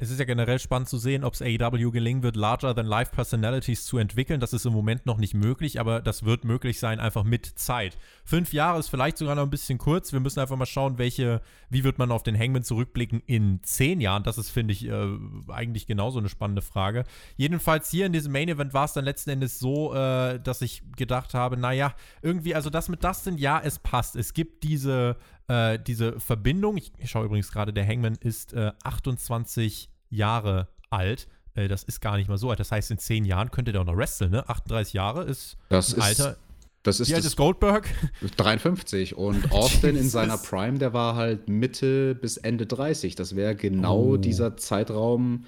es 0.00 0.10
ist 0.10 0.18
ja 0.18 0.24
generell 0.24 0.58
spannend 0.58 0.88
zu 0.88 0.96
sehen, 0.96 1.24
ob 1.24 1.34
es 1.34 1.42
AEW 1.42 1.90
gelingen 1.90 2.22
wird, 2.22 2.34
larger-than-life 2.34 3.12
Personalities 3.12 3.84
zu 3.84 3.98
entwickeln. 3.98 4.40
Das 4.40 4.54
ist 4.54 4.64
im 4.64 4.72
Moment 4.72 5.04
noch 5.04 5.18
nicht 5.18 5.34
möglich, 5.34 5.78
aber 5.78 6.00
das 6.00 6.24
wird 6.24 6.44
möglich 6.44 6.78
sein, 6.78 7.00
einfach 7.00 7.22
mit 7.22 7.44
Zeit. 7.44 7.98
Fünf 8.24 8.54
Jahre 8.54 8.78
ist 8.78 8.88
vielleicht 8.88 9.18
sogar 9.18 9.34
noch 9.34 9.42
ein 9.42 9.50
bisschen 9.50 9.76
kurz. 9.76 10.14
Wir 10.14 10.20
müssen 10.20 10.40
einfach 10.40 10.56
mal 10.56 10.64
schauen, 10.64 10.96
welche, 10.96 11.42
wie 11.68 11.84
wird 11.84 11.98
man 11.98 12.12
auf 12.12 12.22
den 12.22 12.38
Hangman 12.38 12.64
zurückblicken 12.64 13.22
in 13.26 13.62
zehn 13.62 14.00
Jahren. 14.00 14.22
Das 14.22 14.38
ist, 14.38 14.48
finde 14.48 14.72
ich, 14.72 14.88
äh, 14.88 15.18
eigentlich 15.48 15.86
genauso 15.86 16.18
eine 16.18 16.30
spannende 16.30 16.62
Frage. 16.62 17.04
Jedenfalls 17.36 17.90
hier 17.90 18.06
in 18.06 18.14
diesem 18.14 18.32
Main 18.32 18.48
Event 18.48 18.72
war 18.72 18.86
es 18.86 18.94
dann 18.94 19.04
letzten 19.04 19.28
Endes 19.28 19.58
so, 19.58 19.94
äh, 19.94 20.40
dass 20.40 20.62
ich 20.62 20.82
gedacht 20.96 21.34
habe, 21.34 21.58
naja, 21.58 21.94
irgendwie, 22.22 22.54
also 22.54 22.70
das 22.70 22.88
mit 22.88 23.04
Dustin, 23.04 23.36
ja, 23.36 23.60
es 23.62 23.78
passt. 23.78 24.16
Es 24.16 24.32
gibt 24.32 24.62
diese 24.62 25.18
äh, 25.50 25.78
diese 25.78 26.20
Verbindung. 26.20 26.76
Ich, 26.76 26.92
ich 26.98 27.10
schaue 27.10 27.26
übrigens 27.26 27.50
gerade, 27.50 27.72
der 27.72 27.86
Hangman 27.86 28.16
ist 28.20 28.52
äh, 28.52 28.70
28 28.84 29.89
Jahre 30.10 30.68
alt. 30.90 31.28
Äh, 31.54 31.68
das 31.68 31.82
ist 31.82 32.00
gar 32.00 32.16
nicht 32.16 32.28
mal 32.28 32.38
so 32.38 32.50
alt. 32.50 32.60
Das 32.60 32.72
heißt, 32.72 32.90
in 32.90 32.98
10 32.98 33.24
Jahren 33.24 33.50
könnte 33.50 33.72
der 33.72 33.80
auch 33.80 33.86
noch 33.86 33.96
wresteln, 33.96 34.30
ne? 34.30 34.48
38 34.48 34.92
Jahre 34.92 35.24
ist 35.24 35.56
das 35.68 35.94
ein 35.94 36.02
Alter. 36.02 36.36
Das 36.82 36.98
ist 36.98 37.10
Wie 37.10 37.14
alt 37.14 37.24
ist 37.24 37.36
Goldberg? 37.36 37.88
53. 38.36 39.16
Und 39.16 39.52
Austin 39.52 39.96
in 39.96 40.08
seiner 40.08 40.38
Prime, 40.38 40.78
der 40.78 40.92
war 40.92 41.14
halt 41.14 41.48
Mitte 41.48 42.14
bis 42.14 42.36
Ende 42.38 42.66
30. 42.66 43.14
Das 43.14 43.36
wäre 43.36 43.54
genau 43.54 44.12
oh. 44.12 44.16
dieser 44.16 44.56
Zeitraum, 44.56 45.44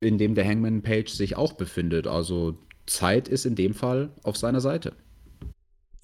in 0.00 0.16
dem 0.16 0.34
der 0.34 0.46
Hangman 0.46 0.82
Page 0.82 1.10
sich 1.10 1.36
auch 1.36 1.52
befindet. 1.52 2.06
Also 2.06 2.58
Zeit 2.86 3.28
ist 3.28 3.44
in 3.44 3.56
dem 3.56 3.74
Fall 3.74 4.10
auf 4.22 4.36
seiner 4.36 4.60
Seite. 4.60 4.94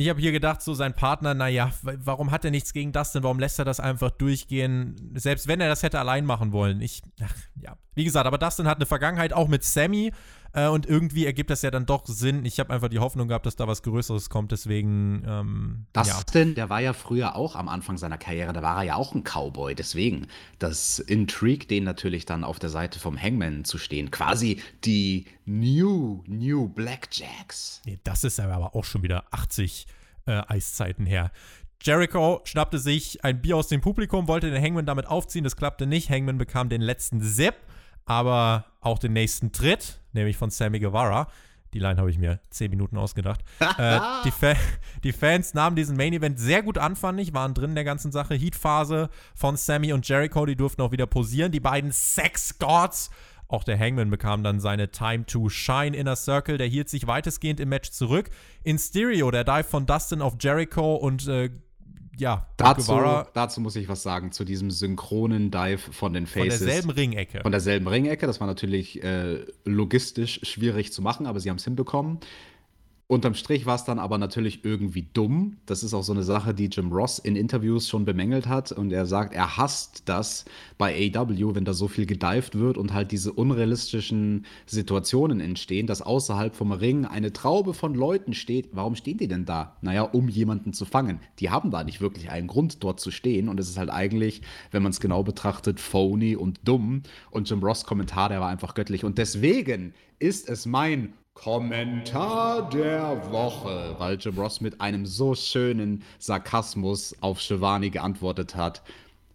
Ich 0.00 0.08
habe 0.08 0.18
hier 0.18 0.32
gedacht, 0.32 0.62
so 0.62 0.72
sein 0.72 0.94
Partner, 0.96 1.34
naja, 1.34 1.72
warum 1.82 2.30
hat 2.30 2.46
er 2.46 2.50
nichts 2.50 2.72
gegen 2.72 2.90
das 2.90 3.12
denn? 3.12 3.22
Warum 3.22 3.38
lässt 3.38 3.58
er 3.58 3.66
das 3.66 3.80
einfach 3.80 4.10
durchgehen? 4.10 5.12
Selbst 5.14 5.46
wenn 5.46 5.60
er 5.60 5.68
das 5.68 5.82
hätte 5.82 5.98
allein 5.98 6.24
machen 6.24 6.52
wollen. 6.52 6.80
Ich, 6.80 7.02
ach, 7.22 7.34
ja. 7.60 7.76
Wie 7.94 8.04
gesagt, 8.04 8.26
aber 8.26 8.38
Dustin 8.38 8.66
hat 8.66 8.78
eine 8.78 8.86
Vergangenheit, 8.86 9.34
auch 9.34 9.46
mit 9.46 9.62
Sammy. 9.62 10.10
Äh, 10.52 10.68
und 10.68 10.86
irgendwie 10.86 11.26
ergibt 11.26 11.50
das 11.50 11.62
ja 11.62 11.70
dann 11.70 11.86
doch 11.86 12.06
Sinn. 12.06 12.44
Ich 12.44 12.58
habe 12.58 12.72
einfach 12.72 12.88
die 12.88 12.98
Hoffnung 12.98 13.28
gehabt, 13.28 13.46
dass 13.46 13.56
da 13.56 13.68
was 13.68 13.82
Größeres 13.82 14.30
kommt. 14.30 14.52
Deswegen. 14.52 15.22
Ähm, 15.26 15.86
Dustin, 15.92 16.48
ja. 16.48 16.54
der 16.54 16.70
war 16.70 16.80
ja 16.80 16.92
früher 16.92 17.36
auch 17.36 17.54
am 17.54 17.68
Anfang 17.68 17.98
seiner 17.98 18.18
Karriere, 18.18 18.52
da 18.52 18.62
war 18.62 18.78
er 18.78 18.82
ja 18.82 18.94
auch 18.96 19.14
ein 19.14 19.22
Cowboy. 19.22 19.74
Deswegen, 19.74 20.26
das 20.58 20.98
Intrigue, 20.98 21.66
den 21.66 21.84
natürlich 21.84 22.26
dann 22.26 22.44
auf 22.44 22.58
der 22.58 22.70
Seite 22.70 22.98
vom 22.98 23.20
Hangman 23.20 23.64
zu 23.64 23.78
stehen. 23.78 24.10
Quasi 24.10 24.60
die 24.84 25.26
New, 25.44 26.22
New 26.26 26.68
Blackjacks. 26.68 27.82
Nee, 27.84 27.98
das 28.04 28.24
ist 28.24 28.40
aber 28.40 28.74
auch 28.74 28.84
schon 28.84 29.02
wieder 29.02 29.24
80 29.30 29.86
äh, 30.26 30.42
Eiszeiten 30.48 31.06
her. 31.06 31.30
Jericho 31.82 32.42
schnappte 32.44 32.78
sich 32.78 33.24
ein 33.24 33.40
Bier 33.40 33.56
aus 33.56 33.68
dem 33.68 33.80
Publikum, 33.80 34.28
wollte 34.28 34.50
den 34.50 34.62
Hangman 34.62 34.84
damit 34.84 35.06
aufziehen. 35.06 35.44
Das 35.44 35.56
klappte 35.56 35.86
nicht. 35.86 36.10
Hangman 36.10 36.36
bekam 36.36 36.68
den 36.68 36.82
letzten 36.82 37.22
Zip 37.22 37.54
aber 38.06 38.66
auch 38.80 38.98
den 38.98 39.12
nächsten 39.12 39.52
Tritt, 39.52 40.00
nämlich 40.12 40.36
von 40.36 40.50
Sammy 40.50 40.80
Guevara. 40.80 41.28
Die 41.72 41.78
Line 41.78 41.98
habe 41.98 42.10
ich 42.10 42.18
mir 42.18 42.40
zehn 42.50 42.70
Minuten 42.70 42.96
ausgedacht. 42.96 43.42
äh, 43.78 44.00
die, 44.24 44.30
Fa 44.30 44.54
die, 45.04 45.12
Fans 45.12 45.54
nahmen 45.54 45.76
diesen 45.76 45.96
Main 45.96 46.12
Event 46.12 46.38
sehr 46.38 46.62
gut 46.62 46.78
an, 46.78 46.96
fand 46.96 47.20
ich, 47.20 47.32
waren 47.32 47.54
drin 47.54 47.70
in 47.70 47.74
der 47.76 47.84
ganzen 47.84 48.10
Sache. 48.10 48.34
Heat-Phase 48.34 49.08
von 49.34 49.56
Sammy 49.56 49.92
und 49.92 50.08
Jericho, 50.08 50.46
die 50.46 50.56
durften 50.56 50.82
auch 50.82 50.92
wieder 50.92 51.06
posieren. 51.06 51.52
Die 51.52 51.60
beiden 51.60 51.92
Sex-Gods. 51.92 53.10
Auch 53.46 53.64
der 53.64 53.78
Hangman 53.78 54.10
bekam 54.10 54.44
dann 54.44 54.60
seine 54.60 54.90
Time 54.90 55.26
to 55.26 55.48
Shine 55.48 55.96
Inner 55.96 56.16
Circle. 56.16 56.56
Der 56.56 56.68
hielt 56.68 56.88
sich 56.88 57.06
weitestgehend 57.06 57.60
im 57.60 57.68
Match 57.68 57.90
zurück. 57.90 58.30
In 58.62 58.78
Stereo, 58.78 59.30
der 59.30 59.44
Dive 59.44 59.64
von 59.64 59.86
Dustin 59.86 60.22
auf 60.22 60.36
Jericho 60.40 60.94
und 60.94 61.26
äh, 61.26 61.50
ja, 62.20 62.46
dazu, 62.56 62.92
dazu 63.32 63.60
muss 63.60 63.76
ich 63.76 63.88
was 63.88 64.02
sagen, 64.02 64.30
zu 64.30 64.44
diesem 64.44 64.70
synchronen 64.70 65.50
Dive 65.50 65.78
von 65.78 66.12
den 66.12 66.26
Faces. 66.26 66.58
Von 66.58 66.66
derselben 66.66 66.90
Ringecke. 66.90 67.40
Von 67.40 67.52
derselben 67.52 67.88
Ringecke. 67.88 68.26
Das 68.26 68.40
war 68.40 68.46
natürlich 68.46 69.02
äh, 69.02 69.44
logistisch 69.64 70.40
schwierig 70.42 70.92
zu 70.92 71.02
machen, 71.02 71.26
aber 71.26 71.40
sie 71.40 71.50
haben 71.50 71.56
es 71.56 71.64
hinbekommen. 71.64 72.18
Unterm 73.10 73.34
Strich 73.34 73.66
war 73.66 73.74
es 73.74 73.82
dann 73.82 73.98
aber 73.98 74.18
natürlich 74.18 74.64
irgendwie 74.64 75.04
dumm. 75.12 75.56
Das 75.66 75.82
ist 75.82 75.94
auch 75.94 76.04
so 76.04 76.12
eine 76.12 76.22
Sache, 76.22 76.54
die 76.54 76.66
Jim 76.66 76.92
Ross 76.92 77.18
in 77.18 77.34
Interviews 77.34 77.88
schon 77.88 78.04
bemängelt 78.04 78.46
hat. 78.46 78.70
Und 78.70 78.92
er 78.92 79.04
sagt, 79.04 79.34
er 79.34 79.56
hasst 79.56 80.08
das 80.08 80.44
bei 80.78 81.10
AW, 81.12 81.56
wenn 81.56 81.64
da 81.64 81.72
so 81.72 81.88
viel 81.88 82.06
gedived 82.06 82.56
wird 82.56 82.78
und 82.78 82.92
halt 82.92 83.10
diese 83.10 83.32
unrealistischen 83.32 84.46
Situationen 84.64 85.40
entstehen, 85.40 85.88
dass 85.88 86.02
außerhalb 86.02 86.54
vom 86.54 86.70
Ring 86.70 87.04
eine 87.04 87.32
Traube 87.32 87.74
von 87.74 87.96
Leuten 87.96 88.32
steht. 88.32 88.68
Warum 88.74 88.94
stehen 88.94 89.18
die 89.18 89.26
denn 89.26 89.44
da? 89.44 89.76
Naja, 89.82 90.02
um 90.02 90.28
jemanden 90.28 90.72
zu 90.72 90.84
fangen. 90.84 91.18
Die 91.40 91.50
haben 91.50 91.72
da 91.72 91.82
nicht 91.82 92.00
wirklich 92.00 92.30
einen 92.30 92.46
Grund, 92.46 92.84
dort 92.84 93.00
zu 93.00 93.10
stehen. 93.10 93.48
Und 93.48 93.58
es 93.58 93.68
ist 93.68 93.76
halt 93.76 93.90
eigentlich, 93.90 94.42
wenn 94.70 94.84
man 94.84 94.92
es 94.92 95.00
genau 95.00 95.24
betrachtet, 95.24 95.80
phony 95.80 96.36
und 96.36 96.60
dumm. 96.62 97.02
Und 97.32 97.50
Jim 97.50 97.58
Ross 97.58 97.86
Kommentar, 97.86 98.28
der 98.28 98.40
war 98.40 98.50
einfach 98.50 98.74
göttlich. 98.74 99.02
Und 99.02 99.18
deswegen 99.18 99.94
ist 100.20 100.48
es 100.48 100.64
mein 100.64 101.14
Kommentar 101.34 102.68
der 102.68 103.30
Woche, 103.30 103.94
weil 103.98 104.18
Jim 104.18 104.38
Ross 104.38 104.60
mit 104.60 104.80
einem 104.80 105.06
so 105.06 105.34
schönen 105.34 106.02
Sarkasmus 106.18 107.14
auf 107.20 107.40
Shivani 107.40 107.90
geantwortet 107.90 108.54
hat. 108.54 108.82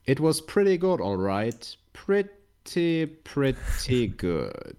It 0.06 0.22
was 0.22 0.46
pretty 0.46 0.78
good, 0.78 1.02
alright. 1.02 1.78
Pretty, 1.94 3.08
pretty 3.08 4.08
good. 4.18 4.76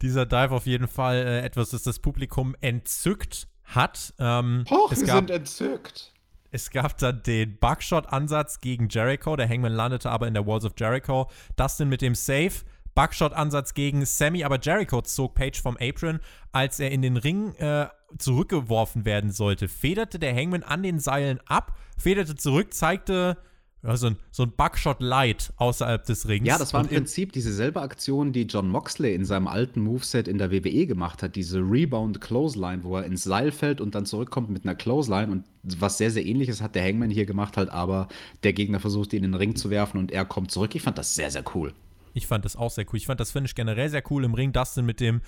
Dieser 0.00 0.24
Dive 0.24 0.52
auf 0.52 0.66
jeden 0.66 0.88
Fall 0.88 1.16
äh, 1.16 1.40
etwas, 1.40 1.70
das 1.70 1.82
das 1.82 1.98
Publikum 1.98 2.54
entzückt 2.60 3.48
hat. 3.64 4.14
Ähm, 4.18 4.64
Hoch, 4.70 4.92
es 4.92 5.00
wir 5.00 5.08
gab, 5.08 5.16
sind 5.16 5.30
entzückt. 5.30 6.12
Es 6.50 6.70
gab 6.70 6.96
dann 6.98 7.22
den 7.24 7.58
Buckshot-Ansatz 7.58 8.60
gegen 8.60 8.88
Jericho. 8.88 9.36
Der 9.36 9.48
Hangman 9.48 9.72
landete 9.72 10.10
aber 10.10 10.26
in 10.26 10.34
der 10.34 10.46
Walls 10.46 10.64
of 10.64 10.72
Jericho. 10.78 11.28
Dustin 11.56 11.88
mit 11.88 12.00
dem 12.00 12.14
Save. 12.14 12.52
Buckshot-Ansatz 12.98 13.74
gegen 13.74 14.04
Sammy, 14.04 14.42
aber 14.42 14.58
Jericho 14.60 15.00
zog 15.02 15.36
Page 15.36 15.62
vom 15.62 15.76
Apron, 15.80 16.18
als 16.50 16.80
er 16.80 16.90
in 16.90 17.00
den 17.00 17.16
Ring 17.16 17.54
äh, 17.54 17.86
zurückgeworfen 18.18 19.04
werden 19.04 19.30
sollte. 19.30 19.68
Federte 19.68 20.18
der 20.18 20.34
Hangman 20.34 20.64
an 20.64 20.82
den 20.82 20.98
Seilen 20.98 21.38
ab, 21.46 21.78
federte 21.96 22.34
zurück, 22.34 22.74
zeigte 22.74 23.36
ja, 23.84 23.96
so 23.96 24.08
ein, 24.08 24.16
so 24.32 24.42
ein 24.42 24.50
Buckshot 24.50 25.00
Light 25.00 25.52
außerhalb 25.58 26.04
des 26.06 26.26
Rings. 26.26 26.48
Ja, 26.48 26.58
das 26.58 26.74
war 26.74 26.80
im 26.80 26.88
Prinzip 26.88 27.30
dieselbe 27.30 27.80
Aktion, 27.82 28.32
die 28.32 28.42
John 28.42 28.68
Moxley 28.68 29.14
in 29.14 29.24
seinem 29.24 29.46
alten 29.46 29.80
Moveset 29.80 30.26
in 30.26 30.38
der 30.38 30.50
WWE 30.50 30.88
gemacht 30.88 31.22
hat. 31.22 31.36
Diese 31.36 31.60
Rebound 31.60 32.20
Clothesline, 32.20 32.82
wo 32.82 32.96
er 32.96 33.04
ins 33.04 33.22
Seil 33.22 33.52
fällt 33.52 33.80
und 33.80 33.94
dann 33.94 34.06
zurückkommt 34.06 34.50
mit 34.50 34.64
einer 34.64 34.74
Clothesline. 34.74 35.30
Und 35.30 35.44
was 35.62 35.98
sehr, 35.98 36.10
sehr 36.10 36.26
ähnliches 36.26 36.60
hat 36.60 36.74
der 36.74 36.82
Hangman 36.82 37.10
hier 37.10 37.26
gemacht, 37.26 37.56
halt 37.56 37.68
aber 37.68 38.08
der 38.42 38.52
Gegner 38.54 38.80
versucht, 38.80 39.12
ihn 39.12 39.22
in 39.22 39.30
den 39.30 39.34
Ring 39.34 39.54
zu 39.54 39.70
werfen 39.70 39.98
und 39.98 40.10
er 40.10 40.24
kommt 40.24 40.50
zurück. 40.50 40.74
Ich 40.74 40.82
fand 40.82 40.98
das 40.98 41.14
sehr, 41.14 41.30
sehr 41.30 41.44
cool. 41.54 41.72
Ich 42.18 42.26
fand 42.26 42.44
das 42.44 42.56
auch 42.56 42.70
sehr 42.70 42.84
cool. 42.88 42.96
Ich 42.98 43.06
fand 43.06 43.20
das 43.20 43.30
Finish 43.30 43.54
generell 43.54 43.88
sehr 43.88 44.02
cool 44.10 44.24
im 44.24 44.34
Ring. 44.34 44.52
Dustin 44.52 44.84
mit 44.84 45.00
dem 45.00 45.22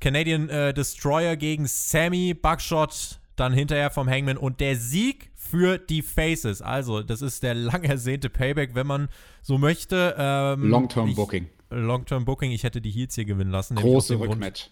Canadian 0.00 0.48
äh, 0.48 0.72
Destroyer 0.72 1.36
gegen 1.36 1.66
Sammy, 1.66 2.34
Buckshot, 2.34 3.20
dann 3.36 3.52
hinterher 3.52 3.90
vom 3.90 4.08
Hangman 4.08 4.36
und 4.38 4.60
der 4.60 4.76
Sieg 4.76 5.30
für 5.34 5.78
die 5.78 6.02
Faces. 6.02 6.62
Also, 6.62 7.02
das 7.02 7.22
ist 7.22 7.42
der 7.42 7.54
lang 7.54 7.84
ersehnte 7.84 8.30
Payback, 8.30 8.74
wenn 8.74 8.86
man 8.86 9.08
so 9.42 9.58
möchte. 9.58 10.14
Ähm, 10.18 10.68
Long-Term 10.68 11.14
Booking. 11.14 11.48
Long-Term 11.70 12.24
Booking. 12.24 12.50
Ich 12.50 12.64
hätte 12.64 12.80
die 12.80 12.90
Heels 12.90 13.14
hier 13.14 13.24
gewinnen 13.24 13.50
lassen. 13.50 13.76
Große 13.76 14.18
Rückmatch. 14.18 14.70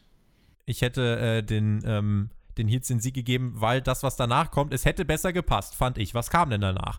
Ich 0.67 0.83
hätte 0.83 1.19
äh, 1.19 1.43
den, 1.43 1.83
ähm, 1.85 2.31
den 2.57 2.69
Heels 2.69 2.89
den 2.89 3.01
Sieg 3.01 3.15
gegeben, 3.15 3.53
weil 3.57 3.83
das, 3.83 4.03
was 4.03 4.17
danach 4.17 4.51
kommt, 4.51 4.73
es 4.73 4.85
hätte 4.85 5.05
besser 5.05 5.33
gepasst, 5.33 5.75
fand 5.75 5.99
ich. 5.99 6.15
Was 6.15 6.31
kam 6.31 6.51
denn 6.51 6.61
danach? 6.61 6.99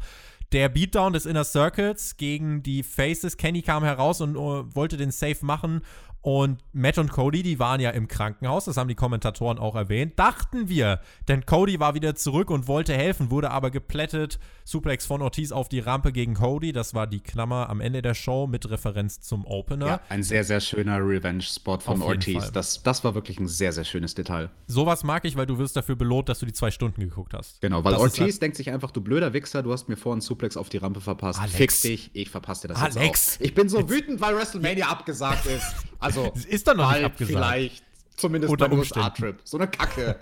Der 0.56 0.69
Beatdown 0.69 1.11
des 1.11 1.26
Inner 1.26 1.44
Circles 1.44 2.15
gegen 2.15 2.64
die 2.64 2.82
Faces. 2.82 3.36
Kenny 3.36 3.61
kam 3.61 3.84
heraus 3.84 4.22
und 4.22 4.38
uh, 4.38 4.64
wollte 4.73 4.95
den 4.95 5.11
Safe 5.11 5.36
machen 5.41 5.82
und 6.26 6.58
Matt 6.74 6.98
und 6.98 7.12
Cody, 7.12 7.44
die 7.44 7.60
waren 7.60 7.80
ja 7.80 7.92
im 7.92 8.08
Krankenhaus, 8.08 8.66
das 8.66 8.78
haben 8.78 8.88
die 8.88 8.96
Kommentatoren 8.96 9.60
auch 9.60 9.76
erwähnt. 9.76 10.18
Dachten 10.18 10.68
wir, 10.68 11.00
denn 11.28 11.46
Cody 11.46 11.80
war 11.80 11.94
wieder 11.94 12.16
zurück 12.16 12.50
und 12.50 12.68
wollte 12.68 12.96
helfen, 12.96 13.30
wurde 13.30 13.52
aber 13.52 13.70
geplättet. 13.70 14.40
Suplex 14.64 15.06
von 15.06 15.22
Ortiz 15.22 15.52
auf 15.52 15.70
die 15.70 15.82
Rampe 15.82 16.12
gegen 16.12 16.34
Cody. 16.34 16.72
Das 16.72 16.96
war 16.96 17.06
die 17.06 17.20
Klammer 17.20 17.70
am 17.70 17.80
Ende 17.80 18.02
der 18.02 18.16
Show 18.16 18.48
mit 18.48 18.68
Referenz 18.68 19.22
zum 19.22 19.46
Opener. 19.46 19.86
Ja, 19.86 20.02
ein 20.10 20.24
sehr, 20.24 20.44
sehr 20.44 20.62
schöner 20.62 20.98
Revenge-Spot 20.98 21.78
von 21.78 22.02
Ortiz. 22.02 22.52
Das, 22.52 22.82
das 22.82 23.04
war 23.04 23.14
wirklich 23.14 23.40
ein 23.40 23.48
sehr, 23.48 23.72
sehr 23.72 23.84
schönes 23.84 24.16
Detail. 24.16 24.50
Sowas 24.66 25.04
mag 25.04 25.26
ich, 25.26 25.36
weil 25.36 25.46
du 25.46 25.60
wirst 25.60 25.78
dafür 25.78 25.96
belohnt, 25.96 26.28
dass 26.28 26.40
du 26.40 26.48
die 26.48 26.54
zwei 26.54 26.72
Stunden 26.72 27.02
geguckt 27.02 27.36
hast. 27.36 27.62
Genau, 27.62 27.84
weil 27.84 27.92
das 27.92 28.02
Ortiz 28.02 28.40
denkt 28.40 28.58
sich 28.58 28.72
einfach, 28.72 28.90
du 28.90 29.02
blöder 29.02 29.34
Wichser, 29.34 29.62
du 29.62 29.72
hast 29.72 29.90
mir 29.90 29.96
vorhin 29.96 30.22
Suplex 30.22 30.58
auf 30.58 30.70
die 30.70 30.78
Rampe 30.78 31.02
verpasst. 31.02 31.40
Alex. 31.40 31.56
Fix 31.56 31.82
dich, 31.82 32.10
ich 32.14 32.32
verpasse 32.32 32.68
dir 32.68 32.74
das 32.74 32.82
Alex. 32.82 32.98
jetzt 32.98 33.42
auch. 33.42 33.46
Ich 33.46 33.54
bin 33.54 33.70
so 33.70 33.88
wütend, 33.88 34.20
weil 34.22 34.36
WrestleMania 34.36 34.88
abgesagt 34.88 35.46
ist. 35.46 35.76
Also, 35.98 36.15
ist 36.50 36.68
doch 36.68 36.76
noch 36.76 36.92
nicht 36.94 37.04
abgesagt. 37.04 37.32
Vielleicht. 37.32 37.84
Zumindest 38.16 38.52
Unter 38.52 38.70
beim 38.70 38.80
USA-Trip. 38.80 39.40
So 39.44 39.58
eine 39.58 39.68
Kacke. 39.68 40.18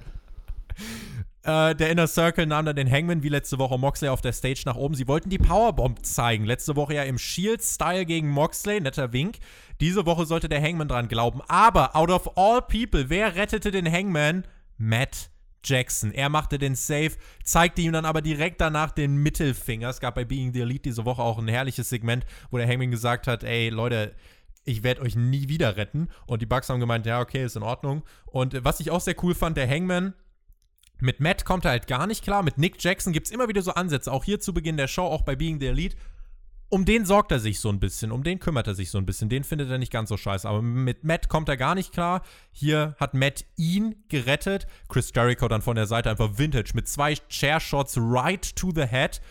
äh, 1.44 1.76
der 1.76 1.90
Inner 1.90 2.08
Circle 2.08 2.48
nahm 2.48 2.66
dann 2.66 2.76
den 2.76 2.90
Hangman 2.90 3.22
wie 3.22 3.30
letzte 3.30 3.60
Woche 3.60 3.78
Moxley 3.78 4.10
auf 4.10 4.22
der 4.22 4.34
Stage 4.34 4.64
nach 4.66 4.76
oben. 4.76 4.96
Sie 4.96 5.08
wollten 5.08 5.30
die 5.30 5.38
Powerbomb 5.38 6.04
zeigen. 6.06 6.46
Letzte 6.46 6.76
Woche 6.76 6.96
ja 6.96 7.04
im 7.04 7.18
Shield-Style 7.18 8.06
gegen 8.06 8.30
Moxley. 8.30 8.82
Netter 8.82 9.14
Wink. 9.14 9.38
Diese 9.80 10.06
Woche 10.06 10.26
sollte 10.26 10.50
der 10.50 10.62
Hangman 10.62 10.88
dran 10.88 11.08
glauben. 11.08 11.42
Aber 11.48 11.96
out 11.96 12.10
of 12.10 12.38
all 12.38 12.62
people, 12.62 13.10
wer 13.10 13.36
rettete 13.36 13.72
den 13.72 13.92
Hangman? 13.92 14.44
Matt 14.78 15.30
Jackson. 15.64 16.12
Er 16.12 16.30
machte 16.30 16.58
den 16.58 16.76
Save, 16.76 17.12
zeigte 17.44 17.82
ihm 17.82 17.94
dann 17.94 18.06
aber 18.06 18.22
direkt 18.22 18.62
danach 18.62 18.92
den 18.92 19.18
Mittelfinger. 19.18 19.90
Es 19.90 20.00
gab 20.00 20.16
bei 20.16 20.26
Being 20.26 20.54
the 20.54 20.62
Elite 20.62 20.84
diese 20.84 21.06
Woche 21.06 21.22
auch 21.22 21.38
ein 21.38 21.48
herrliches 21.48 21.90
Segment, 21.90 22.26
wo 22.52 22.58
der 22.58 22.68
Hangman 22.68 22.92
gesagt 22.92 23.28
hat: 23.28 23.44
Ey, 23.44 23.70
Leute, 23.70 24.14
ich 24.66 24.84
werde 24.84 25.02
euch 25.02 25.16
nie 25.16 25.50
wieder 25.50 25.78
retten. 25.78 26.10
Und 26.26 26.42
die 26.42 26.46
Bugs 26.46 26.70
haben 26.70 26.80
gemeint, 26.80 27.06
ja, 27.06 27.22
okay, 27.22 27.44
ist 27.44 27.56
in 27.56 27.64
Ordnung. 27.64 28.04
Und 28.26 28.54
äh, 28.54 28.64
was 28.64 28.80
ich 28.80 28.92
auch 28.92 29.02
sehr 29.02 29.16
cool 29.24 29.36
fand, 29.36 29.58
der 29.58 29.70
Hangman, 29.70 30.14
mit 31.00 31.20
Matt 31.20 31.46
kommt 31.46 31.66
er 31.66 31.72
halt 31.72 31.88
gar 31.88 32.08
nicht 32.08 32.24
klar. 32.24 32.44
Mit 32.44 32.58
Nick 32.58 32.82
Jackson 32.82 33.14
gibt 33.14 33.28
es 33.28 33.34
immer 33.34 33.48
wieder 33.48 33.62
so 33.62 33.74
Ansätze, 33.74 34.12
auch 34.12 34.24
hier 34.24 34.40
zu 34.40 34.54
Beginn 34.54 34.78
der 34.78 34.88
Show, 34.88 35.04
auch 35.04 35.24
bei 35.24 35.36
Being 35.36 35.60
the 35.60 35.68
Elite. 35.68 35.98
Um 36.70 36.86
den 36.86 37.06
sorgt 37.06 37.32
er 37.32 37.40
sich 37.40 37.60
so 37.60 37.70
ein 37.70 37.80
bisschen, 37.80 38.12
um 38.12 38.24
den 38.24 38.40
kümmert 38.40 38.66
er 38.66 38.74
sich 38.74 38.90
so 38.90 38.98
ein 38.98 39.06
bisschen. 39.06 39.30
Den 39.30 39.44
findet 39.44 39.70
er 39.70 39.78
nicht 39.78 39.92
ganz 39.92 40.10
so 40.10 40.18
scheiße. 40.18 40.48
Aber 40.48 40.62
mit 40.62 41.04
Matt 41.04 41.30
kommt 41.30 41.50
er 41.50 41.58
gar 41.58 41.76
nicht 41.76 41.92
klar. 41.92 42.24
Hier 42.52 42.96
hat 43.00 43.14
Matt 43.14 43.46
ihn 43.58 43.96
gerettet. 44.10 44.66
Chris 44.90 45.12
Jericho 45.14 45.48
dann 45.48 45.62
von 45.62 45.76
der 45.76 45.86
Seite 45.86 46.10
einfach 46.10 46.40
Vintage 46.40 46.72
mit 46.74 46.88
zwei 46.88 47.14
Chair-Shots 47.14 47.98
right 47.98 48.56
to 48.56 48.72
the 48.74 48.88
head. 48.88 49.22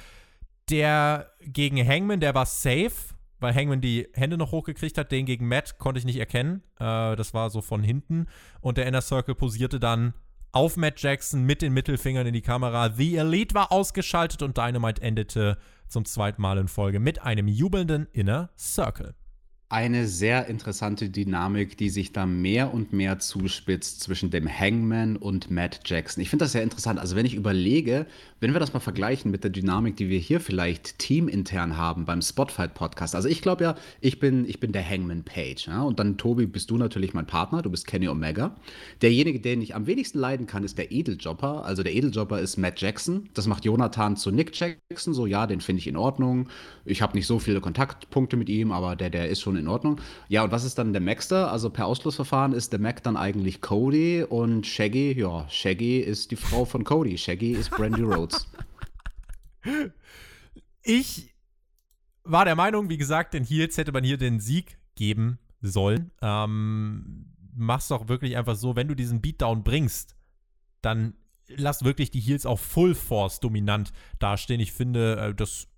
Der 0.71 1.33
gegen 1.41 1.85
Hangman, 1.85 2.21
der 2.21 2.35
war 2.35 2.47
safe 2.47 3.12
weil 3.43 3.55
Hangman 3.55 3.81
die 3.81 4.09
Hände 4.15 4.39
noch 4.39 4.53
hochgekriegt 4.53 4.97
hat. 4.99 5.13
Den 5.13 5.27
gegen 5.27 5.49
Matt 5.49 5.79
konnte 5.79 5.99
ich 5.99 6.05
nicht 6.05 6.19
erkennen. 6.19 6.63
Äh, 6.79 7.17
das 7.17 7.35
war 7.35 7.51
so 7.51 7.61
von 7.61 7.83
hinten. 7.83 8.27
Und 8.61 8.79
der 8.79 8.87
Inner 8.87 9.03
Circle 9.03 9.35
posierte 9.35 9.81
dann 9.81 10.15
auf 10.53 10.77
Matt 10.77 11.01
Jackson 11.01 11.45
mit 11.45 11.63
den 11.63 11.73
Mittelfingern 11.73 12.27
in 12.27 12.35
die 12.35 12.43
Kamera. 12.43 12.93
The 12.93 13.17
Elite 13.17 13.55
war 13.55 13.73
ausgeschaltet 13.73 14.43
und 14.43 14.57
Dynamite 14.57 15.03
endete 15.03 15.59
zum 15.89 16.05
zweiten 16.05 16.41
Mal 16.41 16.59
in 16.59 16.69
Folge 16.69 17.01
mit 17.01 17.23
einem 17.23 17.49
jubelnden 17.49 18.07
Inner 18.13 18.51
Circle 18.57 19.15
eine 19.73 20.07
sehr 20.07 20.49
interessante 20.49 21.09
Dynamik, 21.09 21.79
die 21.79 21.89
sich 21.89 22.13
da 22.13 22.27
mehr 22.27 22.75
und 22.75 22.93
mehr 22.93 23.19
zuspitzt 23.21 24.01
zwischen 24.03 24.31
dem 24.31 24.47
Hangman 24.47 25.17
und 25.17 25.51
Matt 25.51 25.81
Jackson. 25.87 26.21
Ich 26.21 26.29
finde 26.29 26.45
das 26.45 26.53
sehr 26.53 26.63
interessant. 26.63 27.01
Also 27.01 27.17
wenn 27.17 27.25
ich 27.25 27.35
überlege, 27.35 28.05
wenn 28.41 28.53
wir 28.53 28.61
das 28.61 28.75
mal 28.75 28.81
vergleichen 28.81 29.31
mit 29.31 29.45
der 29.45 29.51
Dynamik, 29.51 29.97
die 29.97 30.11
wir 30.11 30.19
hier 30.19 30.41
vielleicht 30.41 30.99
teamintern 30.99 31.79
haben 31.79 32.05
beim 32.05 32.21
Spotfight 32.21 32.75
Podcast. 32.75 33.15
Also 33.15 33.31
ich 33.31 33.41
glaube 33.41 33.65
ja, 33.65 33.75
ich 34.03 34.21
bin, 34.21 34.47
ich 34.47 34.61
bin 34.61 34.73
der 34.73 34.87
Hangman 34.87 35.23
Page. 35.23 35.67
Ja? 35.69 35.83
Und 35.83 35.99
dann, 35.99 36.19
Tobi, 36.19 36.45
bist 36.45 36.71
du 36.71 36.77
natürlich 36.77 37.15
mein 37.15 37.27
Partner. 37.27 37.63
Du 37.63 37.71
bist 37.71 37.87
Kenny 37.87 38.09
Omega. 38.09 38.55
Derjenige, 39.01 39.41
den 39.41 39.63
ich 39.63 39.75
am 39.75 39.87
wenigsten 39.87 40.19
leiden 40.19 40.47
kann, 40.47 40.65
ist 40.65 40.77
der 40.77 40.93
Edeljobber. 40.93 41.65
Also 41.65 41.83
der 41.83 41.95
Edeljobber 41.95 42.41
ist 42.41 42.59
Matt 42.59 42.79
Jackson. 42.79 43.31
Das 43.33 43.47
macht 43.47 43.65
Jonathan 43.65 44.19
zu 44.19 44.31
Nick 44.33 44.55
Jackson. 44.55 45.15
So, 45.15 45.25
ja, 45.25 45.47
den 45.47 45.63
finde 45.63 45.81
ich 45.81 45.87
in 45.87 45.97
Ordnung. 45.97 46.51
Ich 46.85 47.01
habe 47.01 47.17
nicht 47.17 47.27
so 47.27 47.39
viele 47.39 47.63
Kontaktpunkte 47.63 48.37
mit 48.37 48.51
ihm, 48.51 48.71
aber 48.71 48.97
der, 48.97 49.09
der 49.09 49.31
ist 49.31 49.41
schon 49.41 49.57
in 49.62 49.62
in 49.63 49.69
Ordnung. 49.69 50.01
Ja, 50.29 50.45
und 50.45 50.53
was 50.53 50.65
ist 50.65 50.79
dann 50.79 50.93
der 50.93 51.03
Maxter? 51.03 51.51
Also 51.51 51.71
per 51.71 51.87
Ausschlussverfahren 51.87 52.53
ist 52.53 52.73
der 52.73 52.81
Mac 52.81 53.03
dann 53.03 53.17
eigentlich 53.17 53.61
Cody 53.61 54.23
und 54.23 54.67
Shaggy, 54.67 55.19
ja, 55.19 55.49
Shaggy 55.49 56.01
ist 56.01 56.31
die 56.31 56.37
Frau 56.37 56.65
von 56.65 56.85
Cody. 56.85 57.17
Shaggy 57.17 57.53
ist 57.53 57.71
Brandy 57.71 58.03
Rhodes. 58.03 58.47
Ich 60.85 61.33
war 62.25 62.45
der 62.45 62.57
Meinung, 62.57 62.89
wie 62.89 62.99
gesagt, 62.99 63.35
den 63.35 63.45
Heels 63.45 63.77
hätte 63.79 63.93
man 63.93 64.03
hier 64.03 64.19
den 64.19 64.41
Sieg 64.41 64.79
geben 64.97 65.39
sollen. 65.61 66.11
Ähm, 66.21 67.33
mach's 67.55 67.89
doch 67.89 68.09
wirklich 68.09 68.37
einfach 68.37 68.57
so, 68.57 68.77
wenn 68.77 68.89
du 68.89 68.97
diesen 68.97 69.21
Beatdown 69.21 69.63
bringst, 69.63 70.17
dann 70.81 71.15
lass 71.49 71.85
wirklich 71.85 72.11
die 72.11 72.21
Heels 72.21 72.47
auch 72.47 72.59
Full 72.59 72.95
Force 72.95 73.41
dominant 73.41 73.93
dastehen. 74.19 74.61
Ich 74.61 74.73
finde, 74.73 75.17
äh, 75.17 75.35
das 75.35 75.69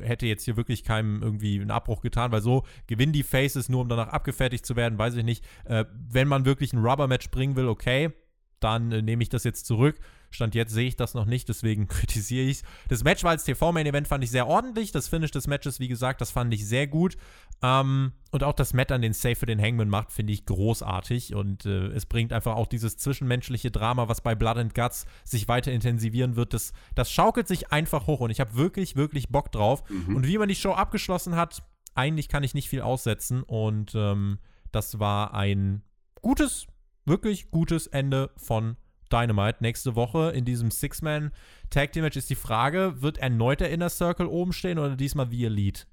hätte 0.00 0.26
jetzt 0.26 0.44
hier 0.44 0.56
wirklich 0.56 0.84
keinem 0.84 1.22
irgendwie 1.22 1.60
einen 1.60 1.70
Abbruch 1.70 2.00
getan, 2.00 2.32
weil 2.32 2.42
so 2.42 2.64
gewinnen 2.86 3.12
die 3.12 3.22
Faces 3.22 3.68
nur, 3.68 3.82
um 3.82 3.88
danach 3.88 4.08
abgefertigt 4.08 4.64
zu 4.64 4.76
werden, 4.76 4.98
weiß 4.98 5.16
ich 5.16 5.24
nicht. 5.24 5.44
Äh, 5.64 5.84
wenn 5.92 6.28
man 6.28 6.44
wirklich 6.44 6.72
ein 6.72 6.84
Rubber-Match 6.84 7.30
bringen 7.30 7.56
will, 7.56 7.68
okay, 7.68 8.12
dann 8.60 8.92
äh, 8.92 9.02
nehme 9.02 9.22
ich 9.22 9.28
das 9.28 9.44
jetzt 9.44 9.66
zurück. 9.66 9.98
Stand 10.32 10.54
jetzt 10.54 10.72
sehe 10.72 10.88
ich 10.88 10.96
das 10.96 11.14
noch 11.14 11.26
nicht, 11.26 11.48
deswegen 11.48 11.88
kritisiere 11.88 12.46
ich 12.46 12.58
es. 12.58 12.62
Das 12.88 13.04
Match 13.04 13.24
war 13.24 13.30
als 13.30 13.44
TV-Main-Event, 13.44 14.08
fand 14.08 14.24
ich 14.24 14.30
sehr 14.30 14.46
ordentlich. 14.46 14.92
Das 14.92 15.08
Finish 15.08 15.30
des 15.30 15.46
Matches, 15.46 15.80
wie 15.80 15.88
gesagt, 15.88 16.20
das 16.20 16.30
fand 16.30 16.52
ich 16.54 16.66
sehr 16.66 16.86
gut. 16.86 17.16
Ähm, 17.62 18.12
und 18.30 18.42
auch 18.44 18.54
das 18.54 18.72
Matt 18.72 18.90
an 18.92 19.02
den 19.02 19.12
Safe 19.12 19.36
für 19.36 19.46
den 19.46 19.60
Hangman 19.60 19.88
macht, 19.88 20.10
finde 20.10 20.32
ich 20.32 20.46
großartig. 20.46 21.34
Und 21.34 21.66
äh, 21.66 21.88
es 21.88 22.06
bringt 22.06 22.32
einfach 22.32 22.56
auch 22.56 22.66
dieses 22.66 22.96
zwischenmenschliche 22.96 23.70
Drama, 23.70 24.08
was 24.08 24.20
bei 24.20 24.34
Blood 24.34 24.56
and 24.56 24.74
Guts 24.74 25.06
sich 25.24 25.48
weiter 25.48 25.72
intensivieren 25.72 26.36
wird. 26.36 26.54
Das, 26.54 26.72
das 26.94 27.10
schaukelt 27.10 27.46
sich 27.46 27.70
einfach 27.72 28.06
hoch 28.06 28.20
und 28.20 28.30
ich 28.30 28.40
habe 28.40 28.56
wirklich, 28.56 28.96
wirklich 28.96 29.28
Bock 29.28 29.52
drauf. 29.52 29.84
Mhm. 29.88 30.16
Und 30.16 30.26
wie 30.26 30.38
man 30.38 30.48
die 30.48 30.54
Show 30.54 30.72
abgeschlossen 30.72 31.36
hat, 31.36 31.62
eigentlich 31.94 32.28
kann 32.28 32.42
ich 32.42 32.54
nicht 32.54 32.68
viel 32.68 32.80
aussetzen. 32.80 33.42
Und 33.42 33.94
ähm, 33.94 34.38
das 34.72 34.98
war 34.98 35.34
ein 35.34 35.82
gutes, 36.20 36.66
wirklich 37.04 37.50
gutes 37.50 37.86
Ende 37.86 38.30
von 38.36 38.76
Dynamite. 39.12 39.58
Nächste 39.60 39.94
Woche 39.94 40.32
in 40.34 40.44
diesem 40.44 40.70
Six-Man 40.70 41.30
Tag 41.70 41.92
Team 41.92 42.02
Match 42.02 42.16
ist 42.16 42.30
die 42.30 42.34
Frage, 42.34 43.02
wird 43.02 43.18
erneut 43.18 43.60
der 43.60 43.70
Inner 43.70 43.90
Circle 43.90 44.26
oben 44.26 44.52
stehen 44.52 44.78
oder 44.78 44.96
diesmal 44.96 45.28
The 45.30 45.44
Elite? 45.44 45.84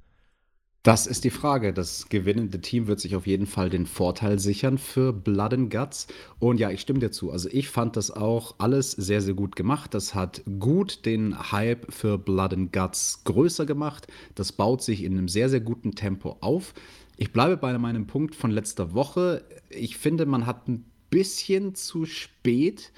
Das 0.84 1.08
ist 1.08 1.26
die 1.26 1.30
Frage. 1.30 1.74
Das 1.74 2.08
gewinnende 2.08 2.62
Team 2.62 2.88
wird 2.88 3.02
sich 3.02 3.16
auf 3.16 3.28
jeden 3.28 3.48
Fall 3.48 3.70
den 3.70 3.86
Vorteil 3.86 4.40
sichern 4.40 4.78
für 4.78 5.12
Blood 5.12 5.54
and 5.54 5.72
Guts. 5.72 6.08
Und 6.40 6.58
ja, 6.58 6.72
ich 6.72 6.80
stimme 6.80 7.00
dir 7.00 7.12
zu. 7.12 7.32
Also 7.32 7.50
ich 7.52 7.68
fand 7.68 7.98
das 7.98 8.12
auch 8.12 8.56
alles 8.60 8.92
sehr, 8.92 9.22
sehr 9.22 9.34
gut 9.34 9.58
gemacht. 9.58 9.94
Das 9.94 10.16
hat 10.16 10.42
gut 10.58 11.06
den 11.06 11.52
Hype 11.52 11.94
für 11.94 12.18
Blood 12.18 12.54
and 12.54 12.74
Guts 12.74 13.26
größer 13.26 13.66
gemacht. 13.66 14.08
Das 14.36 14.54
baut 14.54 14.82
sich 14.82 15.04
in 15.04 15.18
einem 15.18 15.28
sehr, 15.28 15.50
sehr 15.50 15.60
guten 15.60 15.96
Tempo 15.96 16.38
auf. 16.40 16.74
Ich 17.18 17.34
bleibe 17.34 17.58
bei 17.58 17.78
meinem 17.78 18.08
Punkt 18.08 18.34
von 18.34 18.50
letzter 18.50 18.94
Woche. 18.94 19.44
Ich 19.70 19.98
finde, 19.98 20.26
man 20.26 20.46
hat 20.46 20.70
ein 20.70 20.89
bisschen 21.10 21.76
zu 21.76 22.06
spät 22.06 22.92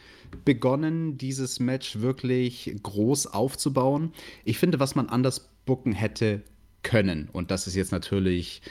begonnen, 0.46 1.18
dieses 1.18 1.60
Match 1.60 2.00
wirklich 2.00 2.74
groß 2.82 3.28
aufzubauen. 3.28 4.14
Ich 4.46 4.58
finde, 4.58 4.80
was 4.80 4.96
man 4.96 5.10
anders 5.10 5.50
bucken 5.66 5.94
hätte 5.94 6.44
können, 6.84 7.30
und 7.32 7.52
das 7.52 7.68
ist 7.68 7.76
jetzt 7.76 7.92
natürlich 7.92 8.62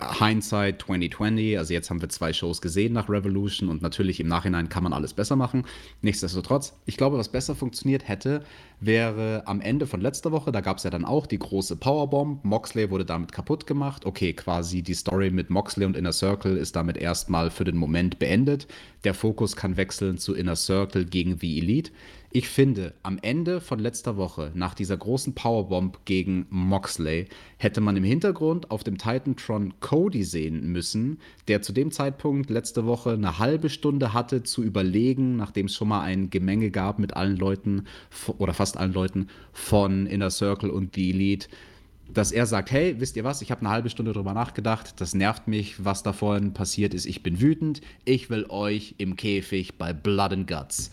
Hindsight 0.00 0.82
2020, 0.82 1.58
also 1.58 1.74
jetzt 1.74 1.90
haben 1.90 2.00
wir 2.00 2.08
zwei 2.08 2.32
Shows 2.32 2.60
gesehen 2.60 2.92
nach 2.92 3.08
Revolution 3.08 3.68
und 3.68 3.82
natürlich 3.82 4.20
im 4.20 4.28
Nachhinein 4.28 4.68
kann 4.68 4.84
man 4.84 4.92
alles 4.92 5.12
besser 5.12 5.34
machen. 5.34 5.64
Nichtsdestotrotz, 6.02 6.78
ich 6.86 6.96
glaube, 6.96 7.18
was 7.18 7.28
besser 7.28 7.56
funktioniert 7.56 8.06
hätte, 8.06 8.44
wäre 8.78 9.42
am 9.46 9.60
Ende 9.60 9.88
von 9.88 10.00
letzter 10.00 10.30
Woche, 10.30 10.52
da 10.52 10.60
gab 10.60 10.76
es 10.76 10.84
ja 10.84 10.90
dann 10.90 11.04
auch 11.04 11.26
die 11.26 11.40
große 11.40 11.74
Powerbomb, 11.74 12.44
Moxley 12.44 12.90
wurde 12.90 13.04
damit 13.04 13.32
kaputt 13.32 13.66
gemacht. 13.66 14.06
Okay, 14.06 14.34
quasi 14.34 14.82
die 14.82 14.94
Story 14.94 15.30
mit 15.30 15.50
Moxley 15.50 15.84
und 15.84 15.96
Inner 15.96 16.12
Circle 16.12 16.56
ist 16.56 16.76
damit 16.76 16.96
erstmal 16.96 17.50
für 17.50 17.64
den 17.64 17.76
Moment 17.76 18.20
beendet. 18.20 18.68
Der 19.02 19.14
Fokus 19.14 19.56
kann 19.56 19.76
wechseln 19.76 20.18
zu 20.18 20.32
Inner 20.34 20.56
Circle 20.56 21.06
gegen 21.06 21.38
The 21.40 21.58
Elite. 21.58 21.90
Ich 22.30 22.50
finde, 22.50 22.92
am 23.02 23.18
Ende 23.22 23.58
von 23.58 23.78
letzter 23.78 24.18
Woche, 24.18 24.52
nach 24.54 24.74
dieser 24.74 24.98
großen 24.98 25.34
Powerbomb 25.34 26.04
gegen 26.04 26.46
Moxley, 26.50 27.26
hätte 27.56 27.80
man 27.80 27.96
im 27.96 28.04
Hintergrund 28.04 28.70
auf 28.70 28.84
dem 28.84 28.98
Titantron 28.98 29.72
Cody 29.80 30.24
sehen 30.24 30.70
müssen, 30.70 31.20
der 31.48 31.62
zu 31.62 31.72
dem 31.72 31.90
Zeitpunkt 31.90 32.50
letzte 32.50 32.84
Woche 32.84 33.12
eine 33.12 33.38
halbe 33.38 33.70
Stunde 33.70 34.12
hatte 34.12 34.42
zu 34.42 34.62
überlegen, 34.62 35.36
nachdem 35.36 35.66
es 35.66 35.74
schon 35.74 35.88
mal 35.88 36.02
ein 36.02 36.28
Gemenge 36.28 36.70
gab 36.70 36.98
mit 36.98 37.16
allen 37.16 37.38
Leuten 37.38 37.86
oder 38.36 38.52
fast 38.52 38.76
allen 38.76 38.92
Leuten 38.92 39.28
von 39.54 40.04
Inner 40.04 40.30
Circle 40.30 40.68
und 40.68 40.96
The 40.96 41.10
Elite 41.10 41.48
dass 42.10 42.32
er 42.32 42.46
sagt, 42.46 42.70
hey, 42.70 42.98
wisst 42.98 43.16
ihr 43.16 43.24
was, 43.24 43.42
ich 43.42 43.50
habe 43.50 43.60
eine 43.60 43.68
halbe 43.68 43.90
Stunde 43.90 44.14
drüber 44.14 44.32
nachgedacht, 44.32 44.98
das 44.98 45.14
nervt 45.14 45.46
mich, 45.46 45.84
was 45.84 46.02
da 46.02 46.14
vorhin 46.14 46.54
passiert 46.54 46.94
ist, 46.94 47.04
ich 47.04 47.22
bin 47.22 47.38
wütend, 47.38 47.82
ich 48.06 48.30
will 48.30 48.46
euch 48.48 48.94
im 48.96 49.14
Käfig 49.14 49.76
bei 49.76 49.92
Blood 49.92 50.32
and 50.32 50.46
Guts 50.46 50.90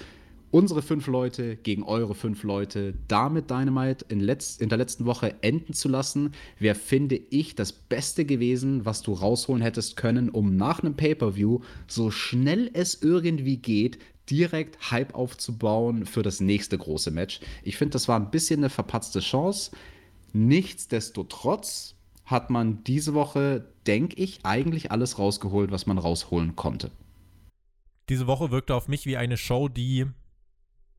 unsere 0.55 0.81
fünf 0.81 1.07
Leute 1.07 1.57
gegen 1.57 1.83
eure 1.83 2.15
fünf 2.15 2.43
Leute 2.43 2.93
damit 3.09 3.49
Dynamite 3.49 4.05
in, 4.07 4.21
letz 4.21 4.55
in 4.55 4.69
der 4.69 4.77
letzten 4.77 5.05
Woche 5.05 5.35
enden 5.41 5.73
zu 5.73 5.89
lassen, 5.89 6.31
wäre, 6.59 6.75
finde 6.75 7.17
ich, 7.17 7.55
das 7.55 7.73
Beste 7.73 8.23
gewesen, 8.23 8.85
was 8.85 9.01
du 9.01 9.11
rausholen 9.11 9.61
hättest 9.61 9.97
können, 9.97 10.29
um 10.29 10.55
nach 10.55 10.79
einem 10.79 10.95
Pay-Per-View 10.95 11.59
so 11.87 12.09
schnell 12.09 12.69
es 12.71 13.01
irgendwie 13.01 13.57
geht, 13.57 13.99
direkt 14.29 14.91
Hype 14.91 15.13
aufzubauen 15.13 16.05
für 16.05 16.23
das 16.23 16.39
nächste 16.39 16.77
große 16.77 17.11
Match. 17.11 17.41
Ich 17.63 17.75
finde, 17.75 17.91
das 17.91 18.07
war 18.07 18.17
ein 18.17 18.31
bisschen 18.31 18.61
eine 18.61 18.69
verpatzte 18.69 19.19
Chance. 19.19 19.71
Nichtsdestotrotz 20.31 21.95
hat 22.23 22.49
man 22.49 22.81
diese 22.85 23.13
Woche, 23.13 23.65
denke 23.87 24.15
ich, 24.23 24.39
eigentlich 24.43 24.89
alles 24.89 25.19
rausgeholt, 25.19 25.71
was 25.71 25.85
man 25.85 25.97
rausholen 25.97 26.55
konnte. 26.55 26.91
Diese 28.07 28.25
Woche 28.25 28.51
wirkte 28.51 28.73
auf 28.73 28.87
mich 28.87 29.05
wie 29.05 29.17
eine 29.17 29.35
Show, 29.35 29.67
die 29.67 30.05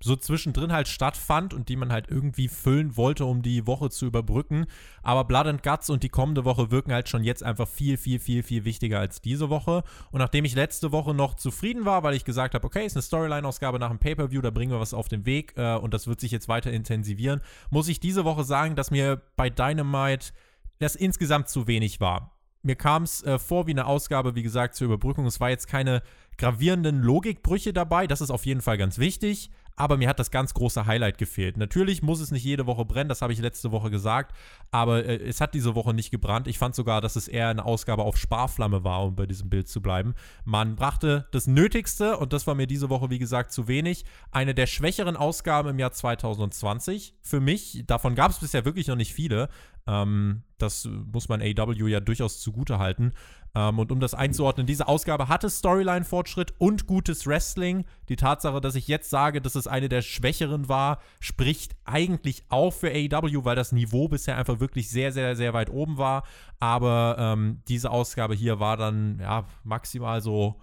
so 0.02 0.14
zwischendrin 0.14 0.72
halt 0.72 0.88
stattfand 0.88 1.54
und 1.54 1.68
die 1.68 1.76
man 1.76 1.90
halt 1.90 2.08
irgendwie 2.08 2.48
füllen 2.48 2.96
wollte, 2.96 3.24
um 3.24 3.42
die 3.42 3.66
Woche 3.66 3.88
zu 3.88 4.06
überbrücken. 4.06 4.66
Aber 5.02 5.24
Blood 5.24 5.46
and 5.46 5.62
Guts 5.62 5.88
und 5.88 6.02
die 6.02 6.08
kommende 6.08 6.44
Woche 6.44 6.70
wirken 6.70 6.92
halt 6.92 7.08
schon 7.08 7.24
jetzt 7.24 7.42
einfach 7.42 7.66
viel, 7.66 7.96
viel, 7.96 8.18
viel, 8.18 8.42
viel 8.42 8.64
wichtiger 8.64 9.00
als 9.00 9.22
diese 9.22 9.48
Woche. 9.48 9.84
Und 10.10 10.18
nachdem 10.18 10.44
ich 10.44 10.54
letzte 10.54 10.92
Woche 10.92 11.14
noch 11.14 11.34
zufrieden 11.34 11.84
war, 11.86 12.02
weil 12.02 12.14
ich 12.14 12.24
gesagt 12.24 12.54
habe, 12.54 12.66
okay, 12.66 12.84
ist 12.84 12.96
eine 12.96 13.02
Storyline-Ausgabe 13.02 13.78
nach 13.78 13.88
dem 13.88 13.98
Pay-Per-View, 13.98 14.42
da 14.42 14.50
bringen 14.50 14.72
wir 14.72 14.80
was 14.80 14.92
auf 14.92 15.08
den 15.08 15.24
Weg 15.24 15.54
äh, 15.56 15.76
und 15.76 15.94
das 15.94 16.06
wird 16.06 16.20
sich 16.20 16.30
jetzt 16.30 16.48
weiter 16.48 16.70
intensivieren, 16.70 17.40
muss 17.70 17.88
ich 17.88 17.98
diese 17.98 18.24
Woche 18.24 18.44
sagen, 18.44 18.76
dass 18.76 18.90
mir 18.90 19.22
bei 19.36 19.48
Dynamite 19.48 20.32
das 20.78 20.94
insgesamt 20.94 21.48
zu 21.48 21.66
wenig 21.66 22.00
war. 22.00 22.32
Mir 22.62 22.76
kam 22.76 23.04
es 23.04 23.22
äh, 23.22 23.38
vor 23.38 23.66
wie 23.66 23.70
eine 23.70 23.86
Ausgabe, 23.86 24.34
wie 24.34 24.42
gesagt, 24.42 24.74
zur 24.74 24.86
Überbrückung. 24.86 25.24
Es 25.24 25.40
war 25.40 25.50
jetzt 25.50 25.68
keine 25.68 26.02
gravierenden 26.36 27.00
Logikbrüche 27.00 27.72
dabei, 27.72 28.06
das 28.06 28.20
ist 28.20 28.30
auf 28.30 28.44
jeden 28.44 28.60
Fall 28.60 28.76
ganz 28.76 28.98
wichtig 28.98 29.50
aber 29.76 29.98
mir 29.98 30.08
hat 30.08 30.18
das 30.18 30.30
ganz 30.30 30.54
große 30.54 30.86
Highlight 30.86 31.18
gefehlt. 31.18 31.56
Natürlich 31.56 32.02
muss 32.02 32.20
es 32.20 32.30
nicht 32.30 32.44
jede 32.44 32.66
Woche 32.66 32.84
brennen, 32.84 33.08
das 33.08 33.22
habe 33.22 33.32
ich 33.32 33.38
letzte 33.38 33.70
Woche 33.70 33.90
gesagt, 33.90 34.34
aber 34.70 35.04
äh, 35.04 35.16
es 35.16 35.40
hat 35.40 35.54
diese 35.54 35.74
Woche 35.74 35.94
nicht 35.94 36.10
gebrannt. 36.10 36.48
Ich 36.48 36.58
fand 36.58 36.74
sogar, 36.74 37.00
dass 37.00 37.16
es 37.16 37.28
eher 37.28 37.48
eine 37.48 37.64
Ausgabe 37.64 38.02
auf 38.02 38.16
Sparflamme 38.16 38.84
war, 38.84 39.04
um 39.04 39.16
bei 39.16 39.26
diesem 39.26 39.50
Bild 39.50 39.68
zu 39.68 39.82
bleiben. 39.82 40.14
Man 40.44 40.76
brachte 40.76 41.28
das 41.30 41.46
Nötigste 41.46 42.16
und 42.16 42.32
das 42.32 42.46
war 42.46 42.54
mir 42.54 42.66
diese 42.66 42.88
Woche, 42.88 43.10
wie 43.10 43.18
gesagt, 43.18 43.52
zu 43.52 43.68
wenig. 43.68 44.04
Eine 44.30 44.54
der 44.54 44.66
schwächeren 44.66 45.16
Ausgaben 45.16 45.68
im 45.68 45.78
Jahr 45.78 45.92
2020 45.92 47.14
für 47.20 47.40
mich. 47.40 47.84
Davon 47.86 48.14
gab 48.14 48.30
es 48.30 48.38
bisher 48.38 48.64
wirklich 48.64 48.88
noch 48.88 48.96
nicht 48.96 49.12
viele. 49.12 49.48
Ähm, 49.86 50.42
das 50.58 50.88
muss 51.12 51.28
man 51.28 51.42
AW 51.42 51.88
ja 51.88 52.00
durchaus 52.00 52.40
zugute 52.40 52.78
halten. 52.78 53.12
Ähm, 53.54 53.78
und 53.78 53.90
um 53.90 54.00
das 54.00 54.14
einzuordnen, 54.14 54.66
diese 54.66 54.86
Ausgabe 54.86 55.28
hatte 55.28 55.48
Storyline-Fortschritt 55.48 56.54
und 56.58 56.86
gutes 56.86 57.26
Wrestling. 57.26 57.84
Die 58.08 58.16
Tatsache, 58.16 58.60
dass 58.60 58.74
ich 58.74 58.86
jetzt 58.88 59.08
sage, 59.08 59.40
dass 59.40 59.54
es 59.54 59.66
eine 59.66 59.88
der 59.88 60.02
schwächeren 60.02 60.68
war, 60.68 61.00
spricht 61.20 61.74
eigentlich 61.84 62.44
auch 62.48 62.72
für 62.72 62.90
AEW, 62.90 63.44
weil 63.44 63.56
das 63.56 63.72
Niveau 63.72 64.08
bisher 64.08 64.36
einfach 64.36 64.60
wirklich 64.60 64.90
sehr, 64.90 65.12
sehr, 65.12 65.36
sehr 65.36 65.54
weit 65.54 65.70
oben 65.70 65.96
war. 65.96 66.24
Aber 66.60 67.16
ähm, 67.18 67.62
diese 67.68 67.90
Ausgabe 67.90 68.34
hier 68.34 68.60
war 68.60 68.76
dann 68.76 69.20
ja 69.20 69.46
maximal 69.64 70.20
so 70.20 70.60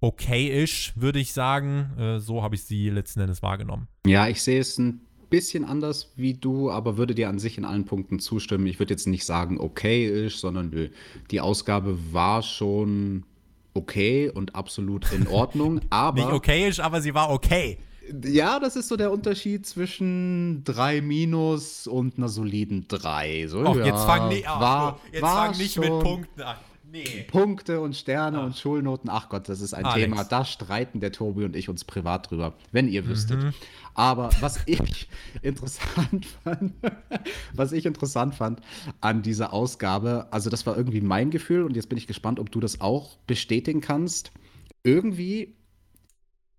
okay-ish, 0.00 0.92
würde 0.94 1.18
ich 1.18 1.32
sagen. 1.32 1.98
Äh, 1.98 2.18
so 2.20 2.42
habe 2.42 2.54
ich 2.54 2.64
sie 2.64 2.90
letzten 2.90 3.20
Endes 3.20 3.42
wahrgenommen. 3.42 3.88
Ja, 4.06 4.28
ich 4.28 4.42
sehe 4.42 4.60
es 4.60 4.78
ein 4.78 5.00
bisschen 5.30 5.64
anders 5.64 6.12
wie 6.16 6.34
du, 6.34 6.70
aber 6.70 6.96
würde 6.96 7.14
dir 7.14 7.28
an 7.28 7.38
sich 7.38 7.58
in 7.58 7.64
allen 7.64 7.84
Punkten 7.84 8.18
zustimmen. 8.18 8.66
Ich 8.66 8.78
würde 8.78 8.94
jetzt 8.94 9.06
nicht 9.06 9.24
sagen 9.24 9.58
okay 9.60 10.06
ist, 10.26 10.40
sondern 10.40 10.90
die 11.30 11.40
Ausgabe 11.40 11.98
war 12.12 12.42
schon 12.42 13.24
okay 13.74 14.30
und 14.30 14.54
absolut 14.54 15.10
in 15.12 15.26
Ordnung. 15.28 15.80
Aber 15.90 16.20
nicht 16.20 16.32
okay 16.32 16.68
ist, 16.68 16.80
aber 16.80 17.00
sie 17.00 17.14
war 17.14 17.30
okay. 17.30 17.78
Ja, 18.24 18.58
das 18.58 18.76
ist 18.76 18.88
so 18.88 18.96
der 18.96 19.12
Unterschied 19.12 19.66
zwischen 19.66 20.64
3 20.64 21.02
minus 21.02 21.86
und 21.86 22.16
einer 22.16 22.28
soliden 22.28 22.86
3. 22.88 23.46
So, 23.48 23.60
Och, 23.60 23.76
ja, 23.76 23.84
jetzt 23.84 24.04
fang, 24.04 24.28
nie, 24.28 24.42
oh, 24.46 24.60
war, 24.60 25.00
jetzt 25.12 25.22
war 25.22 25.46
fang 25.46 25.58
nicht 25.58 25.78
mit 25.78 25.88
Punkten 25.88 26.40
an. 26.40 26.56
Nee. 26.90 27.26
Punkte 27.28 27.80
und 27.80 27.94
Sterne 27.94 28.38
ah. 28.38 28.44
und 28.44 28.56
Schulnoten. 28.56 29.10
Ach 29.10 29.28
Gott, 29.28 29.48
das 29.48 29.60
ist 29.60 29.74
ein 29.74 29.84
Alex. 29.84 30.00
Thema. 30.00 30.24
Da 30.24 30.44
streiten 30.44 31.00
der 31.00 31.12
Tobi 31.12 31.44
und 31.44 31.54
ich 31.54 31.68
uns 31.68 31.84
privat 31.84 32.30
drüber, 32.30 32.54
wenn 32.72 32.88
ihr 32.88 33.06
wüsstet. 33.06 33.42
Mhm. 33.42 33.52
Aber 33.94 34.30
was 34.40 34.60
ich 34.66 35.08
interessant 35.42 36.24
fand, 36.24 36.72
was 37.52 37.72
ich 37.72 37.84
interessant 37.84 38.34
fand 38.34 38.60
an 39.00 39.22
dieser 39.22 39.52
Ausgabe, 39.52 40.28
also 40.30 40.48
das 40.48 40.66
war 40.66 40.76
irgendwie 40.76 41.02
mein 41.02 41.30
Gefühl 41.30 41.64
und 41.64 41.76
jetzt 41.76 41.88
bin 41.88 41.98
ich 41.98 42.06
gespannt, 42.06 42.40
ob 42.40 42.50
du 42.50 42.60
das 42.60 42.80
auch 42.80 43.18
bestätigen 43.26 43.80
kannst. 43.80 44.32
Irgendwie 44.82 45.56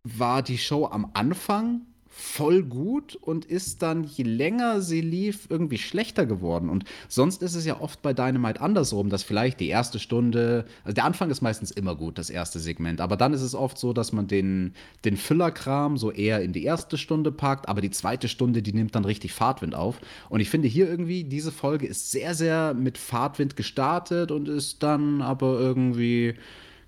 war 0.04 0.44
die 0.44 0.58
Show 0.58 0.86
am 0.86 1.10
Anfang 1.14 1.82
voll 2.20 2.64
gut 2.64 3.16
und 3.16 3.46
ist 3.46 3.82
dann, 3.82 4.04
je 4.04 4.24
länger 4.24 4.82
sie 4.82 5.02
lief, 5.02 5.48
irgendwie 5.50 5.78
schlechter 5.78 6.26
geworden. 6.26 6.70
Und 6.70 6.84
sonst 7.08 7.42
ist 7.42 7.56
es 7.56 7.66
ja 7.66 7.80
oft 7.80 8.02
bei 8.02 8.14
Dynamite 8.14 8.62
andersrum, 8.62 9.10
dass 9.10 9.24
vielleicht 9.24 9.60
die 9.60 9.70
erste 9.70 10.00
Stunde, 10.00 10.66
also 10.84 10.94
der 10.94 11.06
Anfang 11.06 11.30
ist 11.30 11.42
meistens 11.42 11.72
immer 11.72 11.96
gut, 11.96 12.18
das 12.18 12.30
erste 12.30 12.60
Segment, 12.60 13.02
aber 13.02 13.18
dann 13.18 13.34
ist 13.34 13.42
es 13.42 13.56
oft 13.56 13.78
so, 13.78 13.94
dass 13.94 14.12
man 14.12 14.28
den, 14.28 14.74
den 15.06 15.18
Füllerkram 15.18 15.98
so 15.98 16.12
eher 16.12 16.42
in 16.42 16.54
die 16.54 16.64
erste 16.64 16.98
Stunde 16.98 17.32
packt, 17.32 17.70
aber 17.70 17.82
die 17.82 17.92
zweite 17.92 18.28
Stunde, 18.28 18.62
die 18.62 18.74
nimmt 18.74 18.96
dann 18.96 19.06
richtig 19.06 19.34
Fahrtwind 19.34 19.74
auf. 19.74 20.00
Und 20.30 20.42
ich 20.42 20.50
finde 20.50 20.68
hier 20.68 20.90
irgendwie, 20.90 21.24
diese 21.24 21.52
Folge 21.52 21.88
ist 21.88 22.12
sehr, 22.12 22.36
sehr 22.36 22.74
mit 22.74 22.98
Fahrtwind 22.98 23.56
gestartet 23.56 24.32
und 24.32 24.48
ist 24.50 24.84
dann 24.84 25.22
aber 25.22 25.60
irgendwie 25.60 26.36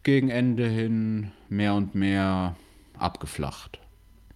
gegen 0.04 0.30
Ende 0.30 0.68
hin 0.68 1.32
mehr 1.50 1.74
und 1.74 1.96
mehr 1.96 2.56
abgeflacht. 2.98 3.81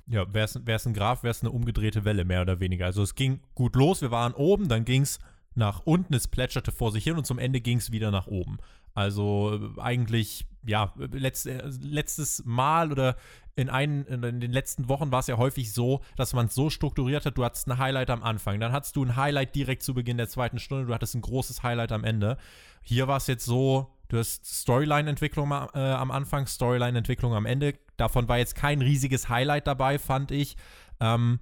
Ja, 0.07 0.31
wäre 0.33 0.45
es 0.45 0.85
ein 0.85 0.93
Graph, 0.93 1.23
wäre 1.23 1.31
es 1.31 1.41
eine 1.41 1.51
umgedrehte 1.51 2.05
Welle, 2.05 2.25
mehr 2.25 2.41
oder 2.41 2.59
weniger. 2.59 2.85
Also 2.85 3.01
es 3.01 3.15
ging 3.15 3.39
gut 3.55 3.75
los, 3.75 4.01
wir 4.01 4.11
waren 4.11 4.33
oben, 4.33 4.67
dann 4.67 4.85
ging 4.85 5.01
es 5.01 5.19
nach 5.55 5.81
unten, 5.85 6.13
es 6.13 6.27
plätscherte 6.27 6.71
vor 6.71 6.91
sich 6.91 7.03
hin 7.03 7.17
und 7.17 7.25
zum 7.25 7.39
Ende 7.39 7.61
ging 7.61 7.77
es 7.77 7.91
wieder 7.91 8.11
nach 8.11 8.27
oben. 8.27 8.57
Also 8.93 9.73
äh, 9.77 9.81
eigentlich, 9.81 10.45
ja, 10.65 10.93
letzt, 10.97 11.47
äh, 11.47 11.61
letztes 11.81 12.43
Mal 12.45 12.91
oder 12.91 13.15
in, 13.55 13.69
einen, 13.69 14.05
in 14.05 14.39
den 14.39 14.51
letzten 14.51 14.89
Wochen 14.89 15.11
war 15.11 15.19
es 15.19 15.27
ja 15.27 15.37
häufig 15.37 15.73
so, 15.73 16.01
dass 16.17 16.33
man 16.33 16.47
es 16.47 16.55
so 16.55 16.69
strukturiert 16.69 17.25
hat, 17.25 17.37
du 17.37 17.43
hattest 17.43 17.67
ein 17.67 17.77
Highlight 17.77 18.09
am 18.09 18.23
Anfang, 18.23 18.59
dann 18.59 18.73
hattest 18.73 18.95
du 18.95 19.03
ein 19.03 19.15
Highlight 19.15 19.55
direkt 19.55 19.83
zu 19.83 19.93
Beginn 19.93 20.17
der 20.17 20.27
zweiten 20.27 20.59
Stunde, 20.59 20.87
du 20.87 20.93
hattest 20.93 21.15
ein 21.15 21.21
großes 21.21 21.63
Highlight 21.63 21.91
am 21.91 22.03
Ende. 22.03 22.37
Hier 22.81 23.07
war 23.07 23.17
es 23.17 23.27
jetzt 23.27 23.45
so, 23.45 23.94
du 24.09 24.17
hast 24.17 24.45
Storyline-Entwicklung 24.45 25.51
äh, 25.51 25.79
am 25.79 26.11
Anfang, 26.11 26.47
Storyline-Entwicklung 26.47 27.33
am 27.33 27.45
Ende. 27.45 27.75
Davon 27.97 28.27
war 28.27 28.37
jetzt 28.37 28.55
kein 28.55 28.81
riesiges 28.81 29.29
Highlight 29.29 29.67
dabei, 29.67 29.99
fand 29.99 30.31
ich. 30.31 30.57
Ähm, 30.99 31.39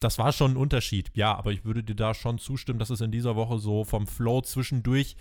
das 0.00 0.18
war 0.18 0.32
schon 0.32 0.52
ein 0.52 0.56
Unterschied, 0.56 1.10
ja, 1.14 1.34
aber 1.34 1.52
ich 1.52 1.64
würde 1.64 1.84
dir 1.84 1.94
da 1.94 2.14
schon 2.14 2.38
zustimmen, 2.38 2.78
dass 2.78 2.90
es 2.90 3.02
in 3.02 3.10
dieser 3.10 3.36
Woche 3.36 3.58
so 3.58 3.84
vom 3.84 4.06
Flow 4.06 4.40
zwischendurch 4.40 5.16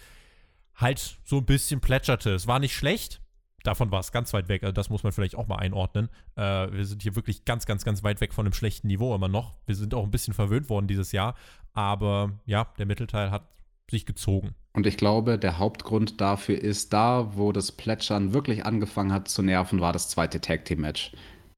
halt 0.73 1.19
so 1.25 1.37
ein 1.37 1.45
bisschen 1.45 1.81
plätscherte. 1.81 2.33
Es 2.33 2.47
war 2.47 2.59
nicht 2.59 2.75
schlecht, 2.75 3.21
davon 3.63 3.91
war 3.91 3.99
es 3.99 4.11
ganz 4.11 4.33
weit 4.33 4.47
weg. 4.47 4.63
Also 4.63 4.71
das 4.71 4.89
muss 4.89 5.03
man 5.03 5.11
vielleicht 5.11 5.35
auch 5.35 5.47
mal 5.47 5.57
einordnen. 5.57 6.09
Äh, 6.35 6.71
wir 6.71 6.85
sind 6.85 7.03
hier 7.03 7.15
wirklich 7.15 7.45
ganz, 7.45 7.65
ganz, 7.65 7.83
ganz 7.83 8.03
weit 8.03 8.21
weg 8.21 8.33
von 8.33 8.45
einem 8.45 8.53
schlechten 8.53 8.87
Niveau 8.87 9.13
immer 9.13 9.27
noch. 9.27 9.55
Wir 9.65 9.75
sind 9.75 9.93
auch 9.93 10.03
ein 10.03 10.11
bisschen 10.11 10.33
verwöhnt 10.33 10.69
worden 10.69 10.87
dieses 10.87 11.11
Jahr. 11.11 11.35
Aber 11.73 12.39
ja, 12.45 12.65
der 12.77 12.85
Mittelteil 12.85 13.31
hat 13.31 13.47
sich 13.89 14.05
gezogen. 14.05 14.55
Und 14.73 14.85
ich 14.85 14.97
glaube, 14.97 15.39
der 15.39 15.57
Hauptgrund 15.57 16.21
dafür 16.21 16.59
ist, 16.59 16.93
da, 16.93 17.31
wo 17.35 17.51
das 17.51 17.71
Plätschern 17.71 18.33
wirklich 18.33 18.65
angefangen 18.65 19.11
hat 19.11 19.27
zu 19.27 19.41
nerven, 19.41 19.81
war 19.81 19.93
das 19.93 20.09
zweite 20.09 20.41
Tag 20.41 20.65
Team 20.65 20.81
Match. 20.81 21.11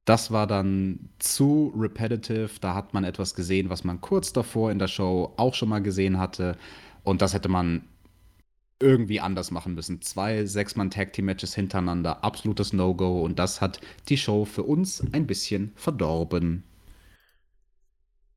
Das 0.06 0.32
war 0.32 0.48
dann 0.48 1.10
zu 1.20 1.74
repetitive. 1.78 2.50
Da 2.60 2.74
hat 2.74 2.94
man 2.94 3.04
etwas 3.04 3.36
gesehen, 3.36 3.70
was 3.70 3.84
man 3.84 4.02
kurz 4.02 4.34
davor 4.34 4.72
in 4.72 4.80
der 4.80 4.88
Show 4.88 5.34
auch 5.38 5.54
schon 5.54 5.70
mal 5.70 5.82
gesehen 5.82 6.18
hatte. 6.18 6.58
Und 7.04 7.22
das 7.22 7.34
hätte 7.34 7.50
man 7.50 7.84
irgendwie 8.82 9.20
anders 9.20 9.52
machen 9.52 9.76
müssen. 9.76 10.02
Zwei 10.02 10.46
Sechs-Mann-Tag-Team-Matches 10.46 11.54
hintereinander, 11.54 12.24
absolutes 12.24 12.74
No-Go 12.74 13.22
und 13.24 13.38
das 13.40 13.62
hat 13.62 13.80
die 14.10 14.18
Show 14.18 14.46
für 14.46 14.64
uns 14.64 15.04
ein 15.14 15.28
bisschen 15.28 15.72
verdorben. 15.76 16.64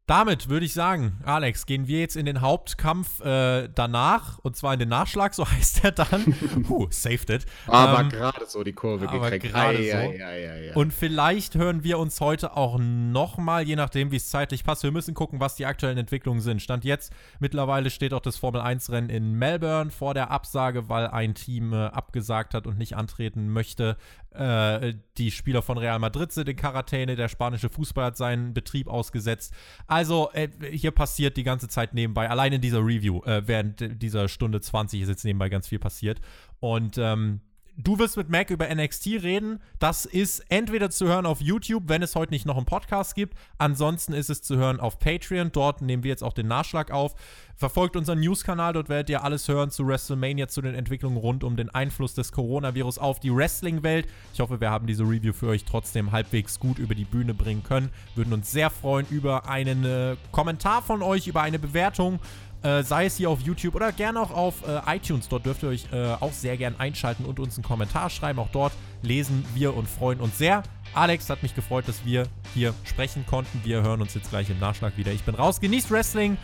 Damit 0.06 0.50
würde 0.50 0.66
ich 0.66 0.74
sagen, 0.74 1.18
Alex, 1.24 1.64
gehen 1.64 1.88
wir 1.88 2.00
jetzt 2.00 2.14
in 2.14 2.26
den 2.26 2.42
Hauptkampf 2.42 3.24
äh, 3.24 3.70
danach, 3.74 4.38
und 4.40 4.54
zwar 4.54 4.74
in 4.74 4.78
den 4.78 4.90
Nachschlag, 4.90 5.32
so 5.32 5.50
heißt 5.50 5.82
er 5.82 5.92
dann. 5.92 6.24
Puh, 6.62 6.88
saved 6.90 7.30
it. 7.30 7.46
Aber 7.66 8.00
ähm, 8.00 8.10
gerade 8.10 8.44
so 8.44 8.62
die 8.62 8.74
Kurve 8.74 9.06
gekriegt. 9.06 9.46
Gerade 9.46 9.78
so. 9.78 9.82
Ja, 9.82 10.34
ja, 10.34 10.56
ja, 10.56 10.74
und 10.74 10.92
vielleicht 10.92 11.54
hören 11.54 11.84
wir 11.84 11.98
uns 11.98 12.20
heute 12.20 12.54
auch 12.54 12.78
nochmal, 12.78 13.66
je 13.66 13.76
nachdem, 13.76 14.10
wie 14.10 14.16
es 14.16 14.28
zeitlich 14.28 14.62
passt. 14.62 14.82
Wir 14.82 14.92
müssen 14.92 15.14
gucken, 15.14 15.40
was 15.40 15.54
die 15.54 15.64
aktuellen 15.64 15.96
Entwicklungen 15.96 16.42
sind. 16.42 16.60
Stand 16.60 16.84
jetzt, 16.84 17.10
mittlerweile 17.38 17.88
steht 17.88 18.12
auch 18.12 18.20
das 18.20 18.36
Formel-1-Rennen 18.36 19.08
in 19.08 19.32
Melbourne 19.32 19.90
vor 19.90 20.12
der 20.12 20.30
Absage, 20.30 20.90
weil 20.90 21.06
ein 21.06 21.34
Team 21.34 21.72
äh, 21.72 21.76
abgesagt 21.86 22.52
hat 22.52 22.66
und 22.66 22.76
nicht 22.76 22.94
antreten 22.94 23.48
möchte. 23.48 23.96
Äh, 24.34 24.94
die 25.16 25.30
Spieler 25.30 25.62
von 25.62 25.78
Real 25.78 25.98
Madrid 25.98 26.32
sind 26.32 26.48
in 26.48 26.56
Quarantäne, 26.56 27.14
der 27.14 27.28
spanische 27.28 27.68
Fußball 27.68 28.06
hat 28.06 28.16
seinen 28.16 28.52
Betrieb 28.52 28.88
ausgesetzt. 28.88 29.54
Also, 29.86 30.30
äh, 30.32 30.48
hier 30.72 30.90
passiert 30.90 31.36
die 31.36 31.44
ganze 31.44 31.68
Zeit 31.68 31.94
nebenbei, 31.94 32.28
allein 32.28 32.52
in 32.52 32.60
dieser 32.60 32.80
Review, 32.80 33.22
äh, 33.24 33.46
während 33.46 34.02
dieser 34.02 34.28
Stunde 34.28 34.60
20 34.60 35.02
ist 35.02 35.08
jetzt 35.08 35.24
nebenbei 35.24 35.48
ganz 35.48 35.68
viel 35.68 35.78
passiert. 35.78 36.20
Und 36.58 36.98
ähm, 36.98 37.40
Du 37.76 37.98
wirst 37.98 38.16
mit 38.16 38.28
Mac 38.28 38.50
über 38.50 38.72
NXT 38.72 39.06
reden. 39.24 39.58
Das 39.80 40.04
ist 40.04 40.44
entweder 40.48 40.90
zu 40.90 41.08
hören 41.08 41.26
auf 41.26 41.40
YouTube, 41.40 41.84
wenn 41.88 42.02
es 42.02 42.14
heute 42.14 42.32
nicht 42.32 42.46
noch 42.46 42.56
einen 42.56 42.66
Podcast 42.66 43.16
gibt. 43.16 43.36
Ansonsten 43.58 44.12
ist 44.12 44.30
es 44.30 44.42
zu 44.42 44.56
hören 44.56 44.78
auf 44.78 45.00
Patreon. 45.00 45.50
Dort 45.50 45.82
nehmen 45.82 46.04
wir 46.04 46.10
jetzt 46.10 46.22
auch 46.22 46.32
den 46.32 46.46
Nachschlag 46.46 46.92
auf. 46.92 47.16
Verfolgt 47.56 47.96
unseren 47.96 48.20
News-Kanal, 48.20 48.74
dort 48.74 48.88
werdet 48.88 49.10
ihr 49.10 49.24
alles 49.24 49.48
hören 49.48 49.70
zu 49.70 49.86
WrestleMania, 49.86 50.46
zu 50.46 50.60
den 50.60 50.74
Entwicklungen 50.74 51.16
rund 51.16 51.42
um 51.42 51.56
den 51.56 51.68
Einfluss 51.68 52.14
des 52.14 52.30
Coronavirus 52.30 52.98
auf 52.98 53.18
die 53.18 53.34
Wrestling-Welt. 53.34 54.06
Ich 54.32 54.40
hoffe, 54.40 54.60
wir 54.60 54.70
haben 54.70 54.86
diese 54.86 55.02
Review 55.02 55.32
für 55.32 55.48
euch 55.48 55.64
trotzdem 55.64 56.12
halbwegs 56.12 56.60
gut 56.60 56.78
über 56.78 56.94
die 56.94 57.04
Bühne 57.04 57.34
bringen 57.34 57.64
können. 57.64 57.90
Würden 58.14 58.32
uns 58.32 58.52
sehr 58.52 58.70
freuen 58.70 59.06
über 59.10 59.48
einen 59.48 59.84
äh, 59.84 60.16
Kommentar 60.30 60.82
von 60.82 61.02
euch, 61.02 61.26
über 61.26 61.42
eine 61.42 61.58
Bewertung 61.58 62.20
äh, 62.64 62.82
sei 62.82 63.06
es 63.06 63.16
hier 63.16 63.30
auf 63.30 63.40
YouTube 63.40 63.74
oder 63.74 63.92
gerne 63.92 64.20
auch 64.20 64.30
auf 64.30 64.66
äh, 64.66 64.96
iTunes. 64.96 65.28
Dort 65.28 65.46
dürft 65.46 65.62
ihr 65.62 65.68
euch 65.68 65.86
äh, 65.92 66.14
auch 66.18 66.32
sehr 66.32 66.56
gern 66.56 66.74
einschalten 66.78 67.24
und 67.24 67.38
uns 67.38 67.56
einen 67.56 67.64
Kommentar 67.64 68.10
schreiben. 68.10 68.38
Auch 68.38 68.48
dort 68.50 68.72
lesen 69.02 69.44
wir 69.54 69.76
und 69.76 69.86
freuen 69.86 70.20
uns 70.20 70.38
sehr. 70.38 70.62
Alex 70.94 71.28
hat 71.28 71.42
mich 71.42 71.54
gefreut, 71.54 71.86
dass 71.86 72.04
wir 72.04 72.26
hier 72.54 72.74
sprechen 72.84 73.26
konnten. 73.26 73.60
Wir 73.64 73.82
hören 73.82 74.00
uns 74.00 74.14
jetzt 74.14 74.30
gleich 74.30 74.48
im 74.50 74.58
Nachschlag 74.58 74.96
wieder. 74.96 75.12
Ich 75.12 75.22
bin 75.24 75.34
raus. 75.34 75.60
Genießt 75.60 75.90
Wrestling. 75.90 76.36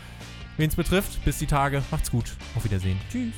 Wen 0.57 0.69
es 0.69 0.77
betrifft, 0.77 1.25
bis 1.25 1.39
die 1.39 1.47
Tage. 1.47 1.83
Macht's 1.91 2.11
gut. 2.11 2.37
Auf 2.55 2.65
Wiedersehen. 2.65 2.99
Tschüss. 3.11 3.33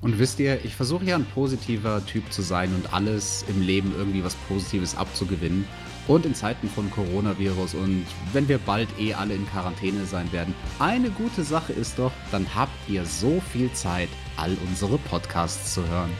Und 0.00 0.18
wisst 0.18 0.40
ihr, 0.40 0.64
ich 0.64 0.74
versuche 0.74 1.04
ja 1.04 1.16
ein 1.16 1.26
positiver 1.26 2.04
Typ 2.04 2.32
zu 2.32 2.42
sein 2.42 2.74
und 2.74 2.92
alles 2.92 3.44
im 3.48 3.62
Leben 3.62 3.94
irgendwie 3.96 4.24
was 4.24 4.34
Positives 4.48 4.96
abzugewinnen. 4.96 5.64
Und 6.08 6.24
in 6.24 6.34
Zeiten 6.34 6.68
von 6.68 6.90
Coronavirus 6.90 7.74
und 7.74 8.06
wenn 8.32 8.48
wir 8.48 8.58
bald 8.58 8.88
eh 8.98 9.14
alle 9.14 9.34
in 9.34 9.46
Quarantäne 9.48 10.04
sein 10.04 10.30
werden, 10.32 10.54
eine 10.78 11.10
gute 11.10 11.42
Sache 11.42 11.72
ist 11.72 11.98
doch, 11.98 12.12
dann 12.30 12.46
habt 12.54 12.88
ihr 12.88 13.04
so 13.04 13.40
viel 13.52 13.72
Zeit, 13.72 14.08
all 14.36 14.56
unsere 14.68 14.98
Podcasts 14.98 15.74
zu 15.74 15.86
hören. 15.88 16.10